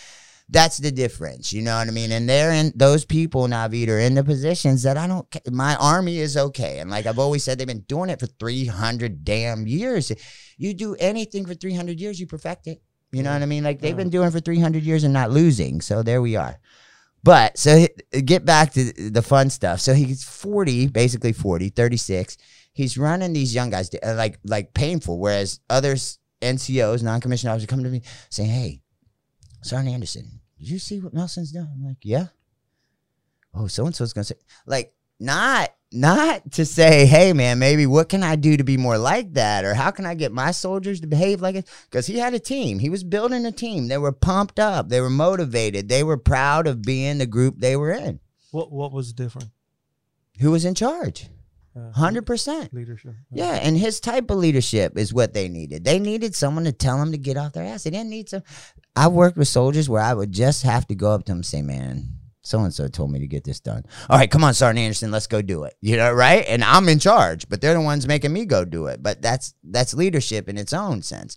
that's 0.48 0.78
the 0.78 0.90
difference. 0.90 1.52
You 1.52 1.62
know 1.62 1.76
what 1.78 1.86
I 1.88 1.90
mean? 1.92 2.10
And 2.12 2.28
they're 2.28 2.52
in 2.52 2.72
those 2.74 3.04
people, 3.04 3.46
Navid, 3.46 3.88
are 3.88 3.98
in 4.00 4.14
the 4.14 4.24
positions 4.24 4.82
that 4.82 4.96
I 4.96 5.06
don't. 5.06 5.26
My 5.50 5.76
army 5.76 6.18
is 6.18 6.36
okay, 6.36 6.78
and 6.78 6.90
like 6.90 7.06
I've 7.06 7.18
always 7.18 7.44
said, 7.44 7.58
they've 7.58 7.66
been 7.66 7.84
doing 7.88 8.10
it 8.10 8.20
for 8.20 8.26
three 8.26 8.66
hundred 8.66 9.24
damn 9.24 9.66
years. 9.66 10.10
You 10.58 10.74
do 10.74 10.96
anything 10.98 11.46
for 11.46 11.54
three 11.54 11.74
hundred 11.74 12.00
years, 12.00 12.18
you 12.20 12.26
perfect 12.26 12.66
it. 12.66 12.82
You 13.12 13.22
know 13.24 13.32
what 13.32 13.42
I 13.42 13.46
mean? 13.46 13.64
Like 13.64 13.80
they've 13.80 13.96
been 13.96 14.10
doing 14.10 14.30
for 14.30 14.40
three 14.40 14.60
hundred 14.60 14.84
years 14.84 15.04
and 15.04 15.12
not 15.12 15.30
losing. 15.30 15.80
So 15.80 16.02
there 16.02 16.22
we 16.22 16.36
are. 16.36 16.58
But 17.22 17.58
so 17.58 17.86
get 18.24 18.44
back 18.44 18.72
to 18.74 19.10
the 19.10 19.22
fun 19.22 19.50
stuff. 19.50 19.80
So 19.80 19.92
he's 19.92 20.24
40, 20.24 20.86
basically 20.88 21.32
40, 21.34 21.68
36. 21.68 22.36
He's 22.80 22.96
running 22.96 23.34
these 23.34 23.54
young 23.54 23.68
guys 23.68 23.90
uh, 24.02 24.14
like 24.14 24.38
like 24.42 24.72
painful, 24.72 25.18
whereas 25.18 25.60
others 25.68 26.18
NCOs, 26.40 27.02
non-commissioned 27.02 27.50
officers, 27.50 27.66
come 27.66 27.84
to 27.84 27.90
me 27.90 28.00
saying, 28.30 28.48
"Hey, 28.48 28.80
Sergeant 29.60 29.92
Anderson, 29.92 30.40
did 30.58 30.66
you 30.66 30.78
see 30.78 30.98
what 30.98 31.12
Melson's 31.12 31.52
doing?" 31.52 31.68
I'm 31.70 31.84
like, 31.84 31.98
"Yeah." 32.02 32.28
Oh, 33.52 33.66
so 33.66 33.84
and 33.84 33.94
so's 33.94 34.14
gonna 34.14 34.24
say 34.24 34.36
like 34.64 34.94
not 35.18 35.74
not 35.92 36.52
to 36.52 36.64
say, 36.64 37.04
"Hey, 37.04 37.34
man, 37.34 37.58
maybe 37.58 37.84
what 37.84 38.08
can 38.08 38.22
I 38.22 38.36
do 38.36 38.56
to 38.56 38.64
be 38.64 38.78
more 38.78 38.96
like 38.96 39.34
that?" 39.34 39.66
or 39.66 39.74
"How 39.74 39.90
can 39.90 40.06
I 40.06 40.14
get 40.14 40.32
my 40.32 40.50
soldiers 40.50 41.02
to 41.02 41.06
behave 41.06 41.42
like 41.42 41.56
it?" 41.56 41.68
Because 41.84 42.06
he 42.06 42.18
had 42.18 42.32
a 42.32 42.38
team. 42.38 42.78
He 42.78 42.88
was 42.88 43.04
building 43.04 43.44
a 43.44 43.52
team. 43.52 43.88
They 43.88 43.98
were 43.98 44.10
pumped 44.10 44.58
up. 44.58 44.88
They 44.88 45.02
were 45.02 45.10
motivated. 45.10 45.90
They 45.90 46.02
were 46.02 46.16
proud 46.16 46.66
of 46.66 46.80
being 46.80 47.18
the 47.18 47.26
group 47.26 47.56
they 47.58 47.76
were 47.76 47.92
in. 47.92 48.20
What 48.52 48.72
what 48.72 48.90
was 48.90 49.12
different? 49.12 49.50
Who 50.40 50.52
was 50.52 50.64
in 50.64 50.74
charge? 50.74 51.28
Uh, 51.76 51.92
Hundred 51.92 52.26
percent. 52.26 52.74
leadership. 52.74 53.14
Yeah, 53.30 53.52
and 53.62 53.76
his 53.78 54.00
type 54.00 54.30
of 54.30 54.38
leadership 54.38 54.98
is 54.98 55.14
what 55.14 55.34
they 55.34 55.48
needed. 55.48 55.84
They 55.84 55.98
needed 56.00 56.34
someone 56.34 56.64
to 56.64 56.72
tell 56.72 56.98
them 56.98 57.12
to 57.12 57.18
get 57.18 57.36
off 57.36 57.52
their 57.52 57.64
ass. 57.64 57.84
They 57.84 57.90
didn't 57.90 58.10
need 58.10 58.28
some. 58.28 58.42
I 58.96 59.06
worked 59.08 59.36
with 59.36 59.46
soldiers 59.48 59.88
where 59.88 60.02
I 60.02 60.12
would 60.12 60.32
just 60.32 60.64
have 60.64 60.86
to 60.88 60.94
go 60.96 61.12
up 61.12 61.24
to 61.26 61.30
them 61.30 61.38
and 61.38 61.46
say, 61.46 61.62
"Man, 61.62 62.16
So 62.42 62.58
and 62.60 62.74
so 62.74 62.88
told 62.88 63.12
me 63.12 63.20
to 63.20 63.26
get 63.28 63.44
this 63.44 63.60
done. 63.60 63.84
All 64.08 64.18
right, 64.18 64.30
come 64.30 64.42
on, 64.42 64.54
Sergeant 64.54 64.80
Anderson, 64.80 65.10
let's 65.12 65.26
go 65.28 65.42
do 65.42 65.64
it. 65.64 65.74
You 65.80 65.96
know, 65.96 66.12
right? 66.12 66.44
And 66.48 66.64
I'm 66.64 66.88
in 66.88 66.98
charge, 66.98 67.48
but 67.48 67.60
they're 67.60 67.74
the 67.74 67.80
ones 67.82 68.08
making 68.08 68.32
me 68.32 68.46
go 68.46 68.64
do 68.64 68.86
it. 68.86 69.02
But 69.02 69.22
that's 69.22 69.54
that's 69.62 69.94
leadership 69.94 70.48
in 70.48 70.58
its 70.58 70.72
own 70.72 71.02
sense. 71.02 71.36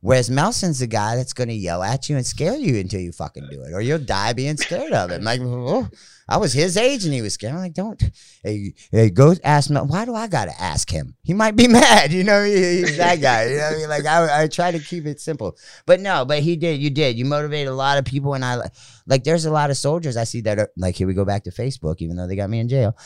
Whereas 0.00 0.30
Melson's 0.30 0.78
the 0.78 0.86
guy 0.86 1.16
that's 1.16 1.32
going 1.32 1.48
to 1.48 1.54
yell 1.54 1.82
at 1.82 2.08
you 2.08 2.16
and 2.16 2.24
scare 2.24 2.56
you 2.56 2.78
until 2.78 3.00
you 3.00 3.10
fucking 3.10 3.48
do 3.50 3.62
it, 3.62 3.72
or 3.72 3.80
you'll 3.80 3.98
die 3.98 4.32
being 4.32 4.56
scared 4.56 4.92
of 4.92 5.10
it. 5.10 5.22
Like, 5.22 5.40
oh, 5.42 5.88
I 6.28 6.36
was 6.36 6.52
his 6.52 6.76
age 6.76 7.04
and 7.04 7.12
he 7.12 7.20
was 7.20 7.34
scared. 7.34 7.54
I'm 7.54 7.60
like, 7.60 7.74
don't. 7.74 8.00
Hey, 8.44 8.74
hey 8.92 9.10
go 9.10 9.34
ask 9.42 9.70
Mel. 9.70 9.86
Why 9.86 10.04
do 10.04 10.14
I 10.14 10.28
got 10.28 10.44
to 10.44 10.60
ask 10.60 10.88
him? 10.88 11.16
He 11.24 11.34
might 11.34 11.56
be 11.56 11.66
mad. 11.80 12.12
You 12.12 12.22
know, 12.22 12.44
he- 12.44 12.52
he's 12.78 12.96
that 12.98 13.20
guy. 13.20 13.46
You 13.46 13.56
know, 13.56 13.62
what 13.64 13.72
I 13.74 13.76
mean? 13.78 13.88
like 13.88 14.06
I, 14.06 14.42
I 14.42 14.46
try 14.46 14.70
to 14.70 14.78
keep 14.78 15.04
it 15.04 15.20
simple, 15.20 15.56
but 15.84 15.98
no, 15.98 16.24
but 16.24 16.40
he 16.40 16.54
did. 16.54 16.80
You 16.80 16.90
did. 16.90 17.18
You 17.18 17.24
motivated 17.24 17.68
a 17.68 17.74
lot 17.74 17.98
of 17.98 18.04
people, 18.04 18.34
and 18.34 18.44
I 18.44 18.60
like. 19.06 19.24
There's 19.24 19.46
a 19.46 19.50
lot 19.50 19.70
of 19.70 19.76
soldiers 19.76 20.16
I 20.16 20.24
see 20.24 20.42
that 20.42 20.60
are 20.60 20.70
like. 20.76 20.94
Here 20.94 21.08
we 21.08 21.14
go 21.14 21.24
back 21.24 21.42
to 21.44 21.50
Facebook, 21.50 21.96
even 21.98 22.16
though 22.16 22.28
they 22.28 22.36
got 22.36 22.50
me 22.50 22.60
in 22.60 22.68
jail 22.68 22.96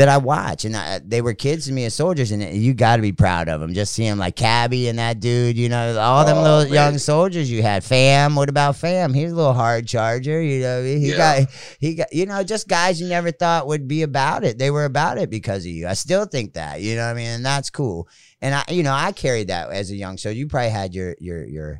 that 0.00 0.08
I 0.08 0.16
watch, 0.16 0.64
and 0.64 0.74
I, 0.74 0.98
they 1.04 1.20
were 1.20 1.34
kids 1.34 1.66
to 1.66 1.72
me 1.72 1.84
as 1.84 1.94
soldiers, 1.94 2.30
and 2.32 2.42
you 2.42 2.72
got 2.72 2.96
to 2.96 3.02
be 3.02 3.12
proud 3.12 3.50
of 3.50 3.60
them. 3.60 3.74
Just 3.74 3.92
seeing 3.92 4.16
like 4.16 4.34
Cabby 4.34 4.88
and 4.88 4.98
that 4.98 5.20
dude, 5.20 5.58
you 5.58 5.68
know, 5.68 5.98
all 5.98 6.24
them 6.24 6.38
Oh, 6.38 6.42
little 6.42 6.64
man. 6.64 6.72
young 6.72 6.98
soldiers 6.98 7.50
you 7.50 7.62
had. 7.62 7.84
Fam, 7.84 8.34
what 8.34 8.48
about 8.48 8.76
Fam? 8.76 9.12
He's 9.12 9.30
a 9.30 9.34
little 9.34 9.52
hard 9.52 9.86
charger, 9.86 10.40
you 10.40 10.62
know. 10.62 10.82
He 10.82 11.10
Yeah. 11.10 11.16
got, 11.42 11.50
he 11.78 11.94
got, 11.96 12.12
you 12.14 12.24
know, 12.24 12.42
just 12.42 12.66
guys 12.66 12.98
you 13.00 13.08
never 13.08 13.30
thought 13.30 13.66
would 13.66 13.86
be 13.86 14.02
about 14.02 14.42
it. 14.42 14.56
They 14.58 14.70
were 14.70 14.86
about 14.86 15.18
it 15.18 15.28
because 15.28 15.64
of 15.64 15.70
you. 15.70 15.86
I 15.86 15.92
still 15.92 16.24
think 16.24 16.54
that, 16.54 16.80
you 16.80 16.96
know, 16.96 17.04
what 17.04 17.10
I 17.10 17.14
mean, 17.14 17.26
and 17.28 17.44
that's 17.44 17.68
cool. 17.68 18.08
And 18.40 18.54
I, 18.54 18.64
you 18.70 18.82
know, 18.82 18.94
I 18.94 19.12
carried 19.12 19.48
that 19.48 19.70
as 19.70 19.90
a 19.90 19.96
young. 19.96 20.16
So 20.16 20.30
you 20.30 20.46
probably 20.48 20.70
had 20.70 20.94
your 20.94 21.14
your 21.20 21.44
your 21.44 21.78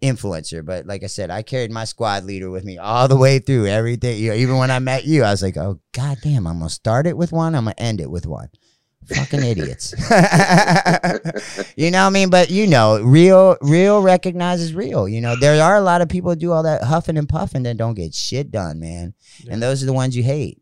influencer, 0.00 0.64
but 0.64 0.86
like 0.86 1.02
I 1.02 1.06
said, 1.06 1.30
I 1.30 1.42
carried 1.42 1.70
my 1.70 1.84
squad 1.84 2.24
leader 2.24 2.50
with 2.50 2.64
me 2.64 2.78
all 2.78 3.08
the 3.08 3.16
way 3.16 3.38
through 3.38 3.66
everything. 3.66 4.18
You 4.18 4.30
know, 4.30 4.36
even 4.36 4.56
when 4.56 4.70
I 4.70 4.78
met 4.78 5.04
you, 5.04 5.24
I 5.24 5.30
was 5.30 5.42
like, 5.42 5.56
"Oh 5.56 5.80
god 5.92 6.18
damn, 6.22 6.46
I'm 6.46 6.58
gonna 6.58 6.70
start 6.70 7.06
it 7.06 7.16
with 7.16 7.32
one, 7.32 7.54
I'm 7.54 7.64
gonna 7.64 7.74
end 7.78 8.00
it 8.00 8.10
with 8.10 8.26
one." 8.26 8.48
Fucking 9.06 9.42
idiots. 9.42 9.94
you 11.76 11.90
know 11.90 12.02
what 12.02 12.08
I 12.08 12.10
mean? 12.10 12.28
But 12.28 12.50
you 12.50 12.66
know, 12.66 13.00
real 13.00 13.56
real 13.62 14.02
recognizes 14.02 14.74
real. 14.74 15.08
You 15.08 15.20
know, 15.20 15.34
there 15.34 15.62
are 15.62 15.76
a 15.76 15.80
lot 15.80 16.02
of 16.02 16.08
people 16.08 16.30
who 16.30 16.36
do 16.36 16.52
all 16.52 16.62
that 16.64 16.82
huffing 16.82 17.16
and 17.16 17.28
puffing 17.28 17.62
that 17.62 17.78
don't 17.78 17.94
get 17.94 18.14
shit 18.14 18.50
done, 18.50 18.80
man. 18.80 19.14
And 19.50 19.62
those 19.62 19.82
are 19.82 19.86
the 19.86 19.94
ones 19.94 20.16
you 20.16 20.22
hate. 20.22 20.58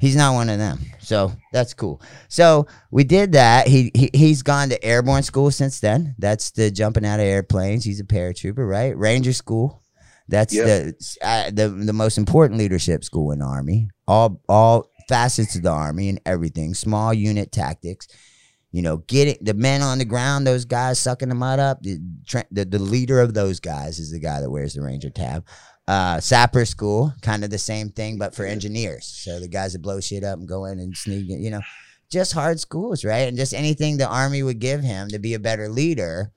He's 0.00 0.16
not 0.16 0.32
one 0.34 0.48
of 0.48 0.58
them. 0.58 0.80
So 1.00 1.32
that's 1.52 1.74
cool. 1.74 2.00
So 2.28 2.66
we 2.90 3.04
did 3.04 3.32
that. 3.32 3.68
He, 3.68 3.90
he 3.94 4.10
he's 4.14 4.42
gone 4.42 4.70
to 4.70 4.82
airborne 4.82 5.22
school 5.22 5.50
since 5.50 5.80
then. 5.80 6.14
That's 6.18 6.50
the 6.52 6.70
jumping 6.70 7.04
out 7.04 7.20
of 7.20 7.26
airplanes. 7.26 7.84
He's 7.84 8.00
a 8.00 8.04
paratrooper, 8.04 8.66
right? 8.68 8.96
Ranger 8.96 9.32
school. 9.34 9.82
That's 10.28 10.54
Yeah. 10.54 10.64
the 10.64 11.16
uh, 11.22 11.50
the 11.50 11.68
the 11.68 11.92
most 11.92 12.16
important 12.16 12.58
leadership 12.58 13.04
school 13.04 13.32
in 13.32 13.40
the 13.40 13.44
army. 13.44 13.88
All 14.08 14.40
all 14.48 14.88
facets 15.08 15.56
of 15.56 15.62
the 15.62 15.70
army 15.70 16.08
and 16.08 16.20
everything. 16.24 16.72
Small 16.74 17.12
unit 17.12 17.52
tactics. 17.52 18.08
You 18.72 18.82
know, 18.82 18.98
getting 18.98 19.36
the 19.44 19.52
men 19.54 19.82
on 19.82 19.98
the 19.98 20.04
ground, 20.04 20.46
those 20.46 20.64
guys 20.64 21.00
sucking 21.00 21.28
the 21.28 21.34
mud 21.34 21.58
up. 21.58 21.82
The, 21.82 21.98
the 22.52 22.64
the 22.64 22.78
leader 22.78 23.20
of 23.20 23.34
those 23.34 23.58
guys 23.58 23.98
is 23.98 24.12
the 24.12 24.20
guy 24.20 24.40
that 24.40 24.48
wears 24.50 24.74
the 24.74 24.82
ranger 24.82 25.10
tab 25.10 25.44
uh, 25.90 26.20
sapper 26.20 26.64
school, 26.64 27.12
kind 27.20 27.42
of 27.42 27.50
the 27.50 27.58
same 27.58 27.88
thing, 27.88 28.16
but 28.16 28.32
for 28.32 28.44
engineers. 28.44 29.06
So 29.06 29.40
the 29.40 29.48
guys 29.48 29.72
that 29.72 29.82
blow 29.82 29.98
shit 29.98 30.22
up 30.22 30.38
and 30.38 30.46
go 30.46 30.64
in 30.66 30.78
and 30.78 30.96
sneak, 30.96 31.26
you 31.28 31.50
know, 31.50 31.62
just 32.08 32.32
hard 32.32 32.60
schools, 32.60 33.04
right? 33.04 33.26
And 33.26 33.36
just 33.36 33.52
anything 33.52 33.96
the 33.96 34.06
army 34.06 34.44
would 34.44 34.60
give 34.60 34.82
him 34.82 35.08
to 35.08 35.18
be 35.18 35.34
a 35.34 35.40
better 35.40 35.68
leader. 35.68 36.30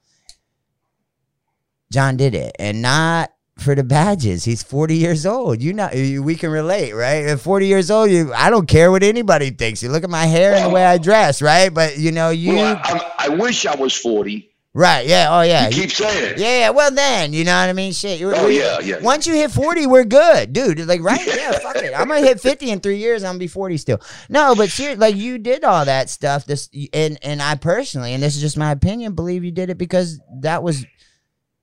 John 1.91 2.18
did 2.18 2.34
it, 2.34 2.56
and 2.58 2.82
not 2.82 3.32
for 3.60 3.76
the 3.76 3.84
badges. 3.84 4.43
He's 4.43 4.64
forty 4.64 4.95
years 4.95 5.24
old. 5.24 5.62
You 5.62 5.74
know, 5.74 5.88
we 5.93 6.34
can 6.34 6.49
relate, 6.49 6.93
right? 6.93 7.24
At 7.26 7.39
forty 7.39 7.68
years 7.68 7.91
old, 7.91 8.10
you 8.10 8.34
I 8.34 8.49
don't 8.49 8.68
care 8.68 8.89
what 8.89 9.04
anybody 9.04 9.51
thinks. 9.51 9.84
You 9.84 9.89
look 9.89 10.04
at 10.04 10.10
my 10.10 10.26
hair 10.26 10.56
and 10.56 10.66
the 10.66 10.70
way 10.70 10.84
I 10.84 10.97
dress, 10.97 11.43
right? 11.43 11.72
But 11.72 11.99
you 11.99 12.12
know, 12.12 12.32
you 12.32 12.56
Well, 12.56 12.82
I, 12.84 13.14
I, 13.20 13.26
I 13.26 13.30
wish 13.30 13.68
I 13.68 13.76
was 13.76 13.95
40. 13.95 14.53
Right? 14.74 15.05
Yeah. 15.05 15.28
Oh 15.30 15.41
yeah. 15.41 15.67
You 15.69 15.74
keep 15.84 15.91
saying 15.91 16.32
it. 16.34 16.38
Yeah, 16.39 16.59
yeah, 16.59 16.69
well 16.71 16.91
then, 16.91 17.34
you 17.34 17.43
know 17.43 17.55
what 17.59 17.69
I 17.69 17.74
mean? 17.74 17.93
Shit. 17.93 18.21
Oh, 18.24 18.47
we- 18.47 18.59
yeah, 18.59 18.80
yeah. 18.80 18.99
Once 19.01 19.28
you 19.28 19.34
hit 19.34 19.51
40, 19.51 19.88
we're 19.88 20.03
good. 20.03 20.53
Dude, 20.53 20.80
like 20.88 21.01
right? 21.01 21.26
Yeah, 21.26 21.51
fuck 21.59 21.76
it. 21.78 21.93
I'm 21.97 22.07
gonna 22.07 22.21
hit 22.21 22.39
50 22.39 22.71
in 22.71 22.80
three 22.80 22.97
years, 22.97 23.24
I'm 23.24 23.30
gonna 23.30 23.39
be 23.39 23.47
40 23.47 23.78
still. 23.78 24.01
No, 24.30 24.55
but 24.55 24.69
seriously, 24.69 24.99
like 24.99 25.15
you 25.15 25.38
did 25.38 25.63
all 25.63 25.86
that 25.86 26.09
stuff. 26.09 26.45
This 26.45 26.69
and 26.93 27.17
and 27.21 27.41
I 27.41 27.55
personally, 27.55 28.13
and 28.13 28.24
this 28.24 28.36
is 28.36 28.41
just 28.41 28.57
my 28.57 28.71
opinion, 28.71 29.13
believe 29.13 29.43
you 29.43 29.51
did 29.51 29.69
it 29.69 29.78
because 29.78 30.19
that 30.41 30.63
was 30.63 30.86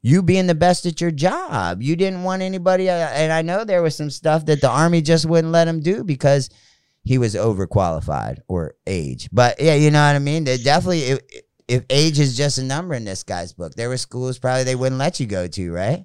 you 0.02 0.22
being 0.22 0.46
the 0.46 0.54
best 0.54 0.86
at 0.86 1.00
your 1.00 1.10
job. 1.10 1.82
You 1.82 1.94
didn't 1.96 2.22
want 2.22 2.42
anybody 2.42 2.88
uh, 2.88 2.94
and 2.94 3.32
I 3.32 3.42
know 3.42 3.64
there 3.64 3.82
was 3.82 3.96
some 3.96 4.10
stuff 4.10 4.46
that 4.46 4.60
the 4.60 4.70
army 4.70 5.02
just 5.02 5.26
wouldn't 5.26 5.52
let 5.52 5.68
him 5.68 5.80
do 5.80 6.04
because 6.04 6.48
he 7.02 7.18
was 7.18 7.34
overqualified 7.34 8.38
or 8.48 8.74
age. 8.86 9.28
But 9.32 9.60
yeah, 9.60 9.74
you 9.74 9.90
know 9.90 10.06
what 10.06 10.16
I 10.16 10.18
mean? 10.18 10.44
They 10.44 10.56
definitely 10.58 11.02
if, 11.02 11.20
if 11.70 11.84
age 11.88 12.18
is 12.18 12.36
just 12.36 12.58
a 12.58 12.64
number 12.64 12.94
in 12.94 13.04
this 13.04 13.22
guy's 13.22 13.52
book, 13.52 13.74
there 13.74 13.88
were 13.88 13.96
schools 13.96 14.40
probably 14.40 14.64
they 14.64 14.74
wouldn't 14.74 14.98
let 14.98 15.20
you 15.20 15.26
go 15.26 15.46
to, 15.46 15.72
right? 15.72 16.04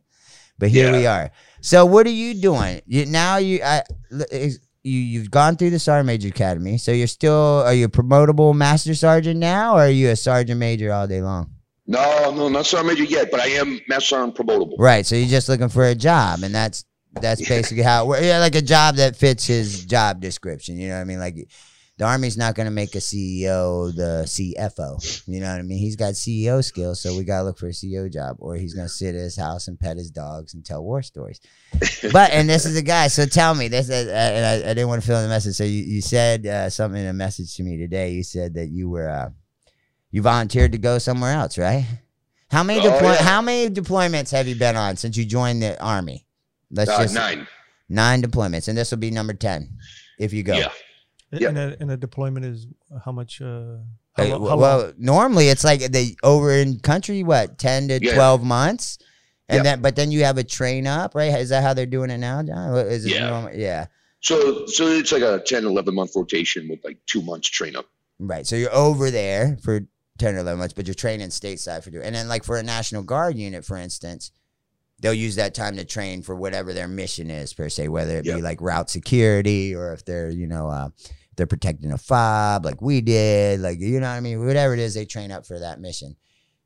But 0.59 0.69
here 0.69 0.91
we 0.91 1.07
are. 1.07 1.31
So 1.61 1.85
what 1.85 2.05
are 2.05 2.11
you 2.11 2.35
doing? 2.35 2.81
You 2.85 3.07
now 3.07 3.37
you 3.37 3.61
I 3.63 3.81
you 4.11 4.51
you've 4.83 5.31
gone 5.31 5.57
through 5.57 5.71
the 5.71 5.79
sergeant 5.79 6.05
major 6.05 6.27
academy. 6.29 6.77
So 6.77 6.91
you're 6.91 7.07
still 7.07 7.63
are 7.65 7.73
you 7.73 7.85
a 7.85 7.89
promotable 7.89 8.55
master 8.55 8.93
sergeant 8.93 9.39
now, 9.39 9.75
or 9.75 9.81
are 9.81 9.89
you 9.89 10.11
a 10.11 10.15
sergeant 10.15 10.59
major 10.59 10.93
all 10.93 11.07
day 11.07 11.21
long? 11.21 11.49
No, 11.87 12.31
no, 12.31 12.47
not 12.47 12.67
sergeant 12.67 12.99
major 12.99 13.03
yet, 13.03 13.31
but 13.31 13.39
I 13.39 13.47
am 13.47 13.81
master 13.89 14.15
sergeant 14.15 14.37
promotable. 14.37 14.75
Right. 14.77 15.05
So 15.05 15.15
you're 15.15 15.27
just 15.27 15.49
looking 15.49 15.69
for 15.69 15.85
a 15.85 15.95
job, 15.95 16.43
and 16.43 16.53
that's 16.53 16.85
that's 17.13 17.45
basically 17.49 17.83
how 17.83 18.03
it 18.03 18.07
works. 18.07 18.23
Yeah, 18.23 18.39
like 18.39 18.55
a 18.55 18.61
job 18.61 18.97
that 18.97 19.15
fits 19.15 19.47
his 19.47 19.83
job 19.85 20.21
description. 20.21 20.77
You 20.77 20.89
know 20.89 20.95
what 20.95 21.01
I 21.01 21.05
mean? 21.05 21.19
Like 21.19 21.49
the 21.97 22.03
army's 22.05 22.35
not 22.37 22.55
going 22.55 22.65
to 22.65 22.71
make 22.71 22.93
a 22.95 22.99
CEO 22.99 23.95
the 23.95 24.23
CFO. 24.25 25.27
You 25.27 25.39
know 25.39 25.49
what 25.49 25.59
I 25.59 25.61
mean? 25.61 25.77
He's 25.79 25.95
got 25.95 26.13
CEO 26.13 26.63
skills, 26.63 26.99
so 27.01 27.15
we 27.15 27.23
got 27.23 27.39
to 27.39 27.43
look 27.45 27.57
for 27.57 27.67
a 27.67 27.71
CEO 27.71 28.11
job, 28.11 28.35
or 28.39 28.55
he's 28.55 28.73
going 28.73 28.87
to 28.87 28.93
sit 28.93 29.15
at 29.15 29.21
his 29.21 29.37
house 29.37 29.67
and 29.69 29.79
pet 29.79 29.95
his 29.97 30.11
dogs 30.11 30.53
and 30.53 30.65
tell 30.65 30.83
war 30.83 31.01
stories. 31.01 31.39
but 32.11 32.31
and 32.31 32.49
this 32.49 32.65
is 32.65 32.75
a 32.75 32.81
guy. 32.81 33.07
So 33.07 33.25
tell 33.25 33.55
me 33.55 33.69
this, 33.69 33.89
uh, 33.89 33.93
and 34.13 34.45
I, 34.45 34.71
I 34.71 34.73
didn't 34.73 34.89
want 34.89 35.01
to 35.01 35.07
fill 35.07 35.17
in 35.17 35.23
the 35.23 35.29
message. 35.29 35.55
So 35.55 35.63
you, 35.63 35.83
you 35.83 36.01
said 36.01 36.45
uh, 36.45 36.69
something 36.69 36.99
in 36.99 37.07
a 37.07 37.13
message 37.13 37.55
to 37.55 37.63
me 37.63 37.77
today. 37.77 38.11
You 38.11 38.23
said 38.23 38.55
that 38.55 38.67
you 38.67 38.89
were 38.89 39.09
uh, 39.09 39.29
you 40.11 40.21
volunteered 40.21 40.73
to 40.73 40.77
go 40.77 40.97
somewhere 40.97 41.31
else, 41.33 41.57
right? 41.57 41.85
How 42.51 42.63
many 42.63 42.79
Oh, 42.81 42.91
deploy- 42.91 43.13
yeah. 43.13 43.23
How 43.23 43.41
many 43.41 43.73
deployments 43.73 44.31
have 44.31 44.47
you 44.47 44.55
been 44.55 44.75
on 44.75 44.97
since 44.97 45.15
you 45.17 45.25
joined 45.25 45.61
the 45.61 45.81
army? 45.81 46.25
Let's 46.71 46.89
Uh, 46.91 47.03
just 47.03 47.15
nine. 47.15 47.47
nine 47.89 48.21
deployments, 48.21 48.67
and 48.67 48.77
this 48.77 48.91
will 48.91 48.97
be 48.97 49.11
number 49.11 49.33
ten 49.33 49.77
if 50.19 50.33
you 50.33 50.43
go. 50.43 50.55
Yeah. 50.57 50.71
A- 51.31 51.45
And, 51.47 51.57
a, 51.57 51.75
and 51.79 51.91
a 51.91 51.97
deployment 51.97 52.45
is 52.45 52.67
how 53.03 53.11
much? 53.11 53.41
Uh, 53.41 53.77
how, 54.15 54.23
Hey, 54.23 54.29
how 54.29 54.39
well, 54.39 54.57
long? 54.57 54.93
normally 54.97 55.49
it's 55.49 55.63
like 55.63 55.79
the 55.91 56.15
over 56.23 56.51
in 56.51 56.79
country, 56.79 57.23
what 57.23 57.57
ten 57.57 57.87
to 57.89 57.99
Yeah. 58.01 58.13
twelve 58.13 58.43
months, 58.43 58.97
and 59.49 59.57
Yep. 59.57 59.63
then 59.63 59.81
but 59.81 59.95
then 59.95 60.11
you 60.11 60.23
have 60.23 60.37
a 60.37 60.43
train 60.43 60.87
up, 60.87 61.15
right? 61.15 61.33
Is 61.39 61.49
that 61.49 61.63
how 61.63 61.73
they're 61.73 61.85
doing 61.85 62.09
it 62.09 62.19
now, 62.19 62.41
John? 62.43 62.71
What- 62.71 62.87
Is 62.87 63.05
it 63.05 63.13
Yeah. 63.13 63.29
normal? 63.29 63.53
Yeah, 63.53 63.87
So, 64.21 64.65
so 64.67 64.87
it's 64.87 65.11
like 65.11 65.21
a 65.23 65.41
10, 65.45 65.65
11 65.65 65.93
month 65.93 66.11
rotation 66.15 66.67
with 66.69 66.79
like 66.85 66.97
two 67.07 67.21
months 67.21 67.47
train 67.49 67.75
up. 67.75 67.85
right. 68.19 68.47
So 68.47 68.55
you're 68.55 68.73
over 68.73 69.11
there 69.11 69.57
for 69.61 69.81
ten 70.17 70.35
or 70.35 70.39
eleven 70.39 70.59
months, 70.59 70.73
but 70.73 70.87
you're 70.87 70.93
training 70.95 71.27
stateside 71.29 71.83
for 71.83 71.89
doing. 71.91 72.05
And 72.05 72.15
then 72.15 72.29
like 72.29 72.45
for 72.45 72.55
a 72.57 72.63
National 72.63 73.03
Guard 73.03 73.35
unit, 73.37 73.65
for 73.65 73.75
instance, 73.75 74.31
they'll 75.05 75.13
use 75.13 75.35
that 75.35 75.53
time 75.53 75.77
to 75.77 75.85
train 75.85 76.23
for 76.23 76.35
whatever 76.35 76.73
their 76.73 76.87
mission 76.87 77.29
is 77.29 77.53
per 77.53 77.69
se, 77.69 77.89
whether 77.89 78.17
it 78.17 78.23
be 78.23 78.41
like 78.41 78.59
route 78.59 78.89
security 78.89 79.75
or 79.75 79.93
if 79.93 80.03
they're 80.03 80.31
you 80.31 80.47
know 80.47 80.67
uh, 80.67 80.89
they're 81.35 81.45
protecting 81.45 81.91
a 81.91 81.97
fob 81.97 82.65
like 82.65 82.81
we 82.81 83.01
did, 83.01 83.59
like 83.59 83.79
you 83.79 83.99
know 83.99 84.09
what 84.09 84.15
I 84.15 84.19
mean. 84.19 84.43
Whatever 84.43 84.73
it 84.73 84.79
is, 84.79 84.95
they 84.95 85.05
train 85.05 85.31
up 85.31 85.45
for 85.45 85.59
that 85.59 85.79
mission. 85.79 86.15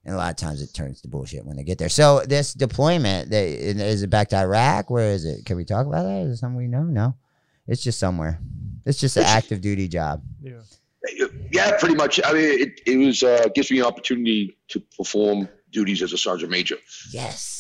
And 0.06 0.16
a 0.16 0.18
lot 0.18 0.30
of 0.30 0.38
times 0.38 0.62
it 0.62 0.74
turns 0.74 1.02
to 1.02 1.10
bullshit 1.10 1.46
when 1.46 1.58
they 1.58 1.66
get 1.66 1.78
there. 1.78 1.90
So 1.90 2.22
this 2.22 2.54
deployment, 2.54 3.30
they, 3.30 3.52
is 3.56 4.02
it 4.02 4.10
back 4.10 4.30
to 4.30 4.38
Iraq? 4.38 4.90
Where 4.90 5.12
is 5.12 5.26
it? 5.26 5.46
Can 5.46 5.58
we 5.58 5.66
talk 5.66 5.86
about 5.86 6.04
that? 6.04 6.22
Is 6.22 6.32
it 6.32 6.38
something 6.38 6.56
we 6.56 6.70
know? 6.70 6.84
No, 6.84 7.16
it's 7.68 7.84
just 7.84 8.00
somewhere. 8.00 8.40
It's 8.86 9.02
just 9.02 9.18
an 9.18 9.24
active 9.26 9.60
duty 9.60 9.90
job. 9.90 10.24
yeah. 10.42 10.62
Yeah, 11.52 11.78
pretty 11.78 11.96
much. 11.96 12.20
I 12.24 12.34
mean, 12.34 12.62
it, 12.62 12.82
it 12.86 12.98
was 12.98 13.24
uh, 13.24 13.48
gives 13.56 13.72
me 13.72 13.80
an 13.80 13.86
opportunity 13.86 14.58
to 14.70 14.80
perform 14.80 15.50
duties 15.72 16.02
as 16.02 16.14
a 16.14 16.18
sergeant 16.18 16.52
major. 16.52 16.76
Yes, 17.12 17.59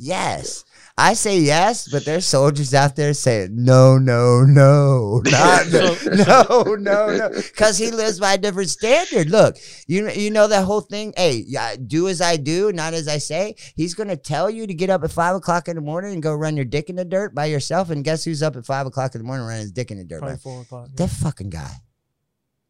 yes. 0.00 0.64
I 0.98 1.14
say 1.14 1.38
yes, 1.38 1.88
but 1.88 2.04
there's 2.04 2.26
soldiers 2.26 2.74
out 2.74 2.94
there 2.94 3.14
saying 3.14 3.50
no, 3.52 3.96
no, 3.96 4.44
no, 4.44 5.22
not 5.24 5.66
no, 5.72 5.96
no, 6.04 6.74
no, 6.74 7.16
no, 7.16 7.30
because 7.30 7.78
he 7.78 7.90
lives 7.90 8.20
by 8.20 8.34
a 8.34 8.38
different 8.38 8.68
standard. 8.68 9.30
Look, 9.30 9.56
you 9.86 10.10
you 10.10 10.30
know 10.30 10.46
that 10.46 10.64
whole 10.64 10.82
thing. 10.82 11.14
Hey, 11.16 11.44
yeah, 11.46 11.76
do 11.76 12.08
as 12.08 12.20
I 12.20 12.36
do, 12.36 12.70
not 12.72 12.92
as 12.92 13.08
I 13.08 13.16
say. 13.16 13.54
He's 13.76 13.94
gonna 13.94 14.16
tell 14.16 14.50
you 14.50 14.66
to 14.66 14.74
get 14.74 14.90
up 14.90 15.02
at 15.02 15.10
five 15.10 15.36
o'clock 15.36 15.68
in 15.68 15.76
the 15.76 15.80
morning 15.80 16.12
and 16.12 16.22
go 16.22 16.34
run 16.34 16.54
your 16.56 16.66
dick 16.66 16.90
in 16.90 16.96
the 16.96 17.04
dirt 17.04 17.34
by 17.34 17.46
yourself. 17.46 17.88
And 17.88 18.04
guess 18.04 18.24
who's 18.24 18.42
up 18.42 18.56
at 18.56 18.66
five 18.66 18.86
o'clock 18.86 19.14
in 19.14 19.22
the 19.22 19.26
morning 19.26 19.46
running 19.46 19.62
his 19.62 19.72
dick 19.72 19.90
in 19.90 19.96
the 19.96 20.04
dirt? 20.04 20.18
Probably 20.18 20.32
man? 20.32 20.38
four 20.38 20.60
o'clock. 20.62 20.88
yeah. 20.90 21.06
That 21.06 21.10
fucking 21.10 21.48
guy. 21.50 21.72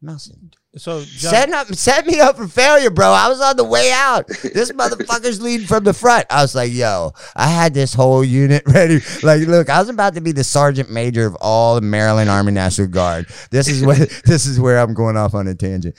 Melson. 0.01 0.51
So 0.77 1.03
John, 1.03 1.31
Setting 1.31 1.53
up, 1.53 1.67
set 1.75 2.07
me 2.07 2.19
up 2.19 2.37
for 2.37 2.47
failure, 2.47 2.89
bro. 2.89 3.09
I 3.09 3.27
was 3.27 3.41
on 3.41 3.57
the 3.57 3.63
way 3.63 3.91
out. 3.93 4.27
This 4.27 4.71
motherfucker's 4.71 5.41
leading 5.41 5.67
from 5.67 5.83
the 5.83 5.93
front. 5.93 6.25
I 6.29 6.41
was 6.41 6.55
like, 6.55 6.71
yo, 6.71 7.11
I 7.35 7.47
had 7.47 7.73
this 7.73 7.93
whole 7.93 8.23
unit 8.23 8.63
ready. 8.67 9.01
Like, 9.21 9.47
look, 9.47 9.69
I 9.69 9.79
was 9.79 9.89
about 9.89 10.15
to 10.15 10.21
be 10.21 10.31
the 10.31 10.43
sergeant 10.43 10.89
major 10.89 11.25
of 11.25 11.35
all 11.41 11.75
the 11.75 11.81
Maryland 11.81 12.29
Army 12.29 12.51
National 12.51 12.87
Guard. 12.87 13.27
This 13.51 13.67
is 13.67 13.85
what 13.85 13.97
this 14.25 14.45
is 14.45 14.59
where 14.59 14.79
I'm 14.79 14.93
going 14.93 15.17
off 15.17 15.35
on 15.35 15.47
a 15.47 15.55
tangent. 15.55 15.95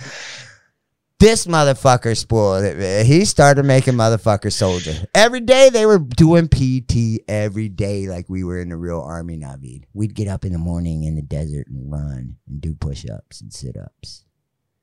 This 1.23 1.47
motherfucker 1.47 2.17
spoiled 2.17 2.65
it, 2.65 2.77
man. 2.79 3.07
He 3.07 3.25
started 3.27 3.65
making 3.65 3.95
motherfucker 3.95 4.53
soldier. 4.53 5.07
Every 5.15 5.39
day 5.39 5.69
they 5.69 5.87
were 5.87 6.01
doing 6.01 6.49
PT 6.49 7.23
every 7.29 7.69
day 7.69 8.09
like 8.09 8.29
we 8.29 8.43
were 8.43 8.61
in 8.61 8.71
the 8.71 8.77
real 8.77 9.01
army, 9.01 9.39
Navid. 9.39 9.85
We'd 9.95 10.17
get 10.17 10.27
up 10.27 10.45
in 10.45 10.51
the 10.53 10.59
morning 10.59 11.05
in 11.05 11.15
the 11.15 11.23
desert 11.23 11.69
and 11.69 11.93
run 11.93 12.39
and 12.49 12.61
do 12.61 12.75
push 12.75 13.07
ups 13.09 13.41
and 13.41 13.53
sit 13.53 13.77
ups. 13.77 14.25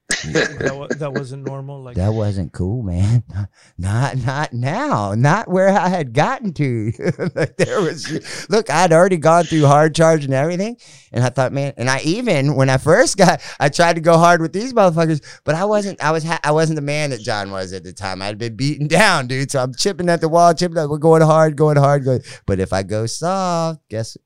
That, 0.10 0.96
that 1.00 1.14
wasn't 1.14 1.46
normal. 1.46 1.82
Like 1.82 1.96
That 1.96 2.14
wasn't 2.14 2.52
cool, 2.52 2.84
man. 2.84 3.24
Not 3.78 4.18
not 4.18 4.52
now. 4.52 5.14
Not 5.14 5.48
where 5.48 5.70
I 5.70 5.88
had 5.88 6.14
gotten 6.14 6.54
to. 6.54 6.92
like 7.36 7.56
there 7.58 7.80
was 7.82 8.50
look, 8.50 8.70
I'd 8.70 8.92
already 8.92 9.18
gone 9.18 9.46
through 9.46 9.66
hard 9.66 9.96
charge 9.96 10.26
and 10.26 10.34
everything. 10.34 10.78
And 11.14 11.24
I 11.24 11.30
thought, 11.30 11.54
man, 11.54 11.74
and 11.78 11.90
I 11.90 12.02
even 12.02 12.56
when 12.56 12.70
I 12.70 12.78
first 12.78 13.18
got 13.18 13.42
I 13.60 13.70
tried 13.70 13.94
to 13.94 14.02
go 14.02 14.18
hard 14.18 14.42
with 14.42 14.52
these 14.52 14.74
motherfuckers, 14.74 15.24
but 15.46 15.56
I 15.56 15.66
wasn't 15.66 16.04
I 16.04 16.12
was 16.12 16.24
ha- 16.24 16.42
I 16.44 16.52
wasn't 16.52 16.76
the 16.76 16.82
man 16.82 17.12
that 17.12 17.22
John 17.22 17.52
was 17.52 17.72
at 17.72 17.84
the 17.84 17.94
time. 17.94 18.22
I'd 18.22 18.38
been 18.38 18.56
beaten 18.56 18.88
down, 18.90 19.28
dude. 19.28 19.52
So 19.52 19.64
I'm 19.64 19.74
chipping 19.74 20.10
at 20.10 20.22
the 20.22 20.30
wall, 20.30 20.54
chipping 20.54 20.78
at 20.78 20.90
we're 20.90 20.98
going 20.98 21.22
hard, 21.22 21.56
going 21.56 21.78
hard, 21.78 22.04
going. 22.04 22.22
But 22.46 22.60
if 22.60 22.74
I 22.74 22.84
go 22.84 23.06
soft, 23.06 23.88
guess 23.90 24.18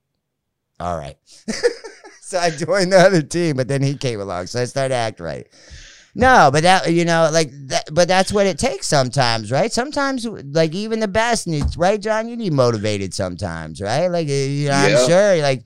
all 0.80 0.98
right. 0.98 1.18
So 2.34 2.40
I 2.42 2.50
joined 2.50 2.92
the 2.92 3.00
other 3.00 3.22
team, 3.22 3.56
but 3.56 3.68
then 3.68 3.82
he 3.82 3.96
came 3.96 4.20
along. 4.20 4.48
So 4.48 4.62
I 4.62 4.66
started 4.66 4.90
to 4.90 4.96
act 4.96 5.20
right. 5.20 5.48
No, 6.16 6.50
but 6.52 6.62
that 6.62 6.94
you 6.94 7.06
know, 7.06 7.30
like 7.34 7.50
that, 7.70 7.86
but 7.92 8.08
that's 8.08 8.32
what 8.32 8.46
it 8.46 8.60
takes 8.60 8.88
sometimes, 8.88 9.52
right? 9.52 9.72
Sometimes, 9.72 10.26
like 10.28 10.76
even 10.76 11.00
the 11.00 11.08
best 11.08 11.48
needs, 11.48 11.76
right, 11.76 12.00
John? 12.00 12.30
You 12.30 12.36
need 12.36 12.54
motivated 12.54 13.16
sometimes, 13.16 13.82
right? 13.82 14.08
Like 14.08 14.28
uh, 14.28 14.32
you 14.32 14.68
know, 14.68 14.88
Yeah. 14.88 14.98
I'm 15.00 15.08
sure, 15.10 15.42
like 15.42 15.64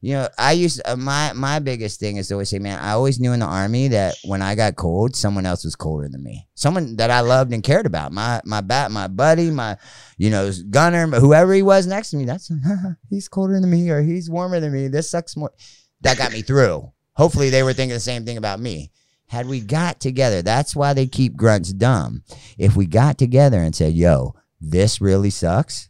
you 0.00 0.14
know, 0.14 0.28
I 0.38 0.52
used 0.52 0.80
uh, 0.86 0.96
my 0.96 1.34
my 1.34 1.58
biggest 1.58 2.00
thing 2.00 2.16
is 2.16 2.28
to 2.28 2.34
always 2.34 2.48
say, 2.48 2.58
man, 2.58 2.78
I 2.78 2.92
always 2.92 3.20
knew 3.20 3.34
in 3.34 3.40
the 3.40 3.46
army 3.46 3.88
that 3.88 4.14
when 4.24 4.40
I 4.40 4.54
got 4.54 4.76
cold, 4.76 5.14
someone 5.14 5.44
else 5.44 5.64
was 5.64 5.76
colder 5.76 6.08
than 6.08 6.22
me, 6.22 6.48
someone 6.54 6.96
that 6.96 7.10
I 7.10 7.20
loved 7.20 7.52
and 7.52 7.62
cared 7.62 7.84
about, 7.84 8.10
my 8.10 8.40
my 8.46 8.62
bat, 8.62 8.90
my 8.90 9.06
buddy, 9.06 9.50
my 9.50 9.76
you 10.16 10.30
know 10.30 10.50
gunner, 10.70 11.06
whoever 11.08 11.52
he 11.52 11.60
was 11.60 11.86
next 11.86 12.10
to 12.10 12.16
me. 12.16 12.24
That's 12.24 12.50
he's 13.10 13.28
colder 13.28 13.60
than 13.60 13.70
me 13.70 13.90
or 13.90 14.00
he's 14.00 14.30
warmer 14.30 14.60
than 14.60 14.72
me. 14.72 14.88
This 14.88 15.10
sucks 15.10 15.36
more. 15.36 15.52
That 16.02 16.18
got 16.18 16.32
me 16.32 16.42
through. 16.42 16.92
Hopefully, 17.14 17.50
they 17.50 17.62
were 17.62 17.72
thinking 17.72 17.94
the 17.94 18.00
same 18.00 18.24
thing 18.24 18.36
about 18.36 18.60
me 18.60 18.90
had 19.30 19.46
we 19.46 19.60
got 19.60 20.00
together, 20.00 20.42
that's 20.42 20.74
why 20.74 20.92
they 20.92 21.06
keep 21.06 21.36
grunts 21.36 21.72
dumb. 21.72 22.24
If 22.58 22.74
we 22.74 22.86
got 22.86 23.16
together 23.16 23.60
and 23.60 23.74
said, 23.74 23.94
"Yo, 23.94 24.34
this 24.60 25.00
really 25.00 25.30
sucks," 25.30 25.88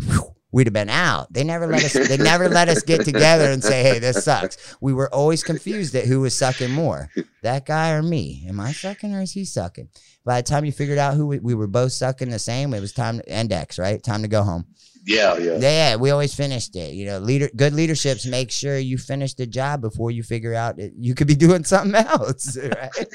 we'd 0.52 0.66
have 0.66 0.74
been 0.74 0.90
out. 0.90 1.32
They 1.32 1.42
never 1.42 1.66
let 1.66 1.84
us. 1.84 1.94
They 1.94 2.18
never 2.18 2.50
let 2.50 2.68
us 2.68 2.82
get 2.82 3.02
together 3.06 3.50
and 3.50 3.64
say, 3.64 3.82
"Hey, 3.82 3.98
this 3.98 4.22
sucks." 4.22 4.76
We 4.82 4.92
were 4.92 5.12
always 5.12 5.42
confused 5.42 5.94
at 5.94 6.04
who 6.04 6.20
was 6.20 6.36
sucking 6.36 6.70
more, 6.70 7.08
that 7.42 7.64
guy 7.64 7.92
or 7.92 8.02
me. 8.02 8.44
Am 8.46 8.60
I 8.60 8.72
sucking 8.72 9.14
or 9.14 9.22
is 9.22 9.32
he 9.32 9.46
sucking? 9.46 9.88
By 10.22 10.42
the 10.42 10.46
time 10.46 10.66
you 10.66 10.72
figured 10.72 10.98
out 10.98 11.14
who 11.14 11.26
we, 11.26 11.38
we 11.38 11.54
were 11.54 11.66
both 11.66 11.92
sucking 11.92 12.28
the 12.28 12.38
same, 12.38 12.74
it 12.74 12.80
was 12.80 12.92
time 12.92 13.20
to 13.20 13.32
index, 13.32 13.78
right? 13.78 14.02
Time 14.02 14.20
to 14.20 14.28
go 14.28 14.42
home. 14.42 14.66
Yeah, 15.04 15.36
yeah. 15.38 15.58
Yeah, 15.58 15.96
we 15.96 16.10
always 16.10 16.34
finished 16.34 16.76
it. 16.76 16.94
You 16.94 17.06
know, 17.06 17.18
leader 17.18 17.50
good 17.56 17.72
leaderships 17.74 18.24
make 18.24 18.50
sure 18.52 18.78
you 18.78 18.98
finish 18.98 19.34
the 19.34 19.46
job 19.46 19.80
before 19.80 20.10
you 20.12 20.22
figure 20.22 20.54
out 20.54 20.76
that 20.76 20.92
you 20.96 21.14
could 21.14 21.26
be 21.26 21.34
doing 21.46 21.64
something 21.64 21.94
else, 21.94 22.56
right? 22.62 23.06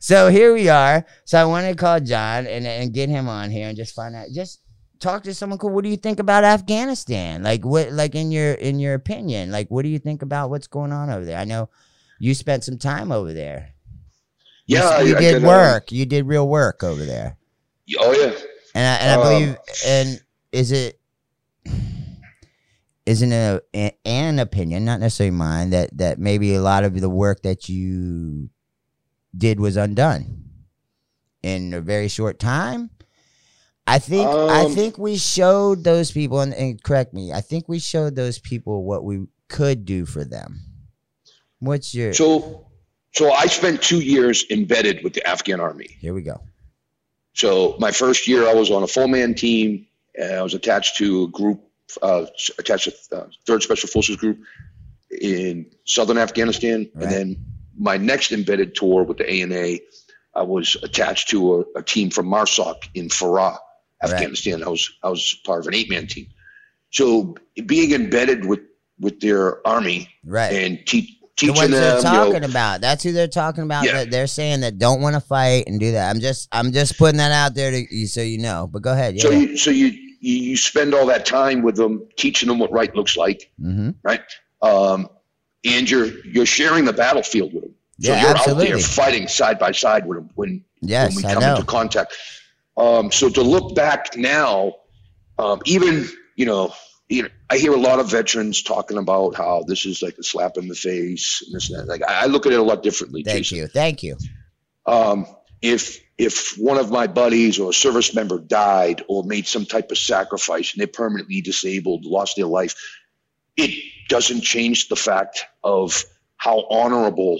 so 0.00 0.28
here 0.28 0.52
we 0.52 0.68
are. 0.68 1.06
So 1.24 1.40
I 1.40 1.44
wanted 1.46 1.70
to 1.70 1.76
call 1.76 2.00
John 2.00 2.46
and, 2.46 2.66
and 2.66 2.92
get 2.92 3.08
him 3.08 3.28
on 3.28 3.50
here 3.50 3.68
and 3.68 3.76
just 3.76 3.94
find 3.94 4.14
out 4.14 4.28
just 4.34 4.60
talk 5.00 5.22
to 5.24 5.34
someone 5.34 5.58
cool. 5.58 5.70
What 5.70 5.84
do 5.84 5.90
you 5.90 5.96
think 5.96 6.18
about 6.18 6.44
Afghanistan? 6.44 7.42
Like 7.42 7.64
what 7.64 7.90
like 7.92 8.14
in 8.14 8.30
your 8.30 8.52
in 8.52 8.78
your 8.78 8.94
opinion, 8.94 9.50
like 9.50 9.70
what 9.70 9.82
do 9.82 9.88
you 9.88 9.98
think 9.98 10.20
about 10.22 10.50
what's 10.50 10.66
going 10.66 10.92
on 10.92 11.08
over 11.08 11.24
there? 11.24 11.38
I 11.38 11.44
know 11.44 11.70
you 12.18 12.34
spent 12.34 12.64
some 12.64 12.78
time 12.78 13.10
over 13.10 13.32
there. 13.32 13.70
Yeah, 14.66 15.00
you, 15.00 15.14
did 15.14 15.32
did, 15.32 15.44
uh, 15.44 15.48
work. 15.48 15.92
you 15.92 16.06
did 16.06 16.26
real 16.26 16.48
work 16.48 16.82
over 16.82 17.04
there. 17.04 17.36
Oh 17.98 18.12
yeah. 18.12 18.32
And 18.74 18.86
I, 18.86 18.94
and 18.96 19.10
I 19.10 19.14
Um, 19.14 19.22
believe, 19.22 19.56
and 19.86 20.20
is 20.52 20.72
it, 20.72 20.98
isn't 23.06 23.32
a, 23.32 23.60
an 24.04 24.38
opinion, 24.38 24.84
not 24.84 25.00
necessarily 25.00 25.30
mine, 25.36 25.70
that 25.70 25.96
that 25.98 26.18
maybe 26.18 26.54
a 26.54 26.62
lot 26.62 26.84
of 26.84 27.00
the 27.00 27.10
work 27.10 27.42
that 27.42 27.68
you 27.68 28.48
did 29.36 29.60
was 29.60 29.76
undone 29.76 30.44
in 31.42 31.74
a 31.74 31.80
very 31.80 32.08
short 32.08 32.38
time? 32.38 32.90
I 33.86 33.98
think 33.98 34.26
I 34.26 34.64
Um, 34.64 34.74
think 34.74 34.96
we 34.96 35.16
showed 35.18 35.84
those 35.84 36.10
people, 36.10 36.40
and, 36.40 36.54
and 36.54 36.82
correct 36.82 37.12
me. 37.12 37.32
I 37.32 37.42
think 37.42 37.68
we 37.68 37.78
showed 37.78 38.16
those 38.16 38.38
people 38.38 38.84
what 38.84 39.04
we 39.04 39.26
could 39.48 39.84
do 39.84 40.06
for 40.06 40.24
them. 40.24 40.60
What's 41.58 41.94
your? 41.94 42.14
So, 42.14 42.66
so 43.12 43.30
I 43.32 43.44
spent 43.46 43.82
two 43.82 44.00
years 44.00 44.46
embedded 44.50 45.04
with 45.04 45.12
the 45.12 45.26
Afghan 45.28 45.60
army. 45.60 45.88
here 46.00 46.14
we 46.14 46.22
go. 46.22 46.40
So 47.34 47.76
my 47.78 47.90
first 47.90 48.26
year, 48.26 48.48
I 48.48 48.54
was 48.54 48.70
on 48.70 48.82
a 48.82 48.86
full 48.86 49.08
man 49.08 49.34
team. 49.34 49.86
And 50.16 50.34
I 50.34 50.42
was 50.42 50.54
attached 50.54 50.96
to 50.98 51.24
a 51.24 51.28
group, 51.28 51.60
uh, 52.02 52.26
attached 52.58 52.88
to 53.10 53.16
uh, 53.16 53.26
Third 53.46 53.62
Special 53.62 53.88
Forces 53.88 54.16
group 54.16 54.38
in 55.20 55.66
southern 55.84 56.18
Afghanistan. 56.18 56.88
Right. 56.94 57.04
And 57.04 57.12
then 57.12 57.44
my 57.76 57.96
next 57.96 58.32
embedded 58.32 58.74
tour 58.74 59.02
with 59.04 59.18
the 59.18 59.28
ANA, 59.28 59.78
I 60.34 60.42
was 60.42 60.76
attached 60.82 61.30
to 61.30 61.64
a, 61.74 61.78
a 61.78 61.82
team 61.82 62.10
from 62.10 62.26
MARSOC 62.26 62.88
in 62.94 63.08
Farah, 63.08 63.58
Right. 64.02 64.12
Afghanistan. 64.12 64.62
I 64.62 64.68
was 64.68 64.90
I 65.02 65.08
was 65.08 65.34
part 65.46 65.60
of 65.60 65.66
an 65.66 65.74
eight 65.74 65.88
man 65.88 66.06
team. 66.06 66.26
So 66.90 67.36
being 67.66 67.92
embedded 67.92 68.44
with 68.44 68.60
with 69.00 69.20
their 69.20 69.66
army 69.66 70.08
Right. 70.24 70.52
and 70.52 70.78
teach 70.86 71.10
the 71.20 71.26
teaching 71.36 71.54
ones 71.56 71.70
they're 71.70 71.80
them, 71.80 72.12
you 72.12 72.18
know, 72.18 72.24
talking 72.32 72.44
about. 72.44 72.80
That's 72.80 73.02
who 73.02 73.12
they're 73.12 73.26
talking 73.28 73.64
about. 73.64 73.84
Yeah. 73.84 73.92
That 73.92 74.10
they're 74.10 74.26
saying 74.26 74.60
that 74.60 74.78
don't 74.78 75.00
want 75.00 75.14
to 75.14 75.20
fight 75.20 75.64
and 75.66 75.80
do 75.80 75.92
that. 75.92 76.10
I'm 76.10 76.20
just 76.20 76.48
I'm 76.52 76.70
just 76.72 76.98
putting 76.98 77.16
that 77.16 77.32
out 77.32 77.54
there 77.54 77.70
to 77.70 77.94
you 77.94 78.06
so 78.06 78.20
you 78.20 78.38
know. 78.38 78.68
But 78.70 78.82
go 78.82 78.92
ahead. 78.92 79.14
Yeah. 79.14 79.22
So 79.22 79.30
you 79.30 79.56
so 79.56 79.70
you, 79.70 80.03
you 80.24 80.36
you 80.36 80.56
spend 80.56 80.94
all 80.94 81.06
that 81.06 81.26
time 81.26 81.62
with 81.62 81.76
them, 81.76 82.08
teaching 82.16 82.48
them 82.48 82.58
what 82.58 82.72
right 82.72 82.94
looks 82.96 83.16
like, 83.16 83.50
mm-hmm. 83.60 83.90
um, 84.66 85.08
and 85.64 85.88
you're 85.88 86.06
you're 86.26 86.46
sharing 86.46 86.84
the 86.84 86.92
battlefield 86.92 87.52
with 87.52 87.64
them. 87.64 87.74
So 88.00 88.12
Yeah, 88.12 88.22
you're 88.22 88.30
absolutely. 88.30 88.66
out 88.66 88.68
there 88.70 88.78
fighting 88.78 89.28
side 89.28 89.58
by 89.58 89.72
side 89.72 90.06
with 90.06 90.18
them 90.18 90.30
when 90.34 90.64
Yes, 90.80 91.14
when 91.14 91.24
we 91.24 91.34
come 91.34 91.42
into 91.42 91.64
contact. 91.64 92.14
Um, 92.76 93.12
so 93.12 93.28
to 93.28 93.42
look 93.42 93.74
back 93.74 94.16
now, 94.16 94.74
um, 95.38 95.60
even 95.64 96.08
you 96.36 96.46
know, 96.46 96.74
you 97.08 97.22
know, 97.22 97.28
I 97.50 97.58
hear 97.58 97.72
a 97.72 97.80
lot 97.80 98.00
of 98.00 98.10
veterans 98.10 98.62
talking 98.62 98.98
about 98.98 99.36
how 99.36 99.64
this 99.66 99.86
is 99.86 100.02
like 100.02 100.16
a 100.18 100.22
slap 100.22 100.56
in 100.56 100.68
the 100.68 100.74
face 100.74 101.42
and 101.46 101.54
this 101.54 101.70
and 101.70 101.80
that. 101.80 101.86
Like 101.86 102.02
I 102.02 102.24
I 102.24 102.26
look 102.26 102.46
at 102.46 102.52
it 102.52 102.58
a 102.58 102.62
lot 102.62 102.82
differently. 102.82 103.22
Thank 103.22 103.38
Jason. 103.38 103.58
you. 103.58 103.66
Thank 103.68 104.02
you. 104.02 104.16
um, 104.86 105.26
if 105.62 106.03
if 106.16 106.56
one 106.56 106.78
of 106.78 106.90
my 106.90 107.06
buddies 107.06 107.58
or 107.58 107.70
a 107.70 107.74
service 107.74 108.14
member 108.14 108.38
died 108.38 109.02
or 109.08 109.24
made 109.24 109.46
some 109.46 109.64
type 109.64 109.90
of 109.90 109.98
sacrifice 109.98 110.72
and 110.72 110.80
they're 110.80 110.86
permanently 110.86 111.40
disabled, 111.40 112.04
lost 112.04 112.36
their 112.36 112.46
life, 112.46 112.74
it 113.56 113.70
doesn't 114.08 114.42
change 114.42 114.88
the 114.88 114.96
fact 114.96 115.44
of 115.62 116.04
how 116.36 116.66
honorable 116.70 117.38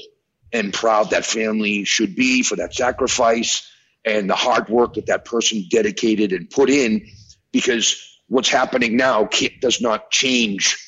and 0.53 0.73
proud 0.73 1.11
that 1.11 1.25
family 1.25 1.85
should 1.85 2.15
be 2.17 2.43
for 2.43 2.57
that 2.57 2.75
sacrifice 2.75 3.69
and 4.05 4.29
the 4.29 4.35
hard 4.35 4.69
work 4.69 4.95
that 4.95 5.07
that 5.07 5.25
person 5.25 5.67
dedicated 5.71 6.33
and 6.33 6.51
put 6.51 6.71
in 6.71 7.07
because 7.53 8.21
what's 8.29 8.49
happening 8.49 8.97
now 8.97 9.25
can't, 9.25 9.61
does 9.61 9.81
not 9.81 10.11
change 10.11 10.79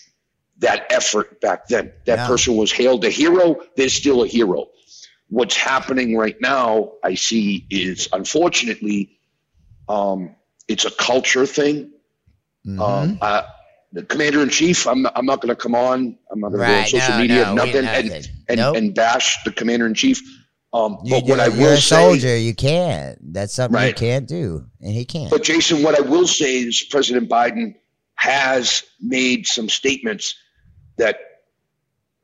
that 0.58 0.86
effort 0.90 1.40
back 1.40 1.68
then 1.68 1.92
that 2.06 2.16
No. 2.16 2.26
person 2.26 2.56
was 2.56 2.72
hailed 2.72 3.04
a 3.04 3.10
hero 3.10 3.60
they're 3.76 3.88
still 3.88 4.22
a 4.22 4.26
hero 4.26 4.66
what's 5.28 5.56
happening 5.56 6.16
right 6.16 6.40
now 6.40 6.92
i 7.02 7.14
see 7.14 7.66
is 7.70 8.08
unfortunately 8.12 9.18
um, 9.88 10.34
it's 10.68 10.84
a 10.84 10.90
culture 10.90 11.46
thing 11.46 11.92
Mhm. 12.66 12.80
um, 12.80 13.18
uh, 13.20 13.42
the 13.92 14.02
commander 14.02 14.42
in 14.42 14.48
chief 14.48 14.86
i'm, 14.86 15.06
I'm 15.14 15.26
not 15.26 15.40
going 15.40 15.54
to 15.54 15.60
come 15.60 15.74
on 15.74 16.18
i'm 16.30 16.40
not 16.40 16.48
going 16.50 16.60
to 16.60 16.66
go 16.66 16.78
on 16.78 16.86
social 16.86 17.14
no, 17.14 17.20
media 17.20 17.44
no, 17.44 17.54
nothing 17.54 17.84
and, 17.86 18.58
nope. 18.58 18.76
and 18.76 18.94
bash 18.94 19.42
the 19.44 19.52
commander 19.52 19.86
in 19.86 19.94
chief 19.94 20.20
um, 20.72 20.98
you, 21.04 21.10
but 21.14 21.24
what 21.26 21.40
i 21.40 21.46
you're 21.46 21.56
will 21.56 21.72
a 21.72 21.76
say 21.76 21.96
soldier. 21.96 22.36
You 22.36 22.54
can't. 22.54 23.18
That's 23.32 23.54
something 23.54 23.82
you 23.86 23.94
can't 23.94 24.28
do, 24.28 24.66
and 24.80 24.92
he 24.92 25.04
can't. 25.06 25.30
But 25.30 25.42
Jason, 25.44 25.82
what 25.82 25.96
I 25.96 26.02
will 26.02 26.26
say 26.26 26.58
is 26.58 26.82
President 26.90 27.30
Biden 27.30 27.76
has 28.16 28.82
made 29.00 29.46
some 29.46 29.68
statements 29.70 30.34
that 30.98 31.18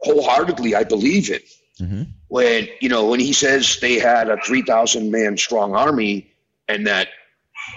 wholeheartedly 0.01 0.75
I 0.75 0.85
believe 0.85 1.31
in. 1.31 1.41
Mhm. 1.81 2.09
When 2.29 2.69
you 2.81 2.89
know 2.89 3.07
when 3.07 3.21
he 3.21 3.33
says 3.33 3.79
they 3.81 3.99
had 3.99 4.29
a 4.29 4.37
three 4.45 4.63
thousand 4.63 5.11
man 5.11 5.37
strong 5.37 5.75
army 5.75 6.31
and 6.69 6.87
that 6.87 7.09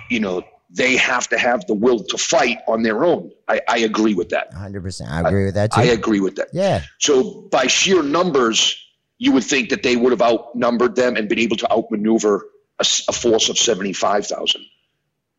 you 0.10 0.20
know 0.20 0.44
they 0.70 0.98
have 0.98 1.28
to 1.30 1.38
have 1.38 1.66
the 1.68 1.74
will 1.74 2.04
to 2.04 2.18
fight 2.18 2.58
on 2.68 2.84
their 2.84 3.06
own. 3.06 3.32
I, 3.48 3.62
I 3.70 3.78
agree 3.80 4.14
with 4.14 4.30
that. 4.30 4.50
100. 4.50 4.82
percent 4.82 5.10
I 5.12 5.22
agree 5.28 5.46
with 5.46 5.54
that 5.56 5.72
too. 5.72 5.82
I 5.82 5.86
agree 5.86 6.20
with 6.20 6.36
that. 6.36 6.50
yeah. 6.54 6.84
So 7.00 7.42
by 7.52 7.68
sheer 7.68 8.04
numbers, 8.04 8.76
you 9.18 9.32
would 9.32 9.44
think 9.44 9.70
that 9.70 9.84
they 9.84 9.96
would 9.96 10.12
have 10.12 10.22
outnumbered 10.22 10.96
them 10.96 11.16
and 11.16 11.30
been 11.30 11.40
able 11.40 11.56
to 11.58 11.72
outmaneuver 11.72 12.46
a 12.80 13.14
force 13.14 13.48
of 13.48 13.58
75,000, 13.58 14.62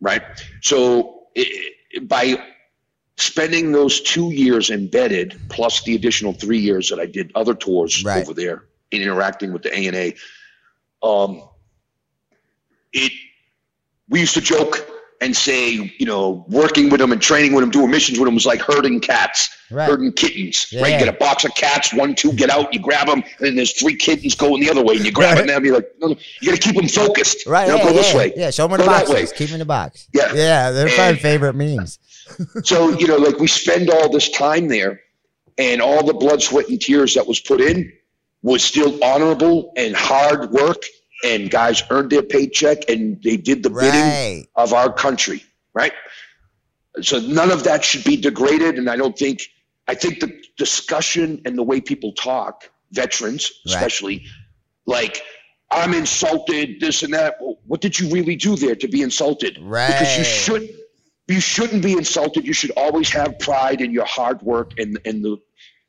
right? 0.00 0.22
So 0.62 1.24
it, 1.34 2.08
by 2.08 2.42
spending 3.18 3.72
those 3.72 4.00
two 4.02 4.30
years 4.30 4.70
embedded, 4.70 5.40
plus 5.48 5.82
the 5.84 5.94
additional 5.94 6.32
three 6.32 6.58
years 6.58 6.88
that 6.90 6.98
I 7.00 7.06
did 7.06 7.32
other 7.34 7.54
tours 7.54 8.04
Right. 8.04 8.22
over 8.22 8.34
there 8.34 8.64
and 8.92 9.02
interacting 9.02 9.52
with 9.52 9.62
the 9.62 9.72
ANA, 9.74 10.12
um, 11.02 11.42
it 12.92 13.12
we 14.08 14.20
used 14.20 14.34
to 14.34 14.40
joke 14.40 14.88
and 15.22 15.34
say, 15.34 15.70
you 15.98 16.04
know, 16.06 16.44
working 16.48 16.90
with 16.90 17.00
them 17.00 17.10
and 17.10 17.20
training 17.22 17.54
with 17.54 17.62
them, 17.62 17.70
doing 17.70 17.90
missions 17.90 18.18
with 18.18 18.26
them 18.26 18.34
was 18.34 18.44
like 18.44 18.60
herding 18.60 19.00
cats, 19.00 19.48
Right. 19.70 19.88
herding 19.88 20.12
kittens. 20.12 20.66
Right? 20.78 20.92
You 20.92 20.98
get 20.98 21.08
a 21.08 21.12
box 21.12 21.44
of 21.44 21.54
cats, 21.54 21.92
one, 21.94 22.14
two, 22.14 22.32
get 22.34 22.50
out, 22.50 22.72
you 22.74 22.78
grab 22.80 23.06
them, 23.08 23.24
and 23.38 23.46
then 23.46 23.56
there's 23.56 23.72
three 23.72 23.96
kittens 23.96 24.34
going 24.34 24.60
the 24.60 24.70
other 24.70 24.84
way, 24.84 24.96
and 24.96 25.04
you 25.06 25.10
grab 25.10 25.38
Right. 25.38 25.46
them. 25.46 25.64
You're 25.64 25.76
like, 25.76 25.88
no, 26.00 26.08
no, 26.08 26.16
you 26.42 26.50
got 26.50 26.60
to 26.60 26.62
keep 26.68 26.76
them 26.76 26.86
focused. 26.86 27.46
Right. 27.46 27.62
You 27.66 27.72
know, 27.72 27.78
yeah, 27.78 27.84
go 27.84 27.92
this 27.94 28.10
yeah, 28.12 28.16
way. 28.18 28.32
Yeah. 28.36 28.50
Show 28.50 28.68
them 28.68 28.72
in 28.78 28.80
the 28.80 28.86
box. 28.86 29.00
Keep 29.06 29.14
way. 29.14 29.20
boxes. 29.22 29.38
Keep 29.38 29.48
'em 29.48 29.54
in 29.54 29.58
the 29.60 29.64
box. 29.64 30.06
Yeah. 30.12 30.32
Yeah. 30.34 30.70
They're 30.70 30.86
my 30.98 31.08
And- 31.08 31.18
favorite 31.18 31.54
memes. 31.54 31.98
So, 32.64 32.90
you 32.98 33.06
know, 33.06 33.16
like 33.16 33.38
we 33.38 33.46
spend 33.46 33.90
all 33.90 34.10
this 34.10 34.30
time 34.30 34.68
there, 34.68 35.00
and 35.58 35.80
all 35.80 36.04
the 36.04 36.14
blood, 36.14 36.42
sweat, 36.42 36.68
and 36.68 36.80
tears 36.80 37.14
that 37.14 37.26
was 37.26 37.40
put 37.40 37.60
in 37.60 37.92
was 38.42 38.62
still 38.62 39.02
honorable 39.02 39.72
and 39.76 39.94
hard 39.96 40.50
work, 40.50 40.82
and 41.24 41.50
guys 41.50 41.82
earned 41.90 42.10
their 42.10 42.22
paycheck 42.22 42.88
and 42.90 43.22
they 43.22 43.36
did 43.36 43.62
the 43.62 43.70
bidding 43.70 44.02
Right. 44.02 44.46
of 44.54 44.72
our 44.74 44.92
country, 44.92 45.42
right? 45.74 45.92
So 47.00 47.18
none 47.20 47.50
of 47.50 47.64
that 47.64 47.84
should 47.84 48.04
be 48.04 48.16
degraded. 48.16 48.76
And 48.78 48.88
I 48.90 48.96
don't 48.96 49.16
think, 49.16 49.42
I 49.88 49.94
think 49.94 50.20
the 50.20 50.40
discussion 50.58 51.40
and 51.46 51.56
the 51.56 51.62
way 51.62 51.80
people 51.80 52.12
talk, 52.12 52.70
veterans 52.92 53.50
Right. 53.66 53.74
especially, 53.74 54.24
like, 54.86 55.22
I'm 55.70 55.94
insulted, 55.94 56.80
this 56.80 57.02
and 57.02 57.12
that. 57.14 57.36
Well, 57.40 57.58
what 57.66 57.80
did 57.80 57.98
you 57.98 58.08
really 58.10 58.36
do 58.36 58.54
there 58.56 58.76
to 58.76 58.86
be 58.88 59.02
insulted? 59.02 59.58
Right. 59.60 59.88
Because 59.88 60.16
you 60.16 60.22
Right. 60.22 60.26
should, 60.26 60.76
you 61.28 61.40
shouldn't 61.40 61.82
be 61.82 61.92
insulted. 61.92 62.46
You 62.46 62.52
should 62.52 62.72
always 62.76 63.10
have 63.10 63.38
pride 63.38 63.80
in 63.80 63.92
your 63.92 64.04
hard 64.04 64.42
work 64.42 64.78
and 64.78 64.98
and 65.04 65.24
the 65.24 65.36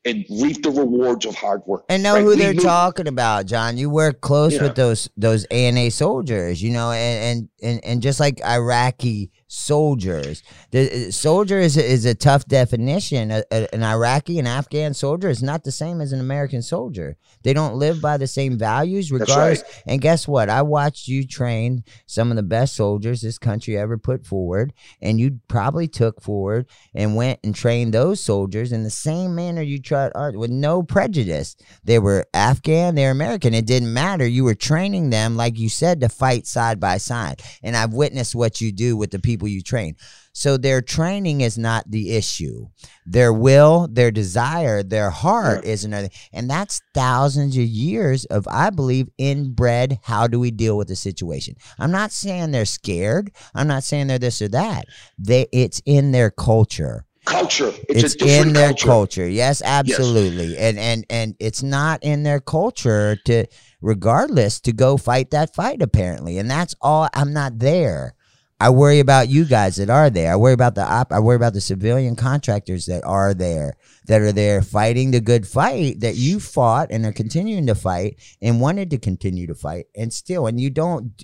and 0.05 0.25
reap 0.29 0.63
the 0.63 0.71
rewards 0.71 1.25
of 1.25 1.35
hard 1.35 1.61
work. 1.65 1.83
And 1.89 2.01
know 2.01 2.13
right? 2.13 2.23
who 2.23 2.35
they're 2.35 2.53
talking 2.53 3.07
about, 3.07 3.45
John. 3.45 3.77
You 3.77 3.89
work 3.89 4.21
close 4.21 4.53
Yeah. 4.53 4.63
with 4.63 4.75
those 4.75 5.09
those 5.17 5.45
ANA 5.45 5.91
soldiers, 5.91 6.61
you 6.61 6.71
know, 6.71 6.91
and 6.91 7.49
and 7.61 7.71
and, 7.71 7.85
and 7.85 8.01
just 8.01 8.19
like 8.19 8.41
Iraqi 8.45 9.31
soldiers, 9.47 10.43
the 10.71 11.07
uh, 11.07 11.11
soldier 11.11 11.59
is 11.59 11.77
a, 11.77 11.85
is 11.85 12.05
a 12.05 12.13
tough 12.15 12.45
definition. 12.45 13.31
A, 13.31 13.43
a- 13.51 13.73
an 13.73 13.83
Iraqi 13.83 14.39
and 14.39 14.47
Afghan 14.47 14.93
soldier 14.93 15.29
is 15.29 15.41
not 15.41 15.63
the 15.63 15.71
same 15.71 16.01
as 16.01 16.11
an 16.11 16.19
American 16.19 16.61
soldier. 16.61 17.17
They 17.43 17.53
don't 17.53 17.75
live 17.75 18.01
by 18.01 18.17
the 18.17 18.27
same 18.27 18.57
values, 18.57 19.11
regardless. 19.11 19.63
And 19.85 20.01
guess 20.01 20.27
what? 20.27 20.49
I 20.49 20.61
watched 20.61 21.07
you 21.07 21.25
train 21.25 21.83
some 22.05 22.29
of 22.29 22.35
the 22.35 22.43
best 22.43 22.75
soldiers 22.75 23.21
this 23.21 23.37
country 23.37 23.77
ever 23.77 23.97
put 23.97 24.25
forward, 24.25 24.73
and 25.01 25.19
you 25.19 25.39
probably 25.47 25.87
took 25.87 26.21
forward 26.21 26.65
and 26.93 27.15
went 27.15 27.39
and 27.43 27.55
trained 27.55 27.93
those 27.93 28.19
soldiers 28.19 28.71
in 28.71 28.83
the 28.83 28.89
same 28.89 29.33
manner 29.35 29.61
you 29.61 29.79
tried 29.79 30.11
art 30.15 30.37
with 30.37 30.51
no 30.51 30.83
prejudice. 30.83 31.55
They 31.83 31.99
were 31.99 32.25
Afghan, 32.33 32.95
they're 32.95 33.11
American. 33.11 33.53
It 33.53 33.65
didn't 33.65 33.93
matter. 33.93 34.27
You 34.27 34.43
were 34.43 34.55
training 34.55 35.09
them, 35.09 35.37
like 35.37 35.57
you 35.57 35.69
said, 35.69 36.01
to 36.01 36.09
fight 36.09 36.47
side 36.47 36.79
by 36.79 36.97
side. 36.97 37.41
And 37.63 37.77
I've 37.77 37.93
witnessed 37.93 38.35
what 38.35 38.59
you 38.59 38.71
do 38.71 38.97
with 38.97 39.11
the 39.11 39.19
people 39.19 39.36
you 39.45 39.61
train. 39.61 39.95
So 40.33 40.57
their 40.57 40.81
training 40.81 41.41
is 41.41 41.57
not 41.57 41.89
the 41.89 42.15
issue. 42.15 42.67
Their 43.05 43.33
will, 43.33 43.87
their 43.91 44.11
desire, 44.11 44.83
their 44.83 45.09
heart 45.09 45.65
is 45.65 45.83
another. 45.83 46.09
And 46.31 46.49
that's 46.49 46.81
thousands 46.93 47.57
of 47.57 47.63
years 47.63 48.25
of, 48.25 48.47
I 48.47 48.69
believe, 48.69 49.09
inbred. 49.17 49.99
How 50.03 50.27
do 50.27 50.39
we 50.39 50.51
deal 50.51 50.77
with 50.77 50.87
the 50.87 50.95
situation? 50.95 51.55
I'm 51.79 51.91
not 51.91 52.11
saying 52.11 52.51
they're 52.51 52.65
scared. 52.65 53.31
I'm 53.55 53.67
not 53.67 53.83
saying 53.83 54.07
they're 54.07 54.19
this 54.19 54.41
or 54.41 54.47
that. 54.49 54.85
They, 55.17 55.47
it's 55.51 55.81
in 55.85 56.11
their 56.11 56.31
culture 56.31 57.07
culture. 57.27 57.73
It's, 57.89 58.15
it's 58.15 58.23
in 58.23 58.53
their 58.53 58.69
culture. 58.69 58.87
culture. 58.87 59.27
Yes, 59.27 59.61
absolutely. 59.63 60.57
And 60.57 60.79
and 60.79 61.05
and 61.09 61.35
it's 61.39 61.61
not 61.61 62.03
in 62.03 62.23
their 62.23 62.39
culture 62.39 63.17
to 63.25 63.45
regardless 63.81 64.59
to 64.61 64.71
go 64.71 64.97
fight 64.97 65.31
that 65.31 65.53
fight 65.53 65.81
apparently. 65.81 66.37
And 66.37 66.49
that's 66.49 66.73
all 66.81 67.07
I'm 67.13 67.33
not 67.33 67.59
there. 67.59 68.15
I 68.59 68.71
worry 68.71 68.99
about 68.99 69.29
you 69.29 69.45
guys 69.45 69.75
that 69.75 69.89
are 69.89 70.09
there. 70.09 70.31
I 70.33 70.35
worry 70.35 70.53
about 70.53 70.73
the 70.73 70.81
op- 70.83 71.13
I 71.13 71.19
worry 71.19 71.35
about 71.35 71.53
the 71.53 71.61
civilian 71.61 72.15
contractors 72.15 72.87
that 72.87 73.03
are 73.03 73.33
there 73.35 73.75
that 74.07 74.21
are 74.21 74.31
there 74.31 74.61
fighting 74.63 75.11
the 75.11 75.19
good 75.21 75.47
fight 75.47 75.99
that 75.99 76.15
you 76.15 76.39
fought 76.39 76.87
and 76.89 77.05
are 77.05 77.11
continuing 77.11 77.67
to 77.67 77.75
fight 77.75 78.19
and 78.41 78.59
wanted 78.59 78.89
to 78.91 78.97
continue 78.97 79.45
to 79.47 79.53
fight 79.55 79.85
and 79.95 80.11
still 80.11 80.47
and 80.47 80.59
you 80.59 80.69
don't 80.71 81.23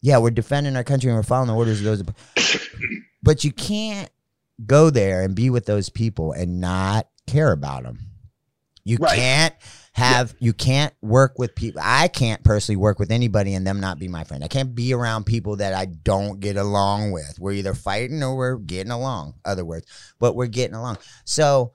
yeah, 0.00 0.18
we're 0.18 0.30
defending 0.30 0.76
our 0.76 0.84
country 0.84 1.10
and 1.10 1.18
we're 1.18 1.22
following 1.24 1.48
the 1.48 1.54
orders 1.54 1.80
of 1.80 1.84
those 1.84 2.02
but 3.22 3.44
you 3.44 3.52
can't 3.52 4.10
go 4.66 4.90
there 4.90 5.22
and 5.22 5.34
be 5.36 5.50
with 5.50 5.66
those 5.66 5.88
people 5.88 6.32
and 6.32 6.60
not 6.60 7.08
care 7.28 7.52
about 7.52 7.84
them. 7.84 7.98
You 8.84 8.96
Right. 8.98 9.16
can't 9.16 9.54
have 9.98 10.34
you 10.38 10.52
can't 10.52 10.94
work 11.02 11.38
with 11.38 11.54
people. 11.54 11.80
I 11.84 12.08
can't 12.08 12.42
personally 12.44 12.76
work 12.76 12.98
with 12.98 13.10
anybody 13.10 13.54
and 13.54 13.66
them 13.66 13.80
not 13.80 13.98
be 13.98 14.06
my 14.06 14.24
friend. 14.24 14.44
I 14.44 14.48
can't 14.48 14.74
be 14.74 14.94
around 14.94 15.26
people 15.26 15.56
that 15.56 15.74
I 15.74 15.86
don't 15.86 16.38
get 16.38 16.56
along 16.56 17.10
with. 17.10 17.36
We're 17.38 17.52
either 17.52 17.74
fighting 17.74 18.22
or 18.22 18.36
we're 18.36 18.56
getting 18.58 18.92
along. 18.92 19.34
Other 19.44 19.64
words, 19.64 19.86
but 20.18 20.36
we're 20.36 20.46
getting 20.46 20.76
along. 20.76 20.98
So 21.24 21.72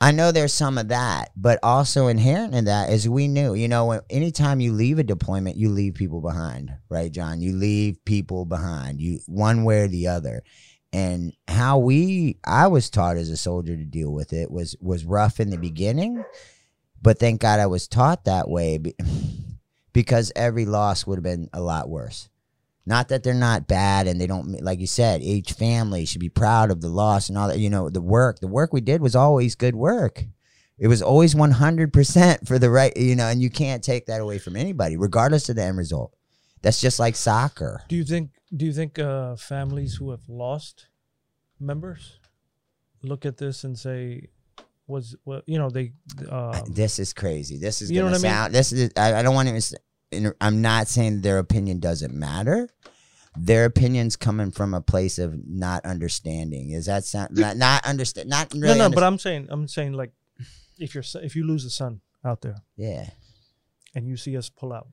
I 0.00 0.12
know 0.12 0.30
there's 0.30 0.52
some 0.52 0.78
of 0.78 0.88
that, 0.88 1.32
but 1.36 1.58
also 1.62 2.06
inherent 2.06 2.54
in 2.54 2.66
that 2.66 2.90
is 2.90 3.08
we 3.08 3.26
knew, 3.26 3.54
you 3.54 3.66
know, 3.66 4.00
anytime 4.08 4.60
you 4.60 4.72
leave 4.72 4.98
a 4.98 5.04
deployment, 5.04 5.56
you 5.56 5.70
leave 5.70 5.94
people 5.94 6.20
behind, 6.20 6.70
right, 6.88 7.10
John? 7.10 7.40
You 7.40 7.56
leave 7.56 8.04
people 8.04 8.44
behind, 8.44 9.00
you 9.00 9.20
one 9.26 9.64
way 9.64 9.80
or 9.80 9.88
the 9.88 10.06
other. 10.08 10.42
And 10.92 11.34
how 11.48 11.78
we, 11.78 12.38
I 12.44 12.68
was 12.68 12.88
taught 12.88 13.16
as 13.16 13.30
a 13.30 13.36
soldier 13.36 13.76
to 13.76 13.84
deal 13.84 14.12
with 14.12 14.32
it 14.32 14.50
was 14.50 14.76
was 14.80 15.04
rough 15.04 15.40
in 15.40 15.50
the 15.50 15.58
beginning, 15.58 16.22
but 17.02 17.18
thank 17.18 17.40
God 17.40 17.60
I 17.60 17.66
was 17.66 17.88
taught 17.88 18.24
that 18.24 18.48
way 18.48 18.78
because 19.92 20.32
every 20.36 20.66
loss 20.66 21.06
would 21.06 21.16
have 21.16 21.24
been 21.24 21.48
a 21.52 21.60
lot 21.60 21.88
worse. 21.88 22.28
Not 22.88 23.08
that 23.08 23.24
they're 23.24 23.34
not 23.34 23.66
bad 23.66 24.06
and 24.06 24.20
they 24.20 24.28
don't, 24.28 24.62
like 24.62 24.78
you 24.78 24.86
said, 24.86 25.20
each 25.20 25.52
family 25.52 26.06
should 26.06 26.20
be 26.20 26.28
proud 26.28 26.70
of 26.70 26.80
the 26.80 26.88
loss 26.88 27.28
and 27.28 27.36
all 27.36 27.48
that. 27.48 27.58
You 27.58 27.68
know, 27.68 27.90
the 27.90 28.00
work, 28.00 28.38
the 28.38 28.46
work 28.46 28.72
we 28.72 28.80
did 28.80 29.00
was 29.00 29.16
always 29.16 29.56
good 29.56 29.74
work. 29.74 30.24
It 30.78 30.88
was 30.88 31.02
always 31.02 31.34
100% 31.34 32.46
for 32.46 32.58
the 32.58 32.70
right, 32.70 32.96
you 32.96 33.16
know, 33.16 33.26
and 33.26 33.42
you 33.42 33.50
can't 33.50 33.82
take 33.82 34.06
that 34.06 34.20
away 34.20 34.38
from 34.38 34.56
anybody, 34.56 34.96
regardless 34.96 35.48
of 35.48 35.56
the 35.56 35.62
end 35.62 35.78
result. 35.78 36.14
That's 36.62 36.80
just 36.80 36.98
like 36.98 37.16
soccer. 37.16 37.82
Do 37.88 37.96
you 37.96 38.04
think? 38.04 38.30
Do 38.54 38.64
you 38.64 38.72
think 38.72 38.98
uh, 38.98 39.36
families 39.36 39.96
who 39.96 40.10
have 40.10 40.28
lost 40.28 40.88
members 41.58 42.18
look 43.02 43.24
at 43.24 43.38
this 43.38 43.64
and 43.64 43.78
say, 43.78 44.28
"Was 44.86 45.16
well, 45.24 45.42
you 45.46 45.58
know 45.58 45.70
they." 45.70 45.92
Uh, 46.30 46.60
this 46.68 46.98
is 46.98 47.12
crazy. 47.12 47.58
This 47.58 47.82
is 47.82 47.90
You 47.90 48.00
know 48.00 48.06
gonna 48.06 48.12
what 48.12 48.20
I 48.20 48.22
mean? 48.22 48.32
sound. 48.32 48.54
This 48.54 48.72
is. 48.72 48.90
I, 48.96 49.14
I 49.14 49.22
don't 49.22 49.34
want 49.34 49.48
to. 49.48 50.34
I'm 50.40 50.62
not 50.62 50.88
saying 50.88 51.22
their 51.22 51.38
opinion 51.38 51.80
doesn't 51.80 52.14
matter. 52.14 52.68
Their 53.38 53.66
opinions 53.66 54.16
coming 54.16 54.50
from 54.50 54.72
a 54.72 54.80
place 54.80 55.18
of 55.18 55.34
not 55.46 55.84
understanding. 55.84 56.70
Is 56.70 56.86
that 56.86 57.04
sound 57.04 57.36
not, 57.36 57.56
not 57.56 57.84
understand? 57.86 58.28
Not 58.30 58.52
really. 58.54 58.68
no, 58.68 58.74
no, 58.78 58.84
under- 58.86 58.94
but 58.94 59.04
I'm 59.04 59.18
saying, 59.18 59.48
I'm 59.50 59.68
saying 59.68 59.92
like, 59.92 60.12
if 60.78 60.94
you're 60.94 61.04
if 61.22 61.36
you 61.36 61.44
lose 61.46 61.64
a 61.66 61.70
son 61.70 62.00
out 62.24 62.40
there 62.40 62.56
yeah, 62.76 63.10
and 63.94 64.06
you 64.08 64.16
see 64.16 64.36
us 64.38 64.48
pull 64.48 64.72
out, 64.72 64.88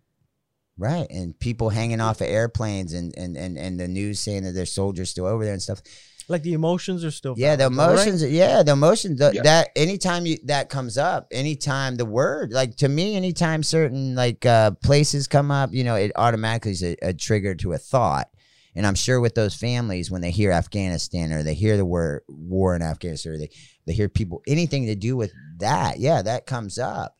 right. 0.78 1.08
And 1.10 1.38
people 1.40 1.70
hanging 1.70 2.02
off 2.02 2.22
of 2.22 2.28
airplanes 2.28 2.94
and 2.94 3.14
and 3.18 3.38
and 3.38 3.58
and 3.58 3.80
the 3.80 3.88
news 3.88 4.20
saying 4.20 4.44
that 4.44 4.52
there's 4.52 4.72
soldiers 4.72 5.10
still 5.10 5.26
over 5.26 5.44
there 5.44 5.54
and 5.54 5.62
stuff. 5.62 5.82
like 6.30 6.42
the 6.44 6.54
emotions 6.54 7.04
are 7.04 7.12
still 7.12 7.36
Yeah, 7.38 7.56
the 7.58 7.70
valid, 7.70 7.74
though, 7.78 7.84
right? 7.96 8.08
emotions. 8.08 8.32
Yeah, 8.32 8.64
the 8.64 8.72
emotions. 8.72 9.20
The, 9.20 9.32
Yeah. 9.36 9.42
That 9.44 9.70
anytime 9.76 10.26
you 10.26 10.38
that 10.46 10.70
comes 10.70 10.98
up, 10.98 11.28
anytime 11.32 11.98
the 11.98 12.06
word, 12.06 12.52
like 12.54 12.78
to 12.78 12.88
me, 12.90 13.16
anytime 13.16 13.62
certain 13.64 14.16
like 14.16 14.46
uh 14.46 14.72
places 14.84 15.28
come 15.28 15.52
up, 15.52 15.74
you 15.74 15.84
know, 15.84 15.96
it 15.96 16.12
automatically 16.16 16.72
is 16.72 16.84
a, 16.84 16.96
a 17.02 17.14
trigger 17.14 17.56
to 17.56 17.74
a 17.74 17.78
thought. 17.78 18.30
And 18.76 18.88
I'm 18.88 18.96
sure 18.96 19.20
with 19.20 19.36
those 19.36 19.54
families, 19.54 20.10
when 20.10 20.22
they 20.22 20.32
hear 20.32 20.52
Afghanistan 20.52 21.32
or 21.32 21.44
they 21.44 21.54
hear 21.54 21.78
the 21.78 21.86
word 21.86 22.24
war 22.28 22.76
in 22.76 22.82
Afghanistan, 22.82 23.34
or 23.34 23.38
they 23.38 23.52
they 23.86 23.94
hear 23.94 24.10
people 24.10 24.42
anything 24.48 24.88
to 24.88 24.96
do 24.96 25.16
with 25.18 25.32
that, 25.60 26.00
yeah, 26.00 26.22
that 26.24 26.46
comes 26.48 26.80
up. 26.80 27.16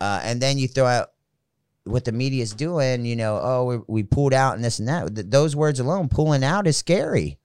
Uh, 0.00 0.20
and 0.24 0.40
then 0.40 0.56
you 0.56 0.66
throw 0.68 0.86
out 0.86 1.08
what 1.84 2.04
the 2.04 2.12
media's 2.12 2.52
doing, 2.52 3.04
you 3.04 3.16
know, 3.16 3.40
oh, 3.42 3.64
we, 3.64 3.78
we 3.88 4.02
pulled 4.02 4.34
out 4.34 4.54
and 4.54 4.64
this 4.64 4.78
and 4.78 4.88
that. 4.88 5.14
Th- 5.14 5.26
those 5.28 5.56
words 5.56 5.80
alone, 5.80 6.08
pulling 6.08 6.44
out 6.44 6.66
is 6.66 6.76
scary. 6.76 7.38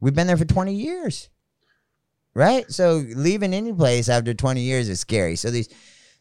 We've 0.00 0.14
been 0.14 0.26
there 0.26 0.36
for 0.36 0.44
20 0.44 0.74
years. 0.74 1.28
Right? 2.34 2.70
So 2.70 3.04
leaving 3.14 3.52
any 3.52 3.72
place 3.72 4.08
after 4.08 4.34
20 4.34 4.60
years 4.60 4.88
is 4.88 5.00
scary. 5.00 5.34
So 5.36 5.50
these 5.50 5.68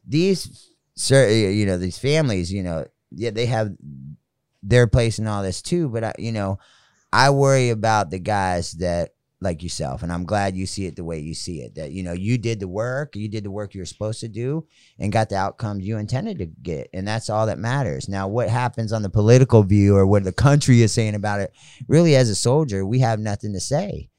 these 0.07 0.71
cer- 0.95 1.29
you 1.29 1.65
know, 1.65 1.77
these 1.77 1.99
families, 1.99 2.51
you 2.51 2.63
know, 2.63 2.87
yeah, 3.11 3.29
they 3.29 3.45
have 3.45 3.75
their 4.63 4.87
place 4.87 5.19
in 5.19 5.27
all 5.27 5.43
this 5.43 5.61
too, 5.61 5.87
but 5.89 6.03
I, 6.03 6.13
you 6.17 6.31
know, 6.31 6.57
I 7.13 7.29
worry 7.29 7.69
about 7.69 8.09
the 8.09 8.19
guys 8.19 8.73
that 8.73 9.11
like 9.41 9.63
yourself, 9.63 10.03
and 10.03 10.11
I'm 10.11 10.25
glad 10.25 10.57
you 10.57 10.65
see 10.65 10.85
it 10.85 10.95
the 10.97 11.03
way 11.03 11.19
you 11.19 11.33
see 11.33 11.61
it. 11.61 11.75
That 11.75 11.91
you 11.91 12.03
know 12.03 12.11
you 12.13 12.37
did 12.37 12.59
the 12.59 12.67
work, 12.67 13.15
you 13.15 13.29
did 13.29 13.43
the 13.45 13.51
work 13.51 13.73
you 13.73 13.81
were 13.81 13.85
supposed 13.85 14.19
to 14.19 14.27
do, 14.27 14.67
and 14.99 15.11
got 15.11 15.29
the 15.29 15.37
outcomes 15.37 15.85
you 15.85 15.97
intended 15.97 16.39
to 16.39 16.45
get, 16.45 16.89
and 16.93 17.07
that's 17.07 17.29
all 17.29 17.45
that 17.45 17.57
matters. 17.57 18.09
Now, 18.09 18.27
what 18.27 18.49
happens 18.49 18.91
on 18.91 19.01
the 19.01 19.09
political 19.09 19.63
view 19.63 19.95
or 19.95 20.05
what 20.05 20.23
the 20.25 20.33
country 20.33 20.81
is 20.81 20.91
saying 20.91 21.15
about 21.15 21.39
it, 21.39 21.53
really, 21.87 22.15
as 22.15 22.29
a 22.29 22.35
soldier, 22.35 22.85
we 22.85 22.99
have 22.99 23.19
nothing 23.19 23.53
to 23.53 23.59
say. 23.59 24.09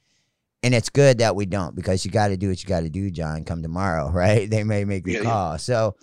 And 0.62 0.74
it's 0.74 0.90
good 0.90 1.18
that 1.18 1.34
we 1.36 1.46
don't 1.46 1.74
because 1.74 2.04
you 2.04 2.10
got 2.10 2.28
to 2.28 2.36
do 2.36 2.48
what 2.50 2.62
you 2.62 2.68
got 2.68 2.80
to 2.80 2.90
do, 2.90 3.10
John. 3.10 3.44
Come 3.44 3.62
tomorrow, 3.62 4.10
right? 4.12 4.48
They 4.48 4.62
may 4.64 4.84
make 4.84 5.04
the 5.04 5.12
Yeah, 5.12 5.18
yeah. 5.18 5.24
call. 5.24 5.58
So 5.58 5.96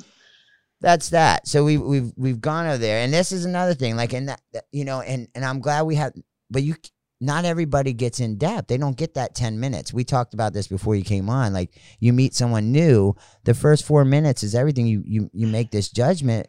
that's 0.81 1.09
that. 1.09 1.47
So 1.47 1.63
we 1.63 1.77
we've 1.77 2.11
we've 2.15 2.41
gone 2.41 2.67
over 2.67 2.77
there, 2.77 2.99
and 3.03 3.13
this 3.13 3.31
is 3.31 3.45
another 3.45 3.73
thing. 3.73 3.95
Like, 3.95 4.13
and 4.13 4.29
that, 4.29 4.41
that- 4.53 4.65
you 4.71 4.85
know, 4.85 5.01
and 5.01 5.27
and 5.35 5.43
I'm 5.45 5.59
glad 5.59 5.83
we 5.83 5.95
have, 5.95 6.13
but 6.49 6.61
you, 6.63 6.75
not 7.19 7.45
everybody 7.45 7.93
gets 7.93 8.19
in 8.19 8.37
depth. 8.37 8.67
They 8.67 8.77
don't 8.77 8.97
get 8.97 9.15
that 9.15 9.35
ten 9.35 9.59
minutes. 9.59 9.93
We 9.93 10.03
talked 10.03 10.33
about 10.33 10.53
this 10.53 10.67
before 10.67 10.95
you 10.95 11.03
came 11.03 11.29
on. 11.29 11.53
Like, 11.53 11.71
you 11.99 12.13
meet 12.13 12.35
someone 12.35 12.71
new, 12.71 13.15
the 13.43 13.53
first 13.53 13.85
four 13.85 14.05
minutes 14.05 14.43
is 14.43 14.55
everything. 14.55 14.87
You 14.87 15.03
you 15.05 15.29
you 15.33 15.47
make 15.47 15.71
this 15.71 15.89
judgment. 15.89 16.47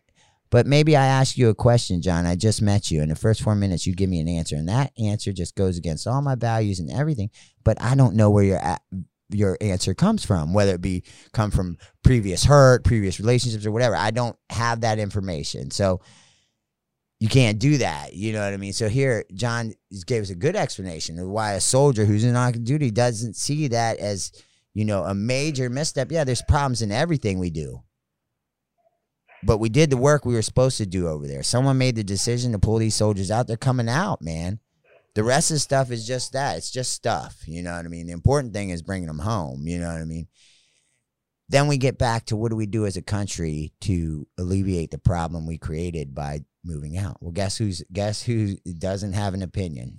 But 0.51 0.67
maybe 0.67 0.97
I 0.97 1.05
ask 1.05 1.37
you 1.37 1.51
a 1.51 1.55
question, 1.55 2.01
John. 2.01 2.25
I 2.25 2.35
just 2.35 2.63
met 2.63 2.91
you. 2.91 3.03
In 3.03 3.11
the 3.11 3.15
first 3.15 3.43
four 3.43 3.55
minutes, 3.55 3.87
you 3.87 3.95
give 3.95 4.09
me 4.09 4.21
an 4.21 4.29
answer, 4.29 4.57
and 4.57 4.69
that 4.69 4.93
answer 4.99 5.33
just 5.33 5.55
goes 5.55 5.77
against 5.77 6.07
all 6.07 6.23
my 6.23 6.37
values 6.37 6.81
and 6.81 6.91
everything. 6.91 7.31
But 7.65 7.81
I 7.83 7.95
don't 7.95 8.15
know 8.15 8.31
where 8.31 8.45
you're 8.45 8.59
at 8.59 8.83
your 9.31 9.59
answer 9.61 9.95
comes 9.95 10.25
from, 10.25 10.55
whether 10.55 10.73
it 10.73 10.81
be 10.81 11.03
come 11.33 11.51
from 11.51 11.77
previous 12.03 12.45
hurt, 12.45 12.85
previous 12.85 13.21
relationships, 13.21 13.67
or 13.67 13.73
whatever. 13.73 13.95
I 13.95 14.11
don't 14.11 14.37
have 14.51 14.81
that 14.83 14.99
information. 14.99 15.71
So 15.71 16.01
you 17.21 17.29
can't 17.29 17.59
do 17.59 17.79
that. 17.79 18.15
You 18.15 18.33
know 18.33 18.45
what 18.45 18.55
I 18.55 18.57
mean? 18.57 18.73
So 18.73 18.89
here, 18.89 19.25
John 19.35 19.75
gave 20.07 20.23
us 20.23 20.31
a 20.31 20.37
good 20.37 20.55
explanation 20.55 21.19
of 21.19 21.29
why 21.29 21.53
a 21.53 21.61
soldier 21.61 22.05
who's 22.05 22.25
in 22.25 22.37
active 22.37 22.65
duty 22.65 22.91
doesn't 22.91 23.35
see 23.35 23.69
that 23.69 23.99
as, 23.99 24.33
you 24.73 24.85
know, 24.85 25.03
a 25.03 25.15
major 25.15 25.69
misstep. 25.69 26.13
Yeah, 26.13 26.25
there's 26.25 26.43
problems 26.43 26.81
in 26.81 26.93
everything 26.93 27.39
we 27.39 27.51
do. 27.51 27.83
But 29.43 29.59
we 29.59 29.69
did 29.69 29.91
the 29.91 29.97
work 29.97 30.25
we 30.25 30.35
were 30.35 30.43
supposed 30.43 30.79
to 30.79 30.87
do 30.87 31.09
over 31.09 31.27
there. 31.27 31.43
Someone 31.43 31.79
made 31.79 31.97
the 31.97 32.05
decision 32.05 32.53
to 32.53 32.59
pull 32.59 32.79
these 32.79 32.95
soldiers 32.95 33.31
out. 33.31 33.47
They're 33.47 33.57
coming 33.57 33.89
out, 33.89 34.23
man. 34.23 34.61
The 35.15 35.25
rest 35.25 35.51
of 35.51 35.57
the 35.57 35.61
stuff 35.61 35.91
is 35.91 36.07
just 36.07 36.33
that. 36.33 36.57
It's 36.57 36.71
just 36.71 36.93
stuff. 36.93 37.43
You 37.47 37.63
know 37.63 37.75
what 37.75 37.85
I 37.85 37.89
mean? 37.89 38.07
The 38.07 38.13
important 38.13 38.53
thing 38.53 38.71
is 38.71 38.83
bringing 38.83 39.09
them 39.09 39.19
home. 39.19 39.67
You 39.67 39.79
know 39.79 39.93
what 39.93 40.01
I 40.01 40.05
mean? 40.05 40.29
Then 41.49 41.67
we 41.67 41.79
get 41.79 41.99
back 41.99 42.27
to 42.27 42.37
what 42.37 42.51
do 42.51 42.57
we 42.57 42.67
do 42.67 42.85
as 42.85 42.97
a 42.97 43.03
country 43.03 43.73
to 43.81 44.29
alleviate 44.39 44.91
the 44.91 44.99
problem 44.99 45.47
we 45.47 45.57
created 45.57 46.15
by 46.15 46.45
moving 46.69 46.97
out? 46.97 47.17
Well, 47.21 47.33
guess 47.33 47.57
who's 47.57 47.83
guess 47.93 48.23
who 48.23 48.55
doesn't 48.79 49.15
have 49.15 49.35
an 49.35 49.43
opinion? 49.43 49.99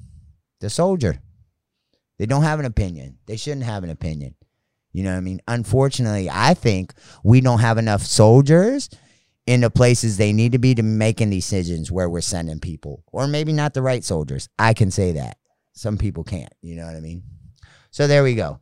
The 0.62 0.70
soldier. 0.70 1.22
They 2.18 2.26
don't 2.26 2.44
have 2.44 2.60
an 2.60 2.66
opinion. 2.66 3.18
They 3.26 3.38
shouldn't 3.38 3.64
have 3.64 3.84
an 3.84 3.90
opinion. 3.90 4.36
You 4.92 5.04
know 5.04 5.12
what 5.12 5.18
I 5.18 5.22
mean? 5.22 5.42
Unfortunately, 5.48 6.30
I 6.30 6.54
think 6.54 6.94
we 7.24 7.42
don't 7.42 7.60
have 7.60 7.78
enough 7.78 8.02
soldiers 8.02 8.90
in 9.46 9.62
the 9.62 9.70
places 9.70 10.18
they 10.18 10.34
need 10.34 10.52
to 10.52 10.60
be 10.60 10.76
to 10.76 10.84
making 10.84 11.30
decisions 11.30 11.92
where 11.92 12.10
we're 12.10 12.22
sending 12.22 12.60
people, 12.60 13.04
or 13.12 13.28
maybe 13.28 13.54
not 13.54 13.74
the 13.74 13.82
right 13.82 14.04
soldiers. 14.04 14.50
I 14.60 14.74
can 14.74 14.92
say 14.92 15.14
that. 15.14 15.38
Some 15.74 15.98
people 15.98 16.24
can't. 16.24 16.54
You 16.62 16.76
know 16.76 16.86
what 16.86 16.96
I 16.96 17.00
mean? 17.00 17.24
So 17.92 18.08
there 18.08 18.24
we 18.24 18.36
go. 18.36 18.60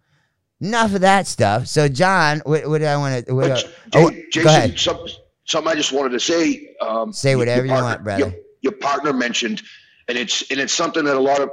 Enough 0.62 0.96
of 0.96 1.02
that 1.02 1.28
stuff. 1.28 1.68
So 1.68 1.88
John, 1.88 2.42
what, 2.46 2.68
what 2.68 2.80
do 2.80 2.86
I 2.86 2.98
want 2.98 3.26
to? 3.26 3.40
Uh, 3.40 3.60
oh, 3.96 4.12
Jason, 4.32 4.44
go 4.44 4.50
ahead. 4.50 4.80
Some, 4.80 5.08
something 5.48 5.72
I 5.72 5.76
just 5.76 5.92
wanted 5.92 6.10
to 6.12 6.20
say. 6.20 6.76
Um, 6.80 7.12
Say 7.12 7.36
whatever 7.36 7.66
you 7.66 7.72
want, 7.72 7.84
partner- 7.86 8.04
brother. 8.04 8.20
Your, 8.20 8.34
your 8.62 8.74
partner 8.74 9.14
mentioned, 9.14 9.62
and 10.08 10.18
it's 10.18 10.50
and 10.52 10.60
it's 10.60 10.74
something 10.74 11.04
that 11.06 11.16
a 11.16 11.20
lot 11.20 11.42
of 11.42 11.50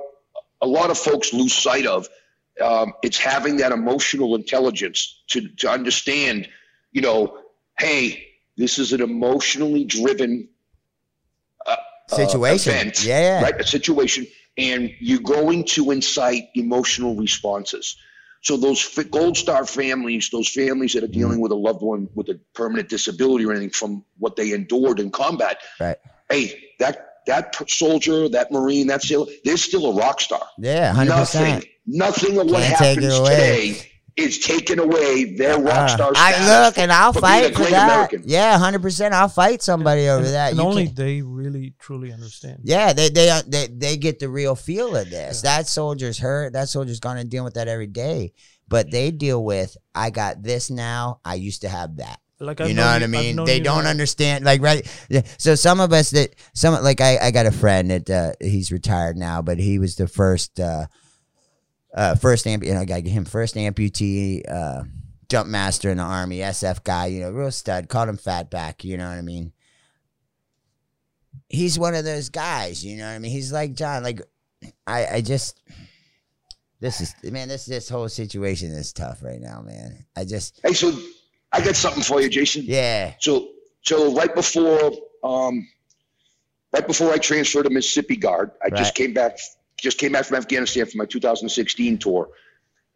a 0.61 0.67
lot 0.67 0.91
of 0.91 0.99
folks 0.99 1.33
lose 1.33 1.55
sight 1.55 1.87
of. 1.87 2.09
Um, 2.61 2.93
it's 3.03 3.19
having 3.19 3.57
that 3.59 3.73
emotional 3.73 4.35
intelligence 4.35 5.23
to 5.29 5.49
to 5.59 5.71
understand. 5.71 6.49
You 6.93 7.01
know, 7.03 7.39
hey, 7.79 8.27
this 8.57 8.79
is 8.79 8.93
an 8.93 9.01
emotionally 9.03 9.85
driven 9.85 10.49
uh, 11.67 11.77
Situation. 12.09 12.73
event, 12.73 13.05
Yeah, 13.05 13.21
yeah. 13.21 13.43
right? 13.43 13.61
A 13.61 13.67
situation, 13.67 14.27
and 14.57 14.93
you're 15.01 15.21
going 15.21 15.65
to 15.65 15.91
incite 15.91 16.45
emotional 16.55 17.17
responses. 17.17 17.97
So 18.45 18.57
those 18.59 18.99
f- 18.99 19.11
Gold 19.11 19.37
Star 19.37 19.65
families, 19.67 20.29
those 20.31 20.49
families 20.49 20.93
that 20.93 21.03
are 21.03 21.07
Mm-hmm. 21.07 21.13
dealing 21.21 21.41
with 21.41 21.51
a 21.53 21.57
loved 21.57 21.83
one 21.83 22.09
with 22.15 22.29
a 22.29 22.39
permanent 22.55 22.89
disability 22.89 23.45
or 23.47 23.53
anything 23.53 23.71
from 23.71 24.05
what 24.19 24.37
they 24.37 24.53
endured 24.53 25.01
in 25.01 25.11
combat, 25.11 25.59
Right. 25.81 25.97
hey, 26.31 26.63
that 26.79 27.11
that 27.27 27.57
soldier, 27.71 28.29
that 28.29 28.53
Marine, 28.53 28.87
that 28.89 29.03
sailor, 29.03 29.27
they're 29.45 29.57
still 29.57 29.87
a 29.87 29.95
rock 29.95 30.21
star. 30.21 30.47
Yeah, 30.59 30.93
hundred 30.93 31.17
Nothing, 31.17 31.41
percent. 31.55 31.65
nothing 31.87 32.39
of 32.39 32.47
what 32.51 32.63
Can't 32.63 32.77
happens 32.79 33.19
away. 33.19 33.31
today 33.31 33.91
is 34.17 34.39
taking 34.39 34.79
away 34.79 35.35
their 35.35 35.59
rock 35.59 35.89
star 35.91 36.13
I 36.15 36.33
status. 36.33 36.49
look 36.49 36.79
and 36.79 36.93
I'll 36.93 37.13
for 37.13 37.21
being 37.23 37.33
a 37.33 37.49
fight 37.49 37.57
for 37.57 37.63
that. 37.71 37.85
American. 37.93 38.23
Yeah, 38.27 38.57
hundred 38.59 38.83
percent. 38.83 39.13
I'll 39.13 39.29
fight 39.29 39.61
somebody 39.63 40.09
over 40.09 40.25
and, 40.25 40.35
that. 40.35 40.51
and 40.51 40.59
You 40.59 40.65
only 40.65 40.85
can't- 40.85 40.97
they 40.97 41.23
really 41.23 41.75
truly 41.81 42.13
understand. 42.13 42.61
Yeah, 42.63 42.93
they 42.93 43.09
they 43.09 43.29
uh, 43.31 43.43
they 43.47 43.67
they 43.67 43.97
get 43.97 44.21
the 44.21 44.29
real 44.29 44.55
feel 44.55 44.95
of 44.97 45.11
this. 45.11 45.43
That 45.43 45.67
soldier's 45.67 46.19
hurt. 46.19 46.53
That 46.53 46.69
soldier's 46.69 47.01
gonna 47.01 47.25
deal 47.25 47.43
with 47.45 47.55
that 47.55 47.67
every 47.69 47.89
day. 47.89 48.33
But 48.69 48.91
they 48.91 49.11
deal 49.11 49.45
with 49.45 49.77
I 49.95 50.11
got 50.11 50.43
this 50.43 50.71
now. 50.71 51.21
I 51.25 51.35
used 51.35 51.63
to 51.63 51.69
have 51.69 51.97
that. 51.97 52.21
Like 52.41 52.59
you 52.61 52.67
I've 52.67 52.75
know 52.77 52.83
what 52.87 53.01
I 53.03 53.05
I've 53.05 53.11
mean? 53.11 53.45
They 53.45 53.59
don't 53.61 53.85
now- 53.85 53.91
understand. 53.91 54.45
Like 54.45 54.61
right. 54.63 54.87
So 55.39 55.55
some 55.55 55.81
of 55.81 55.93
us 55.93 56.11
that 56.11 56.35
some 56.55 56.81
like 56.85 57.01
I 57.01 57.19
I 57.19 57.31
got 57.31 57.47
a 57.47 57.53
friend 57.53 57.91
that 57.91 58.09
uh, 58.11 58.33
he's 58.41 58.71
retired 58.71 59.17
now, 59.17 59.43
but 59.43 59.59
he 59.59 59.79
was 59.79 59.97
the 59.97 60.07
first 60.09 60.59
uh, 60.61 60.87
uh 61.95 62.15
first 62.17 62.47
amp. 62.47 62.65
You 62.65 62.75
know, 62.75 62.81
I 62.81 62.85
got 62.85 63.03
him 63.05 63.25
first 63.25 63.55
amputee. 63.55 64.43
Uh, 64.51 64.85
Jump 65.31 65.49
master 65.49 65.91
in 65.91 65.97
the 65.97 66.03
army, 66.03 66.39
SF 66.39 66.85
guy, 66.85 67.07
you 67.07 67.21
know, 67.21 67.31
real 67.31 67.51
stud. 67.51 67.89
Called 67.89 68.11
him 68.11 68.19
Fatback, 68.19 68.85
you 68.85 68.99
know 68.99 69.09
what 69.09 69.17
I 69.17 69.23
mean? 69.23 69.53
He's 71.49 71.79
one 71.79 71.95
of 71.95 72.05
those 72.05 72.29
guys, 72.29 72.85
you 72.85 72.97
know 72.99 73.05
what 73.07 73.13
I 73.15 73.19
mean? 73.19 73.31
He's 73.33 73.53
like 73.53 73.75
John, 73.75 74.03
like 74.03 74.21
I, 74.87 75.07
I 75.07 75.21
just 75.21 75.61
this 76.81 77.01
is 77.01 77.15
man, 77.25 77.49
this 77.49 77.65
this 77.65 77.89
whole 77.89 78.09
situation 78.09 78.71
is 78.71 78.93
tough 78.93 79.23
right 79.23 79.41
now, 79.41 79.63
man. 79.63 80.05
I 80.17 80.25
just 80.25 80.61
Hey, 80.63 80.73
so 80.75 80.93
I 81.53 81.65
got 81.65 81.75
something 81.77 82.03
for 82.03 82.21
you, 82.21 82.29
Jason. 82.29 82.63
yeah, 82.67 83.15
So 83.21 83.49
so 83.83 84.15
right 84.15 84.33
before 84.35 84.93
um, 85.23 85.67
right 86.73 86.87
before 86.87 87.11
I 87.13 87.19
transferred 87.19 87.65
to 87.65 87.71
Mississippi 87.71 88.17
Guard, 88.17 88.51
I 88.63 88.69
Right. 88.69 88.77
just 88.77 88.95
came 88.95 89.15
back 89.15 89.39
just 89.85 89.99
came 89.99 90.13
back 90.13 90.25
from 90.25 90.39
Afghanistan 90.39 90.87
for 90.87 90.97
my 90.97 91.05
2016 91.05 91.99
tour. 91.99 92.31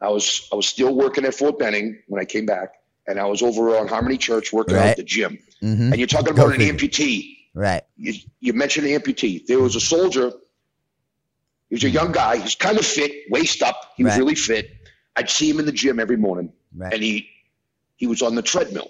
I 0.01 0.09
was 0.09 0.49
I 0.53 0.57
was 0.57 0.67
still 0.67 0.95
working 0.95 1.25
at 1.25 1.35
Fort 1.35 1.59
Benning 1.59 2.03
when 2.09 2.21
I 2.21 2.25
came 2.25 2.47
back, 2.47 2.75
and 3.07 3.21
I 3.21 3.27
was 3.27 3.43
over 3.43 3.77
on 3.77 3.87
Harmony 3.87 4.17
Church 4.17 4.53
working 4.53 4.77
out 4.77 4.87
at 4.87 4.97
the 4.97 5.05
gym. 5.05 5.39
hmm 5.61 5.93
And 5.93 5.97
you're 5.97 6.07
talking 6.07 6.33
about 6.33 6.55
an 6.55 6.61
amputee. 6.61 7.37
right, 7.55 7.83
You, 7.97 8.15
you 8.41 8.53
mentioned 8.53 8.87
an 8.87 9.01
amputee. 9.01 9.47
There 9.47 9.61
was 9.61 9.77
a 9.77 9.81
soldier. 9.81 10.33
He 11.69 11.75
was 11.75 11.85
a 11.85 11.91
young 11.91 12.13
guy. 12.13 12.39
He's 12.39 12.55
kind 12.55 12.79
of 12.79 12.87
fit, 12.87 13.13
waist 13.31 13.63
up. 13.63 13.93
He 13.97 14.05
was 14.05 14.17
really 14.17 14.35
fit. 14.35 14.71
I'd 15.17 15.29
see 15.29 15.51
him 15.51 15.59
in 15.59 15.67
the 15.67 15.73
gym 15.73 15.99
every 16.01 16.17
morning 16.17 16.53
right. 16.77 16.93
and 16.93 17.03
he 17.03 17.29
he 17.97 18.07
was 18.07 18.23
on 18.23 18.37
the 18.37 18.43
treadmill 18.43 18.89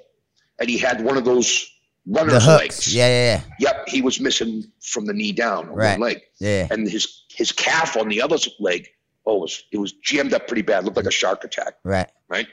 and 0.59 0.69
he 0.69 0.77
had 0.77 1.03
one 1.03 1.17
of 1.17 1.25
those 1.25 1.67
runner's 2.09 2.45
hooks, 2.45 2.61
legs. 2.63 2.95
yeah, 2.95 3.07
yeah, 3.09 3.41
Yep, 3.61 3.89
he 3.89 4.03
was 4.03 4.19
missing 4.21 4.65
from 4.83 5.05
the 5.07 5.13
knee 5.13 5.33
down 5.33 5.69
on 5.69 5.75
Right. 5.75 5.93
one 5.99 6.01
leg, 6.01 6.23
yeah, 6.41 6.49
yeah, 6.61 6.69
and 6.71 6.89
his 6.89 7.25
his 7.31 7.53
calf 7.53 7.97
on 7.97 8.09
the 8.09 8.21
other 8.23 8.37
leg. 8.61 8.89
Oh, 9.27 9.37
it 9.37 9.41
was 9.41 9.63
it 9.73 9.79
was 9.79 9.93
jammed 9.93 10.33
up 10.33 10.47
pretty 10.49 10.63
bad. 10.63 10.85
Looked 10.85 10.97
like 10.97 11.07
a 11.07 11.11
shark 11.11 11.45
attack. 11.45 11.75
right, 11.85 12.11
Right. 12.29 12.47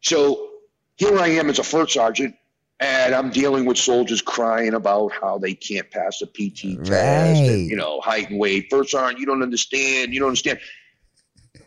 So 0.00 0.48
here 0.96 1.18
I 1.18 1.28
am 1.28 1.50
as 1.50 1.58
a 1.58 1.64
first 1.64 1.92
sergeant, 1.94 2.34
and 2.80 3.14
I'm 3.14 3.30
dealing 3.30 3.64
with 3.64 3.78
soldiers 3.78 4.22
crying 4.22 4.74
about 4.74 5.10
how 5.20 5.38
they 5.38 5.54
can't 5.54 5.90
pass 5.90 6.22
a 6.22 6.26
PT 6.26 6.76
test, 6.84 6.90
Right. 6.90 7.48
and, 7.50 7.68
you 7.68 7.74
know, 7.76 8.00
height 8.00 8.30
and 8.30 8.38
weight. 8.38 8.66
First 8.70 8.90
sergeant, 8.92 9.18
you 9.18 9.26
don't 9.26 9.42
understand. 9.42 10.14
You 10.14 10.20
don't 10.20 10.28
understand. 10.28 10.60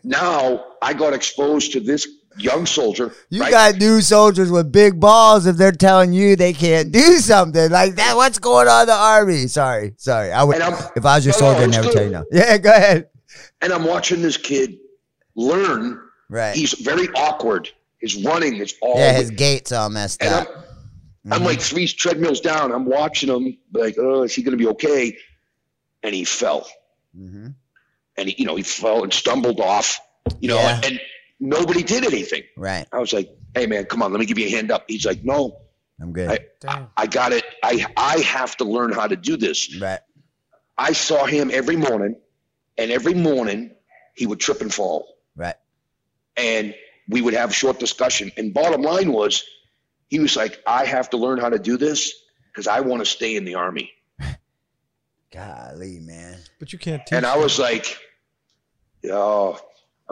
Now 0.04 0.64
I 0.80 0.94
got 0.94 1.12
exposed 1.12 1.72
to 1.72 1.80
this 1.80 2.06
young 2.36 2.66
soldier. 2.66 3.12
You 3.30 3.40
right? 3.42 3.50
got 3.50 3.76
new 3.76 4.00
soldiers 4.00 4.50
with 4.50 4.70
big 4.72 4.98
balls 5.00 5.46
if 5.46 5.56
they're 5.56 5.72
telling 5.72 6.12
you 6.12 6.36
they 6.36 6.52
can't 6.52 6.92
do 6.92 7.18
something 7.18 7.70
like 7.70 7.94
that. 7.96 8.16
What's 8.16 8.38
going 8.38 8.68
on 8.68 8.82
in 8.82 8.86
the 8.88 8.94
army? 8.94 9.46
Sorry, 9.46 9.94
sorry. 9.96 10.32
I 10.32 10.42
would 10.44 10.56
if 10.96 11.04
I 11.04 11.16
was 11.16 11.26
your 11.26 11.34
No, 11.40 11.52
no, 11.52 11.54
soldier, 11.54 11.62
I'd 11.64 11.70
never 11.70 11.86
good. 11.88 11.92
tell 11.94 12.04
you 12.04 12.10
no. 12.10 12.24
Yeah, 12.32 12.58
go 12.58 12.70
ahead. 12.70 13.08
and 13.60 13.72
I'm 13.72 13.84
watching 13.84 14.22
this 14.22 14.36
kid 14.36 14.78
learn. 15.34 16.00
Right. 16.28 16.54
He's 16.54 16.72
very 16.74 17.08
awkward. 17.14 17.70
His 18.00 18.16
running 18.24 18.56
is 18.56 18.74
all. 18.82 18.98
yeah, 18.98 19.12
his 19.12 19.30
gaits 19.30 19.70
all 19.72 19.88
messed 19.90 20.22
and 20.22 20.34
up. 20.34 20.48
I'm, 21.26 21.34
I'm 21.34 21.44
like 21.44 21.60
three 21.60 21.86
treadmills 21.86 22.40
down. 22.40 22.72
I'm 22.72 22.84
watching 22.84 23.28
him, 23.28 23.56
like, 23.72 23.96
oh, 23.98 24.22
is 24.24 24.34
he 24.34 24.42
going 24.42 24.58
to 24.58 24.62
be 24.64 24.66
okay? 24.70 25.16
And 26.02 26.12
he 26.14 26.24
fell, 26.24 26.66
hmm 27.16 27.48
and 28.18 28.28
he, 28.28 28.34
you 28.38 28.44
know, 28.44 28.56
he 28.56 28.62
fell 28.62 29.04
and 29.04 29.12
stumbled 29.12 29.58
off, 29.60 29.98
you 30.40 30.48
know, 30.48 30.56
Yeah. 30.56 30.80
and 30.84 31.00
nobody 31.42 31.82
did 31.82 32.04
anything. 32.06 32.42
Right. 32.56 32.86
I 32.92 32.98
was 32.98 33.12
like, 33.12 33.28
hey 33.54 33.66
man, 33.66 33.84
come 33.86 34.02
on, 34.02 34.12
let 34.12 34.20
me 34.20 34.26
give 34.26 34.38
you 34.38 34.46
a 34.46 34.50
hand 34.50 34.70
up. 34.70 34.84
He's 34.88 35.04
like, 35.04 35.24
no, 35.24 35.58
I'm 36.00 36.12
good. 36.12 36.30
I- 36.30 36.38
Damn. 36.60 36.86
I 36.96 37.06
got 37.08 37.32
it. 37.32 37.44
I 37.62 37.84
I 37.96 38.18
have 38.20 38.56
to 38.58 38.64
learn 38.64 38.92
how 38.92 39.06
to 39.08 39.16
do 39.16 39.36
this. 39.36 39.78
right. 39.80 40.00
I 40.78 40.92
saw 40.92 41.26
him 41.26 41.50
every 41.52 41.76
morning, 41.76 42.16
and 42.78 42.90
every 42.90 43.14
morning 43.14 43.72
he 44.14 44.26
would 44.26 44.40
trip 44.40 44.60
and 44.62 44.72
fall. 44.72 45.08
Right. 45.36 45.56
and 46.36 46.74
we 47.08 47.20
would 47.20 47.34
have 47.34 47.50
a 47.50 47.52
short 47.52 47.78
discussion. 47.80 48.30
And 48.36 48.54
bottom 48.54 48.80
line 48.82 49.12
was, 49.12 49.42
he 50.08 50.18
was 50.20 50.36
like, 50.36 50.62
I 50.66 50.84
have 50.84 51.10
to 51.10 51.16
learn 51.16 51.38
how 51.38 51.48
to 51.50 51.58
do 51.58 51.76
this 51.76 52.12
because 52.46 52.66
I 52.68 52.80
want 52.80 53.00
to 53.00 53.06
stay 53.06 53.34
in 53.36 53.44
the 53.44 53.56
army. 53.56 53.90
Golly, 55.32 55.98
man. 56.00 56.38
But 56.60 56.72
you 56.72 56.78
can't 56.78 57.04
teach. 57.06 57.16
And 57.16 57.26
I 57.26 57.36
was 57.38 57.58
like, 57.58 57.98
oh, 59.10 59.58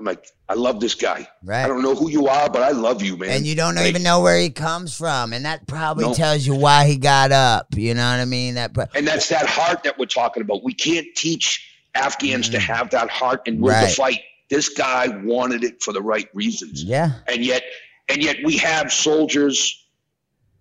I'm 0.00 0.06
like, 0.06 0.24
I 0.48 0.54
love 0.54 0.80
this 0.80 0.94
guy. 0.94 1.28
Right. 1.44 1.62
I 1.62 1.68
don't 1.68 1.82
know 1.82 1.94
who 1.94 2.08
you 2.08 2.26
are, 2.26 2.48
but 2.48 2.62
I 2.62 2.70
love 2.70 3.02
you, 3.02 3.18
man. 3.18 3.28
and 3.32 3.46
you 3.46 3.54
don't 3.54 3.74
Like, 3.74 3.88
even 3.90 4.02
know 4.02 4.20
where 4.20 4.38
he 4.38 4.48
comes 4.48 4.96
from, 4.96 5.34
and 5.34 5.44
that 5.44 5.66
probably 5.66 6.04
No. 6.06 6.14
tells 6.14 6.46
you 6.46 6.54
why 6.54 6.86
he 6.86 6.96
got 6.96 7.32
up. 7.32 7.66
You 7.76 7.92
know 7.92 8.10
what 8.10 8.18
I 8.18 8.24
mean? 8.24 8.54
That, 8.54 8.72
pro- 8.72 8.86
And 8.94 9.06
that's 9.06 9.28
that 9.28 9.44
heart 9.44 9.82
that 9.82 9.98
we're 9.98 10.06
talking 10.06 10.40
about. 10.42 10.64
We 10.64 10.72
can't 10.72 11.06
teach 11.14 11.70
Afghans 11.94 12.48
to 12.48 12.56
Mm. 12.56 12.60
have 12.62 12.88
that 12.90 13.10
heart 13.10 13.42
and 13.46 13.60
will 13.60 13.72
Right. 13.72 13.90
to 13.90 13.94
fight. 13.94 14.20
This 14.48 14.70
guy 14.70 15.08
wanted 15.22 15.64
it 15.64 15.82
for 15.82 15.92
the 15.92 16.00
right 16.00 16.28
reasons. 16.32 16.82
yeah, 16.82 17.12
And 17.28 17.44
yet, 17.44 17.62
and 18.08 18.22
yet 18.22 18.38
we 18.42 18.56
have 18.56 18.90
soldiers, 18.90 19.76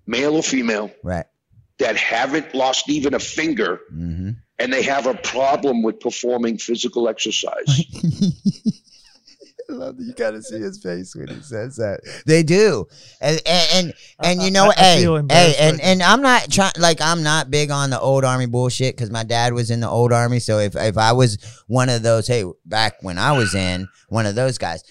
male 0.06 0.36
or 0.36 0.44
female, 0.44 0.92
right. 1.02 1.28
that 1.78 1.96
haven't 1.96 2.54
lost 2.54 2.90
even 2.90 3.14
a 3.14 3.20
finger 3.20 3.80
hmm 3.90 4.32
and 4.62 4.74
they 4.74 4.82
have 4.84 5.06
a 5.08 5.14
problem 5.14 5.82
with 5.84 6.02
performing 6.02 6.58
physical 6.58 7.08
exercise. 7.08 7.86
I 9.70 9.74
love 9.76 9.98
that 9.98 10.04
you 10.04 10.14
got 10.14 10.32
to 10.32 10.42
see 10.42 10.60
his 10.60 10.82
face 10.82 11.16
when 11.16 11.28
he 11.28 11.42
says 11.42 11.76
that. 11.78 12.00
They 12.26 12.44
do, 12.44 12.86
and 13.22 13.40
and 13.46 13.68
and, 13.74 13.94
and 14.24 14.42
you 14.44 14.52
know 14.52 14.66
I- 14.66 14.74
I 14.78 14.82
Hey, 14.84 15.02
feel 15.02 15.16
hey, 15.30 15.56
and 15.60 15.80
and 15.82 16.02
I'm 16.04 16.22
not 16.22 16.50
trying. 16.52 16.74
Like 16.78 17.02
I'm 17.02 17.24
not 17.24 17.52
big 17.52 17.72
on 17.72 17.90
the 17.90 18.00
old 18.00 18.24
army 18.26 18.46
bullshit 18.48 18.96
because 18.96 19.12
my 19.12 19.24
dad 19.24 19.54
was 19.54 19.70
in 19.72 19.80
the 19.80 19.90
old 19.90 20.12
army. 20.14 20.40
So 20.40 20.60
if 20.60 20.76
if 20.76 20.98
I 20.98 21.14
was 21.14 21.38
one 21.68 21.90
of 21.90 22.02
those, 22.04 22.28
hey, 22.28 22.44
back 22.66 22.96
when 23.02 23.18
I 23.18 23.34
was 23.34 23.54
in 23.56 23.88
one 24.10 24.26
of 24.26 24.36
those 24.36 24.58
guys. 24.58 24.84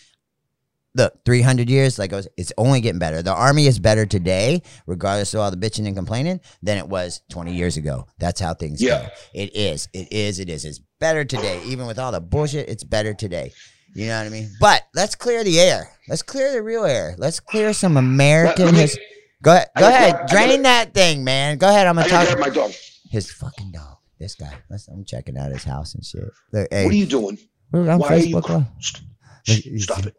Look, 0.95 1.25
300 1.25 1.71
years, 1.71 1.97
like 1.97 2.13
I 2.13 2.17
was, 2.17 2.29
it's 2.37 2.53
only 2.59 2.81
getting 2.81 2.99
better. 2.99 3.23
The 3.23 3.33
army 3.33 3.67
is 3.69 3.79
better 3.79 4.05
today, 4.05 4.63
regardless 4.87 5.33
of 5.33 5.39
all 5.41 5.51
the 5.51 5.57
bitching 5.57 5.87
and 5.87 5.95
complaining, 5.95 6.41
than 6.61 6.77
it 6.77 6.89
was 6.89 7.21
20 7.31 7.55
years 7.55 7.77
ago. 7.77 8.07
That's 8.19 8.41
how 8.41 8.55
things 8.55 8.83
Yeah. 8.83 9.03
go. 9.03 9.09
It 9.33 9.55
is. 9.55 9.89
It 9.93 10.09
is. 10.11 10.41
It 10.41 10.49
is. 10.49 10.65
It's 10.65 10.81
better 10.99 11.25
today. 11.25 11.61
Even 11.67 11.87
with 11.87 12.01
all 12.01 12.11
the 12.11 12.21
bullshit, 12.23 12.69
it's 12.69 12.83
better 12.83 13.15
today. 13.15 13.53
You 13.99 14.07
know 14.07 14.19
what 14.19 14.27
I 14.27 14.29
mean? 14.29 14.51
But 14.61 14.83
let's 14.95 15.17
clear 15.17 15.43
the 15.43 15.59
air. 15.59 15.91
Let's 16.09 16.23
clear 16.23 16.53
the 16.53 16.63
real 16.63 16.85
air. 16.85 17.17
Let's 17.19 17.41
clear 17.41 17.73
some 17.73 17.97
American. 17.97 18.67
Me- 18.67 18.83
his- 18.83 18.97
go 19.43 19.51
ahead. 19.53 19.69
Go 19.77 19.89
ahead. 19.89 20.13
grab- 20.15 20.29
Drain 20.29 20.63
that 20.63 20.95
thing, 20.95 21.25
man. 21.25 21.59
Go 21.59 21.69
ahead. 21.69 21.89
I'm 21.89 21.97
gonna 21.97 22.09
talk. 22.09 22.27
grab 22.29 22.39
my 22.39 22.49
dog. 22.49 22.71
His 23.11 23.33
fucking 23.33 23.73
dog. 23.73 23.97
This 24.21 24.37
guy. 24.37 24.53
Let's, 24.71 24.87
I'm 24.87 25.05
checking 25.05 25.37
out 25.37 25.51
his 25.51 25.65
house 25.65 25.97
and 25.97 26.05
shit. 26.05 26.23
Look, 26.53 26.71
What 26.71 26.87
are 26.87 26.93
you 26.93 27.07
doing? 27.07 27.39
we're 27.73 27.91
on 27.91 27.99
Why 27.99 28.09
are 28.09 28.17
you? 28.19 28.37
Facebook. 28.37 28.67
St- 28.81 29.05
Look, 29.49 29.81
Stop 29.83 30.07
it. 30.07 30.15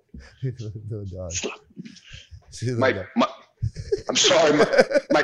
Little 0.92 1.06
dog. 1.06 1.32
Stop. 1.32 1.60
My, 2.78 3.06
my, 3.16 3.28
I'm 4.10 4.16
sorry. 4.18 4.58
My, 4.58 4.66
my, 5.12 5.24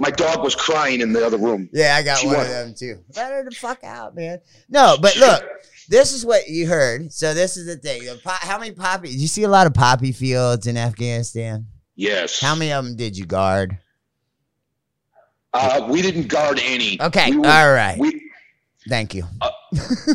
my 0.00 0.10
dog 0.10 0.42
was 0.42 0.54
crying 0.54 1.00
in 1.02 1.12
the 1.12 1.26
other 1.26 1.36
room. 1.36 1.68
Yeah, 1.72 1.96
I 1.96 2.02
got 2.02 2.18
She 2.18 2.28
one 2.28 2.40
of 2.40 2.48
them 2.48 2.74
too. 2.78 3.02
Let 3.16 3.30
her 3.32 3.44
the 3.44 3.50
fuck 3.50 3.84
out, 3.84 4.14
man. 4.14 4.40
No, 4.70 4.96
but 5.02 5.16
look, 5.18 5.42
this 5.88 6.12
is 6.12 6.24
what 6.24 6.48
you 6.48 6.66
heard. 6.66 7.12
So 7.12 7.34
this 7.34 7.56
is 7.56 7.66
the 7.66 7.76
thing. 7.76 8.04
The 8.04 8.20
po- 8.22 8.30
how 8.30 8.58
many 8.58 8.72
poppy? 8.72 9.08
Did 9.08 9.20
you 9.20 9.28
see 9.28 9.42
a 9.44 9.48
lot 9.48 9.66
of 9.66 9.74
poppy 9.74 10.12
fields 10.12 10.66
in 10.66 10.76
Afghanistan? 10.76 11.66
Yes. 11.96 12.40
How 12.40 12.54
many 12.54 12.72
of 12.72 12.84
them 12.84 12.96
did 12.96 13.16
you 13.16 13.26
guard? 13.26 13.78
Uh, 15.52 15.86
we 15.90 16.02
didn't 16.02 16.28
guard 16.28 16.60
any. 16.62 17.00
Okay, 17.00 17.30
We 17.30 17.38
were- 17.38 17.46
all 17.46 17.72
right. 17.72 17.98
We, 17.98 18.22
Thank 18.88 19.14
you. 19.14 19.24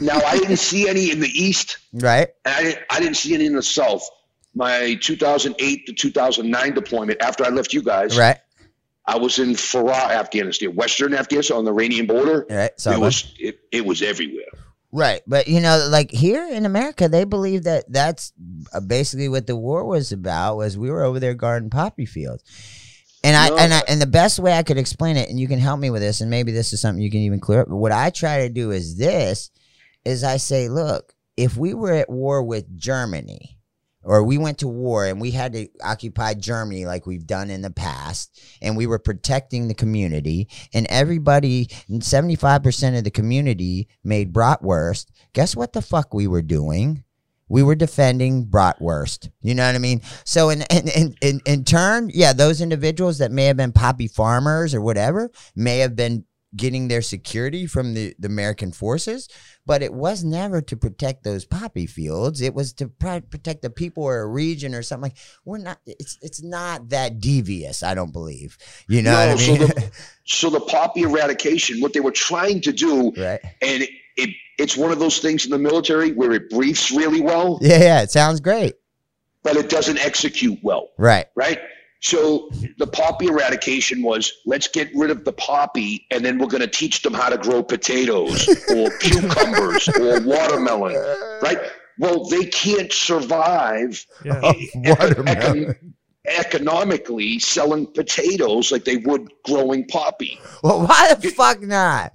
now 0.02 0.20
I 0.20 0.38
didn't 0.38 0.58
see 0.58 0.88
any 0.90 1.12
in 1.12 1.20
the 1.20 1.28
east, 1.30 1.78
Right? 1.94 2.30
and 2.46 2.56
I 2.56 2.64
didn't, 2.64 2.80
I 2.90 3.00
didn't 3.00 3.18
see 3.18 3.34
any 3.36 3.46
in 3.46 3.56
the 3.56 3.62
south. 3.62 4.08
My 4.56 4.96
2008 5.02 5.86
to 5.88 5.94
2009 5.94 6.74
deployment, 6.74 7.22
after 7.22 7.46
I 7.46 7.50
left 7.50 7.74
you 7.74 7.82
guys, 7.84 8.18
Right? 8.18 8.38
I 9.06 9.18
was 9.18 9.38
in 9.38 9.50
Farah, 9.50 10.12
Afghanistan, 10.12 10.74
Western 10.76 11.14
Afghanistan, 11.14 11.58
on 11.58 11.66
the 11.66 11.72
Iranian 11.72 12.06
border. 12.08 12.46
Right? 12.50 12.72
it 12.86 13.00
was 13.00 13.34
it, 13.38 13.60
it 13.72 13.86
was 13.86 14.02
everywhere. 14.02 14.46
Right, 14.96 15.22
but 15.26 15.48
you 15.48 15.60
know, 15.60 15.88
like 15.90 16.12
here 16.12 16.48
in 16.48 16.68
America, 16.68 17.10
they 17.10 17.24
believe 17.24 17.64
that 17.64 17.92
that's 17.92 18.32
uh, 18.72 18.80
basically 18.80 19.28
what 19.28 19.48
the 19.48 19.56
war 19.56 19.86
was 19.86 20.12
about. 20.12 20.58
Was 20.58 20.78
we 20.78 20.92
were 20.92 21.02
over 21.04 21.20
there 21.20 21.34
guarding 21.34 21.72
poppy 21.72 22.06
fields, 22.06 22.44
and 23.24 23.36
I 23.36 23.50
No. 23.50 23.58
and 23.58 23.74
I 23.74 23.82
and 23.88 24.00
the 24.00 24.06
best 24.06 24.38
way 24.38 24.54
I 24.54 24.62
could 24.62 24.78
explain 24.78 25.18
it, 25.18 25.30
and 25.30 25.40
you 25.40 25.48
can 25.48 25.58
help 25.58 25.80
me 25.80 25.90
with 25.90 26.04
this, 26.04 26.22
and 26.22 26.30
maybe 26.30 26.52
this 26.52 26.74
is 26.74 26.82
something 26.82 27.02
you 27.02 27.10
can 27.10 27.22
even 27.22 27.40
clear 27.40 27.62
up. 27.62 27.70
But 27.70 27.78
what 27.78 27.92
I 27.92 28.12
try 28.12 28.42
to 28.42 28.50
do 28.54 28.70
is 28.70 28.96
this: 28.96 29.50
is 30.06 30.24
I 30.24 30.38
say, 30.38 30.70
look, 30.70 31.16
if 31.38 31.58
we 31.58 31.74
were 31.74 31.94
at 31.94 32.10
war 32.12 32.44
with 32.44 32.78
Germany, 32.78 33.58
or 34.04 34.24
we 34.24 34.38
went 34.38 34.60
to 34.60 34.68
war 34.68 35.06
and 35.06 35.20
we 35.20 35.32
had 35.32 35.54
to 35.54 35.68
occupy 35.84 36.34
Germany 36.34 36.86
like 36.86 37.06
we've 37.06 37.28
done 37.28 37.50
in 37.50 37.62
the 37.62 37.72
past, 37.72 38.42
and 38.62 38.78
we 38.78 38.88
were 38.88 39.00
protecting 39.00 39.68
the 39.68 39.74
community, 39.74 40.48
and 40.74 40.88
everybody, 40.90 41.68
75% 41.90 42.98
of 42.98 43.04
the 43.04 43.12
community 43.12 43.88
made 44.04 44.34
bratwurst, 44.34 45.08
guess 45.34 45.56
what 45.56 45.74
the 45.74 45.82
fuck 45.82 46.14
we 46.14 46.28
were 46.28 46.42
doing? 46.42 47.04
We 47.50 47.62
were 47.62 47.76
defending 47.76 48.48
bratwurst. 48.48 49.30
You 49.42 49.54
know 49.54 49.66
what 49.66 49.76
I 49.76 49.80
mean? 49.80 50.02
So 50.24 50.50
in 50.50 50.64
in, 50.72 51.16
in, 51.22 51.42
in 51.46 51.64
turn, 51.66 52.10
yeah, 52.14 52.34
those 52.34 52.62
individuals 52.62 53.20
that 53.20 53.32
may 53.32 53.46
have 53.46 53.58
been 53.58 53.74
poppy 53.74 54.08
farmers 54.08 54.74
or 54.74 54.82
whatever 54.82 55.30
may 55.56 55.80
have 55.80 55.96
been 55.96 56.26
getting 56.56 56.88
their 56.88 57.02
security 57.02 57.66
from 57.66 57.94
the, 57.94 58.16
the 58.20 58.28
American 58.28 58.72
forces, 58.72 59.28
but 59.66 59.82
it 59.82 59.94
was 59.94 60.24
never 60.24 60.62
to 60.62 60.76
protect 60.78 61.24
those 61.24 61.46
poppy 61.46 61.86
fields. 61.86 62.42
It 62.42 62.54
was 62.54 62.74
to 62.74 62.88
pro- 62.88 63.22
protect 63.22 63.62
the 63.62 63.70
people 63.70 64.04
or 64.04 64.20
a 64.22 64.28
region 64.28 64.76
or 64.76 64.82
something 64.84 65.12
like. 65.12 65.18
We're 65.46 65.58
not. 65.60 65.80
It's 65.86 66.18
it's 66.22 66.44
not 66.44 66.90
that 66.90 67.20
devious. 67.20 67.84
I 67.84 67.94
don't 67.96 68.12
believe. 68.14 68.58
You 68.88 69.02
know 69.02 69.12
No, 69.12 69.28
what 69.28 69.30
I 69.30 69.36
so 69.42 69.56
the- 69.56 69.92
So 70.26 70.50
the 70.50 70.60
poppy 70.62 71.02
eradication, 71.02 71.82
what 71.82 71.94
they 71.94 72.00
were 72.00 72.12
trying 72.12 72.62
to 72.62 72.72
do, 72.72 73.12
right. 73.18 73.40
and 73.62 73.84
it, 73.84 73.90
it 74.18 74.30
it's 74.58 74.78
one 74.78 74.92
of 74.92 75.00
those 75.00 75.20
things 75.20 75.46
in 75.46 75.52
the 75.52 75.58
military 75.60 76.12
where 76.14 76.32
it 76.32 76.50
briefs 76.50 76.92
really 76.92 77.20
well, 77.22 77.60
Yeah, 77.62 77.80
yeah. 77.80 78.02
It 78.04 78.12
sounds 78.12 78.40
great. 78.40 78.76
but 79.44 79.56
it 79.58 79.70
doesn't 79.70 79.98
execute 80.00 80.60
well. 80.64 80.90
Right. 80.98 81.26
right? 81.36 81.60
So 82.04 82.50
the 82.78 82.86
poppy 82.86 83.28
eradication 83.28 84.04
was 84.04 84.32
let's 84.46 84.68
get 84.68 84.90
rid 84.94 85.10
of 85.10 85.24
the 85.24 85.32
poppy 85.32 86.06
and 86.12 86.24
then 86.24 86.38
we're 86.38 86.48
going 86.48 86.62
to 86.62 86.68
teach 86.68 87.02
them 87.02 87.14
how 87.14 87.30
to 87.30 87.38
grow 87.38 87.64
potatoes 87.64 88.46
or 88.76 88.90
cucumbers 89.00 89.88
or 89.88 90.20
watermelon, 90.22 90.96
right? 91.42 91.60
Well, 91.98 92.26
they 92.26 92.46
can't 92.46 92.92
survive 92.92 94.06
Yeah. 94.26 94.42
Watermelon. 94.76 95.26
econ- 95.26 95.94
economically 96.26 97.40
selling 97.40 97.86
potatoes 97.88 98.72
like 98.72 98.84
they 98.86 98.98
would 98.98 99.30
growing 99.46 99.86
poppy, 99.88 100.40
Well, 100.62 100.86
why 100.86 101.14
the 101.14 101.30
fuck 101.32 101.62
not? 101.62 102.12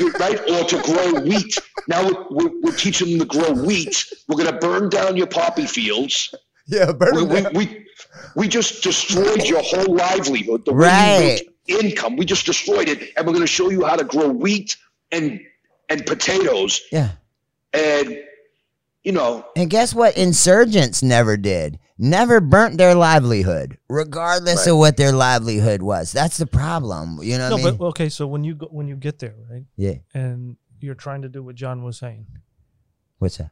right? 0.20 0.40
Or 0.50 0.64
to 0.64 0.82
grow 0.82 1.20
wheat. 1.20 1.58
Now 1.88 2.04
we're, 2.04 2.24
we're, 2.30 2.60
we're 2.62 2.76
teaching 2.76 3.18
them 3.18 3.28
to 3.28 3.38
grow 3.38 3.52
wheat. 3.52 4.06
We're 4.28 4.36
going 4.42 4.52
to 4.52 4.58
burn 4.58 4.88
down 4.88 5.16
your 5.16 5.26
poppy 5.28 5.66
fields. 5.66 6.34
Yeah, 6.70 6.92
we, 7.12 7.22
we, 7.24 7.42
we, 7.54 7.86
we 8.36 8.48
just 8.48 8.82
destroyed 8.82 9.44
your 9.44 9.60
whole 9.62 9.94
livelihood, 9.94 10.64
the 10.64 10.72
way 10.72 10.86
Right. 10.86 11.40
you 11.66 11.78
income. 11.80 12.16
We 12.16 12.24
just 12.24 12.46
destroyed 12.46 12.88
it, 12.88 13.10
and 13.16 13.26
we're 13.26 13.32
going 13.32 13.42
to 13.44 13.46
show 13.46 13.70
you 13.70 13.84
how 13.84 13.96
to 13.96 14.04
grow 14.04 14.28
wheat 14.28 14.76
and 15.12 15.40
and 15.88 16.06
potatoes, 16.06 16.80
Yeah. 16.92 17.10
and 17.72 18.16
you 19.02 19.10
know, 19.12 19.44
And 19.56 19.68
guess 19.70 19.92
what? 19.94 20.16
Insurgents 20.16 21.02
never 21.02 21.36
did. 21.36 21.78
Never 21.98 22.40
burnt 22.40 22.78
their 22.78 22.94
livelihood, 22.94 23.76
regardless 23.88 24.66
Right. 24.66 24.72
of 24.72 24.78
what 24.78 24.96
their 24.96 25.10
livelihood 25.12 25.82
was. 25.82 26.12
That's 26.12 26.36
the 26.36 26.46
problem. 26.46 27.18
You 27.22 27.38
know 27.38 27.48
no, 27.50 27.56
I 27.58 27.62
mean? 27.64 27.76
but 27.76 27.84
okay. 27.88 28.08
So 28.08 28.26
when 28.26 28.44
you 28.44 28.54
go, 28.54 28.66
when 28.70 28.86
you 28.88 28.94
get 28.96 29.18
there, 29.18 29.34
right, 29.50 29.64
yeah. 29.76 29.94
and 30.14 30.56
you're 30.80 30.94
trying 30.94 31.22
to 31.22 31.28
do 31.28 31.42
what 31.42 31.56
John 31.56 31.82
was 31.82 31.98
saying, 31.98 32.26
What's 33.18 33.38
that? 33.38 33.50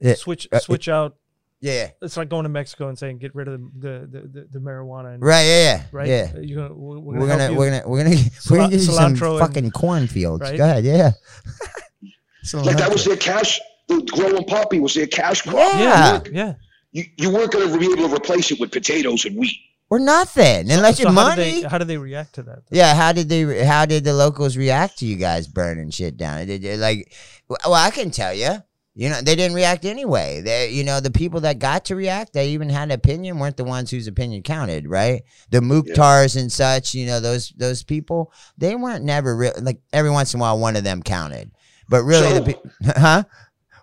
Yeah. 0.00 0.14
switch 0.14 0.46
uh, 0.52 0.58
switch 0.60 0.88
out. 0.88 1.16
Yeah. 1.62 1.90
It's 2.00 2.16
like 2.16 2.28
going 2.30 2.44
to 2.44 2.48
Mexico 2.48 2.88
and 2.88 2.98
saying 2.98 3.18
get 3.18 3.34
rid 3.34 3.46
of 3.48 3.60
the 3.78 4.08
the, 4.10 4.20
the, 4.20 4.48
the 4.52 4.58
marijuana. 4.58 5.14
And, 5.14 5.22
Right. 5.22 5.42
Yeah. 5.42 5.62
Yeah. 5.62 5.82
Right. 5.92 6.08
Yeah. 6.08 6.32
You're 6.40 6.62
gonna, 6.68 6.74
we're, 6.74 6.98
We're 7.00 7.26
gonna 7.26 7.28
gonna, 7.28 7.52
you, 7.52 7.58
we're 7.58 7.70
gonna 7.70 7.88
we're 7.88 8.04
gonna 8.04 8.16
we're 8.50 8.56
gonna 8.58 8.70
give 8.70 8.80
you 8.80 8.86
some 8.86 9.14
cilantro 9.14 9.30
and- 9.32 9.40
fucking 9.40 9.70
cornfields. 9.72 10.40
right? 10.42 10.56
Go 10.56 10.64
ahead, 10.64 10.84
yeah. 10.84 11.10
like 12.54 12.76
that 12.76 12.90
was 12.90 13.04
their 13.04 13.16
cash. 13.16 13.60
The 13.88 14.00
growing 14.12 14.44
poppy 14.44 14.80
was 14.80 14.94
their 14.94 15.06
cash 15.06 15.42
crop. 15.42 15.54
Yeah. 15.74 15.78
yeah. 15.78 16.20
Yeah. 16.32 16.54
You, 16.92 17.04
you 17.18 17.30
weren't 17.32 17.52
going 17.52 17.70
to 17.72 17.78
be 17.78 17.86
able 17.86 18.08
to 18.08 18.14
replace 18.14 18.50
it 18.50 18.58
with 18.58 18.72
potatoes 18.72 19.24
and 19.24 19.36
wheat. 19.36 19.56
or 19.90 19.98
nothing 20.00 20.70
unless 20.70 20.96
so 20.96 21.02
your 21.04 21.12
how 21.12 21.14
money. 21.28 21.44
Did 21.52 21.64
they, 21.64 21.68
how 21.68 21.78
did 21.78 21.88
they 21.88 21.98
react 21.98 22.34
to 22.36 22.42
that? 22.44 22.62
Yeah, 22.70 22.94
how 22.94 23.12
did 23.12 23.28
they? 23.28 23.64
How 23.64 23.84
did 23.86 24.02
the 24.04 24.12
locals 24.14 24.56
react 24.56 24.98
to 24.98 25.06
you 25.06 25.16
guys 25.16 25.46
burning 25.46 25.90
shit 25.90 26.16
down? 26.16 26.46
Did 26.46 26.62
they, 26.62 26.76
like, 26.76 27.12
well, 27.48 27.74
I 27.74 27.90
can 27.90 28.10
tell 28.10 28.32
you. 28.34 28.56
You 29.00 29.08
know, 29.08 29.22
they 29.22 29.34
didn't 29.34 29.54
react 29.54 29.86
anyway. 29.86 30.42
They, 30.42 30.68
you 30.72 30.84
know, 30.84 31.00
the 31.00 31.10
people 31.10 31.40
that 31.40 31.58
got 31.58 31.86
to 31.86 31.96
react, 31.96 32.34
they 32.34 32.50
even 32.50 32.68
had 32.68 32.82
an 32.82 32.90
opinion, 32.90 33.38
weren't 33.38 33.56
the 33.56 33.64
ones 33.64 33.90
whose 33.90 34.06
opinion 34.06 34.42
counted, 34.42 34.86
right? 34.86 35.22
The 35.48 35.60
Mukhtars 35.60 36.38
and 36.38 36.52
such, 36.52 36.92
you 36.92 37.06
know, 37.06 37.18
those 37.18 37.48
those 37.56 37.82
people, 37.82 38.30
they 38.58 38.74
weren't 38.76 39.02
never 39.02 39.34
real. 39.34 39.54
Like 39.58 39.80
every 39.94 40.10
once 40.10 40.34
in 40.34 40.40
a 40.40 40.42
while, 40.42 40.58
one 40.58 40.76
of 40.76 40.84
them 40.84 41.02
counted, 41.02 41.50
but 41.88 42.02
really, 42.02 42.28
So- 42.28 42.40
the 42.40 42.52
pe- 42.52 42.92
huh? 43.00 43.22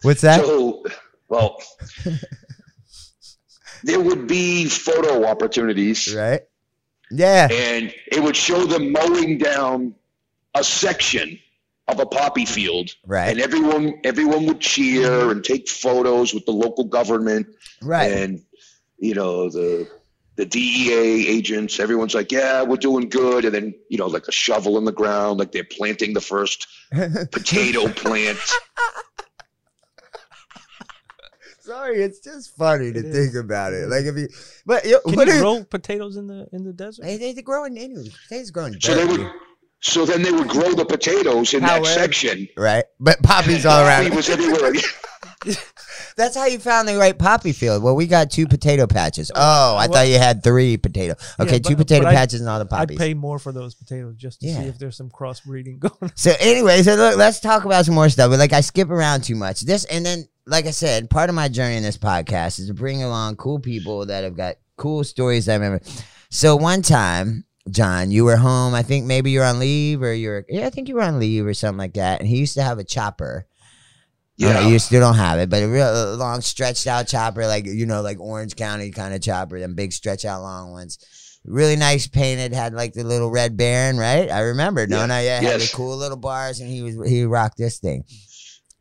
What's 0.03 0.21
that? 0.21 0.45
So, 0.45 0.85
well, 1.29 1.57
there 3.83 3.99
would 3.99 4.27
be 4.27 4.65
photo 4.65 5.25
opportunities, 5.25 6.13
Right. 6.13 6.41
Yeah. 7.09 7.47
and 7.51 7.91
it 8.11 8.21
would 8.21 8.35
show 8.35 8.65
them 8.67 8.91
mowing 8.91 9.39
down 9.39 9.95
a 10.53 10.63
section 10.63 11.39
of 11.87 11.99
a 11.99 12.05
poppy 12.05 12.45
field, 12.45 12.89
Right. 13.05 13.29
and 13.29 13.39
everyone 13.39 13.99
everyone 14.03 14.45
would 14.45 14.59
cheer 14.59 15.31
and 15.31 15.43
take 15.43 15.69
photos 15.69 16.33
with 16.33 16.45
the 16.45 16.51
local 16.51 16.83
government 16.83 17.47
Right. 17.81 18.11
and 18.11 18.41
you 18.99 19.13
know 19.15 19.49
the 19.49 19.87
the 20.35 20.45
DEA 20.45 21.27
agents. 21.27 21.79
Everyone's 21.79 22.13
like, 22.13 22.31
"Yeah, 22.31 22.61
we're 22.63 22.77
doing 22.77 23.09
good," 23.09 23.43
and 23.45 23.55
then 23.55 23.73
you 23.89 23.97
know, 23.97 24.07
like 24.07 24.27
a 24.27 24.31
shovel 24.31 24.77
in 24.77 24.85
the 24.85 24.91
ground, 24.91 25.39
like 25.39 25.51
they're 25.51 25.63
planting 25.63 26.13
the 26.13 26.21
first 26.21 26.67
potato 27.31 27.87
plant. 27.89 28.37
Sorry, 31.59 32.01
it's 32.01 32.19
just 32.21 32.55
funny 32.55 32.93
to 32.93 32.99
It 32.99 33.03
think 33.03 33.15
is. 33.31 33.35
about 33.35 33.73
It 33.73 33.77
it. 33.77 33.83
is. 33.83 33.89
Like 33.89 34.05
if 34.05 34.15
you, 34.17 34.27
but 34.65 34.85
you, 34.85 35.01
Can 35.05 35.15
what 35.15 35.27
you 35.27 35.33
are- 35.33 35.39
grow 35.39 35.63
potatoes 35.63 36.15
in 36.15 36.27
the 36.27 36.47
in 36.53 36.63
the 36.63 36.71
desert? 36.71 37.03
They, 37.03 37.17
they, 37.17 37.33
they're 37.33 37.43
growing 37.43 37.77
anyway. 37.77 38.09
Potatoes 38.29 38.51
growing. 38.51 38.73
in 38.75 38.81
So 38.81 38.95
they 38.95 39.05
dirt, 39.07 39.17
would, 39.19 39.31
so 39.81 40.05
then 40.05 40.21
they 40.23 40.31
would 40.31 40.47
grow 40.47 40.73
the 40.73 40.85
potatoes 40.85 41.53
in 41.53 41.61
However- 41.63 41.85
that 41.85 41.93
section. 41.95 42.47
right? 42.57 42.85
But 42.99 43.21
poppies 43.23 43.65
all 43.65 43.83
Poppy 43.83 44.05
around. 44.07 44.15
was 44.15 44.29
everywhere. 44.29 44.73
That's 46.17 46.35
how 46.35 46.45
you 46.47 46.57
found 46.57 46.87
the 46.87 46.97
right 46.97 47.17
poppy 47.17 47.51
field. 47.51 47.83
Well, 47.83 47.95
we 47.95 48.07
got 48.07 48.31
two 48.31 48.47
potato 48.47 48.87
patches. 48.87 49.31
Oh, 49.35 49.75
I 49.75 49.85
Well- 49.85 49.93
thought 49.99 50.07
you 50.07 50.17
had 50.17 50.43
three 50.43 50.77
potato. 50.77 51.13
Okay, 51.39 51.53
Yeah, 51.53 51.59
two 51.59 51.75
potato 51.75 52.03
but 52.03 52.09
I'd- 52.09 52.15
patches 52.17 52.39
and 52.39 52.49
all 52.49 52.57
the 52.59 52.65
poppies. 52.65 52.97
I'd 52.97 52.99
pay 52.99 53.13
more 53.13 53.37
for 53.37 53.51
those 53.51 53.75
potatoes 53.75 54.15
just 54.17 54.41
to 54.41 54.47
Yeah. 54.47 54.61
see 54.61 54.67
if 54.67 54.79
there's 54.79 54.97
some 54.97 55.09
crossbreeding 55.09 55.79
going. 55.79 55.93
on. 56.01 56.11
So 56.15 56.33
anyway, 56.39 56.81
so 56.81 56.95
look, 56.95 57.17
let's 57.17 57.39
talk 57.39 57.65
about 57.65 57.85
some 57.85 57.93
more 57.95 58.09
stuff. 58.09 58.31
But 58.31 58.39
like 58.39 58.53
I 58.53 58.61
skip 58.61 58.89
around 58.89 59.21
too 59.25 59.35
much. 59.35 59.61
This 59.61 59.85
and 59.85 60.03
then, 60.05 60.27
like 60.47 60.65
I 60.65 60.71
said, 60.71 61.09
part 61.09 61.29
of 61.29 61.35
my 61.35 61.49
journey 61.49 61.75
in 61.77 61.83
this 61.83 61.97
podcast 61.97 62.59
is 62.59 62.67
to 62.67 62.73
bring 62.73 63.03
along 63.03 63.35
cool 63.35 63.59
people 63.59 64.07
that 64.07 64.23
have 64.23 64.35
got 64.35 64.55
cool 64.75 65.03
stories. 65.03 65.45
That 65.45 65.53
I 65.53 65.55
remember. 65.65 65.85
So 66.31 66.55
one 66.55 66.81
time, 66.81 67.45
John, 67.69 68.11
you 68.11 68.23
were 68.25 68.37
home. 68.37 68.73
I 68.73 68.83
think 68.83 69.05
maybe 69.05 69.31
you're 69.31 69.43
on 69.45 69.59
leave 69.59 70.01
or 70.01 70.13
you're. 70.13 70.45
Yeah, 70.49 70.67
I 70.67 70.69
think 70.69 70.87
you 70.87 70.95
were 70.95 71.01
on 71.01 71.19
leave 71.19 71.45
or 71.45 71.53
something 71.53 71.77
like 71.77 71.93
that. 71.93 72.19
And 72.19 72.27
he 72.29 72.37
used 72.37 72.53
to 72.55 72.63
have 72.63 72.79
a 72.79 72.83
chopper. 72.83 73.45
Yeah, 74.37 74.67
you 74.67 74.77
still 74.77 74.99
don't 75.01 75.15
have 75.15 75.39
it, 75.39 75.49
but 75.49 75.63
a 75.63 75.67
real 75.67 75.87
a 75.87 76.15
long 76.15 76.41
stretched 76.41 76.85
out 76.85 77.07
chopper, 77.07 77.47
like 77.47 77.65
you 77.65 77.87
know, 77.87 78.01
like 78.01 78.19
Orange 78.19 78.55
County 78.55 78.91
kind 78.91 79.15
of 79.15 79.21
chopper, 79.21 79.59
them 79.59 79.73
big 79.73 79.91
stretch 79.91 80.25
out 80.25 80.43
long 80.43 80.71
ones. 80.71 80.99
Really 81.43 81.75
nice 81.75 82.07
painted, 82.07 82.53
had 82.53 82.73
like 82.73 82.93
the 82.93 83.03
little 83.03 83.31
red 83.31 83.57
baron, 83.57 83.97
right? 83.97 84.29
I 84.29 84.41
remember. 84.41 84.85
No, 84.85 84.99
Yeah. 84.99 85.05
no, 85.07 85.19
yeah, 85.19 85.39
had 85.41 85.61
the 85.61 85.71
cool 85.73 85.97
little 85.97 86.17
bars, 86.17 86.59
and 86.59 86.69
he 86.69 86.83
was 86.83 87.09
he 87.09 87.23
rocked 87.25 87.57
this 87.57 87.79
thing. 87.79 88.03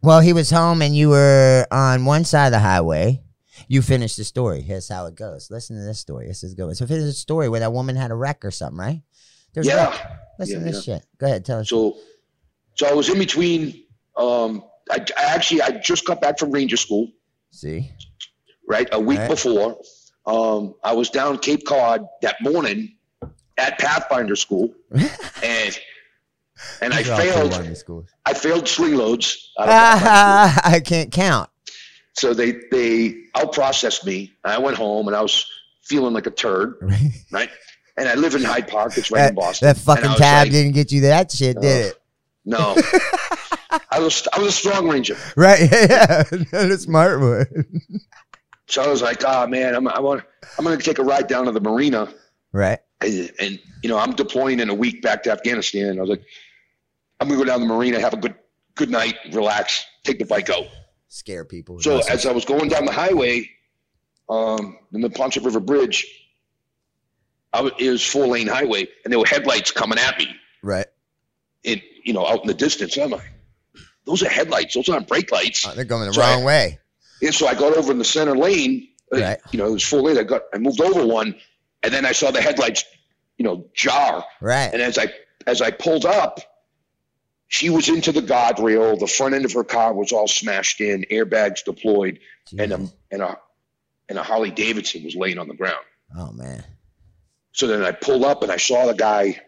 Well, 0.03 0.21
he 0.21 0.35
was 0.35 0.51
home, 0.51 0.83
and 0.83 0.95
you 0.95 1.09
were 1.09 1.67
on 1.71 2.05
one 2.05 2.25
side 2.25 2.47
of 2.47 2.53
the 2.53 2.59
highway. 2.59 3.23
You 3.69 3.83
finish 3.83 4.17
the 4.17 4.25
story. 4.25 4.61
Here's 4.63 4.89
how 4.89 5.07
it 5.07 5.15
goes. 5.17 5.51
Listen 5.51 5.77
to 5.77 5.83
this 5.83 5.99
story. 5.99 6.27
This 6.29 6.45
is 6.45 6.55
good. 6.55 6.77
So, 6.77 6.87
finish 6.87 7.05
a 7.05 7.13
story 7.13 7.49
where 7.49 7.61
that 7.61 7.73
woman 7.73 7.97
had 7.97 8.11
a 8.11 8.15
wreck 8.15 8.45
or 8.45 8.51
something, 8.51 8.79
right? 8.79 9.03
There's 9.55 9.67
yeah. 9.67 9.97
Listen 10.39 10.61
Yeah, 10.61 10.67
to 10.67 10.73
this 10.73 10.85
shit. 10.85 11.05
Go 11.19 11.27
ahead, 11.27 11.45
tell 11.45 11.61
us. 11.61 11.69
So, 11.69 11.97
so 12.75 12.87
I 12.87 12.93
was 12.93 13.09
in 13.09 13.19
between. 13.19 13.85
Um, 14.17 14.63
I, 14.91 15.05
I 15.19 15.25
actually 15.35 15.63
I 15.63 15.71
just 15.71 16.05
got 16.07 16.21
back 16.21 16.39
from 16.39 16.51
Ranger 16.53 16.77
School. 16.77 17.09
See, 17.51 17.91
right? 18.69 18.89
A 18.93 19.01
week 19.01 19.19
Right. 19.19 19.29
before, 19.31 19.79
um, 20.27 20.75
I 20.85 20.93
was 20.93 21.11
down 21.11 21.39
Cape 21.39 21.67
Cod 21.67 22.07
that 22.23 22.37
morning 22.43 22.97
at 23.59 23.79
Pathfinder 23.79 24.37
School, 24.37 24.73
and 24.93 25.79
and 26.81 26.95
I 26.95 26.99
These 26.99 27.09
are 27.09 27.13
all 27.13 27.49
cool 27.49 27.51
failed. 27.51 28.11
I 28.27 28.35
failed 28.35 28.69
swing 28.69 28.95
loads. 28.95 29.53
I 29.59 30.81
can't 30.85 31.11
count. 31.11 31.51
So 32.17 32.33
they 32.33 32.53
they 32.71 33.25
out 33.35 33.53
processed 33.53 34.07
me. 34.07 34.33
I 34.43 34.59
went 34.59 34.77
home 34.77 35.07
and 35.07 35.17
I 35.17 35.21
was 35.21 35.47
feeling 35.83 36.15
like 36.15 36.27
a 36.27 36.31
turd, 36.31 36.77
right? 37.31 37.51
And 37.99 38.09
I 38.09 38.15
live 38.15 38.35
in 38.35 38.43
Hyde 38.43 38.69
Park. 38.69 38.97
It's 38.97 39.11
right 39.11 39.31
in 39.31 39.35
Boston. 39.35 39.67
That 39.67 39.77
fucking 39.77 40.17
tab 40.17 40.47
like, 40.47 40.51
didn't 40.51 40.73
get 40.73 40.93
you 40.93 41.03
that 41.03 41.31
shit, 41.31 41.61
did 41.61 41.87
it? 41.87 42.03
No, 42.45 42.77
I 43.91 43.99
was 43.99 44.27
I 44.33 44.39
was 44.39 44.49
a 44.49 44.53
strong 44.53 44.89
ranger. 44.89 45.17
Right? 45.37 45.61
Yeah, 45.71 46.23
the 46.23 46.79
smart 46.79 47.21
one. 47.21 47.83
So 48.69 48.83
I 48.83 48.89
was 48.89 49.03
like, 49.03 49.23
oh 49.27 49.47
man, 49.47 49.75
I'm 49.75 49.87
I 49.89 50.01
want 50.01 50.23
I'm 50.59 50.65
gonna 50.65 50.79
take 50.79 50.99
a 50.99 51.05
ride 51.05 51.27
down 51.27 51.47
to 51.47 51.53
the 51.53 51.61
marina. 51.61 52.09
Right? 52.53 52.79
and, 53.03 53.31
and 53.39 53.59
you 53.83 53.91
know 53.91 53.99
I'm 53.99 54.13
deploying 54.13 54.61
in 54.61 54.71
a 54.71 54.75
week 54.75 55.03
back 55.03 55.23
to 55.25 55.33
Afghanistan. 55.33 55.99
I 55.99 56.01
was 56.01 56.11
like, 56.11 56.25
I'm 57.21 57.29
gonna 57.29 57.39
go 57.39 57.45
down 57.45 57.61
to 57.61 57.67
the 57.67 57.73
marina, 57.73 58.01
have 58.01 58.15
a 58.15 58.19
good 58.19 58.35
good 58.75 58.91
night, 58.91 59.17
relax, 59.33 59.85
take 60.05 60.19
the 60.19 60.25
bike 60.25 60.49
out. 60.51 60.67
Scare 61.17 61.47
people. 61.47 61.81
So 61.81 62.01
as 62.11 62.27
I 62.27 62.33
was 62.33 62.45
going 62.45 62.69
down 62.69 62.85
the 62.85 62.93
highway, 62.93 63.49
um, 64.29 64.77
in 64.93 65.01
the 65.01 65.09
Neponset 65.09 65.45
River 65.47 65.61
Bridge, 65.61 66.07
I 67.55 67.63
was, 67.63 67.73
it 67.79 67.89
was 67.89 68.05
four 68.05 68.27
lane 68.27 68.47
highway, 68.47 68.87
and 69.03 69.11
there 69.11 69.19
were 69.19 69.25
headlights 69.27 69.71
coming 69.71 69.99
at 69.99 70.19
me. 70.19 70.29
right. 70.63 70.87
In 71.65 71.81
you 72.05 72.13
know 72.13 72.27
out 72.27 72.43
in 72.43 72.47
the 72.49 72.55
distance, 72.55 72.99
I'm 72.99 73.11
like, 73.11 73.33
those 74.05 74.23
are 74.23 74.29
headlights. 74.29 74.75
Those 74.75 74.91
aren't 74.91 75.09
brake 75.09 75.33
lights. 75.33 75.67
Oh, 75.67 75.73
they're 75.75 75.87
going 75.87 76.07
the 76.07 76.13
So 76.13 76.21
I- 76.21 76.35
wrong 76.35 76.45
way. 76.45 76.79
And 77.23 77.35
so 77.35 77.47
I 77.49 77.55
got 77.55 77.75
over 77.75 77.91
in 77.93 77.99
the 77.99 78.05
center 78.05 78.37
lane. 78.37 78.87
uh, 79.13 79.19
Right. 79.19 79.39
You 79.53 79.59
know, 79.59 79.67
it 79.69 79.73
was 79.73 79.83
four 79.85 80.03
lane. 80.03 80.19
I 80.19 80.23
got 80.23 80.43
I 80.53 80.59
moved 80.59 80.83
over 80.83 81.07
one, 81.07 81.35
and 81.83 81.95
then 81.95 82.05
I 82.05 82.13
saw 82.13 82.31
the 82.31 82.43
headlights, 82.43 82.85
you 83.39 83.45
know, 83.47 83.65
jar. 83.75 84.23
Right. 84.43 84.69
And 84.71 84.83
as 84.83 84.99
I 84.99 85.07
as 85.47 85.63
I 85.63 85.71
pulled 85.71 86.05
up, 86.05 86.41
she 87.49 87.71
was 87.71 87.89
into 87.89 88.13
the 88.13 88.21
guardrail. 88.23 88.99
The 88.99 89.07
front 89.07 89.35
end 89.35 89.45
of 89.45 89.53
her 89.53 89.65
car 89.65 89.93
was 89.95 90.13
all 90.13 90.29
smashed 90.29 90.81
in, 90.81 91.05
airbags 91.11 91.65
deployed, 91.65 92.19
and 92.59 92.73
a 92.73 92.89
and 93.11 93.23
a 93.23 93.39
and 94.09 94.19
a 94.19 94.23
Harley 94.23 94.51
Davidson 94.51 95.05
was 95.05 95.15
laying 95.17 95.39
on 95.39 95.49
the 95.49 95.55
ground. 95.55 95.85
oh 96.17 96.33
man. 96.33 96.65
So 97.53 97.67
then 97.67 97.83
I 97.83 97.93
pulled 97.93 98.25
up 98.25 98.43
and 98.43 98.53
I 98.53 98.59
saw 98.59 98.87
the 98.87 98.95
guy 98.95 99.41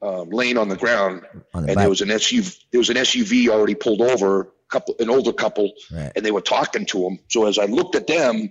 um, 0.00 0.30
laying 0.30 0.56
on 0.56 0.68
the 0.68 0.76
ground, 0.76 1.22
On 1.52 1.62
the 1.62 1.68
and 1.68 1.74
bike. 1.74 1.76
there 1.76 1.88
was 1.90 2.00
an 2.00 2.08
SUV. 2.08 2.58
There 2.70 2.78
was 2.78 2.88
an 2.90 2.96
SUV 2.96 3.48
already 3.48 3.74
pulled 3.74 4.00
over. 4.02 4.52
Couple, 4.68 4.96
an 4.98 5.08
older 5.08 5.32
couple, 5.32 5.70
right. 5.92 6.10
and 6.16 6.26
they 6.26 6.32
were 6.32 6.40
talking 6.40 6.86
to 6.86 7.06
him. 7.06 7.20
So 7.28 7.46
as 7.46 7.56
I 7.56 7.66
looked 7.66 7.94
at 7.94 8.08
them, 8.08 8.50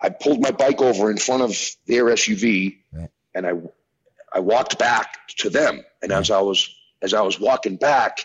I 0.00 0.08
pulled 0.10 0.40
my 0.40 0.52
bike 0.52 0.80
over 0.80 1.10
in 1.10 1.16
front 1.16 1.42
of 1.42 1.58
their 1.88 2.04
SUV, 2.04 2.76
Right. 2.92 3.08
and 3.34 3.44
I 3.46 3.54
I 4.32 4.38
walked 4.38 4.78
back 4.78 5.26
to 5.38 5.50
them. 5.50 5.82
And 6.02 6.12
as 6.12 6.30
I 6.30 6.40
was 6.40 6.72
as 7.02 7.14
I 7.14 7.20
was 7.22 7.38
walking 7.40 7.76
back, 7.76 8.24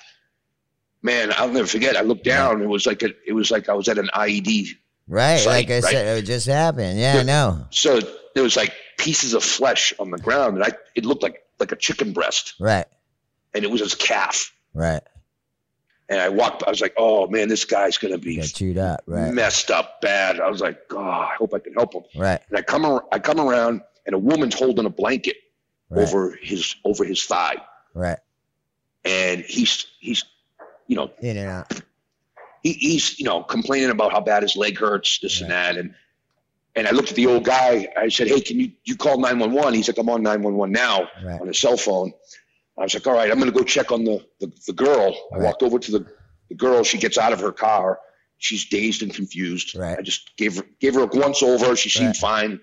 man, 1.01 1.31
I'll 1.37 1.49
never 1.49 1.67
forget. 1.67 1.95
I 1.95 2.01
looked 2.01 2.23
down. 2.25 2.61
It 2.61 2.67
was 2.69 2.85
like 2.85 3.03
a, 3.03 3.09
it 3.25 3.33
was 3.33 3.51
like 3.51 3.69
I 3.69 3.73
was 3.73 3.87
at 3.87 3.97
an 3.97 4.09
IED. 4.13 4.69
Right. 5.07 5.37
Site, 5.39 5.47
like 5.47 5.69
I 5.69 5.79
right? 5.79 5.91
said, 5.91 6.17
it 6.17 6.25
just 6.25 6.47
happened. 6.47 6.99
Yeah, 6.99 7.17
I 7.19 7.23
know. 7.23 7.67
So 7.69 7.99
there 8.33 8.43
was 8.43 8.55
like 8.57 8.73
pieces 8.97 9.33
of 9.33 9.43
flesh 9.43 9.93
on 9.99 10.09
the 10.09 10.17
ground, 10.17 10.55
and 10.55 10.63
I 10.63 10.71
it 10.95 11.05
looked 11.05 11.21
like 11.23 11.43
like 11.59 11.71
a 11.71 11.75
chicken 11.75 12.11
breast, 12.11 12.55
Right. 12.59 12.85
and 13.53 13.63
it 13.63 13.69
was 13.71 13.81
his 13.81 13.95
calf. 13.95 14.51
Right. 14.73 15.01
And 16.09 16.19
I 16.19 16.29
walked. 16.29 16.63
I 16.65 16.69
was 16.69 16.81
like, 16.81 16.93
oh 16.97 17.27
man, 17.27 17.47
this 17.49 17.65
guy's 17.65 17.97
gonna 17.97 18.17
be 18.17 18.37
Got 18.37 18.45
chewed 18.47 18.77
up. 18.77 19.01
Right. 19.07 19.31
messed 19.33 19.69
up 19.71 20.01
bad. 20.01 20.39
I 20.39 20.49
was 20.49 20.59
like, 20.61 20.87
God, 20.89 21.29
I 21.31 21.35
hope 21.35 21.53
I 21.53 21.59
can 21.59 21.73
help 21.73 21.93
him. 21.93 22.03
Right. 22.15 22.41
And 22.49 22.57
I 22.57 22.61
come 22.63 22.83
ar- 22.85 23.05
I 23.11 23.19
come 23.19 23.39
around 23.39 23.81
and 24.07 24.13
a 24.15 24.19
woman's 24.19 24.53
holding 24.55 24.85
a 24.85 24.89
blanket 24.89 25.37
Right. 25.89 26.01
over 26.07 26.35
his 26.41 26.75
over 26.83 27.03
his 27.05 27.23
thigh, 27.25 27.57
Right. 27.93 28.17
And 29.05 29.41
he's 29.41 29.85
he's 29.99 30.23
you 30.87 30.95
know 30.95 31.11
In 31.21 31.37
and 31.37 31.49
out. 31.49 31.81
he, 32.63 32.73
he's 32.73 33.19
you 33.19 33.25
know 33.25 33.43
complaining 33.43 33.89
about 33.91 34.11
how 34.11 34.21
bad 34.21 34.43
his 34.43 34.55
leg 34.55 34.77
hurts, 34.77 35.19
this 35.19 35.41
and 35.41 35.51
that, 35.51 35.77
and 35.77 35.93
and 36.75 36.87
I 36.87 36.91
looked 36.91 37.09
at 37.09 37.15
the 37.15 37.27
old 37.27 37.45
guy. 37.45 37.87
I 37.97 38.09
said, 38.09 38.27
Hey, 38.27 38.41
can 38.41 38.59
you 38.59 38.71
you 38.83 38.95
call 38.97 39.19
nine 39.19 39.39
one 39.39 39.53
one? 39.53 39.73
He's 39.73 39.87
like, 39.87 39.97
I'm 39.97 40.09
on 40.09 40.21
nine 40.23 40.41
one 40.43 40.55
one 40.55 40.71
now 40.71 41.07
Right. 41.23 41.39
on 41.39 41.47
his 41.47 41.57
cell 41.59 41.77
phone. 41.77 42.11
I 42.77 42.83
was 42.83 42.93
like, 42.93 43.07
All 43.07 43.13
right, 43.13 43.31
I'm 43.31 43.39
going 43.39 43.51
to 43.51 43.57
go 43.57 43.63
check 43.63 43.91
on 43.91 44.03
the 44.03 44.25
the, 44.39 44.51
the 44.67 44.73
girl. 44.73 45.15
I 45.33 45.37
walked 45.39 45.63
over 45.63 45.79
to 45.79 45.91
the 45.91 46.05
the 46.49 46.55
girl. 46.55 46.83
She 46.83 46.97
gets 46.97 47.17
out 47.17 47.31
of 47.33 47.39
her 47.39 47.51
car. 47.51 47.99
She's 48.37 48.65
dazed 48.65 49.01
and 49.01 49.13
confused. 49.13 49.75
Right. 49.77 49.97
I 49.97 50.01
just 50.01 50.35
gave 50.35 50.57
her 50.57 50.63
gave 50.81 50.95
her 50.95 51.01
a 51.01 51.05
once 51.05 51.41
over. 51.41 51.75
She 51.77 51.89
seemed 51.89 52.07
Right. 52.07 52.17
fine. 52.17 52.59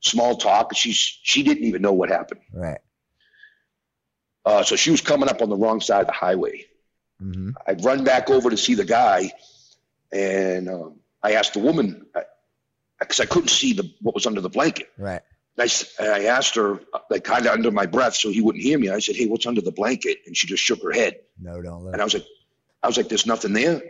Small 0.00 0.36
talk. 0.36 0.74
She's 0.76 0.96
she 0.96 1.42
didn't 1.42 1.64
even 1.64 1.82
know 1.82 1.92
what 1.92 2.08
happened. 2.08 2.40
Right. 2.52 2.78
Uh, 4.48 4.62
so 4.62 4.76
she 4.76 4.90
was 4.90 5.02
coming 5.02 5.28
up 5.28 5.42
on 5.42 5.50
the 5.50 5.56
wrong 5.56 5.78
side 5.78 6.00
of 6.00 6.06
the 6.06 6.14
highway. 6.14 6.64
Mm-hmm. 7.22 7.50
I'd 7.66 7.84
run 7.84 8.02
back 8.02 8.30
over 8.30 8.48
to 8.48 8.56
see 8.56 8.74
the 8.74 8.84
guy, 8.86 9.30
and 10.10 10.70
um, 10.70 11.00
I 11.22 11.32
asked 11.32 11.52
the 11.52 11.58
woman 11.58 12.06
because 12.98 13.20
I, 13.20 13.26
couldn't 13.26 13.50
see 13.50 13.74
the 13.74 13.92
what 14.00 14.14
was 14.14 14.24
under 14.24 14.40
the 14.40 14.48
blanket. 14.48 14.88
Right. 14.96 15.20
And 15.58 15.70
I, 15.70 16.02
and 16.02 16.12
I 16.14 16.24
asked 16.30 16.54
her, 16.54 16.80
uh, 16.94 17.00
like 17.10 17.24
kind 17.24 17.44
of 17.44 17.52
under 17.52 17.70
my 17.70 17.84
breath, 17.84 18.14
so 18.14 18.30
he 18.30 18.40
wouldn't 18.40 18.64
hear 18.64 18.78
me. 18.78 18.88
I 18.88 19.00
said, 19.00 19.16
"Hey, 19.16 19.26
what's 19.26 19.44
under 19.44 19.60
the 19.60 19.70
blanket?" 19.70 20.20
And 20.24 20.34
she 20.34 20.46
just 20.46 20.62
shook 20.62 20.82
her 20.82 20.92
head. 20.92 21.18
No, 21.38 21.60
don't 21.60 21.84
look. 21.84 21.92
And 21.92 22.00
I 22.00 22.04
was 22.04 22.14
like, 22.14 22.24
"I 22.82 22.86
was 22.86 22.96
like, 22.96 23.10
there's 23.10 23.26
nothing 23.26 23.52
there." 23.52 23.82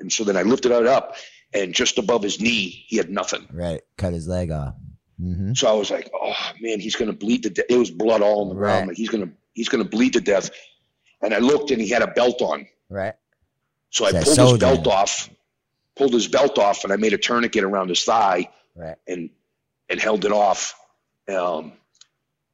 And 0.00 0.10
so 0.10 0.24
then 0.24 0.38
I 0.38 0.44
lifted 0.44 0.72
it 0.72 0.86
up, 0.86 1.16
and 1.52 1.74
just 1.74 1.98
above 1.98 2.22
his 2.22 2.40
knee, 2.40 2.86
he 2.86 2.96
had 2.96 3.10
nothing. 3.10 3.46
Right. 3.52 3.82
Cut 3.98 4.14
his 4.14 4.26
leg 4.26 4.50
off. 4.50 4.76
Mm-hmm. 5.20 5.52
So 5.52 5.68
I 5.68 5.74
was 5.74 5.90
like, 5.90 6.10
"Oh 6.14 6.52
man, 6.62 6.80
he's 6.80 6.96
gonna 6.96 7.12
bleed 7.12 7.42
to 7.42 7.50
death." 7.50 7.66
It 7.68 7.76
was 7.76 7.90
blood 7.90 8.22
all 8.22 8.40
on 8.40 8.48
the 8.48 8.54
ground. 8.54 8.80
Right. 8.80 8.88
Like 8.88 8.96
he's 8.96 9.10
gonna 9.10 9.32
he's 9.54 9.68
gonna 9.68 9.84
bleed 9.84 10.12
to 10.14 10.20
death. 10.20 10.50
And 11.22 11.32
I 11.34 11.38
looked, 11.38 11.70
and 11.70 11.80
he 11.80 11.88
had 11.88 12.02
a 12.02 12.08
belt 12.08 12.42
on. 12.42 12.66
Right. 12.90 13.14
So 13.90 14.04
I 14.04 14.12
pulled 14.12 14.38
his 14.38 14.58
belt 14.58 14.86
off, 14.86 15.30
pulled 15.96 16.12
his 16.12 16.28
belt 16.28 16.58
off, 16.58 16.84
and 16.84 16.92
I 16.92 16.96
made 16.96 17.12
a 17.14 17.18
tourniquet 17.18 17.64
around 17.64 17.88
his 17.88 18.02
thigh 18.04 18.50
Right. 18.74 18.96
and 19.06 19.30
and 19.88 20.00
held 20.00 20.24
it 20.24 20.32
off, 20.32 20.74
um, 21.28 21.72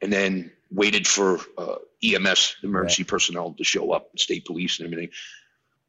and 0.03 0.13
then 0.13 0.53
waited 0.71 1.07
for 1.07 1.41
uh, 1.59 1.77
EMS, 2.03 2.57
emergency 2.63 3.05
personnel, 3.05 3.53
to 3.55 3.65
show 3.65 3.93
up, 3.93 4.17
state 4.19 4.45
police 4.45 4.79
and 4.79 4.87
everything. 4.93 5.13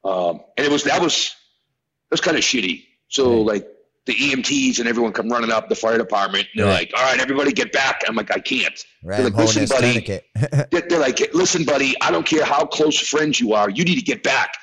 Um, 0.04 0.42
and 0.58 0.66
it 0.66 0.72
was 0.72 0.84
that 0.86 1.02
was 1.02 1.36
that 2.10 2.14
was 2.16 2.22
kind 2.22 2.38
of 2.38 2.44
shitty. 2.44 2.86
So 3.10 3.38
Right. 3.38 3.46
like 3.46 3.68
the 4.08 4.14
EMTs 4.14 4.80
and 4.80 4.88
everyone 4.88 5.12
come 5.14 5.30
running 5.30 5.52
up, 5.52 5.70
the 5.70 5.76
fire 5.76 5.98
department. 5.98 6.48
And 6.54 6.60
they're 6.64 6.68
Right. 6.74 6.92
like, 6.92 6.94
"All 6.98 7.04
right, 7.04 7.20
everybody, 7.20 7.52
get 7.52 7.72
back." 7.72 8.02
I'm 8.08 8.16
like, 8.16 8.32
"I 8.32 8.40
can't." 8.40 8.74
Right. 9.04 9.18
They're 9.18 9.30
like, 9.30 9.36
"Listen, 9.36 9.66
buddy." 9.68 10.00
They're, 10.72 10.82
they're 10.90 11.00
like, 11.00 11.34
"Listen, 11.34 11.64
buddy, 11.66 11.94
I 12.02 12.10
don't 12.12 12.26
care 12.26 12.44
how 12.46 12.66
close 12.66 12.98
friends 13.00 13.40
you 13.40 13.54
are. 13.54 13.70
You 13.70 13.84
need 13.84 13.96
to 13.96 14.02
get 14.02 14.24
back." 14.24 14.56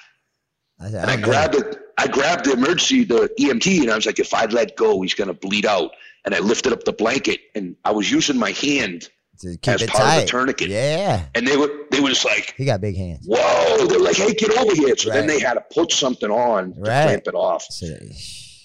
I 0.81 0.87
And 0.87 1.11
I 1.11 1.17
grabbed 1.17 1.55
it. 1.57 1.79
I 1.99 2.07
grabbed 2.07 2.45
the 2.47 2.53
emergency, 2.53 3.03
the 3.05 3.29
EMT, 3.41 3.83
and 3.83 3.91
I 3.91 3.97
was 3.97 4.07
like, 4.07 4.19
"If 4.21 4.33
I 4.33 4.45
let 4.47 4.77
go, 4.77 5.01
he's 5.03 5.15
gonna 5.15 5.35
bleed 5.35 5.67
out." 5.67 5.91
And 6.25 6.35
I 6.35 6.41
lifted 6.41 6.73
up 6.73 6.85
the 6.85 6.93
blanket, 6.93 7.41
and 7.55 7.75
I 7.85 7.91
was 7.93 8.11
using 8.11 8.37
my 8.39 8.51
hand, 8.53 9.09
to 9.41 9.57
keep 9.57 9.75
as 9.75 9.83
it 9.83 9.91
part 9.91 10.17
of 10.17 10.21
the 10.23 10.27
tourniquet. 10.27 10.69
Yeah. 10.69 11.27
and 11.37 11.47
they 11.47 11.57
were 11.57 11.71
they 11.93 12.01
were 12.01 12.09
just 12.11 12.25
like, 12.25 12.55
He 12.57 12.65
got 12.65 12.81
big 12.81 12.97
hands. 12.97 13.25
"Whoa!" 13.27 13.87
They 13.87 13.97
were 13.97 14.03
like, 14.03 14.17
"Hey, 14.17 14.35
get 14.35 14.51
over 14.59 14.75
here!" 14.75 14.97
So 14.97 15.11
then 15.11 15.27
they 15.29 15.39
had 15.41 15.55
to 15.55 15.65
put 15.73 15.93
something 15.93 16.31
on 16.31 16.75
to 16.75 16.81
Right. 16.81 17.03
clamp 17.05 17.27
it 17.29 17.35
off. 17.35 17.65
So, 17.71 17.87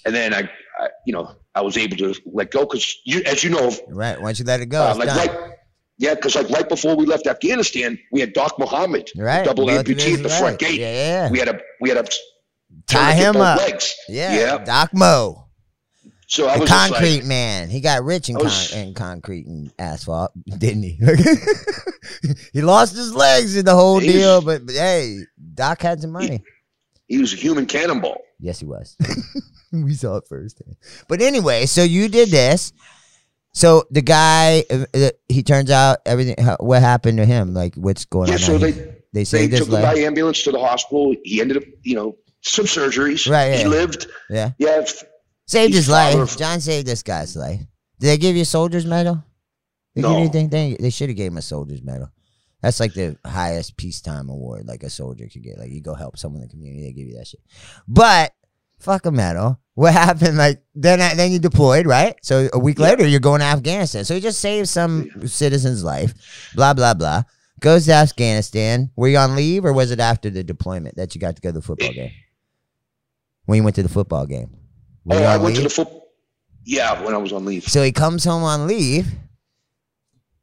And 0.06 0.14
then 0.14 0.34
I, 0.34 0.50
I 0.80 0.88
you 1.06 1.12
know, 1.12 1.34
I 1.54 1.60
was 1.62 1.76
able 1.76 1.96
to 1.98 2.14
let 2.26 2.50
go 2.50 2.60
because 2.66 2.96
you, 3.04 3.22
as 3.26 3.44
you 3.44 3.50
know, 3.50 3.72
right. 3.88 4.20
Once 4.20 4.38
you 4.38 4.44
let 4.44 4.60
it 4.60 4.66
go, 4.66 4.82
uh, 4.82 4.94
like 4.96 5.08
done. 5.08 5.16
right, 5.28 5.50
yeah, 5.98 6.14
because 6.14 6.34
like 6.34 6.48
right 6.50 6.68
before 6.68 6.96
we 6.96 7.06
left 7.06 7.26
Afghanistan, 7.26 7.98
we 8.12 8.20
had 8.20 8.32
Doc 8.32 8.58
Muhammad, 8.58 9.10
right. 9.16 9.44
double 9.44 9.66
amputee 9.66 10.14
at 10.14 10.22
the 10.22 10.28
his 10.28 10.38
front 10.38 10.58
gate. 10.58 10.80
Yeah. 10.80 10.92
Yeah. 11.26 11.30
We 11.30 11.38
had 11.38 11.48
a 11.48 11.60
we 11.80 11.88
had 11.90 11.98
a 11.98 12.08
Tie 12.86 13.12
him 13.12 13.36
up. 13.36 13.58
Legs. 13.58 13.94
Yeah. 14.08 14.34
Yeah. 14.34 14.64
Doc 14.64 14.90
Mo. 14.92 15.40
So 16.26 16.48
I 16.48 16.54
The 16.54 16.60
was 16.62 16.70
concrete 16.70 17.18
like, 17.18 17.24
man. 17.26 17.68
He 17.68 17.80
got 17.80 18.02
rich 18.02 18.28
in, 18.28 18.34
was- 18.36 18.70
con- 18.72 18.78
in 18.80 18.94
concrete 18.94 19.46
and 19.46 19.70
asphalt, 19.78 20.32
didn't 20.58 20.82
he? 20.82 20.98
he 22.52 22.62
lost 22.62 22.96
his 22.96 23.14
legs 23.14 23.56
in 23.56 23.64
the 23.64 23.74
whole 23.74 23.98
He 24.00 24.06
was- 24.08 24.14
deal, 24.16 24.40
but, 24.42 24.66
but 24.66 24.74
hey, 24.74 25.18
Doc 25.54 25.80
had 25.82 26.00
some 26.00 26.10
money. 26.12 26.42
he 27.06 27.18
was 27.18 27.32
a 27.32 27.36
human 27.36 27.66
cannonball. 27.66 28.20
Yes, 28.40 28.60
he 28.60 28.66
was. 28.66 28.96
we 29.72 29.94
saw 29.94 30.16
it 30.16 30.24
first. 30.28 30.60
But 31.08 31.20
anyway, 31.22 31.66
so 31.66 31.82
you 31.82 32.08
did 32.08 32.28
this. 32.30 32.72
So 33.52 33.84
the 33.90 34.02
guy, 34.02 34.64
uh, 34.70 35.10
he 35.28 35.42
turns 35.44 35.70
out 35.70 35.98
everything. 36.06 36.36
What 36.58 36.82
happened 36.82 37.18
to 37.18 37.24
him? 37.24 37.54
Like, 37.54 37.74
what's 37.76 38.04
going 38.04 38.28
Yeah, 38.28 38.34
on? 38.34 38.40
so 38.40 38.52
now? 38.54 38.58
they 38.58 38.70
they 38.72 38.96
they 39.12 39.24
saved 39.24 39.52
his 39.52 39.60
took 39.60 39.68
him 39.76 39.82
by 39.82 39.94
ambulance 39.94 40.42
to 40.42 40.50
the 40.52 40.58
hospital. 40.58 41.14
He 41.22 41.40
ended 41.40 41.58
up, 41.58 41.62
you 41.82 41.94
know, 41.94 42.16
some 42.42 42.64
surgeries. 42.66 43.30
Right, 43.30 43.54
He 43.54 43.60
yeah. 43.62 43.68
lived. 43.68 44.08
Yeah, 44.28 44.50
Yeah. 44.58 44.84
saved 45.46 45.72
his 45.74 45.88
life. 45.88 46.14
father- 46.16 46.36
John 46.36 46.60
saved 46.60 46.86
this 46.88 47.02
guy's 47.04 47.36
life. 47.36 47.60
Did 48.00 48.06
they 48.08 48.18
give 48.18 48.34
you 48.34 48.42
a 48.42 48.44
soldier's 48.44 48.84
medal? 48.86 49.22
They 49.94 50.02
give 50.02 50.10
you 50.10 50.16
No. 50.16 50.20
anything? 50.20 50.48
They, 50.48 50.76
they 50.80 50.90
should 50.90 51.08
have 51.10 51.16
gave 51.16 51.30
him 51.30 51.38
a 51.38 51.42
soldier's 51.42 51.82
medal. 51.82 52.08
That's 52.64 52.80
like 52.80 52.94
the 52.94 53.18
highest 53.26 53.76
peacetime 53.76 54.30
award, 54.30 54.66
like 54.66 54.82
a 54.84 54.88
soldier 54.90 55.28
could 55.30 55.42
get. 55.42 55.58
Like 55.58 55.70
you 55.70 55.82
go 55.82 55.92
help 55.94 56.16
someone 56.16 56.40
in 56.40 56.48
the 56.48 56.52
community, 56.52 56.86
they 56.86 56.92
give 56.92 57.06
you 57.08 57.16
that 57.18 57.26
shit. 57.26 57.40
But 57.86 58.32
fuck 58.78 59.04
a 59.04 59.10
medal. 59.10 59.60
What 59.74 59.92
happened? 60.04 60.38
Like 60.38 60.62
then, 60.74 61.00
I- 61.02 61.14
then 61.14 61.30
you 61.30 61.38
deployed, 61.38 61.86
right? 61.86 62.16
So 62.22 62.48
a 62.54 62.58
week 62.58 62.78
Yeah. 62.78 62.86
later, 62.86 63.06
you're 63.06 63.20
going 63.20 63.40
to 63.40 63.46
Afghanistan. 63.46 64.04
So 64.06 64.14
he 64.14 64.20
just 64.22 64.40
saved 64.40 64.68
some 64.70 65.10
citizen's 65.26 65.84
life. 65.84 66.14
Blah 66.54 66.72
blah 66.72 66.94
blah. 66.94 67.24
Goes 67.60 67.84
to 67.86 67.92
Afghanistan. 67.92 68.90
Were 68.96 69.08
you 69.08 69.18
on 69.18 69.36
leave, 69.36 69.64
or 69.66 69.72
was 69.74 69.90
it 69.90 70.00
after 70.00 70.30
the 70.30 70.42
deployment 70.42 70.96
that 70.96 71.14
you 71.14 71.20
got 71.20 71.36
to 71.36 71.42
go 71.42 71.50
to 71.50 71.52
the 71.52 71.62
football 71.62 71.92
game? 71.92 72.12
When 73.44 73.56
you 73.58 73.62
went 73.62 73.76
to 73.76 73.82
the 73.82 73.88
football 73.90 74.26
game. 74.26 74.56
Were 75.04 75.16
Oh, 75.16 75.18
you 75.18 75.24
I 75.26 75.36
went 75.36 75.56
to 75.56 75.62
the 75.62 75.68
foot. 75.70 75.88
Yeah, 76.64 77.02
when 77.04 77.12
I 77.14 77.18
was 77.18 77.32
on 77.32 77.44
leave. 77.44 77.64
So 77.64 77.82
he 77.82 77.92
comes 77.92 78.24
home 78.24 78.42
on 78.42 78.66
leave. 78.66 79.12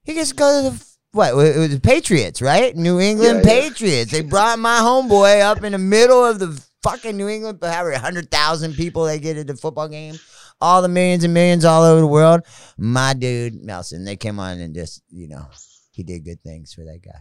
He 0.03 0.13
gets 0.13 0.29
to 0.29 0.35
go 0.35 0.69
to 0.69 0.69
the 0.77 0.90
what? 1.11 1.31
It 1.31 1.57
was 1.57 1.69
the 1.69 1.79
Patriots, 1.79 2.41
right? 2.41 2.75
New 2.75 2.99
England 2.99 3.43
Yeah, 3.43 3.53
yeah. 3.53 3.61
Patriots. 3.61 4.11
They 4.11 4.21
brought 4.21 4.59
my 4.59 4.79
homeboy 4.79 5.41
up 5.41 5.63
in 5.63 5.73
the 5.73 5.77
middle 5.77 6.25
of 6.25 6.39
the 6.39 6.61
fucking 6.83 7.17
New 7.17 7.27
England. 7.27 7.59
But 7.59 7.73
however, 7.73 7.97
hundred 7.97 8.31
thousand 8.31 8.73
people 8.75 9.05
they 9.05 9.19
get 9.19 9.37
at 9.37 9.47
the 9.47 9.55
football 9.55 9.87
game. 9.87 10.15
All 10.59 10.81
the 10.81 10.87
millions 10.89 11.23
and 11.23 11.33
millions 11.33 11.65
all 11.65 11.83
over 11.83 12.01
the 12.01 12.07
world. 12.07 12.41
My 12.77 13.13
dude 13.13 13.63
Melson. 13.63 14.05
They 14.05 14.15
came 14.15 14.39
on 14.39 14.59
and 14.59 14.73
just 14.75 15.01
you 15.09 15.27
know 15.27 15.47
he 15.91 16.03
did 16.03 16.23
good 16.23 16.41
things 16.43 16.73
for 16.73 16.83
that 16.85 17.01
guy. 17.03 17.19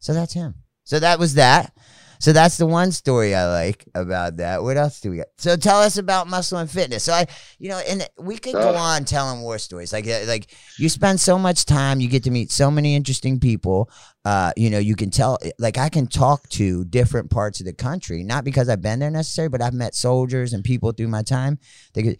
So 0.00 0.14
that's 0.14 0.32
him. 0.32 0.54
So 0.84 0.98
that 0.98 1.18
was 1.18 1.34
that. 1.34 1.72
So 2.20 2.34
that's 2.34 2.58
the 2.58 2.66
one 2.66 2.92
story 2.92 3.34
I 3.34 3.50
like 3.50 3.86
about 3.94 4.36
that. 4.36 4.62
What 4.62 4.76
else 4.76 5.00
do 5.00 5.10
we 5.10 5.16
got? 5.16 5.28
So 5.38 5.56
tell 5.56 5.80
us 5.80 5.96
about 5.96 6.28
muscle 6.28 6.58
and 6.58 6.70
fitness. 6.70 7.04
So 7.04 7.14
I, 7.14 7.26
you 7.58 7.70
know, 7.70 7.78
and 7.78 8.06
we 8.18 8.36
could 8.36 8.52
go 8.52 8.74
Uh. 8.74 8.78
on 8.78 9.04
telling 9.06 9.40
war 9.40 9.58
stories. 9.58 9.90
Like, 9.92 10.06
uh, 10.06 10.24
like 10.26 10.54
you 10.78 10.90
spend 10.90 11.18
so 11.18 11.38
much 11.38 11.64
time, 11.64 11.98
you 11.98 12.08
get 12.08 12.22
to 12.24 12.30
meet 12.30 12.52
so 12.52 12.70
many 12.70 12.94
interesting 12.94 13.40
people. 13.40 13.90
Uh, 14.24 14.52
you 14.54 14.68
know, 14.68 14.78
you 14.78 14.94
can 14.96 15.10
tell. 15.10 15.38
Like, 15.58 15.78
I 15.78 15.88
can 15.88 16.06
talk 16.06 16.46
to 16.50 16.84
different 16.84 17.30
parts 17.30 17.58
of 17.60 17.66
the 17.66 17.72
country, 17.72 18.22
not 18.22 18.44
because 18.44 18.68
I've 18.68 18.82
been 18.82 18.98
there 18.98 19.10
necessarily, 19.10 19.48
but 19.48 19.62
I've 19.62 19.72
met 19.72 19.94
soldiers 19.94 20.52
and 20.52 20.62
people 20.62 20.92
through 20.92 21.08
my 21.08 21.22
time. 21.22 21.58
They 21.94 22.02
could, 22.02 22.18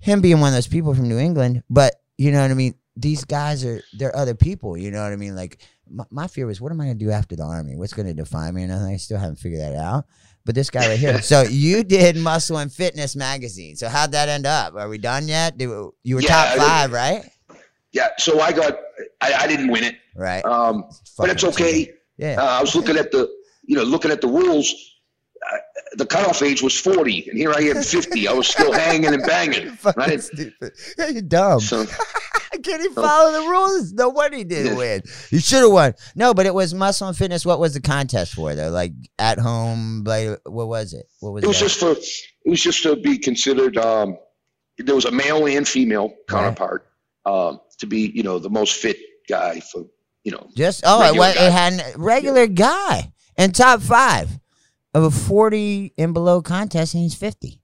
him 0.00 0.20
being 0.20 0.40
one 0.40 0.48
of 0.48 0.54
those 0.54 0.66
people 0.66 0.92
from 0.92 1.08
New 1.08 1.18
England, 1.18 1.62
but 1.70 1.94
you 2.18 2.32
know 2.32 2.42
what 2.42 2.50
I 2.50 2.54
mean. 2.54 2.74
These 2.96 3.24
guys 3.24 3.64
are 3.64 3.80
they're 3.98 4.16
other 4.16 4.34
people. 4.34 4.76
You 4.76 4.90
know 4.92 5.02
what 5.02 5.12
I 5.12 5.16
mean? 5.16 5.34
Like 5.34 5.58
my, 5.90 6.04
my 6.10 6.26
fear 6.26 6.46
was, 6.46 6.60
what 6.60 6.72
am 6.72 6.80
I 6.80 6.84
going 6.86 6.98
to 6.98 7.04
do 7.04 7.10
after 7.10 7.36
the 7.36 7.44
army? 7.44 7.76
What's 7.76 7.92
going 7.92 8.06
to 8.06 8.14
define 8.14 8.54
me? 8.54 8.62
And 8.64 8.72
I 8.72 8.96
still 8.96 9.18
haven't 9.18 9.36
figured 9.36 9.60
that 9.60 9.74
out. 9.76 10.06
But 10.46 10.54
this 10.54 10.68
guy 10.70 10.88
right 10.88 10.98
here. 10.98 11.22
so 11.22 11.42
you 11.50 11.82
did 11.84 12.16
Muscle 12.16 12.58
and 12.58 12.72
Fitness 12.72 13.16
magazine. 13.16 13.76
So 13.76 13.88
how'd 13.88 14.12
that 14.12 14.28
end 14.28 14.46
up? 14.46 14.74
Are 14.74 14.88
we 14.88 14.98
done 14.98 15.26
yet? 15.28 15.56
Do, 15.56 15.94
you 16.02 16.16
were 16.16 16.20
Yeah, 16.22 16.28
top 16.28 16.58
five, 16.58 16.92
right? 16.92 17.24
Yeah, 17.92 18.08
so 18.18 18.40
I 18.40 18.52
got. 18.52 18.76
I, 19.20 19.32
I 19.34 19.46
didn't 19.46 19.70
win 19.70 19.84
it, 19.84 19.94
Right. 20.16 20.44
um, 20.44 20.84
but 21.16 21.30
it's 21.30 21.44
okay. 21.44 21.90
Yeah. 22.18 22.36
Uh, 22.40 22.44
I 22.58 22.60
was 22.60 22.74
looking 22.74 22.96
at 22.96 23.10
the, 23.12 23.28
you 23.64 23.76
know, 23.76 23.84
looking 23.84 24.10
at 24.10 24.20
the 24.20 24.26
rules. 24.26 24.72
Uh, 25.52 25.56
the 25.96 26.06
cutoff 26.06 26.42
age 26.42 26.62
was 26.62 26.78
40, 26.78 27.28
and 27.28 27.38
here 27.38 27.52
I 27.52 27.60
am 27.62 27.82
50. 27.82 28.26
I 28.28 28.32
was 28.32 28.48
still 28.48 28.72
hanging 28.72 29.12
and 29.12 29.22
banging, 29.22 29.70
Fucking 29.76 30.00
right? 30.00 30.22
stupid. 30.22 30.72
You're 30.98 31.22
dumb. 31.22 31.60
So 31.60 31.84
I 32.52 32.56
can't 32.58 32.80
even 32.82 32.94
follow 32.94 33.32
the 33.32 33.48
rules. 33.48 33.92
No 33.92 34.08
wonder 34.08 34.36
he 34.38 34.44
didn't 34.44 34.72
Yeah. 34.72 34.78
win. 34.78 35.02
He 35.30 35.40
should 35.40 35.60
have 35.62 35.70
won. 35.72 35.94
No, 36.14 36.32
but 36.34 36.46
it 36.46 36.54
was 36.54 36.72
Muscle 36.72 37.08
and 37.08 37.16
Fitness. 37.16 37.44
What 37.44 37.58
was 37.60 37.74
the 37.74 37.80
contest 37.80 38.34
for 38.34 38.54
though? 38.54 38.70
Like 38.70 38.92
at 39.18 39.38
home, 39.38 40.04
like 40.04 40.38
what 40.44 40.68
was 40.68 40.94
it? 40.94 41.06
What 41.20 41.32
was 41.34 41.44
it 41.44 41.48
was 41.48 41.58
that? 41.58 41.64
just 41.66 41.80
for, 41.80 41.90
it 41.92 42.48
was 42.50 42.60
just 42.62 42.82
to 42.84 42.96
be 42.96 43.18
considered. 43.18 43.76
Um, 43.76 44.16
there 44.78 44.94
was 44.94 45.04
a 45.04 45.10
male 45.12 45.46
and 45.46 45.66
female 45.68 46.14
counterpart 46.28 46.86
um, 47.26 47.60
to 47.78 47.86
be, 47.86 48.10
you 48.14 48.22
know, 48.22 48.38
the 48.38 48.50
most 48.50 48.76
fit 48.76 48.96
guy 49.28 49.60
for, 49.60 49.84
you 50.24 50.32
know, 50.32 50.48
Just 50.56 50.82
oh, 50.86 51.02
it, 51.12 51.16
was, 51.18 51.36
it 51.36 51.52
had 51.52 51.80
regular 51.96 52.46
guy 52.46 53.12
in 53.36 53.52
top 53.52 53.80
five 53.82 54.28
of 54.94 55.02
a 55.04 55.10
forty 55.10 55.92
and 55.98 56.14
below 56.14 56.40
contest, 56.40 56.94
and 56.94 57.02
he's 57.02 57.14
fifty. 57.14 57.60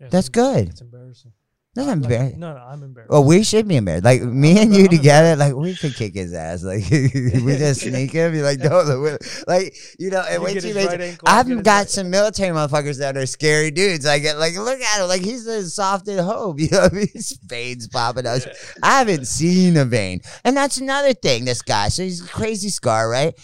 Yeah, 0.00 0.08
That's 0.10 0.28
good. 0.28 0.80
Embarrassing. 0.80 1.32
That's 1.74 1.88
embarrassing. 1.92 2.40
no, 2.40 2.54
no, 2.54 2.60
I'm 2.60 2.82
embarrassed. 2.82 3.12
Oh, 3.12 3.20
we 3.20 3.44
should 3.44 3.68
be 3.68 3.76
embarrassed. 3.76 4.04
Like 4.04 4.22
me 4.22 4.60
and 4.60 4.74
I'm 4.74 4.80
you 4.80 4.88
together, 4.88 5.36
like 5.36 5.54
we 5.54 5.76
could 5.76 5.94
kick 5.94 6.14
his 6.14 6.34
ass. 6.34 6.64
Like 6.64 6.84
we 6.90 7.56
just 7.56 7.82
sneak 7.82 8.10
him, 8.10 8.32
be 8.32 8.42
like, 8.42 8.58
no, 8.58 8.82
no, 8.82 9.16
like 9.46 9.74
you 9.98 10.10
know. 10.10 10.24
And 10.28 10.42
wait 10.42 10.54
get 10.54 10.62
till 10.62 10.70
you 10.70 10.76
his 10.76 10.88
make 10.88 11.00
right 11.00 11.18
I've 11.24 11.62
got 11.62 11.88
some 11.88 12.10
military 12.10 12.54
motherfuckers 12.54 12.98
that 12.98 13.16
are 13.16 13.26
scary 13.26 13.70
dudes. 13.70 14.04
Like, 14.04 14.24
like 14.36 14.56
look 14.56 14.80
at 14.80 15.00
him, 15.00 15.08
like 15.08 15.22
he's 15.22 15.46
as 15.46 15.74
soft 15.74 16.08
at 16.08 16.24
home. 16.24 16.56
You 16.68 16.68
know, 16.70 16.80
what 16.80 16.92
I 16.92 16.96
mean? 16.96 17.08
his 17.12 17.38
veins 17.44 17.86
popping 17.86 18.26
out. 18.26 18.46
I 18.82 18.98
haven't 18.98 19.26
seen 19.26 19.76
a 19.76 19.84
vein, 19.84 20.20
and 20.44 20.56
that's 20.56 20.78
another 20.78 21.12
thing. 21.12 21.44
This 21.44 21.62
guy, 21.62 21.88
so 21.88 22.02
he's 22.02 22.24
a 22.24 22.28
crazy 22.28 22.70
scar, 22.70 23.08
right? 23.08 23.34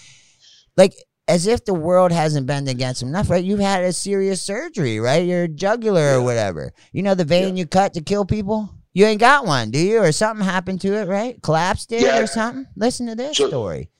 Like 0.76 0.94
as 1.26 1.46
if 1.46 1.64
the 1.64 1.74
world 1.74 2.12
hasn't 2.12 2.46
been 2.46 2.68
against 2.68 3.02
him 3.02 3.08
enough, 3.08 3.30
right? 3.30 3.44
You've 3.44 3.60
had 3.60 3.82
a 3.82 3.92
serious 3.92 4.42
surgery, 4.42 5.00
right? 5.00 5.24
Your 5.26 5.48
jugular 5.48 6.14
or 6.18 6.22
whatever. 6.22 6.72
You 6.92 7.02
know 7.02 7.14
the 7.14 7.24
vein 7.24 7.56
you 7.56 7.66
cut 7.66 7.94
to 7.94 8.02
kill 8.02 8.24
people. 8.24 8.70
You 8.92 9.06
ain't 9.06 9.20
got 9.20 9.46
one, 9.46 9.70
do 9.70 9.78
you? 9.78 9.98
Or 9.98 10.12
something 10.12 10.44
happened 10.44 10.80
to 10.82 10.94
it, 10.94 11.08
right? 11.08 11.40
Collapsed 11.42 11.92
it 11.92 12.02
Yeah. 12.02 12.18
or 12.20 12.26
something? 12.26 12.66
Listen 12.76 13.06
to 13.06 13.14
this 13.14 13.36
So- 13.36 13.48
story. 13.48 13.90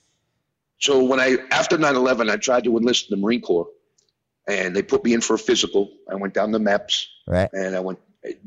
So 0.81 1.03
when 1.03 1.19
I 1.19 1.37
after 1.51 1.79
9/11, 1.79 2.29
I 2.31 2.37
tried 2.37 2.65
to 2.65 2.77
enlist 2.77 3.11
in 3.11 3.19
the 3.19 3.23
Marine 3.23 3.41
Corps, 3.41 3.69
and 4.47 4.77
they 4.77 4.83
put 4.83 5.03
me 5.05 5.15
in 5.15 5.21
for 5.23 5.35
a 5.35 5.39
physical. 5.39 5.89
I 6.11 6.17
went 6.17 6.35
down 6.35 6.53
the 6.53 6.59
MEPS, 6.59 7.07
Right. 7.27 7.49
and 7.55 7.75
I 7.75 7.81
went 7.81 7.99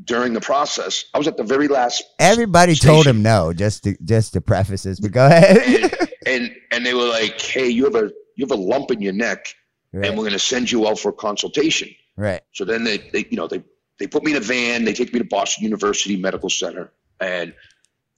during 0.04 0.34
the 0.34 0.42
process. 0.42 1.06
I 1.14 1.18
was 1.18 1.28
at 1.28 1.38
the 1.38 1.44
very 1.44 1.68
last, 1.68 2.04
Everybody 2.20 2.76
told 2.76 3.08
him 3.08 3.24
no, 3.24 3.54
just 3.54 3.84
to 3.86 3.96
just 4.04 4.34
to 4.34 4.42
preface 4.42 4.84
this, 4.84 5.00
but 5.00 5.12
go 5.12 5.26
ahead. 5.26 5.58
and, 5.58 6.10
and 6.28 6.52
and 6.72 6.86
they 6.86 6.94
were 6.94 7.08
like, 7.08 7.42
"Hey, 7.42 7.70
you 7.70 7.86
have 7.86 7.96
a 7.96 8.12
you 8.38 8.46
have 8.46 8.58
a 8.58 8.62
lump 8.62 8.92
in 8.92 9.02
your 9.02 9.12
neck, 9.14 9.54
right. 9.92 10.06
and 10.08 10.18
we're 10.18 10.24
going 10.24 10.32
to 10.32 10.40
send 10.40 10.72
you 10.72 10.88
out 10.88 10.98
for 11.00 11.10
a 11.10 11.14
consultation." 11.14 11.90
right. 12.16 12.42
So 12.54 12.64
then 12.64 12.86
they, 12.86 13.00
they 13.00 13.26
you 13.30 13.36
know 13.36 13.48
they 13.48 13.62
they 14.00 14.08
put 14.08 14.24
me 14.24 14.32
in 14.32 14.38
a 14.38 14.42
van. 14.42 14.86
They 14.86 14.94
take 14.94 15.12
me 15.12 15.20
to 15.20 15.26
Boston 15.26 15.64
University 15.66 16.16
Medical 16.16 16.50
Center, 16.50 16.94
and 17.20 17.54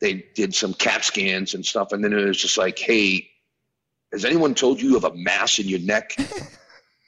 they 0.01 0.25
did 0.35 0.53
some 0.53 0.73
CAT 0.75 1.03
scans 1.03 1.55
and 1.55 1.65
stuff. 1.65 1.91
And 1.91 2.03
then 2.03 2.13
it 2.13 2.23
was 2.23 2.39
just 2.39 2.57
like, 2.57 2.77
"Hey, 2.77 3.27
has 4.11 4.23
anyone 4.25 4.53
told 4.53 4.79
you 4.81 4.89
you 4.89 4.93
have 4.95 5.05
a 5.05 5.15
mass 5.15 5.57
in 5.57 5.67
your 5.67 5.79
neck?" 5.79 6.15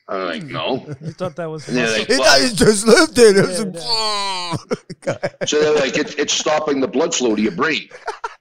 I'm 0.08 0.26
like, 0.26 0.44
no. 0.44 0.86
You 1.00 1.12
thought 1.14 1.38
that 1.38 1.46
was 1.50 1.66
And 1.70 1.78
they're 1.78 2.00
like, 2.00 2.08
He 2.08 2.18
well, 2.18 2.40
thought 2.40 2.50
he 2.50 2.54
just 2.56 2.86
lifted. 2.86 3.38
It 3.38 3.48
was 3.48 3.86
Yeah, 5.06 5.18
a- 5.42 5.48
so 5.48 5.62
they're 5.62 5.76
like, 5.76 5.98
it's, 5.98 6.16
it's 6.16 6.34
stopping 6.34 6.82
the 6.82 6.88
blood 6.88 7.16
flow 7.16 7.34
to 7.36 7.42
your 7.42 7.54
brain. 7.54 7.88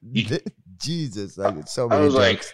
Jesus, 0.79 1.37
like 1.39 1.57
it's 1.57 1.73
so 1.73 1.87
I 1.87 1.91
many 1.91 2.05
was 2.07 2.15
like, 2.15 2.45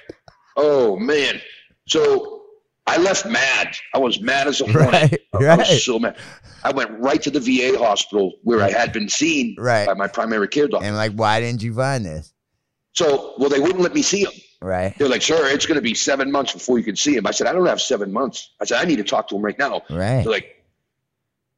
oh 0.57 0.97
man. 0.99 1.41
So 1.87 2.43
I 2.87 2.99
left 2.99 3.27
mad. 3.27 3.77
I 3.95 3.99
was 3.99 4.21
mad 4.21 4.47
as 4.49 4.61
a 4.61 4.67
hornet. 4.71 4.93
right, 4.93 5.21
I- 5.35 5.37
I 5.39 5.47
right, 5.57 5.59
was 5.59 5.85
so 5.85 5.99
mad. 5.99 6.17
I 6.65 6.73
went 6.73 6.91
right 6.99 7.21
to 7.23 7.31
the 7.31 7.41
VA 7.41 7.79
hospital 7.79 8.33
where 8.43 8.61
I 8.63 8.71
had 8.71 8.93
been 8.93 9.09
seen 9.09 9.55
right. 9.59 9.87
by 9.87 9.95
my 9.95 10.09
primary 10.09 10.49
care 10.49 10.67
doctor. 10.67 10.87
And 10.87 10.97
like, 10.97 11.13
why 11.13 11.41
didn't 11.41 11.63
you 11.63 11.75
find 11.75 12.05
this? 12.05 12.33
So, 12.93 13.35
well, 13.39 13.49
they 13.51 13.61
wouldn't 13.61 13.81
let 13.81 13.95
me 13.95 14.03
see 14.03 14.25
him. 14.25 14.33
Right, 14.63 14.97
They're 14.99 15.09
like, 15.09 15.21
sir, 15.23 15.47
it's 15.49 15.67
going 15.67 15.77
to 15.77 15.83
be 15.83 15.95
seven 15.95 16.33
months 16.33 16.53
before 16.55 16.79
you 16.79 16.85
can 16.85 16.97
see 16.97 17.15
him. 17.15 17.27
I 17.27 17.31
said, 17.31 17.47
I 17.47 17.53
don't 17.53 17.67
have 17.67 17.81
seven 17.81 18.11
months. 18.11 18.55
I 18.61 18.65
said, 18.65 18.81
I 18.81 18.85
need 18.87 18.97
to 18.97 19.05
talk 19.05 19.29
to 19.29 19.37
him 19.37 19.43
right 19.43 19.57
now. 19.59 19.83
right, 19.91 20.23
They're 20.23 20.33
like, 20.33 20.65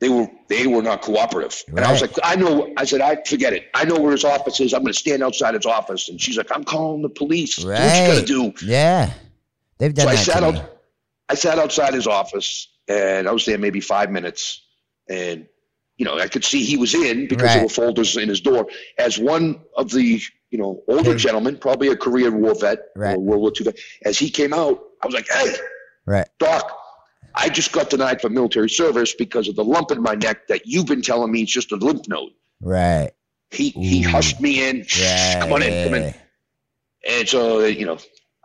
they 0.01 0.09
were 0.09 0.29
they 0.49 0.67
were 0.67 0.83
not 0.83 1.03
cooperative, 1.03 1.61
and 1.69 1.81
I 1.81 1.91
was 1.91 2.01
like, 2.01 2.13
I 2.23 2.37
know. 2.37 2.73
I 2.77 2.85
said, 2.85 3.01
I 3.01 3.21
forget 3.27 3.53
it. 3.53 3.67
I 3.75 3.85
know 3.85 3.99
where 3.99 4.13
his 4.13 4.23
office 4.25 4.61
is. 4.61 4.73
I'm 4.73 4.83
going 4.83 4.93
to 4.93 4.99
stand 4.99 5.25
outside 5.25 5.55
his 5.55 5.67
office, 5.67 6.09
and 6.09 6.21
she's 6.21 6.37
like, 6.37 6.55
I'm 6.55 6.63
calling 6.63 7.03
the 7.03 7.09
police. 7.09 7.57
Do 7.57 7.67
what 7.67 7.81
you 7.81 8.07
got 8.15 8.21
to 8.21 8.25
do. 8.25 8.53
yeah. 8.65 9.13
They've 9.79 9.95
done 9.95 10.07
So 10.07 10.13
I 10.13 10.17
sat 10.17 10.43
out. 10.43 10.75
I 11.29 11.35
sat 11.35 11.59
outside 11.59 11.95
his 11.95 12.07
office, 12.07 12.69
and 12.89 13.29
I 13.29 13.33
was 13.33 13.45
there 13.45 13.59
maybe 13.59 13.81
five 13.81 14.11
minutes, 14.11 14.63
and 15.09 15.47
you 15.97 16.05
know 16.05 16.19
I 16.19 16.29
could 16.29 16.45
see 16.45 16.65
he 16.65 16.77
was 16.77 16.95
in 16.95 17.29
because 17.29 17.53
there 17.55 17.63
were 17.63 17.69
folders 17.69 18.17
in 18.17 18.29
his 18.29 18.41
door. 18.41 18.67
As 18.99 19.19
one 19.19 19.61
of 19.77 19.91
the 19.91 20.21
you 20.51 20.59
know 20.59 20.83
older 20.89 21.15
gentlemen, 21.15 21.57
probably 21.59 21.89
a 21.89 21.97
Korean 21.97 22.41
War 22.41 22.55
vet 22.55 22.79
Right. 22.97 23.15
or 23.17 23.21
World 23.21 23.41
War 23.43 23.53
II 23.59 23.65
vet, 23.67 23.79
as 24.05 24.19
he 24.19 24.31
came 24.31 24.53
out, 24.55 24.83
I 25.03 25.07
was 25.07 25.15
like, 25.15 25.29
"Hey, 25.31 25.55
Right. 26.07 26.29
Doc, 26.39 26.77
I 27.35 27.51
just 27.51 27.73
got 27.73 27.91
denied 27.91 28.21
for 28.23 28.31
military 28.31 28.71
service 28.71 29.13
because 29.15 29.49
of 29.49 29.57
the 29.57 29.65
lump 29.65 29.91
in 29.91 30.03
my 30.03 30.15
neck 30.15 30.49
that 30.49 30.63
you've 30.67 30.87
been 30.87 31.03
telling 31.03 31.31
me 31.31 31.43
it's 31.43 31.53
just 31.53 31.71
a 31.73 31.77
lymph 31.77 32.09
node." 32.09 32.33
Right, 32.61 33.13
He 33.51 33.69
he 33.71 34.01
hushed 34.03 34.41
me 34.41 34.67
in. 34.69 34.79
right. 34.79 35.37
Come 35.41 35.53
on 35.53 35.63
in, 35.63 35.85
come 35.85 35.95
in. 35.95 36.15
And 37.07 37.29
so 37.29 37.65
you 37.65 37.85
know, 37.87 37.99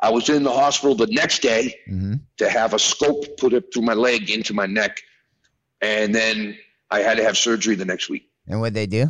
I 0.03 0.09
was 0.09 0.27
in 0.27 0.43
the 0.43 0.51
hospital 0.51 0.95
the 0.95 1.07
next 1.07 1.41
day 1.41 1.73
hmm 1.87 2.15
to 2.37 2.49
have 2.49 2.73
a 2.73 2.79
scope 2.79 3.37
put 3.37 3.53
up 3.53 3.63
through 3.71 3.83
my 3.83 3.93
leg 3.93 4.29
into 4.29 4.53
my 4.53 4.65
neck, 4.65 5.01
and 5.81 6.13
then 6.13 6.57
I 6.91 6.99
had 6.99 7.17
to 7.17 7.23
have 7.23 7.37
surgery 7.37 7.75
the 7.75 7.85
next 7.85 8.09
week. 8.09 8.29
And 8.47 8.59
what 8.59 8.73
they 8.73 8.85
do? 8.85 9.09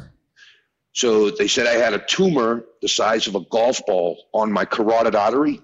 So 0.91 1.31
they 1.31 1.47
said 1.47 1.65
I 1.67 1.73
had 1.85 1.93
a 1.93 2.03
tumor 2.05 2.63
the 2.81 2.89
size 2.89 3.27
of 3.27 3.35
a 3.35 3.39
golf 3.39 3.81
ball 3.87 4.11
on 4.33 4.51
my 4.51 4.65
carotid 4.65 5.15
artery. 5.15 5.61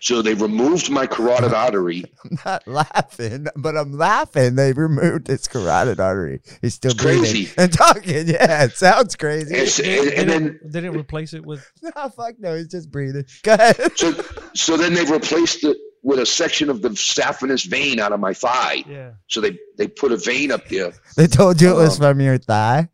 So 0.00 0.22
they 0.22 0.34
removed 0.34 0.90
my 0.90 1.06
carotid 1.06 1.52
artery. 1.52 2.04
I'm 2.24 2.38
not 2.44 2.66
laughing, 2.66 3.46
but 3.56 3.76
I'm 3.76 3.92
laughing. 3.92 4.54
They 4.56 4.72
removed 4.72 5.26
his 5.26 5.46
carotid 5.46 6.00
artery. 6.00 6.40
He's 6.62 6.74
still 6.74 6.92
It's 6.92 7.02
breathing 7.02 7.20
crazy. 7.22 7.50
and 7.58 7.72
talking. 7.72 8.28
Yeah, 8.28 8.64
it 8.64 8.72
sounds 8.72 9.14
crazy. 9.16 9.54
And, 9.58 9.68
and, 9.86 10.08
and 10.14 10.30
then 10.30 10.42
didn't, 10.42 10.72
they 10.72 10.80
didn't 10.80 10.96
replace 10.98 11.34
it 11.34 11.44
with. 11.44 11.70
no, 11.82 12.08
fuck 12.08 12.34
no, 12.38 12.56
he's 12.56 12.68
just 12.68 12.90
breathing. 12.90 13.24
Go 13.42 13.54
ahead. 13.54 13.96
so 13.96 14.12
so 14.54 14.76
then 14.76 14.94
they 14.94 15.04
replaced 15.04 15.64
it 15.64 15.76
with 16.02 16.18
a 16.18 16.24
section 16.26 16.70
of 16.70 16.80
the 16.80 16.88
saphenous 16.90 17.66
vein 17.66 18.00
out 18.00 18.12
of 18.12 18.20
my 18.20 18.32
thigh. 18.32 18.82
Yeah. 18.88 19.12
So 19.26 19.40
they 19.42 19.58
they 19.76 19.86
put 19.86 20.12
a 20.12 20.16
vein 20.16 20.50
up 20.50 20.66
there. 20.68 20.92
They 21.16 21.26
told 21.26 21.60
you 21.60 21.70
it 21.72 21.74
was 21.76 22.00
Um, 22.00 22.06
from 22.12 22.20
your 22.20 22.38
thigh. 22.38 22.88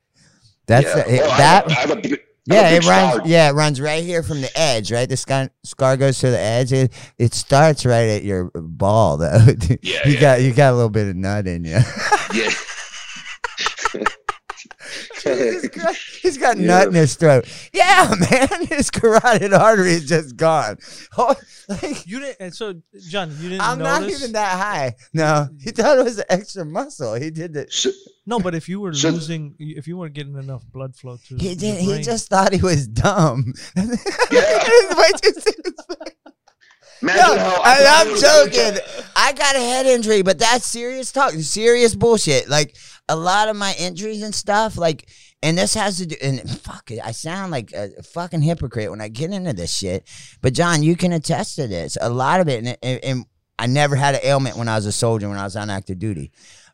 That's 0.66 0.86
yeah. 0.86 0.94
the, 1.04 1.14
it- 1.14 1.20
Oh, 1.22 1.30
I 1.30 1.36
that. 1.38 1.70
have, 1.70 1.70
I 1.70 1.80
have 1.82 1.90
a 1.90 1.96
big, 1.96 2.12
I 2.12 2.16
have 2.16 2.25
yeah, 2.46 2.70
it 2.70 2.86
runs. 2.86 3.14
scar. 3.14 3.26
Yeah, 3.26 3.50
it 3.50 3.52
runs 3.54 3.80
right 3.80 4.04
here 4.04 4.22
from 4.22 4.40
the 4.40 4.50
edge. 4.58 4.92
Right, 4.92 5.08
the 5.08 5.16
scar, 5.16 5.50
scar 5.64 5.96
goes 5.96 6.18
to 6.20 6.30
the 6.30 6.38
edge. 6.38 6.72
It, 6.72 6.92
it 7.18 7.34
starts 7.34 7.84
right 7.84 8.08
at 8.08 8.24
your 8.24 8.50
ball, 8.54 9.16
though. 9.16 9.38
Yeah, 9.82 10.00
you 10.06 10.14
yeah. 10.14 10.20
got 10.20 10.42
you 10.42 10.52
got 10.52 10.72
a 10.72 10.76
little 10.76 10.90
bit 10.90 11.08
of 11.08 11.16
nut 11.16 11.46
in 11.46 11.64
you. 11.64 11.78
Yeah. 12.34 12.50
Jesus 15.22 15.68
Christ. 15.68 16.00
He's 16.22 16.38
got 16.38 16.56
Yeah. 16.58 16.66
nut 16.66 16.88
in 16.88 16.94
his 16.94 17.14
throat. 17.16 17.46
Yeah, 17.72 18.12
man, 18.30 18.66
his 18.66 18.90
carotid 18.90 19.52
artery 19.52 19.92
is 19.92 20.06
just 20.08 20.36
gone. 20.36 20.78
Oh, 21.18 21.34
like, 21.68 22.06
You 22.06 22.20
didn't. 22.20 22.36
And 22.40 22.54
so, 22.54 22.74
John, 23.08 23.30
you 23.40 23.48
didn't 23.48 23.62
I'm 23.62 23.78
not 23.78 24.02
notice. 24.02 24.20
even 24.20 24.32
that 24.32 24.58
high. 24.58 24.94
No, 25.14 25.48
he 25.60 25.70
thought 25.72 25.98
it 25.98 26.04
was 26.04 26.18
an 26.18 26.24
extra 26.28 26.64
muscle. 26.64 27.14
He 27.14 27.30
did 27.30 27.56
it. 27.56 27.72
So, 27.72 27.90
No, 28.26 28.38
but 28.38 28.54
if 28.54 28.68
you 28.68 28.78
were 28.80 28.92
So- 28.94 29.10
losing, 29.10 29.54
if 29.58 29.88
you 29.88 29.96
weren't 29.96 30.14
getting 30.14 30.36
enough 30.36 30.62
blood 30.72 30.94
flow 30.94 31.16
to 31.28 31.36
He 31.36 31.54
did. 31.54 31.80
He 31.80 32.02
just 32.02 32.28
thought 32.28 32.52
he 32.52 32.62
was 32.62 32.86
dumb. 32.86 33.52
Yeah. 34.30 34.68
Imagine 37.02 37.36
No, 37.36 37.38
how 37.38 37.60
I, 37.62 37.84
I'm 38.06 38.18
joking. 38.18 38.80
I 39.14 39.32
got 39.34 39.54
a 39.54 39.58
head 39.58 39.84
injury, 39.86 40.22
but 40.22 40.38
that's 40.38 40.64
serious 40.66 41.12
talk, 41.12 41.32
serious 41.32 41.94
bullshit. 41.94 42.48
Like 42.48 42.74
a 43.08 43.16
lot 43.16 43.48
of 43.48 43.56
my 43.56 43.74
injuries 43.78 44.22
and 44.22 44.34
stuff, 44.34 44.76
like, 44.76 45.08
and 45.42 45.56
this 45.56 45.74
has 45.74 45.98
to 45.98 46.06
do. 46.06 46.16
And 46.20 46.48
fuck 46.60 46.90
it, 46.90 47.00
I 47.04 47.12
sound 47.12 47.52
like 47.52 47.72
a 47.72 48.02
fucking 48.02 48.42
hypocrite 48.42 48.90
when 48.90 49.00
I 49.00 49.08
get 49.08 49.30
into 49.30 49.52
this 49.52 49.72
shit. 49.72 50.08
But 50.42 50.54
John, 50.54 50.82
you 50.82 50.96
can 50.96 51.12
attest 51.12 51.56
to 51.56 51.66
this. 51.66 51.96
A 52.00 52.10
lot 52.10 52.40
of 52.40 52.48
it, 52.48 52.64
and, 52.64 52.76
and, 52.82 53.04
and 53.04 53.24
I 53.58 53.66
never 53.66 53.96
had 53.96 54.14
an 54.14 54.20
ailment 54.24 54.56
when 54.56 54.68
I 54.68 54.76
was 54.76 54.86
a 54.86 54.92
soldier 54.92 55.28
when 55.28 55.38
I 55.38 55.44
was 55.44 55.56
on 55.56 55.70
active 55.70 55.98
duty. 55.98 56.32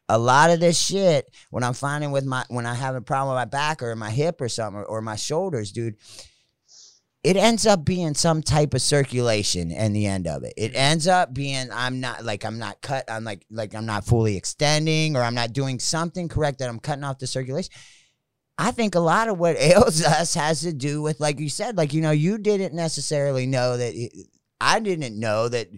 A 0.09 0.19
lot 0.19 0.51
of 0.51 0.61
this 0.61 0.79
shit, 0.79 1.31
when 1.51 1.63
I'm 1.63 1.75
finding 1.75 2.11
with 2.11 2.25
my 2.25 2.45
when 2.49 2.67
I 2.67 2.75
have 2.75 2.97
a 2.97 3.01
problem 3.01 3.35
with 3.35 3.41
my 3.41 3.45
back 3.45 3.83
or 3.83 3.95
my 3.95 4.11
hip 4.11 4.41
or 4.41 4.49
something 4.49 4.81
or, 4.81 4.85
or 4.85 5.01
my 5.01 5.17
shoulders, 5.17 5.71
dude, 5.71 5.97
it 7.25 7.37
ends 7.37 7.67
up 7.67 7.85
being 7.85 8.15
some 8.15 8.43
type 8.43 8.75
of 8.75 8.83
circulation 8.83 9.71
in 9.71 9.93
the 9.93 10.07
end 10.07 10.27
of 10.27 10.43
it. 10.43 10.55
It 10.57 10.73
ends 10.75 11.07
up 11.07 11.33
being 11.33 11.69
I'm 11.73 12.01
not 12.01 12.25
like 12.25 12.45
I'm 12.45 12.59
not 12.59 12.83
cut. 12.83 13.05
I'm 13.09 13.23
like 13.23 13.47
like 13.51 13.75
I'm 13.75 13.87
not 13.87 14.05
fully 14.05 14.37
extending 14.37 15.17
or 15.17 15.23
I'm 15.23 15.35
not 15.35 15.53
doing 15.53 15.79
something 15.79 16.29
correct 16.29 16.59
that 16.59 16.69
I'm 16.69 16.81
cutting 16.81 17.05
off 17.05 17.19
the 17.19 17.29
circulation. 17.29 17.73
I 18.59 18.73
think 18.73 18.95
a 18.95 19.01
lot 19.01 19.29
of 19.29 19.39
what 19.39 19.57
ails 19.59 20.03
us 20.03 20.35
has 20.35 20.63
to 20.63 20.73
do 20.73 21.01
with 21.01 21.21
like 21.21 21.39
you 21.39 21.49
said, 21.49 21.77
like 21.77 21.93
you 21.93 22.01
know, 22.03 22.11
you 22.11 22.39
didn't 22.39 22.75
necessarily 22.75 23.47
know 23.47 23.77
that. 23.77 23.95
I 24.61 24.81
didn't 24.81 25.19
know 25.19 25.49
that. 25.49 25.69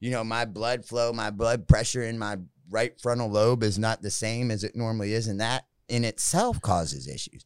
You 0.00 0.10
know, 0.10 0.24
my 0.24 0.46
blood 0.46 0.84
flow, 0.84 1.12
my 1.12 1.30
blood 1.30 1.68
pressure 1.68 2.02
in 2.02 2.18
my 2.18 2.36
right 2.68 3.00
frontal 3.00 3.30
lobe 3.30 3.62
is 3.62 3.78
not 3.78 4.02
the 4.02 4.10
same 4.10 4.50
as 4.50 4.64
it 4.64 4.74
normally 4.74 5.12
is, 5.12 5.28
and 5.28 5.40
that 5.40 5.66
in 5.88 6.04
itself 6.04 6.60
causes 6.60 7.06
issues. 7.06 7.44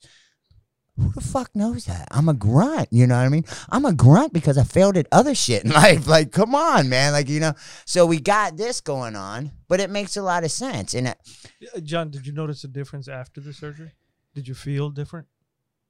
Who 0.99 1.13
the 1.13 1.21
fuck 1.21 1.55
knows 1.55 1.85
that? 1.85 2.09
I'm 2.11 2.29
a 2.29 2.35
grunt, 2.35 2.89
you 2.91 3.07
know 3.07 3.17
what 3.17 3.27
I 3.27 3.29
mean? 3.29 3.45
I'm 3.69 3.85
a 3.85 3.93
grunt 3.93 4.33
because 4.33 4.57
I 4.57 4.65
failed 4.65 4.97
at 4.97 5.07
other 5.13 5.35
shit 5.35 5.65
in 5.65 5.71
life. 5.85 6.07
Like, 6.07 6.33
come 6.33 6.55
on, 6.55 6.89
man. 6.89 7.13
Like, 7.13 7.29
you 7.29 7.39
know, 7.41 7.53
so 7.85 8.07
we 8.07 8.19
got 8.19 8.57
this 8.57 8.81
going 8.81 9.15
on, 9.15 9.53
but 9.69 9.79
it 9.81 9.91
makes 9.91 10.17
a 10.17 10.23
lot 10.23 10.43
of 10.45 10.51
sense. 10.51 10.95
And 10.95 11.09
it, 11.09 11.19
Uh, 11.75 11.81
John, 11.81 12.11
did 12.11 12.27
you 12.27 12.33
notice 12.33 12.65
a 12.65 12.69
difference 12.69 13.09
after 13.09 13.41
the 13.43 13.53
surgery? 13.53 13.93
Did 14.35 14.49
you 14.49 14.55
feel 14.55 14.91
different? 14.91 15.27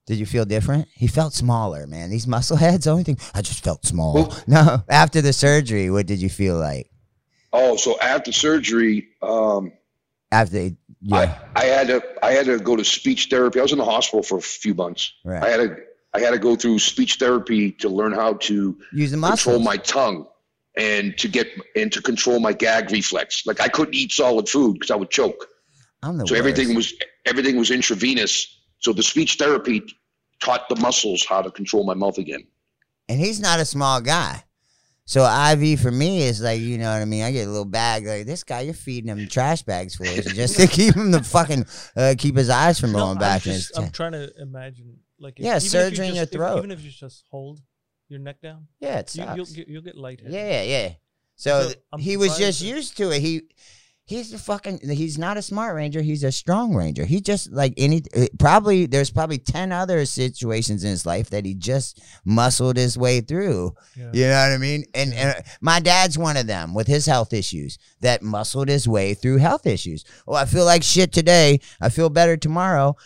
did 0.06 0.18
you 0.18 0.26
feel 0.26 0.44
different? 0.44 0.86
He 0.94 1.08
felt 1.08 1.34
smaller, 1.34 1.84
man. 1.88 2.10
These 2.10 2.28
muscle 2.28 2.56
heads, 2.56 2.84
the 2.84 2.92
only 2.92 3.02
thing 3.02 3.18
I 3.34 3.42
just 3.42 3.64
felt 3.64 3.84
small. 3.84 4.14
Well- 4.14 4.38
no, 4.46 4.82
after 4.88 5.20
the 5.20 5.32
surgery, 5.32 5.90
what 5.90 6.06
did 6.06 6.20
you 6.22 6.28
feel 6.28 6.56
like? 6.56 6.90
Oh, 7.52 7.76
so 7.76 7.98
after 8.00 8.30
surgery, 8.30 9.08
um, 9.22 9.72
After, 10.30 10.70
yeah, 11.00 11.38
I, 11.54 11.62
I 11.62 11.64
had 11.66 11.86
to 11.88 12.02
I 12.24 12.32
had 12.32 12.46
to 12.46 12.58
go 12.58 12.76
to 12.76 12.84
speech 12.84 13.28
therapy. 13.30 13.58
I 13.58 13.62
was 13.62 13.72
in 13.72 13.78
the 13.78 13.84
hospital 13.84 14.22
for 14.22 14.38
a 14.38 14.42
few 14.42 14.74
months. 14.74 15.12
I 15.42 15.48
had 15.48 15.56
to 15.58 15.76
I 16.14 16.20
had 16.20 16.30
to 16.30 16.38
go 16.38 16.56
through 16.56 16.78
speech 16.78 17.16
therapy 17.16 17.72
to 17.72 17.88
learn 17.88 18.12
how 18.12 18.34
to 18.34 18.78
Use 18.92 19.10
the 19.10 19.20
control 19.20 19.58
my 19.60 19.76
tongue 19.76 20.26
and 20.76 21.16
to 21.18 21.28
get 21.28 21.48
and 21.74 21.92
to 21.92 22.00
control 22.02 22.40
my 22.40 22.52
gag 22.52 22.90
reflex. 22.90 23.46
Like 23.46 23.60
I 23.60 23.68
couldn't 23.68 23.94
eat 23.94 24.12
solid 24.12 24.48
food 24.48 24.74
because 24.74 24.90
I 24.90 24.96
would 24.96 25.10
choke. 25.10 25.46
I'm 26.02 26.18
the 26.18 26.26
So 26.26 26.34
everything 26.34 26.74
was 26.74 26.94
everything 27.26 27.56
was 27.56 27.70
intravenous. 27.70 28.60
So 28.78 28.92
the 28.92 29.02
speech 29.02 29.36
therapy 29.36 29.82
taught 30.40 30.68
the 30.68 30.76
muscles 30.76 31.24
how 31.26 31.42
to 31.42 31.50
control 31.50 31.84
my 31.84 31.94
mouth 31.94 32.18
again. 32.18 32.46
and 33.08 33.20
he's 33.20 33.40
not 33.40 33.60
a 33.60 33.64
small 33.64 34.00
guy. 34.00 34.42
So 35.08 35.24
IV 35.24 35.80
for 35.80 35.90
me 35.92 36.22
is 36.22 36.42
like, 36.42 36.60
you 36.60 36.78
know 36.78 36.92
what 36.92 37.00
I 37.00 37.04
mean? 37.04 37.22
I 37.22 37.30
get 37.30 37.46
a 37.46 37.50
little 37.50 37.64
bag 37.64 38.04
like 38.06 38.26
this 38.26 38.42
guy. 38.42 38.62
You're 38.62 38.74
feeding 38.74 39.08
him 39.08 39.28
trash 39.28 39.62
bags 39.62 39.94
for 39.94 40.04
us 40.04 40.24
just 40.26 40.56
to 40.58 40.66
keep 40.66 40.94
him 40.96 41.12
the 41.12 41.22
fucking 41.22 41.64
uh, 41.96 42.14
keep 42.18 42.36
his 42.36 42.50
eyes 42.50 42.80
from 42.80 42.90
No, 42.92 42.98
going 42.98 43.10
I'm 43.12 43.18
back 43.18 43.42
just- 43.42 43.78
I'm 43.78 43.90
trying 43.90 44.12
to 44.12 44.32
imagine, 44.40 44.98
like, 45.20 45.38
if, 45.38 45.44
Yeah, 45.46 45.56
if 45.58 45.62
you 45.62 45.68
surgery 45.68 46.08
in 46.08 46.14
your 46.16 46.24
if- 46.24 46.32
throat. 46.32 46.58
even 46.58 46.72
if 46.72 46.82
you 46.82 46.90
just 46.90 47.24
hold 47.30 47.60
your 48.08 48.18
neck 48.18 48.40
down, 48.42 48.66
yeah, 48.80 48.98
it 48.98 49.14
you, 49.14 49.22
sucks. 49.24 49.36
you'll 49.36 49.46
get 49.56 49.68
you'll 49.68 49.82
get 49.82 49.96
lightheaded. 49.96 50.32
Yeah, 50.32 50.62
yeah, 50.62 50.62
yeah. 50.62 50.88
So, 51.36 51.62
So, 51.62 51.66
th- 51.68 51.78
he 52.04 52.16
was 52.16 52.36
just 52.36 52.58
that- 52.60 52.66
used 52.66 52.96
to 52.96 53.10
it. 53.12 53.20
He 53.22 53.42
he's 54.06 54.32
a 54.32 54.38
fucking 54.38 54.78
he's 54.88 55.18
not 55.18 55.36
a 55.36 55.42
smart 55.42 55.74
ranger. 55.74 56.00
He's 56.00 56.24
a 56.24 56.32
strong 56.32 56.74
ranger. 56.74 57.04
He 57.04 57.20
just 57.20 57.52
like 57.52 57.74
any 57.76 58.02
uh, 58.16 58.26
probably 58.38 58.86
there's 58.86 59.10
probably 59.10 59.38
ten 59.38 59.72
other 59.72 60.04
situations 60.06 60.84
in 60.84 60.90
his 60.90 61.04
life 61.04 61.30
that 61.30 61.44
he 61.44 61.54
just 61.54 62.00
muscled 62.24 62.76
his 62.76 62.96
way 62.96 63.20
through. 63.20 63.74
Yeah. 63.96 64.10
You 64.12 64.26
know 64.28 64.48
what 64.48 64.52
I 64.52 64.58
mean? 64.58 64.84
And, 64.94 65.12
and 65.12 65.42
my 65.60 65.80
dad's 65.80 66.16
one 66.16 66.36
of 66.36 66.46
them 66.46 66.72
with 66.72 66.86
his 66.86 67.04
health 67.06 67.32
issues 67.32 67.78
that 68.00 68.22
muscled 68.22 68.68
his 68.68 68.88
way 68.88 69.14
through 69.14 69.38
health 69.38 69.66
issues. 69.66 70.04
Oh, 70.26 70.34
I 70.34 70.44
feel 70.46 70.64
like 70.64 70.82
shit 70.82 71.12
today. 71.12 71.60
I 71.80 71.88
feel 71.88 72.08
better 72.08 72.36
tomorrow. 72.36 72.96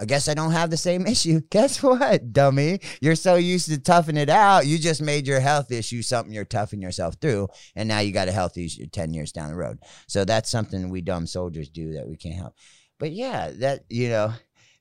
I 0.00 0.04
guess 0.04 0.28
I 0.28 0.34
don't 0.34 0.52
have 0.52 0.70
the 0.70 0.76
same 0.76 1.06
issue. 1.06 1.40
Guess 1.50 1.82
what, 1.82 2.32
dummy? 2.32 2.80
You're 3.00 3.16
so 3.16 3.34
used 3.34 3.68
to 3.68 3.78
toughing 3.78 4.16
it 4.16 4.30
out. 4.30 4.66
You 4.66 4.78
just 4.78 5.02
made 5.02 5.26
your 5.26 5.40
health 5.40 5.72
issue 5.72 6.02
something 6.02 6.32
you're 6.32 6.44
toughing 6.44 6.80
yourself 6.80 7.16
through. 7.20 7.48
And 7.74 7.88
now 7.88 8.00
you 8.00 8.12
got 8.12 8.28
a 8.28 8.32
health 8.32 8.56
issue 8.56 8.84
uh, 8.84 8.86
10 8.92 9.14
years 9.14 9.32
down 9.32 9.50
the 9.50 9.56
road. 9.56 9.78
So 10.06 10.24
that's 10.24 10.50
something 10.50 10.90
we 10.90 11.00
dumb 11.00 11.26
soldiers 11.26 11.68
do 11.68 11.94
that 11.94 12.08
we 12.08 12.16
can't 12.16 12.36
help. 12.36 12.54
But 12.98 13.12
yeah, 13.12 13.50
that, 13.56 13.84
you 13.88 14.08
know, 14.08 14.32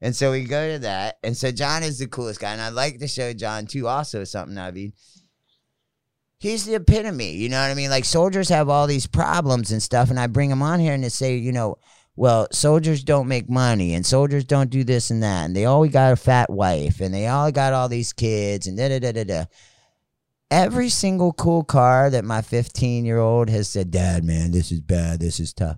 and 0.01 0.15
so 0.15 0.31
we 0.31 0.43
go 0.43 0.73
to 0.73 0.79
that. 0.79 1.17
And 1.23 1.35
so 1.35 1.51
John 1.51 1.83
is 1.83 1.99
the 1.99 2.07
coolest 2.07 2.39
guy. 2.39 2.53
And 2.53 2.61
I'd 2.61 2.73
like 2.73 2.99
to 2.99 3.07
show 3.07 3.33
John 3.33 3.65
too 3.65 3.87
also 3.87 4.23
something, 4.23 4.57
I 4.57 4.71
mean. 4.71 4.93
He's 6.39 6.65
the 6.65 6.75
epitome, 6.75 7.31
you 7.31 7.49
know 7.49 7.59
what 7.59 7.71
I 7.71 7.73
mean? 7.73 7.89
Like 7.89 8.05
soldiers 8.05 8.49
have 8.49 8.69
all 8.69 8.85
these 8.85 9.07
problems 9.07 9.71
and 9.71 9.81
stuff, 9.81 10.11
and 10.11 10.19
I 10.19 10.27
bring 10.27 10.51
them 10.51 10.61
on 10.61 10.79
here 10.79 10.93
and 10.93 11.03
they 11.03 11.09
say, 11.09 11.35
you 11.35 11.51
know, 11.51 11.77
well, 12.17 12.47
soldiers 12.51 13.03
don't 13.03 13.27
make 13.27 13.47
money 13.47 13.93
and 13.93 14.03
soldiers 14.03 14.43
don't 14.43 14.71
do 14.71 14.83
this 14.83 15.11
and 15.11 15.21
that. 15.21 15.45
And 15.45 15.55
they 15.55 15.65
all 15.65 15.87
got 15.87 16.13
a 16.13 16.15
fat 16.15 16.49
wife 16.49 16.99
and 16.99 17.13
they 17.13 17.27
all 17.27 17.51
got 17.51 17.73
all 17.73 17.87
these 17.87 18.11
kids 18.11 18.65
and 18.65 18.75
da 18.75 18.89
da 18.89 18.99
da 18.99 19.11
da 19.11 19.23
da. 19.23 19.45
Every 20.49 20.89
single 20.89 21.31
cool 21.31 21.63
car 21.63 22.09
that 22.09 22.25
my 22.25 22.41
15 22.41 23.05
year 23.05 23.19
old 23.19 23.49
has 23.49 23.69
said, 23.69 23.91
Dad, 23.91 24.23
man, 24.23 24.49
this 24.51 24.71
is 24.71 24.81
bad. 24.81 25.19
This 25.19 25.39
is 25.39 25.53
tough. 25.53 25.77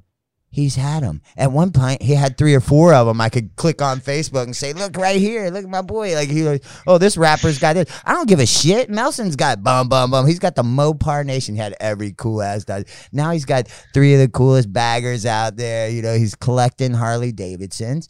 He's 0.52 0.76
had 0.76 1.04
them. 1.04 1.22
At 1.38 1.52
one 1.52 1.72
point, 1.72 2.02
he 2.02 2.16
had 2.16 2.36
three 2.36 2.56
or 2.56 2.60
four 2.60 2.94
of 2.94 3.06
them. 3.06 3.22
I 3.22 3.30
could 3.30 3.56
click 3.56 3.84
on 3.84 4.02
Facebook 4.02 4.44
and 4.44 4.56
say, 4.56 4.74
"Look 4.74 4.98
right 4.98 5.20
here, 5.20 5.50
look 5.52 5.64
at 5.64 5.70
my 5.70 5.84
boy." 5.84 6.16
Like 6.16 6.30
he, 6.30 6.42
like, 6.42 6.64
oh, 6.88 6.98
this 6.98 7.18
rapper's 7.18 7.60
got 7.60 7.74
this. 7.74 7.88
I 8.04 8.14
don't 8.14 8.28
give 8.28 8.40
a 8.40 8.48
shit. 8.48 8.90
Melson's 8.90 9.36
got 9.36 9.64
bum 9.64 9.90
bum 9.90 10.10
bum. 10.10 10.26
He's 10.26 10.40
got 10.40 10.56
the 10.56 10.64
Mopar 10.64 11.24
Nation. 11.24 11.54
He 11.54 11.62
had 11.62 11.76
every 11.80 12.14
cool 12.14 12.42
ass. 12.42 12.66
Dog. 12.66 12.88
Now 13.12 13.30
he's 13.30 13.46
got 13.46 13.68
three 13.94 14.16
of 14.16 14.20
the 14.22 14.28
coolest 14.28 14.74
baggers 14.74 15.24
out 15.26 15.56
there. 15.56 15.88
You 15.90 16.02
know, 16.02 16.16
he's 16.16 16.34
collecting 16.34 16.94
Harley 16.94 17.32
Davidsons, 17.32 18.08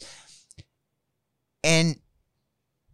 and 1.62 1.96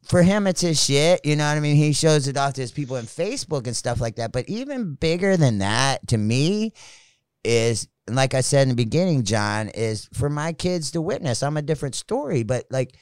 for 0.09 0.23
him, 0.23 0.49
it's 0.49 0.61
his 0.61 0.83
shit. 0.83 1.25
You 1.25 1.37
know 1.37 1.49
what 1.49 1.57
I 1.57 1.61
mean? 1.61 1.77
He 1.77 1.93
shows 1.93 2.27
it 2.27 2.37
off 2.37 2.55
to 2.55 2.61
his 2.63 2.73
people 2.73 2.97
on 2.97 3.05
Facebook 3.05 3.67
and 3.67 3.77
stuff 3.77 4.01
like 4.01 4.17
that. 4.17 4.33
But 4.33 4.49
even 4.49 4.95
bigger 4.95 5.37
than 5.37 5.59
that, 5.59 6.07
to 6.09 6.19
me, 6.19 6.73
is 7.45 7.87
like 8.09 8.35
I 8.35 8.41
said 8.41 8.63
in 8.63 8.69
the 8.69 8.75
beginning, 8.75 9.25
John, 9.25 9.69
is 9.69 10.09
for 10.13 10.31
my 10.31 10.53
kids 10.53 10.93
to 10.93 11.01
witness. 11.01 11.43
I'm 11.43 11.57
a 11.57 11.63
different 11.63 11.95
story, 11.95 12.43
but 12.43 12.67
like 12.71 12.97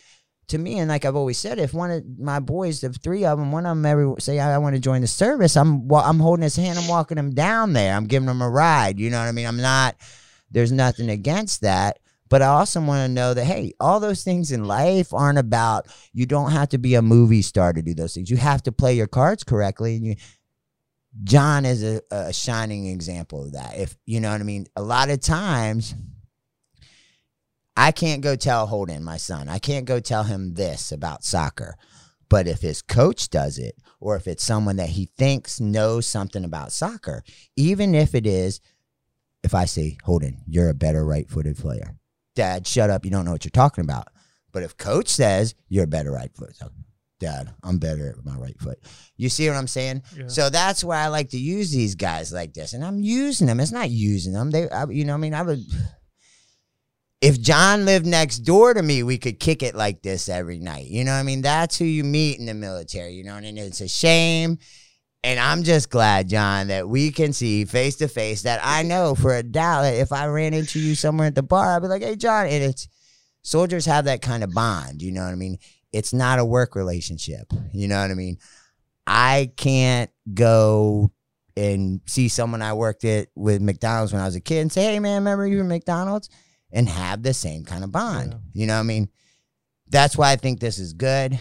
to 0.49 0.59
me, 0.59 0.79
and 0.79 0.89
like 0.89 1.05
I've 1.05 1.17
always 1.17 1.39
said, 1.39 1.59
if 1.59 1.73
one 1.73 1.91
of 1.91 2.05
my 2.19 2.41
boys, 2.41 2.81
the 2.81 2.93
three 2.93 3.25
of 3.25 3.39
them, 3.39 3.53
one 3.53 3.67
of 3.67 3.77
them 3.77 3.87
ever 3.87 4.15
say 4.19 4.39
I, 4.39 4.55
I 4.55 4.59
want 4.59 4.75
to 4.75 4.81
join 4.81 5.01
the 5.01 5.07
service, 5.07 5.57
I'm 5.57 5.89
well, 5.89 6.03
I'm 6.05 6.19
holding 6.19 6.43
his 6.43 6.57
hand, 6.57 6.79
I'm 6.79 6.89
walking 6.89 7.19
him 7.19 7.35
down 7.35 7.73
there, 7.73 7.95
I'm 7.95 8.07
giving 8.07 8.29
him 8.29 8.43
a 8.43 8.49
ride. 8.49 8.99
You 8.99 9.11
know 9.11 9.19
what 9.19 9.29
I 9.29 9.33
mean? 9.33 9.47
I'm 9.47 9.61
not. 9.61 9.97
There's 10.51 10.73
nothing 10.73 11.11
against 11.11 11.63
that. 11.63 11.99
But 12.31 12.43
I 12.43 12.47
also 12.47 12.81
want 12.81 13.07
to 13.07 13.13
know 13.13 13.35
that, 13.35 13.45
hey, 13.45 13.75
all 13.79 14.01
those 14.01 14.25
things 14.25 14.51
in 14.51 14.65
life 14.65 15.13
aren't 15.13 15.39
about, 15.39 15.87
you 16.13 16.27
don't 16.27 16.53
have 16.53 16.71
to 16.71 16.79
be 16.79 16.95
a 16.95 17.03
movie 17.03 17.43
star 17.43 17.73
to 17.73 17.83
do 17.83 17.95
those 17.95 18.15
things. 18.15 18.31
You 18.31 18.39
have 18.39 18.63
to 18.63 18.73
play 18.73 18.95
your 18.95 19.07
cards 19.07 19.45
correctly. 19.45 19.97
And 19.97 20.07
you, 20.07 20.17
John 21.23 21.65
is 21.65 21.85
a, 21.85 22.01
a 22.11 22.33
shining 22.33 22.87
example 22.87 23.45
of 23.45 23.53
that. 23.53 23.79
If 23.79 23.97
you 24.05 24.21
know 24.21 24.33
what 24.33 24.41
I 24.41 24.45
mean, 24.45 24.67
a 24.75 24.83
lot 24.83 25.11
of 25.11 25.21
times 25.21 25.95
I 27.77 27.93
can't 27.93 28.23
go 28.23 28.37
tell 28.37 28.67
Holden, 28.67 29.05
my 29.05 29.17
son, 29.17 29.49
I 29.49 29.59
can't 29.59 29.85
go 29.85 30.01
tell 30.01 30.25
him 30.25 30.55
this 30.55 30.93
about 30.93 31.25
soccer. 31.25 31.77
But 32.29 32.49
if 32.49 32.61
his 32.61 32.83
coach 32.83 33.29
does 33.31 33.59
it, 33.59 33.77
or 34.01 34.17
if 34.17 34.27
it's 34.27 34.43
someone 34.43 34.77
that 34.77 34.89
he 34.91 35.11
thinks 35.17 35.61
knows 35.61 36.07
something 36.07 36.45
about 36.45 36.73
soccer, 36.73 37.23
even 37.57 37.95
if 37.95 38.15
it 38.15 38.27
is, 38.27 38.61
if 39.43 39.55
I 39.55 39.67
say, 39.67 39.99
Holden, 40.05 40.43
you're 40.47 40.71
a 40.71 40.75
better 40.75 41.05
right 41.05 41.29
footed 41.29 41.57
player, 41.57 41.97
Dad, 42.35 42.67
shut 42.67 42.91
up, 42.91 43.05
you 43.05 43.11
don't 43.11 43.25
know 43.25 43.33
what 43.33 43.45
you're 43.45 43.51
talking 43.51 43.85
about. 43.85 44.09
But 44.53 44.63
if 44.63 44.77
coach 44.77 45.09
says, 45.09 45.55
you're 45.69 45.85
a 45.85 45.89
better 45.89 46.11
right 46.11 46.35
footed, 46.35 46.57
Dad, 47.25 47.55
I'm 47.63 47.79
better 47.79 48.11
at 48.11 48.25
my 48.25 48.37
right 48.37 48.59
foot. 48.61 48.79
You 49.17 49.31
see 49.31 49.49
what 49.49 49.57
I'm 49.57 49.67
saying? 49.67 50.03
Yeah. 50.15 50.29
So 50.29 50.51
that's 50.51 50.85
why 50.85 50.99
I 50.99 51.09
like 51.09 51.31
to 51.31 51.39
use 51.39 51.73
these 51.73 51.95
guys 51.95 52.35
like 52.35 52.53
this, 52.53 52.75
and 52.75 52.85
I'm 52.85 53.01
using 53.01 53.47
them. 53.47 53.61
It's 53.61 53.73
not 53.73 53.89
using 53.89 54.35
them. 54.35 54.51
They, 54.51 54.69
I, 54.69 54.85
you 54.91 55.07
know, 55.07 55.15
what 55.15 55.19
I 55.19 55.21
mean, 55.21 55.35
I 55.35 55.43
would. 55.43 55.65
If 57.23 57.41
John 57.41 57.87
lived 57.87 58.05
next 58.05 58.41
door 58.41 58.75
to 58.75 58.83
me, 58.83 59.03
we 59.03 59.17
could 59.17 59.41
kick 59.41 59.63
it 59.63 59.75
like 59.75 60.03
this 60.03 60.29
every 60.29 60.59
night. 60.59 60.89
You 60.89 61.05
know 61.05 61.13
what 61.13 61.21
I 61.21 61.23
mean? 61.23 61.41
That's 61.41 61.79
who 61.79 61.87
you 61.87 62.05
meet 62.05 62.39
in 62.39 62.45
the 62.45 62.53
military. 62.53 63.15
You 63.15 63.25
know, 63.25 63.37
and 63.37 63.59
it's 63.59 63.81
a 63.81 63.89
shame. 63.89 64.59
And 65.23 65.41
I'm 65.41 65.63
just 65.63 65.89
glad, 65.89 66.29
John, 66.29 66.67
that 66.67 66.87
we 66.87 67.11
can 67.11 67.33
see 67.33 67.65
face 67.65 67.97
to 67.97 68.09
face 68.09 68.43
that 68.43 68.61
I 68.63 68.83
know 68.83 69.15
for 69.15 69.35
a 69.35 69.43
doubt 69.43 69.87
if 69.87 70.13
I 70.13 70.27
ran 70.27 70.53
into 70.53 70.79
you 70.79 70.95
somewhere 70.95 71.29
at 71.29 71.35
the 71.35 71.43
bar, 71.43 71.75
I'd 71.75 71.81
be 71.81 71.89
like, 71.89 72.03
hey, 72.03 72.17
John. 72.17 72.47
And 72.47 72.63
it's 72.63 72.87
soldiers 73.41 73.87
have 73.87 74.05
that 74.05 74.21
kind 74.21 74.45
of 74.45 74.53
bond. 74.53 75.01
You 75.01 75.13
know 75.13 75.25
what 75.25 75.33
I 75.33 75.37
mean? 75.37 75.57
It's 75.95 76.13
not 76.13 76.39
a 76.39 76.45
work 76.45 76.75
relationship. 76.75 77.53
You 77.73 77.89
know 77.89 78.01
what 78.01 78.11
I 78.11 78.15
mean? 78.15 78.39
I 79.07 79.53
can't 79.57 80.11
go 80.33 81.13
and 81.57 82.01
see 82.07 82.29
someone 82.29 82.63
I 82.63 82.73
worked 82.73 83.05
at 83.05 83.29
with 83.35 83.63
McDonald's 83.63 84.13
when 84.13 84.21
I 84.21 84.27
was 84.27 84.35
a 84.35 84.41
kid 84.41 84.61
and 84.61 84.73
say, 84.73 84.85
hey, 84.85 84.99
man, 84.99 85.17
remember 85.23 85.47
you 85.47 85.59
were 85.59 85.65
McDonald's? 85.65 86.29
And 86.73 86.89
have 86.89 87.23
the 87.23 87.33
same 87.33 87.65
kind 87.65 87.85
of 87.85 87.93
bond. 87.93 88.33
Yeah. 88.33 88.39
You 88.61 88.67
know 88.67 88.75
what 88.75 88.81
I 88.81 88.85
mean? 88.85 89.09
That's 89.89 90.17
why 90.17 90.33
I 90.33 90.37
think 90.37 90.59
this 90.59 90.79
is 90.79 90.93
good. 90.93 91.39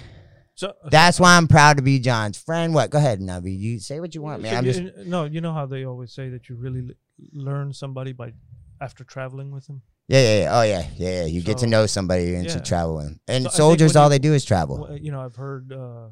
So 0.55 0.67
uh, 0.69 0.89
That's 0.91 1.19
why 1.19 1.35
I'm 1.37 1.47
proud 1.47 1.77
to 1.77 1.83
be 1.83 1.97
John's 1.99 2.37
friend. 2.37 2.75
What? 2.75 2.91
Go 2.91 2.99
ahead, 2.99 3.19
Nubby. 3.19 3.57
You 3.57 3.79
say 3.79 3.99
what 3.99 4.13
you 4.13 4.21
want, 4.21 4.43
man. 4.43 4.55
I'm 4.55 4.63
just 4.63 4.81
uh, 4.81 5.03
no. 5.05 5.25
You 5.25 5.41
know 5.41 5.53
how 5.53 5.65
they 5.65 5.85
always 5.85 6.13
say 6.13 6.29
that 6.29 6.47
you 6.49 6.55
really 6.55 6.81
l- 6.81 6.95
learn 7.31 7.73
somebody 7.73 8.11
by 8.11 8.33
after 8.79 9.03
traveling 9.03 9.49
with 9.49 9.65
them. 9.65 9.81
Yeah, 10.07 10.19
yeah, 10.21 10.39
yeah. 10.41 10.57
Oh 10.59 10.61
yeah, 10.63 10.85
yeah, 10.97 11.09
yeah. 11.21 11.25
You 11.25 11.41
get 11.41 11.57
to 11.59 11.65
So- 11.65 11.67
know 11.67 11.85
somebody 11.85 12.35
and 12.35 12.45
yeah. 12.45 12.59
travel 12.59 12.95
with. 12.97 13.05
'em. 13.07 13.19
And 13.27 13.43
So 13.43 13.47
I 13.47 13.51
think 13.51 13.53
soldiers, 13.57 13.93
when 13.93 14.01
all 14.03 14.07
you- 14.07 14.09
they 14.11 14.19
do 14.19 14.33
is 14.33 14.43
travel. 14.45 14.81
Well, 14.81 14.97
you 14.97 15.11
know, 15.11 15.21
I've 15.21 15.35
heard 15.35 15.71
uh, 15.71 16.09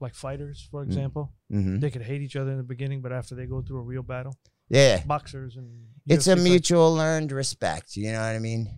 like 0.00 0.14
fighters, 0.14 0.66
for 0.70 0.82
Mm. 0.82 0.86
example, 0.88 1.32
hmm 1.50 1.78
they 1.80 1.90
could 1.90 2.02
hate 2.02 2.22
each 2.22 2.36
other 2.36 2.50
in 2.52 2.56
the 2.58 2.62
beginning, 2.74 3.00
but 3.02 3.12
after 3.12 3.34
they 3.34 3.46
go 3.46 3.60
through 3.62 3.78
a 3.80 3.82
real 3.82 4.02
battle, 4.02 4.34
Yeah, 4.68 5.02
boxers 5.04 5.56
and 5.56 5.68
it's 6.06 6.26
a 6.28 6.36
mutual 6.36 6.94
learned 6.94 7.32
respect. 7.32 7.96
You 7.96 8.12
know 8.12 8.20
what 8.20 8.34
I 8.36 8.38
mean? 8.38 8.68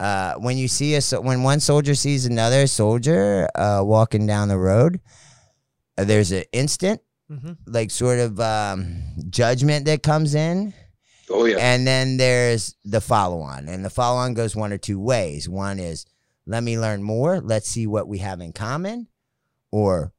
Uh, 0.00 0.34
when 0.34 0.56
you 0.58 0.66
see 0.66 0.94
a 0.96 1.00
so- 1.00 1.20
when 1.20 1.42
one 1.44 1.60
soldier 1.60 1.94
sees 1.94 2.26
another 2.26 2.66
soldier 2.66 3.48
uh, 3.54 3.80
walking 3.84 4.26
down 4.26 4.48
the 4.48 4.58
road, 4.58 5.00
uh, 5.96 6.04
there's 6.04 6.32
an 6.32 6.44
instant 6.52 7.00
Mhm. 7.30 7.56
like 7.66 7.90
sort 7.92 8.18
of 8.18 8.40
um, 8.40 9.02
judgment 9.30 9.84
that 9.86 10.02
comes 10.02 10.34
in. 10.34 10.74
Oh 11.34 11.46
yeah. 11.46 11.56
And 11.58 11.84
then 11.84 12.16
there's 12.16 12.76
the 12.84 13.00
follow 13.00 13.40
on. 13.40 13.68
And 13.68 13.84
the 13.84 13.90
follow 13.90 14.18
on 14.18 14.34
goes 14.34 14.54
one 14.54 14.72
or 14.72 14.78
two 14.78 15.00
ways. 15.00 15.48
One 15.48 15.80
is 15.80 16.06
let 16.46 16.62
me 16.62 16.78
learn 16.78 17.02
more. 17.02 17.40
Let's 17.40 17.68
see 17.68 17.88
what 17.88 18.06
we 18.06 18.18
have 18.18 18.40
in 18.40 18.52
common. 18.52 19.08
Or 19.72 20.12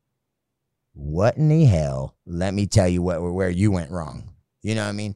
what 0.94 1.38
in 1.38 1.48
the 1.48 1.64
hell? 1.64 2.18
Let 2.26 2.54
me 2.54 2.68
tell 2.68 2.90
you 2.90 3.02
what 3.02 3.22
where 3.22 3.50
you 3.50 3.72
went 3.72 3.92
wrong. 3.92 4.34
You 4.62 4.76
know 4.76 4.84
what 4.84 4.90
I 4.90 4.94
mean? 4.94 5.16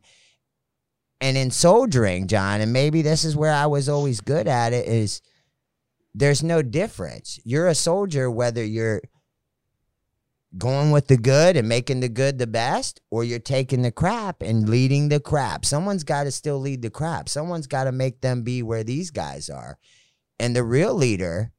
And 1.19 1.35
in 1.35 1.51
soldiering, 1.51 2.27
John, 2.27 2.61
and 2.61 2.71
maybe 2.71 3.01
this 3.01 3.25
is 3.25 3.35
where 3.35 3.51
I 3.51 3.65
was 3.65 3.89
always 3.89 4.21
good 4.21 4.47
at 4.47 4.71
it, 4.71 4.87
is 4.87 5.21
there's 6.15 6.41
no 6.41 6.61
difference. 6.61 7.41
You're 7.43 7.67
a 7.67 7.75
soldier 7.75 8.31
whether 8.31 8.63
you're 8.63 9.01
going 10.57 10.91
with 10.91 11.07
the 11.07 11.17
good 11.17 11.55
and 11.57 11.69
making 11.69 11.99
the 11.99 12.09
good 12.09 12.39
the 12.39 12.47
best, 12.47 13.01
or 13.11 13.23
you're 13.23 13.39
taking 13.39 13.81
the 13.83 13.91
crap 13.91 14.41
and 14.41 14.67
leading 14.67 15.09
the 15.09 15.19
crap. 15.19 15.63
Someone's 15.65 16.03
got 16.03 16.23
to 16.23 16.31
still 16.31 16.59
lead 16.59 16.81
the 16.81 16.89
crap. 16.89 17.29
Someone's 17.29 17.67
got 17.67 17.83
to 17.83 17.91
make 17.91 18.21
them 18.21 18.41
be 18.43 18.63
where 18.63 18.83
these 18.83 19.11
guys 19.11 19.49
are. 19.49 19.77
And 20.39 20.55
the 20.55 20.63
real 20.63 20.93
leader 20.95 21.51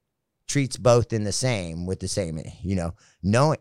treats 0.48 0.76
both 0.76 1.12
in 1.12 1.22
the 1.24 1.32
same 1.32 1.86
with 1.86 2.00
the 2.00 2.08
same, 2.08 2.40
you 2.62 2.74
know, 2.74 2.94
knowing 3.22 3.58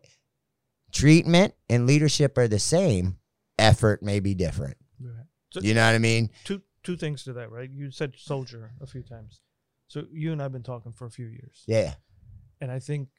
treatment 0.91 1.53
and 1.69 1.85
leadership 1.85 2.38
are 2.38 2.47
the 2.47 2.60
same. 2.60 3.18
Effort 3.57 4.01
may 4.01 4.19
be 4.19 4.34
different. 4.34 4.77
Right. 4.99 5.26
So 5.51 5.60
You 5.61 5.73
know 5.73 5.85
what 5.85 5.95
I 5.95 5.99
mean? 5.99 6.30
two 6.45 6.61
two 6.81 6.95
things 6.95 7.23
to 7.26 7.34
that, 7.34 7.51
right? 7.51 7.69
You 7.69 7.91
said 7.91 8.14
soldier 8.18 8.72
a 8.81 8.88
few 8.88 9.03
times. 9.03 9.41
So 9.88 10.06
you 10.14 10.31
and 10.31 10.41
I've 10.41 10.51
been 10.53 10.64
talking 10.64 10.93
for 10.93 11.06
a 11.06 11.11
few 11.11 11.26
years, 11.27 11.64
Yeah. 11.68 11.95
and 12.61 12.72
I 12.72 12.80
think 12.80 13.10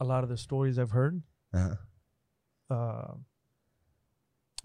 a 0.00 0.04
lot 0.04 0.24
of 0.24 0.28
the 0.30 0.36
stories 0.36 0.78
I've 0.78 0.90
heard 0.90 1.22
Uh-huh. 1.54 1.74
uh, 2.74 3.14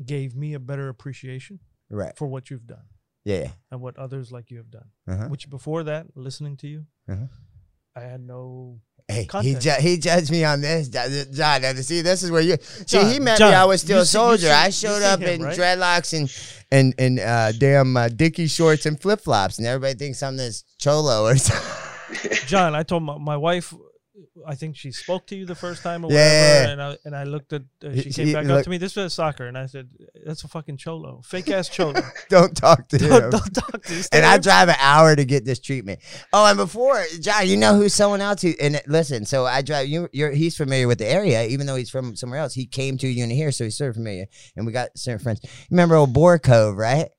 gave 0.03 0.35
me 0.35 0.53
a 0.53 0.59
better 0.59 0.89
appreciation 0.89 1.59
Right. 1.89 2.17
for 2.17 2.27
what 2.27 2.49
you've 2.49 2.65
done 2.67 2.85
Yeah. 3.25 3.51
and 3.69 3.81
what 3.81 3.97
others 3.97 4.31
like 4.31 4.49
you 4.49 4.57
have 4.57 4.71
done. 4.71 4.89
Uh-huh. 5.07 5.27
Which 5.27 5.49
before 5.49 5.83
that, 5.83 6.07
listening 6.15 6.57
to 6.57 6.67
you, 6.67 6.85
Uh-huh. 7.09 7.25
I 7.95 8.01
had 8.01 8.21
no. 8.21 8.79
Hey, 9.09 9.27
he, 9.41 9.55
ju- 9.55 9.71
he 9.81 9.97
judged 9.97 10.31
me 10.31 10.45
on 10.45 10.61
this, 10.61 10.87
John. 10.87 11.61
See, 11.83 12.01
this 12.01 12.23
is 12.23 12.31
where 12.31 12.39
you 12.41 12.55
see. 12.61 13.03
He 13.11 13.19
met 13.19 13.37
John, 13.37 13.51
me. 13.51 13.55
I 13.57 13.65
was 13.65 13.81
still 13.81 13.99
a 14.01 14.05
soldier. 14.05 14.47
see- 14.47 14.51
I 14.53 14.69
showed 14.69 15.01
up 15.01 15.19
him, 15.19 15.27
in 15.41 15.41
right? 15.43 15.57
dreadlocks 15.57 16.17
and 16.17 16.31
and 16.71 16.93
and 16.97 17.19
uh, 17.19 17.51
damn 17.51 17.97
uh, 17.97 18.07
Dickie 18.07 18.47
shorts 18.47 18.85
and 18.85 18.97
flip 19.01 19.19
flops, 19.19 19.57
and 19.57 19.67
everybody 19.67 19.95
thinks 19.95 20.23
I'm 20.23 20.37
this 20.37 20.63
cholo 20.77 21.25
or 21.25 21.35
something. 21.37 22.31
John, 22.47 22.73
I 22.75 22.83
told 22.83 23.03
my, 23.03 23.17
my 23.17 23.35
wife, 23.35 23.73
I 24.47 24.55
think 24.55 24.77
she 24.77 24.91
spoke 24.91 25.27
to 25.27 25.35
you 25.35 25.45
the 25.45 25.55
first 25.55 25.83
time 25.83 26.05
or 26.05 26.11
Yeah, 26.11 26.15
whatever, 26.15 26.65
yeah, 26.65 26.71
and 26.71 26.81
I 26.81 26.97
and 27.05 27.15
I 27.15 27.23
looked 27.25 27.51
at, 27.53 27.63
uh, 27.83 27.93
she 27.93 28.11
came 28.11 28.31
back 28.33 28.45
up 28.47 28.63
to 28.63 28.69
me. 28.69 28.77
This 28.77 28.95
was 28.95 29.13
soccer, 29.13 29.45
and 29.45 29.57
I 29.57 29.65
said, 29.65 29.89
that's 30.25 30.43
a 30.43 30.47
fucking 30.47 30.77
cholo, 30.77 31.21
fake 31.25 31.49
ass 31.49 31.67
cholo. 31.67 32.01
Don't 32.29 32.55
talk 32.55 32.87
to 32.89 32.97
don't, 32.99 33.11
him. 33.23 33.29
don't 33.31 33.53
talk 33.53 33.83
to. 33.83 34.09
and 34.13 34.25
I 34.25 34.37
drive 34.37 34.69
an 34.69 34.75
hour 34.79 35.15
to 35.15 35.25
get 35.25 35.43
this 35.43 35.59
treatment. 35.59 35.99
Oh, 36.31 36.45
and 36.45 36.57
before 36.57 37.03
John, 37.19 37.47
you 37.47 37.57
know 37.57 37.75
who's 37.75 37.93
someone 37.93 38.21
else 38.21 38.41
who 38.41 38.53
and 38.61 38.81
listen. 38.87 39.25
So 39.25 39.45
I 39.45 39.61
drive. 39.61 39.87
You, 39.87 40.07
you're 40.13 40.31
he's 40.31 40.55
familiar 40.55 40.87
with 40.87 40.99
the 40.99 41.07
area, 41.07 41.45
even 41.47 41.67
though 41.67 41.75
he's 41.75 41.89
from 41.89 42.15
somewhere 42.15 42.39
else. 42.39 42.53
He 42.53 42.65
came 42.65 42.97
to 42.99 43.07
a 43.07 43.11
unit 43.11 43.35
here, 43.35 43.51
so 43.51 43.65
he's 43.65 43.77
sort 43.77 43.89
of 43.89 43.95
familiar. 43.95 44.27
And 44.55 44.65
we 44.65 44.71
got 44.71 44.97
certain 44.97 45.19
friends. 45.19 45.41
Remember 45.69 45.95
old 45.95 46.13
Boar 46.13 46.39
Cove, 46.39 46.77
right? 46.77 47.09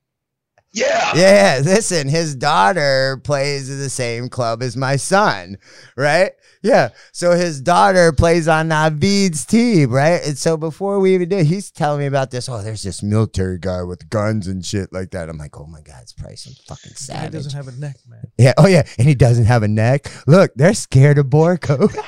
Yeah. 0.73 1.11
Yeah, 1.15 1.61
listen, 1.63 2.07
his 2.07 2.35
daughter 2.35 3.21
plays 3.23 3.69
in 3.69 3.77
the 3.77 3.89
same 3.89 4.27
club 4.27 4.63
as 4.63 4.75
my 4.75 4.95
son, 4.95 5.57
right? 5.95 6.31
Yeah. 6.63 6.89
So 7.11 7.31
his 7.31 7.61
daughter 7.61 8.11
plays 8.11 8.47
on 8.47 8.69
Navid's 8.69 9.45
team, 9.45 9.91
right? 9.91 10.25
And 10.25 10.35
so 10.35 10.57
before 10.57 10.99
we 10.99 11.13
even 11.13 11.29
did, 11.29 11.45
he's 11.45 11.69
telling 11.69 11.99
me 11.99 12.07
about 12.07 12.31
this. 12.31 12.49
Oh, 12.49 12.63
there's 12.63 12.81
this 12.81 13.03
military 13.03 13.59
guy 13.59 13.83
with 13.83 14.09
guns 14.09 14.47
and 14.47 14.65
shit 14.65 14.91
like 14.91 15.11
that. 15.11 15.29
I'm 15.29 15.37
like, 15.37 15.59
oh 15.59 15.67
my 15.67 15.81
God, 15.81 15.99
it's 16.01 16.13
probably 16.13 16.37
some 16.37 16.53
fucking 16.67 16.93
Guy 17.07 17.25
He 17.25 17.29
doesn't 17.29 17.53
have 17.53 17.67
a 17.67 17.77
neck, 17.79 17.97
man. 18.07 18.31
Yeah. 18.39 18.53
Oh, 18.57 18.65
yeah. 18.67 18.83
And 18.97 19.07
he 19.07 19.13
doesn't 19.13 19.45
have 19.45 19.61
a 19.61 19.67
neck. 19.67 20.11
Look, 20.25 20.53
they're 20.55 20.73
scared 20.73 21.19
of 21.19 21.27
Borco. 21.27 21.77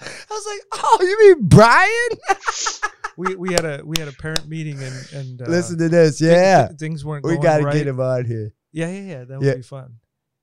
I 0.00 0.36
was 0.36 0.46
like, 0.46 0.60
oh, 0.72 0.98
you 1.00 1.34
mean 1.34 1.48
Brian? 1.48 2.08
We 3.16 3.34
we 3.36 3.52
had 3.52 3.64
a 3.64 3.80
we 3.84 3.96
had 3.98 4.08
a 4.08 4.12
parent 4.12 4.48
meeting 4.48 4.82
and 4.82 5.12
and 5.12 5.42
uh, 5.42 5.46
Listen 5.46 5.78
to 5.78 5.88
this. 5.88 6.18
thi- 6.18 6.26
Yeah. 6.26 6.68
thi- 6.68 6.74
things 6.76 7.04
weren't. 7.04 7.24
We 7.24 7.36
got 7.38 7.58
to 7.58 7.64
right. 7.64 7.74
get 7.74 7.86
him 7.86 8.00
on 8.00 8.24
here. 8.24 8.52
Yeah, 8.72 8.88
yeah, 8.88 9.00
yeah. 9.02 9.24
That 9.24 9.38
would 9.38 9.46
Yeah. 9.46 9.54
be 9.54 9.62
fun. 9.62 9.94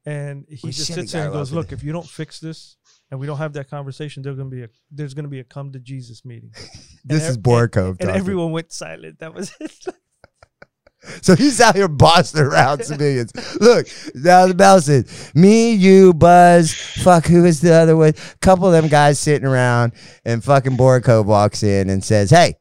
And 0.05 0.45
he 0.49 0.57
We 0.63 0.71
just 0.71 0.91
sits 0.93 1.11
there 1.11 1.25
and 1.25 1.33
goes, 1.33 1.51
"Look, 1.51 1.67
there. 1.69 1.77
if 1.77 1.83
you 1.83 1.91
don't 1.91 2.07
fix 2.07 2.39
this, 2.39 2.77
and 3.11 3.19
we 3.19 3.27
don't 3.27 3.37
have 3.37 3.53
that 3.53 3.69
conversation, 3.69 4.23
there's 4.23 4.37
gonna 4.37 4.49
be 4.49 4.63
a 4.63 4.69
there's 4.89 5.13
gonna 5.13 5.27
be 5.27 5.39
a 5.39 5.43
come 5.43 5.71
to 5.73 5.79
Jesus 5.79 6.23
meeting." 6.25 6.51
This 7.03 7.23
ev- 7.23 7.29
is 7.31 7.37
Borco. 7.37 7.89
And 7.89 7.99
talking. 7.99 8.15
everyone 8.15 8.51
went 8.51 8.71
silent. 8.71 9.19
That 9.19 9.33
was 9.33 9.51
it. 9.59 9.85
So 11.23 11.35
he's 11.35 11.59
out 11.59 11.75
here 11.75 11.87
bossing 11.87 12.41
around 12.41 12.83
civilians. 12.85 13.31
Look, 13.59 13.87
now 14.13 14.45
the 14.45 14.53
bell 14.53 14.79
says, 14.79 15.31
me, 15.33 15.71
you, 15.73 16.13
Buzz, 16.13 16.71
fuck, 16.75 17.25
who 17.25 17.43
is 17.43 17.59
the 17.59 17.73
other 17.73 17.97
one? 17.97 18.13
Couple 18.39 18.67
of 18.67 18.71
them 18.73 18.87
guys 18.87 19.17
sitting 19.17 19.47
around, 19.47 19.93
and 20.25 20.43
fucking 20.43 20.77
Borco 20.77 21.25
walks 21.25 21.63
in 21.63 21.89
and 21.89 22.03
says, 22.03 22.29
hey, 22.29 22.53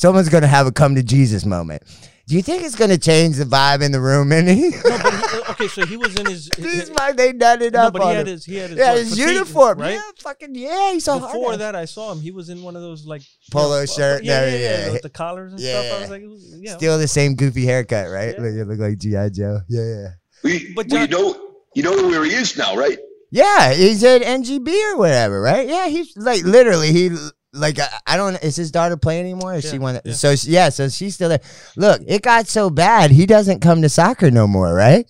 someone's 0.00 0.28
going 0.30 0.40
to 0.42 0.48
have 0.48 0.66
a 0.66 0.72
come 0.72 0.94
to 0.94 1.02
Jesus 1.02 1.44
moment. 1.44 1.82
Do 2.26 2.36
you 2.36 2.42
think 2.42 2.62
it's 2.62 2.76
going 2.76 2.90
to 2.90 2.98
change 2.98 3.36
the 3.36 3.44
vibe 3.44 3.82
in 3.82 3.90
the 3.90 4.00
room 4.00 4.30
any? 4.30 4.70
no, 4.70 4.80
but 4.82 5.12
he, 5.12 5.38
uh, 5.38 5.50
okay, 5.50 5.66
so 5.68 5.84
he 5.84 5.96
was 5.96 6.14
in 6.14 6.26
his. 6.26 6.48
These 6.58 6.88
fuck, 6.90 7.16
they 7.16 7.32
done 7.32 7.60
it 7.60 7.72
no, 7.72 7.80
up 7.88 7.92
but 7.92 8.02
he 8.02 8.08
had 8.14 8.28
him. 8.28 8.32
his 8.32 8.44
he 8.44 8.54
had 8.56 8.70
his, 8.70 8.78
Yeah, 8.78 8.90
what, 8.90 8.98
his 8.98 9.10
fatigue, 9.10 9.28
uniform. 9.34 9.78
right? 9.80 9.94
Yeah, 9.94 10.00
fucking, 10.20 10.54
yeah, 10.54 10.92
he's 10.92 11.04
so. 11.04 11.18
Before 11.18 11.52
ass. 11.52 11.58
that, 11.58 11.74
I 11.74 11.86
saw 11.86 12.12
him. 12.12 12.20
He 12.20 12.30
was 12.30 12.48
in 12.48 12.62
one 12.62 12.76
of 12.76 12.82
those 12.82 13.04
like 13.04 13.22
you 13.22 13.26
Polo 13.50 13.80
know, 13.80 13.86
shirt 13.86 14.18
and 14.18 14.26
yeah, 14.26 14.32
yeah, 14.32 14.46
everything, 14.46 14.62
yeah, 14.62 14.86
yeah. 14.86 14.92
with 14.92 15.02
the 15.02 15.10
collars 15.10 15.52
and 15.52 15.60
stuff. 15.60 15.84
I 15.84 15.88
Yeah. 15.88 16.00
was 16.00 16.10
like, 16.10 16.22
was- 16.22 16.56
yeah, 16.60 16.76
Still 16.76 16.98
the 16.98 17.08
same 17.08 17.34
goofy 17.34 17.66
haircut, 17.66 18.08
right? 18.10 18.34
Yeah. 18.38 18.42
Look, 18.44 18.54
you 18.54 18.64
look 18.64 18.78
like 18.78 18.98
G.I. 18.98 19.28
Joe. 19.30 19.60
Yeah, 19.68 19.82
yeah. 19.82 20.08
We, 20.44 20.72
But 20.72 20.86
well, 20.88 21.02
you 21.02 21.08
know, 21.08 21.50
you 21.74 21.82
know 21.82 22.08
where 22.08 22.22
he 22.24 22.30
is 22.32 22.56
now, 22.56 22.76
right? 22.76 22.98
Yeah, 23.32 23.72
he's 23.74 24.02
at 24.04 24.22
NGB 24.22 24.68
or 24.92 24.98
whatever, 24.98 25.40
right? 25.40 25.66
Yeah, 25.68 25.88
he's 25.88 26.16
like 26.16 26.42
literally 26.44 26.92
he 26.92 27.10
like 27.52 27.78
I, 27.78 27.88
I 28.06 28.16
don't 28.16 28.42
is 28.44 28.56
his 28.56 28.70
daughter 28.70 28.96
playing 28.96 29.22
anymore? 29.24 29.52
Or 29.52 29.56
is 29.56 29.64
she 29.68 29.76
Yeah, 29.76 29.82
one? 29.82 30.00
yeah. 30.04 30.12
So 30.12 30.36
she- 30.36 30.50
yeah, 30.50 30.68
so 30.68 30.88
she's 30.88 31.14
still 31.14 31.28
there. 31.28 31.40
Look, 31.76 32.02
it 32.06 32.22
got 32.22 32.46
so 32.48 32.70
bad 32.70 33.10
he 33.10 33.26
doesn't 33.26 33.60
come 33.60 33.82
to 33.82 33.88
soccer 33.88 34.30
no 34.30 34.46
more, 34.46 34.74
right? 34.74 35.06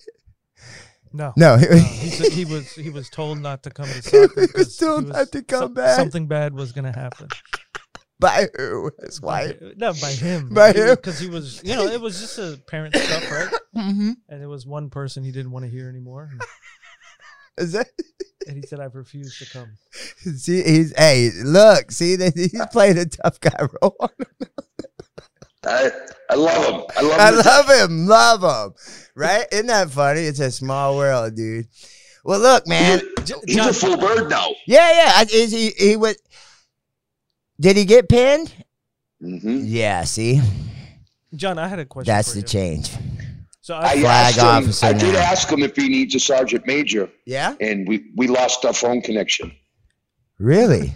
no. 1.13 1.33
No, 1.35 1.55
No, 1.55 1.57
he, 1.57 2.09
he 2.29 2.45
was 2.45 2.71
he 2.73 2.89
was 2.89 3.09
told 3.09 3.39
not 3.39 3.63
to 3.63 3.69
come 3.69 3.85
to 3.87 4.01
soccer. 4.01 4.29
was 4.35 4.51
'cause 4.51 4.77
told 4.77 5.07
not 5.09 5.31
to 5.33 5.43
come 5.43 5.73
back. 5.73 5.97
Something 5.97 6.27
bad 6.27 6.53
was 6.53 6.71
gonna 6.71 6.93
happen. 6.95 7.27
by 8.19 8.47
who? 8.57 8.91
His 9.03 9.21
wife. 9.21 9.59
By, 9.59 9.71
no, 9.77 9.93
by 9.93 10.11
him. 10.11 10.49
By 10.53 10.71
him? 10.73 10.95
because 10.95 11.19
he 11.19 11.27
was 11.29 11.61
you 11.63 11.75
know 11.75 11.85
it 11.85 11.99
was 12.01 12.19
just 12.19 12.37
a 12.39 12.57
parent 12.67 12.95
stuff, 12.95 13.31
right? 13.31 13.49
Mm-hmm. 13.75 14.11
And 14.27 14.43
it 14.43 14.47
was 14.47 14.65
one 14.65 14.89
person 14.89 15.23
he 15.23 15.31
didn't 15.31 15.51
want 15.51 15.63
to 15.63 15.71
hear 15.71 15.87
anymore, 15.87 16.29
Is 17.57 17.71
that? 17.71 17.87
and 18.47 18.57
he 18.57 18.63
said, 18.67 18.79
"I've 18.79 18.95
refused 18.95 19.39
to 19.39 19.45
come." 19.51 19.69
See, 20.35 20.61
he's 20.63 20.93
hey, 20.97 21.31
look, 21.43 21.91
see 21.91 22.15
that 22.17 22.33
he's 22.35 22.65
playing 22.71 22.97
a 22.97 23.05
tough 23.05 23.39
guy 23.39 23.55
role. 23.81 24.09
I, 25.63 25.91
I 26.29 26.35
love 26.35 26.65
him. 26.65 26.85
I 26.97 27.01
love 27.01 27.11
him 27.13 27.19
I 27.19 27.27
him. 27.29 27.35
love 27.37 27.69
him, 27.69 28.07
love 28.41 28.67
him. 28.69 28.73
Right? 29.15 29.45
Isn't 29.51 29.67
that 29.67 29.89
funny? 29.91 30.21
It's 30.21 30.39
a 30.39 30.49
small 30.51 30.97
world, 30.97 31.35
dude. 31.35 31.67
Well, 32.23 32.39
look, 32.39 32.67
man. 32.67 33.01
He's, 33.19 33.31
a, 33.31 33.35
he's 33.45 33.57
a 33.67 33.73
full 33.73 33.97
bird 33.97 34.29
now. 34.29 34.47
Yeah, 34.65 34.91
yeah. 34.91 35.11
I- 35.15 35.27
Is 35.31 35.51
he? 35.51 35.69
He 35.77 35.95
was. 35.95 36.17
Did 37.59 37.77
he 37.77 37.85
get 37.85 38.09
pinned? 38.09 38.51
hmm 39.19 39.59
Yeah. 39.63 40.03
See, 40.05 40.41
John, 41.35 41.59
I 41.59 41.67
had 41.67 41.77
a 41.79 41.85
question. 41.85 42.11
that's 42.11 42.29
for 42.29 42.35
the 42.35 42.41
you. 42.41 42.47
change. 42.47 42.91
So 43.61 43.75
I 43.75 43.89
I, 43.91 44.01
Flag 44.01 44.05
asked 44.25 44.39
him, 44.39 44.45
officer 44.47 44.85
I 44.87 44.93
did 44.93 45.15
ask 45.15 45.49
him 45.51 45.61
if 45.61 45.75
he 45.75 45.87
needs 45.87 46.15
a 46.15 46.19
sergeant 46.19 46.65
major, 46.65 47.09
Yeah. 47.25 47.55
and 47.61 47.87
we, 47.87 48.11
we 48.15 48.27
lost 48.27 48.65
our 48.65 48.73
phone 48.73 49.01
connection. 49.01 49.51
Really? 50.39 50.93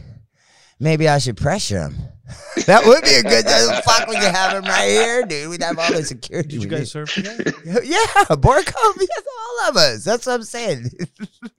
Maybe 0.79 1.07
I 1.07 1.19
should 1.19 1.37
pressure 1.37 1.81
him. 1.81 1.95
That 2.65 2.85
would 2.85 3.03
be 3.03 3.13
a 3.13 3.21
good. 3.21 3.45
Fuck, 3.83 4.07
we 4.07 4.15
could 4.15 4.33
have 4.33 4.53
him 4.53 4.63
right 4.63 4.89
here, 4.89 5.23
dude. 5.23 5.49
We'd 5.49 5.61
have 5.61 5.77
all 5.77 5.91
the 5.91 6.03
security. 6.03 6.49
did 6.49 6.63
you 6.63 6.69
guys 6.69 6.91
serve 6.91 7.11
together? 7.11 7.43
Yeah, 7.83 8.05
Borkov. 8.29 8.95
Yes, 8.99 9.23
all 9.59 9.69
of 9.69 9.77
us. 9.77 10.03
That's 10.03 10.25
what 10.25 10.33
I'm 10.33 10.43
saying. 10.43 10.89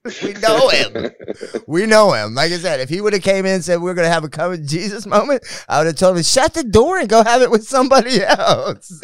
we 0.22 0.32
know 0.34 0.68
him. 0.68 1.10
We 1.66 1.86
know 1.86 2.12
him. 2.12 2.34
Like 2.34 2.51
I 2.51 2.56
said, 2.56 2.80
if 2.80 2.88
he 2.88 3.01
would 3.01 3.12
have 3.12 3.22
came 3.22 3.47
in 3.47 3.55
and 3.55 3.64
said 3.64 3.80
we're 3.80 3.94
gonna 3.94 4.09
have 4.09 4.24
a 4.24 4.28
come 4.28 4.52
to 4.56 4.62
Jesus 4.62 5.06
moment, 5.06 5.44
I 5.68 5.78
would 5.78 5.86
have 5.86 5.97
told 5.97 6.16
him 6.16 6.22
shut 6.22 6.55
the 6.55 6.64
door 6.64 6.98
and 6.98 7.09
go 7.09 7.22
have 7.22 7.43
it 7.43 7.51
with 7.51 7.64
somebody 7.68 8.22
else. 8.24 9.01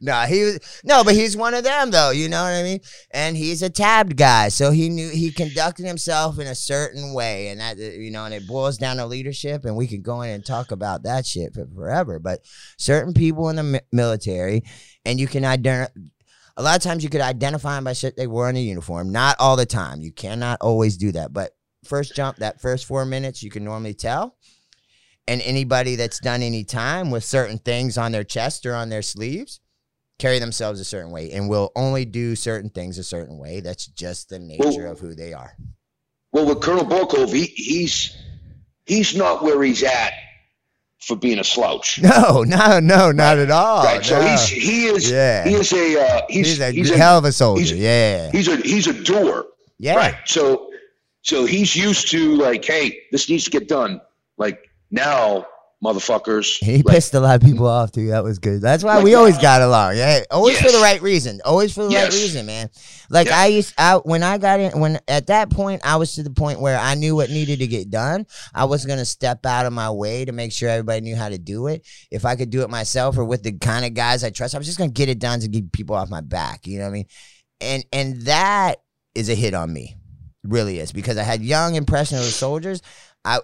no, 0.00 0.20
he 0.22 0.44
was 0.44 0.80
no, 0.84 1.04
but 1.04 1.14
he's 1.14 1.36
one 1.36 1.54
of 1.54 1.64
them 1.64 1.90
though. 1.90 2.10
You 2.10 2.28
know 2.28 2.42
what 2.42 2.54
I 2.54 2.62
mean? 2.62 2.80
And 3.10 3.36
he's 3.36 3.60
a 3.62 3.70
tabbed 3.70 4.16
guy, 4.16 4.48
so 4.48 4.70
he 4.70 4.88
knew 4.88 5.10
he 5.10 5.30
conducted 5.30 5.84
himself 5.84 6.38
in 6.38 6.46
a 6.46 6.54
certain 6.54 7.12
way, 7.12 7.48
and 7.48 7.60
that 7.60 7.76
you 7.78 8.10
know, 8.10 8.24
and 8.24 8.32
it 8.32 8.46
boils 8.46 8.78
down 8.78 8.96
to 8.96 9.06
leadership. 9.06 9.64
And 9.64 9.76
we 9.76 9.81
could 9.86 10.02
go 10.02 10.22
in 10.22 10.30
and 10.30 10.44
talk 10.44 10.70
about 10.70 11.04
that 11.04 11.26
shit 11.26 11.54
for 11.54 11.66
forever. 11.74 12.18
But 12.18 12.40
certain 12.78 13.14
people 13.14 13.48
in 13.48 13.56
the 13.56 13.62
mi- 13.62 13.80
military, 13.92 14.62
and 15.04 15.18
you 15.20 15.26
can 15.26 15.44
identify. 15.44 15.92
A 16.58 16.62
lot 16.62 16.76
of 16.76 16.82
times 16.82 17.02
you 17.02 17.08
could 17.08 17.22
identify 17.22 17.76
them 17.76 17.84
by 17.84 17.94
shit 17.94 18.14
they 18.14 18.26
wore 18.26 18.50
in 18.50 18.56
a 18.56 18.60
uniform. 18.60 19.10
Not 19.10 19.36
all 19.38 19.56
the 19.56 19.64
time. 19.64 20.02
You 20.02 20.12
cannot 20.12 20.58
always 20.60 20.98
do 20.98 21.10
that. 21.12 21.32
But 21.32 21.52
first 21.84 22.14
jump, 22.14 22.36
that 22.38 22.60
first 22.60 22.84
four 22.84 23.06
minutes, 23.06 23.42
you 23.42 23.50
can 23.50 23.64
normally 23.64 23.94
tell. 23.94 24.36
And 25.26 25.40
anybody 25.40 25.96
that's 25.96 26.20
done 26.20 26.42
any 26.42 26.62
time 26.64 27.10
with 27.10 27.24
certain 27.24 27.56
things 27.58 27.96
on 27.96 28.12
their 28.12 28.24
chest 28.24 28.66
or 28.66 28.74
on 28.74 28.90
their 28.90 29.00
sleeves 29.02 29.60
carry 30.18 30.38
themselves 30.38 30.78
a 30.78 30.84
certain 30.84 31.10
way 31.10 31.32
and 31.32 31.48
will 31.48 31.72
only 31.74 32.04
do 32.04 32.36
certain 32.36 32.68
things 32.70 32.98
a 32.98 33.04
certain 33.04 33.38
way. 33.38 33.60
That's 33.60 33.86
just 33.86 34.28
the 34.28 34.38
nature 34.38 34.62
Well- 34.82 34.92
of 34.92 35.00
who 35.00 35.14
they 35.14 35.32
are. 35.32 35.56
Well, 36.32 36.46
with 36.46 36.60
Colonel 36.60 36.84
Borkov, 36.84 37.32
he, 37.32 37.44
he's 37.44 38.16
he's 38.86 39.14
not 39.16 39.42
where 39.42 39.62
he's 39.62 39.82
at 39.82 40.12
for 41.00 41.16
being 41.16 41.38
a 41.38 41.44
slouch. 41.44 41.98
No, 42.02 42.42
no, 42.44 42.78
no, 42.80 43.10
not 43.12 43.38
at 43.38 43.50
all. 43.50 43.84
right. 43.84 44.04
So 44.04 44.20
no. 44.20 44.26
he's 44.28 44.46
he 44.48 44.86
is 44.86 45.10
Yeah. 45.10 45.44
he 45.48 45.54
is 45.54 45.72
a 45.72 46.00
uh, 46.00 46.22
he's 46.28 46.46
he's 46.48 46.60
a 46.60 46.70
he's 46.70 46.90
a, 46.90 46.96
hell 46.96 47.18
of 47.18 47.24
a 47.24 47.32
soldier. 47.32 47.74
he's- 47.74 47.78
yeah. 47.78 48.30
he's 48.30 48.48
a 48.48 48.56
he's 48.56 48.86
a 48.86 48.92
doer. 49.02 49.46
Yeah. 49.78 49.96
Right. 49.96 50.14
So 50.26 50.70
so 51.22 51.44
he's 51.44 51.74
used 51.76 52.10
to 52.10 52.36
like, 52.36 52.64
hey, 52.64 53.00
this 53.12 53.28
needs 53.28 53.44
to 53.44 53.50
get 53.50 53.68
done. 53.68 54.00
Like 54.38 54.68
now, 54.90 55.46
motherfuckers. 55.82 56.58
He 56.62 56.82
like, 56.82 56.94
pissed 56.94 57.14
a 57.14 57.20
lot 57.20 57.34
of 57.34 57.42
people 57.42 57.66
off 57.66 57.92
too. 57.92 58.08
That 58.08 58.22
was 58.22 58.38
good. 58.38 58.60
That's 58.62 58.84
why 58.84 58.96
Like 58.96 59.04
we 59.04 59.14
always 59.14 59.36
got 59.38 59.62
along. 59.62 59.96
Yeah, 59.96 60.22
always 60.30 60.58
for 60.58 60.70
the 60.70 60.78
right 60.78 61.02
reason. 61.02 61.40
Always 61.44 61.74
for 61.74 61.84
the 61.84 61.94
right 61.94 62.12
reason, 62.12 62.46
man. 62.46 62.70
Like 63.10 63.26
Yeah. 63.26 63.40
I 63.40 63.46
used, 63.46 63.74
I 63.76 63.96
when 63.96 64.22
I 64.22 64.38
got 64.38 64.60
in, 64.60 64.78
when 64.80 65.00
at 65.08 65.26
that 65.26 65.50
point 65.50 65.82
I 65.84 65.96
was 65.96 66.14
to 66.14 66.22
the 66.22 66.30
point 66.30 66.60
where 66.60 66.78
I 66.78 66.94
knew 66.94 67.16
what 67.16 67.30
needed 67.30 67.58
to 67.58 67.66
get 67.66 67.90
done. 67.90 68.26
I 68.54 68.64
was 68.64 68.86
gonna 68.86 69.04
step 69.04 69.44
out 69.44 69.66
of 69.66 69.72
my 69.72 69.90
way 69.90 70.24
to 70.24 70.32
make 70.32 70.52
sure 70.52 70.68
everybody 70.68 71.00
knew 71.00 71.16
how 71.16 71.28
to 71.28 71.38
do 71.38 71.66
it. 71.66 71.86
If 72.10 72.24
I 72.24 72.36
could 72.36 72.50
do 72.50 72.62
it 72.62 72.70
myself 72.70 73.18
or 73.18 73.24
with 73.24 73.42
the 73.42 73.52
kind 73.52 73.84
of 73.84 73.94
guys 73.94 74.22
I 74.24 74.30
trust, 74.30 74.54
I 74.54 74.58
was 74.58 74.66
just 74.66 74.78
gonna 74.78 74.90
get 74.90 75.08
it 75.08 75.18
done 75.18 75.40
to 75.40 75.48
get 75.48 75.72
people 75.72 75.96
off 75.96 76.08
my 76.08 76.20
back. 76.20 76.66
You 76.66 76.78
know 76.78 76.84
what 76.84 76.90
I 76.90 76.94
mean? 76.94 77.06
And 77.60 77.84
and 77.92 78.22
that 78.22 78.82
is 79.14 79.28
a 79.28 79.34
hit 79.34 79.54
on 79.54 79.72
me, 79.72 79.96
really 80.44 80.78
is 80.78 80.92
because 80.92 81.18
I 81.18 81.24
had 81.24 81.42
young 81.42 81.74
impressionable 81.74 82.26
soldiers. 82.26 82.82
I 83.24 83.40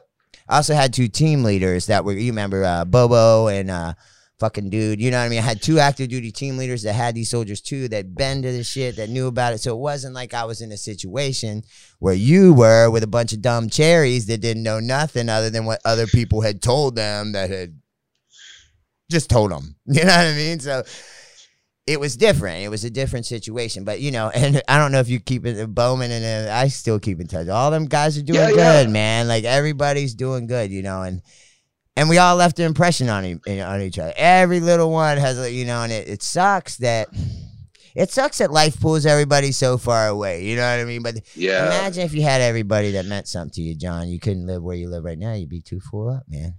I 0.48 0.56
also 0.56 0.74
had 0.74 0.92
two 0.92 1.08
team 1.08 1.44
leaders 1.44 1.86
that 1.86 2.04
were 2.04 2.12
you 2.12 2.32
remember 2.32 2.64
uh, 2.64 2.84
Bobo 2.84 3.48
and 3.48 3.70
uh, 3.70 3.94
fucking 4.38 4.70
dude. 4.70 5.00
You 5.00 5.10
know 5.10 5.18
what 5.18 5.26
I 5.26 5.28
mean? 5.28 5.40
I 5.40 5.42
had 5.42 5.60
two 5.60 5.78
active 5.78 6.08
duty 6.08 6.30
team 6.30 6.56
leaders 6.56 6.82
that 6.82 6.94
had 6.94 7.14
these 7.14 7.30
soldiers 7.30 7.60
too 7.60 7.88
that 7.88 8.14
been 8.14 8.42
to 8.42 8.52
the 8.52 8.64
shit 8.64 8.96
that 8.96 9.10
knew 9.10 9.26
about 9.26 9.52
it. 9.52 9.58
So 9.58 9.74
it 9.74 9.80
wasn't 9.80 10.14
like 10.14 10.34
I 10.34 10.44
was 10.44 10.60
in 10.60 10.72
a 10.72 10.76
situation 10.76 11.64
where 11.98 12.14
you 12.14 12.54
were 12.54 12.90
with 12.90 13.02
a 13.02 13.08
bunch 13.08 13.32
of 13.32 13.42
dumb 13.42 13.68
cherries 13.68 14.26
that 14.26 14.40
didn't 14.40 14.62
know 14.62 14.80
nothing 14.80 15.28
other 15.28 15.50
than 15.50 15.64
what 15.64 15.80
other 15.84 16.06
people 16.06 16.40
had 16.40 16.62
told 16.62 16.96
them 16.96 17.32
that 17.32 17.50
had 17.50 17.78
just 19.10 19.30
told 19.30 19.50
them. 19.50 19.76
You 19.86 20.04
know 20.04 20.16
what 20.16 20.26
I 20.26 20.34
mean? 20.34 20.60
So 20.60 20.82
it 21.88 21.98
was 21.98 22.16
different. 22.16 22.62
It 22.62 22.68
was 22.68 22.84
a 22.84 22.90
different 22.90 23.26
situation. 23.26 23.84
But 23.84 24.00
you 24.00 24.10
know, 24.10 24.28
and 24.34 24.62
I 24.68 24.78
don't 24.78 24.92
know 24.92 25.00
if 25.00 25.08
you 25.08 25.18
keep 25.20 25.46
it 25.46 25.74
Bowman 25.74 26.10
and 26.10 26.48
uh, 26.48 26.52
I 26.54 26.68
still 26.68 26.98
keep 27.00 27.20
in 27.20 27.26
touch. 27.26 27.48
All 27.48 27.70
them 27.70 27.86
guys 27.86 28.16
are 28.18 28.22
doing 28.22 28.38
Yeah, 28.40 28.48
yeah. 28.50 28.54
good, 28.84 28.90
man. 28.90 29.26
Like 29.28 29.44
everybody's 29.44 30.14
doing 30.14 30.46
good, 30.46 30.70
you 30.70 30.82
know, 30.82 31.02
and 31.02 31.22
and 31.96 32.08
we 32.08 32.18
all 32.18 32.36
left 32.36 32.58
an 32.60 32.66
impression 32.66 33.08
on 33.08 33.24
e- 33.24 33.60
on 33.60 33.80
each 33.80 33.98
other. 33.98 34.12
Every 34.16 34.60
little 34.60 34.90
one 34.92 35.18
has, 35.18 35.50
you 35.50 35.64
know, 35.64 35.82
and 35.82 35.90
it, 35.92 36.08
it 36.08 36.22
sucks 36.22 36.76
that 36.76 37.08
it 37.96 38.10
sucks 38.12 38.38
that 38.38 38.52
life 38.52 38.78
pulls 38.80 39.04
everybody 39.06 39.50
so 39.50 39.76
far 39.78 40.06
away. 40.06 40.44
You 40.44 40.54
know 40.54 40.62
what 40.62 40.78
I 40.78 40.84
mean? 40.84 41.02
But 41.02 41.16
Yeah. 41.34 41.66
imagine 41.66 42.04
if 42.04 42.14
you 42.14 42.22
had 42.22 42.40
everybody 42.40 42.92
that 42.92 43.06
meant 43.06 43.26
something 43.26 43.50
to 43.54 43.62
you, 43.62 43.74
John. 43.74 44.08
You 44.08 44.20
couldn't 44.20 44.46
live 44.46 44.62
where 44.62 44.76
you 44.76 44.88
live 44.88 45.02
right 45.02 45.18
now. 45.18 45.32
You'd 45.32 45.48
be 45.48 45.60
too 45.62 45.80
full 45.80 46.08
up, 46.08 46.22
man. 46.28 46.54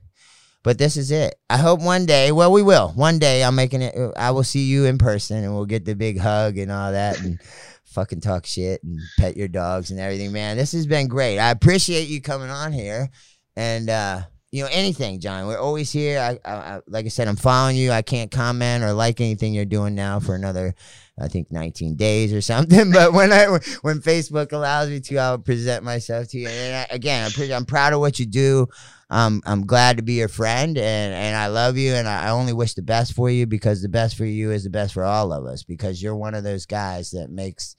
But 0.63 0.77
this 0.77 0.97
is 0.97 1.11
it. 1.11 1.35
I 1.49 1.57
hope 1.57 1.81
one 1.81 2.05
day. 2.05 2.31
Well, 2.31 2.51
we 2.51 2.61
will. 2.61 2.89
One 2.89 3.17
day, 3.17 3.43
I'm 3.43 3.55
making 3.55 3.81
it. 3.81 3.95
I 4.17 4.31
will 4.31 4.43
see 4.43 4.65
you 4.65 4.85
in 4.85 4.97
person, 4.97 5.43
and 5.43 5.55
we'll 5.55 5.65
get 5.65 5.85
the 5.85 5.95
big 5.95 6.19
hug 6.19 6.57
and 6.57 6.71
all 6.71 6.91
that, 6.91 7.19
and 7.21 7.39
fucking 7.85 8.21
talk 8.21 8.45
shit 8.45 8.83
and 8.83 8.99
pet 9.17 9.37
your 9.37 9.47
dogs 9.47 9.91
and 9.91 9.99
everything, 9.99 10.31
man. 10.31 10.57
This 10.57 10.73
has 10.73 10.85
been 10.85 11.07
great. 11.07 11.39
I 11.39 11.51
appreciate 11.51 12.09
you 12.09 12.21
coming 12.21 12.49
on 12.49 12.73
here, 12.73 13.09
and 13.55 13.89
uh, 13.89 14.21
you 14.51 14.63
know 14.63 14.69
anything, 14.71 15.19
John. 15.19 15.47
We're 15.47 15.59
always 15.59 15.91
here. 15.91 16.19
I, 16.19 16.39
I, 16.49 16.53
I, 16.53 16.79
like 16.87 17.05
I 17.05 17.09
said, 17.09 17.27
I'm 17.27 17.35
following 17.35 17.77
you. 17.77 17.91
I 17.91 18.01
can't 18.01 18.31
comment 18.31 18.83
or 18.83 18.93
like 18.93 19.21
anything 19.21 19.53
you're 19.53 19.65
doing 19.65 19.95
now 19.95 20.19
for 20.19 20.35
another, 20.35 20.75
I 21.19 21.27
think, 21.27 21.51
19 21.51 21.95
days 21.95 22.33
or 22.33 22.41
something. 22.53 22.91
But 22.91 23.13
when 23.13 23.31
I 23.31 23.45
when 23.81 24.01
Facebook 24.01 24.51
allows 24.51 24.89
me 24.89 24.99
to, 25.01 25.17
I'll 25.17 25.37
present 25.37 25.83
myself 25.83 26.27
to 26.29 26.37
you. 26.37 26.47
And 26.47 26.75
I, 26.75 26.93
again, 26.93 27.25
I'm 27.25 27.31
pretty, 27.31 27.53
I'm 27.53 27.65
proud 27.65 27.93
of 27.93 27.99
what 27.99 28.19
you 28.19 28.25
do. 28.25 28.67
Um, 29.11 29.41
I'm 29.45 29.65
glad 29.65 29.97
to 29.97 30.03
be 30.03 30.13
your 30.13 30.27
friend, 30.27 30.77
and 30.77 31.13
and 31.13 31.35
I 31.35 31.47
love 31.47 31.77
you, 31.77 31.93
and 31.93 32.07
I 32.07 32.27
I 32.27 32.29
only 32.29 32.53
wish 32.53 32.75
the 32.75 32.83
best 32.83 33.13
for 33.13 33.29
you 33.29 33.47
because 33.47 33.81
the 33.81 33.89
best 33.89 34.15
for 34.15 34.25
you 34.25 34.51
is 34.51 34.63
the 34.63 34.69
best 34.69 34.93
for 34.93 35.03
all 35.03 35.33
of 35.33 35.45
us 35.45 35.63
because 35.63 36.01
you're 36.01 36.15
one 36.15 36.35
of 36.35 36.43
those 36.43 36.67
guys 36.67 37.11
that 37.11 37.31
makes 37.31 37.75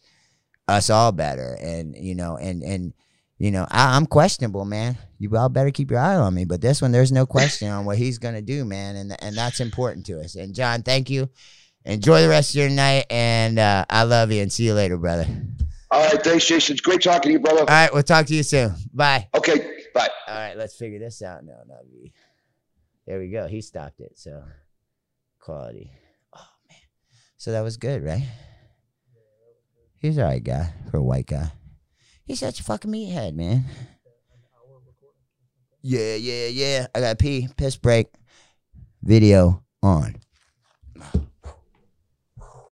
us 0.66 0.90
all 0.90 1.12
better, 1.12 1.57
and 1.61 1.97
you 1.97 2.16
know, 2.16 2.36
and 2.36 2.62
and 2.62 2.93
you 3.39 3.52
know, 3.52 3.65
I, 3.70 3.97
I'm 3.97 4.07
questionable, 4.07 4.65
man. 4.65 4.98
You 5.19 5.36
all 5.36 5.48
better 5.48 5.70
keep 5.70 5.90
your 5.90 6.01
eye 6.01 6.16
on 6.16 6.35
me, 6.35 6.44
but 6.44 6.61
this 6.61 6.82
one, 6.82 6.90
there's 6.90 7.12
no 7.12 7.27
question 7.27 7.69
on 7.69 7.85
what 7.85 7.97
he's 7.97 8.19
gonna 8.19 8.43
do, 8.43 8.65
man, 8.65 8.97
and 8.97 9.16
and 9.23 9.36
that's 9.36 9.61
important 9.61 10.07
to 10.07 10.20
us. 10.20 10.35
And 10.35 10.52
John, 10.52 10.82
thank 10.82 11.09
you. 11.11 11.31
Enjoy 11.85 12.23
the 12.23 12.28
rest 12.28 12.51
of 12.51 12.57
your 12.57 12.70
night, 12.70 13.07
and 13.09 13.59
uh, 13.59 13.85
I 13.89 14.02
love 14.02 14.32
you, 14.32 14.43
and 14.43 14.52
see 14.52 14.65
you 14.65 14.74
later, 14.74 14.98
brother. 14.98 15.27
All 15.93 16.05
right. 16.05 16.23
Thanks, 16.23 16.47
Jason. 16.47 16.74
It's 16.74 16.81
great 16.81 17.02
talking 17.02 17.31
to 17.31 17.32
you, 17.32 17.40
brother. 17.40 17.61
All 17.61 17.66
right, 17.66 17.93
we'll 17.93 18.02
talk 18.02 18.27
to 18.27 18.35
you 18.35 18.43
soon. 18.43 18.74
Bye. 18.93 19.28
Okay. 19.35 19.80
Bye. 19.94 20.08
All 20.28 20.34
right, 20.34 20.56
let's 20.56 20.76
figure 20.76 20.98
this 20.98 21.22
out. 21.22 21.44
No, 21.44 21.54
not 21.66 21.90
me. 21.90 22.12
There 23.06 23.18
we 23.18 23.30
go. 23.30 23.46
He 23.46 23.60
stopped 23.60 24.00
it. 24.00 24.12
So 24.18 24.42
quality. 25.40 25.90
Oh 26.34 26.48
man. 26.68 26.78
So 27.36 27.52
that 27.52 27.62
was 27.62 27.76
good, 27.76 28.04
right? 28.04 28.26
He's 29.98 30.18
all 30.18 30.24
right 30.24 30.42
guy 30.42 30.72
for 30.90 30.98
a 30.98 31.02
white 31.02 31.26
guy. 31.26 31.52
He's 32.24 32.40
such 32.40 32.60
a 32.60 32.64
fucking 32.64 32.90
meathead, 32.90 33.34
man. 33.34 33.64
Yeah, 35.82 36.14
yeah, 36.14 36.46
yeah. 36.46 36.86
I 36.94 37.00
got 37.00 37.18
pee. 37.18 37.48
Piss 37.56 37.76
break. 37.76 38.08
Video 39.02 39.64
on. 39.82 40.16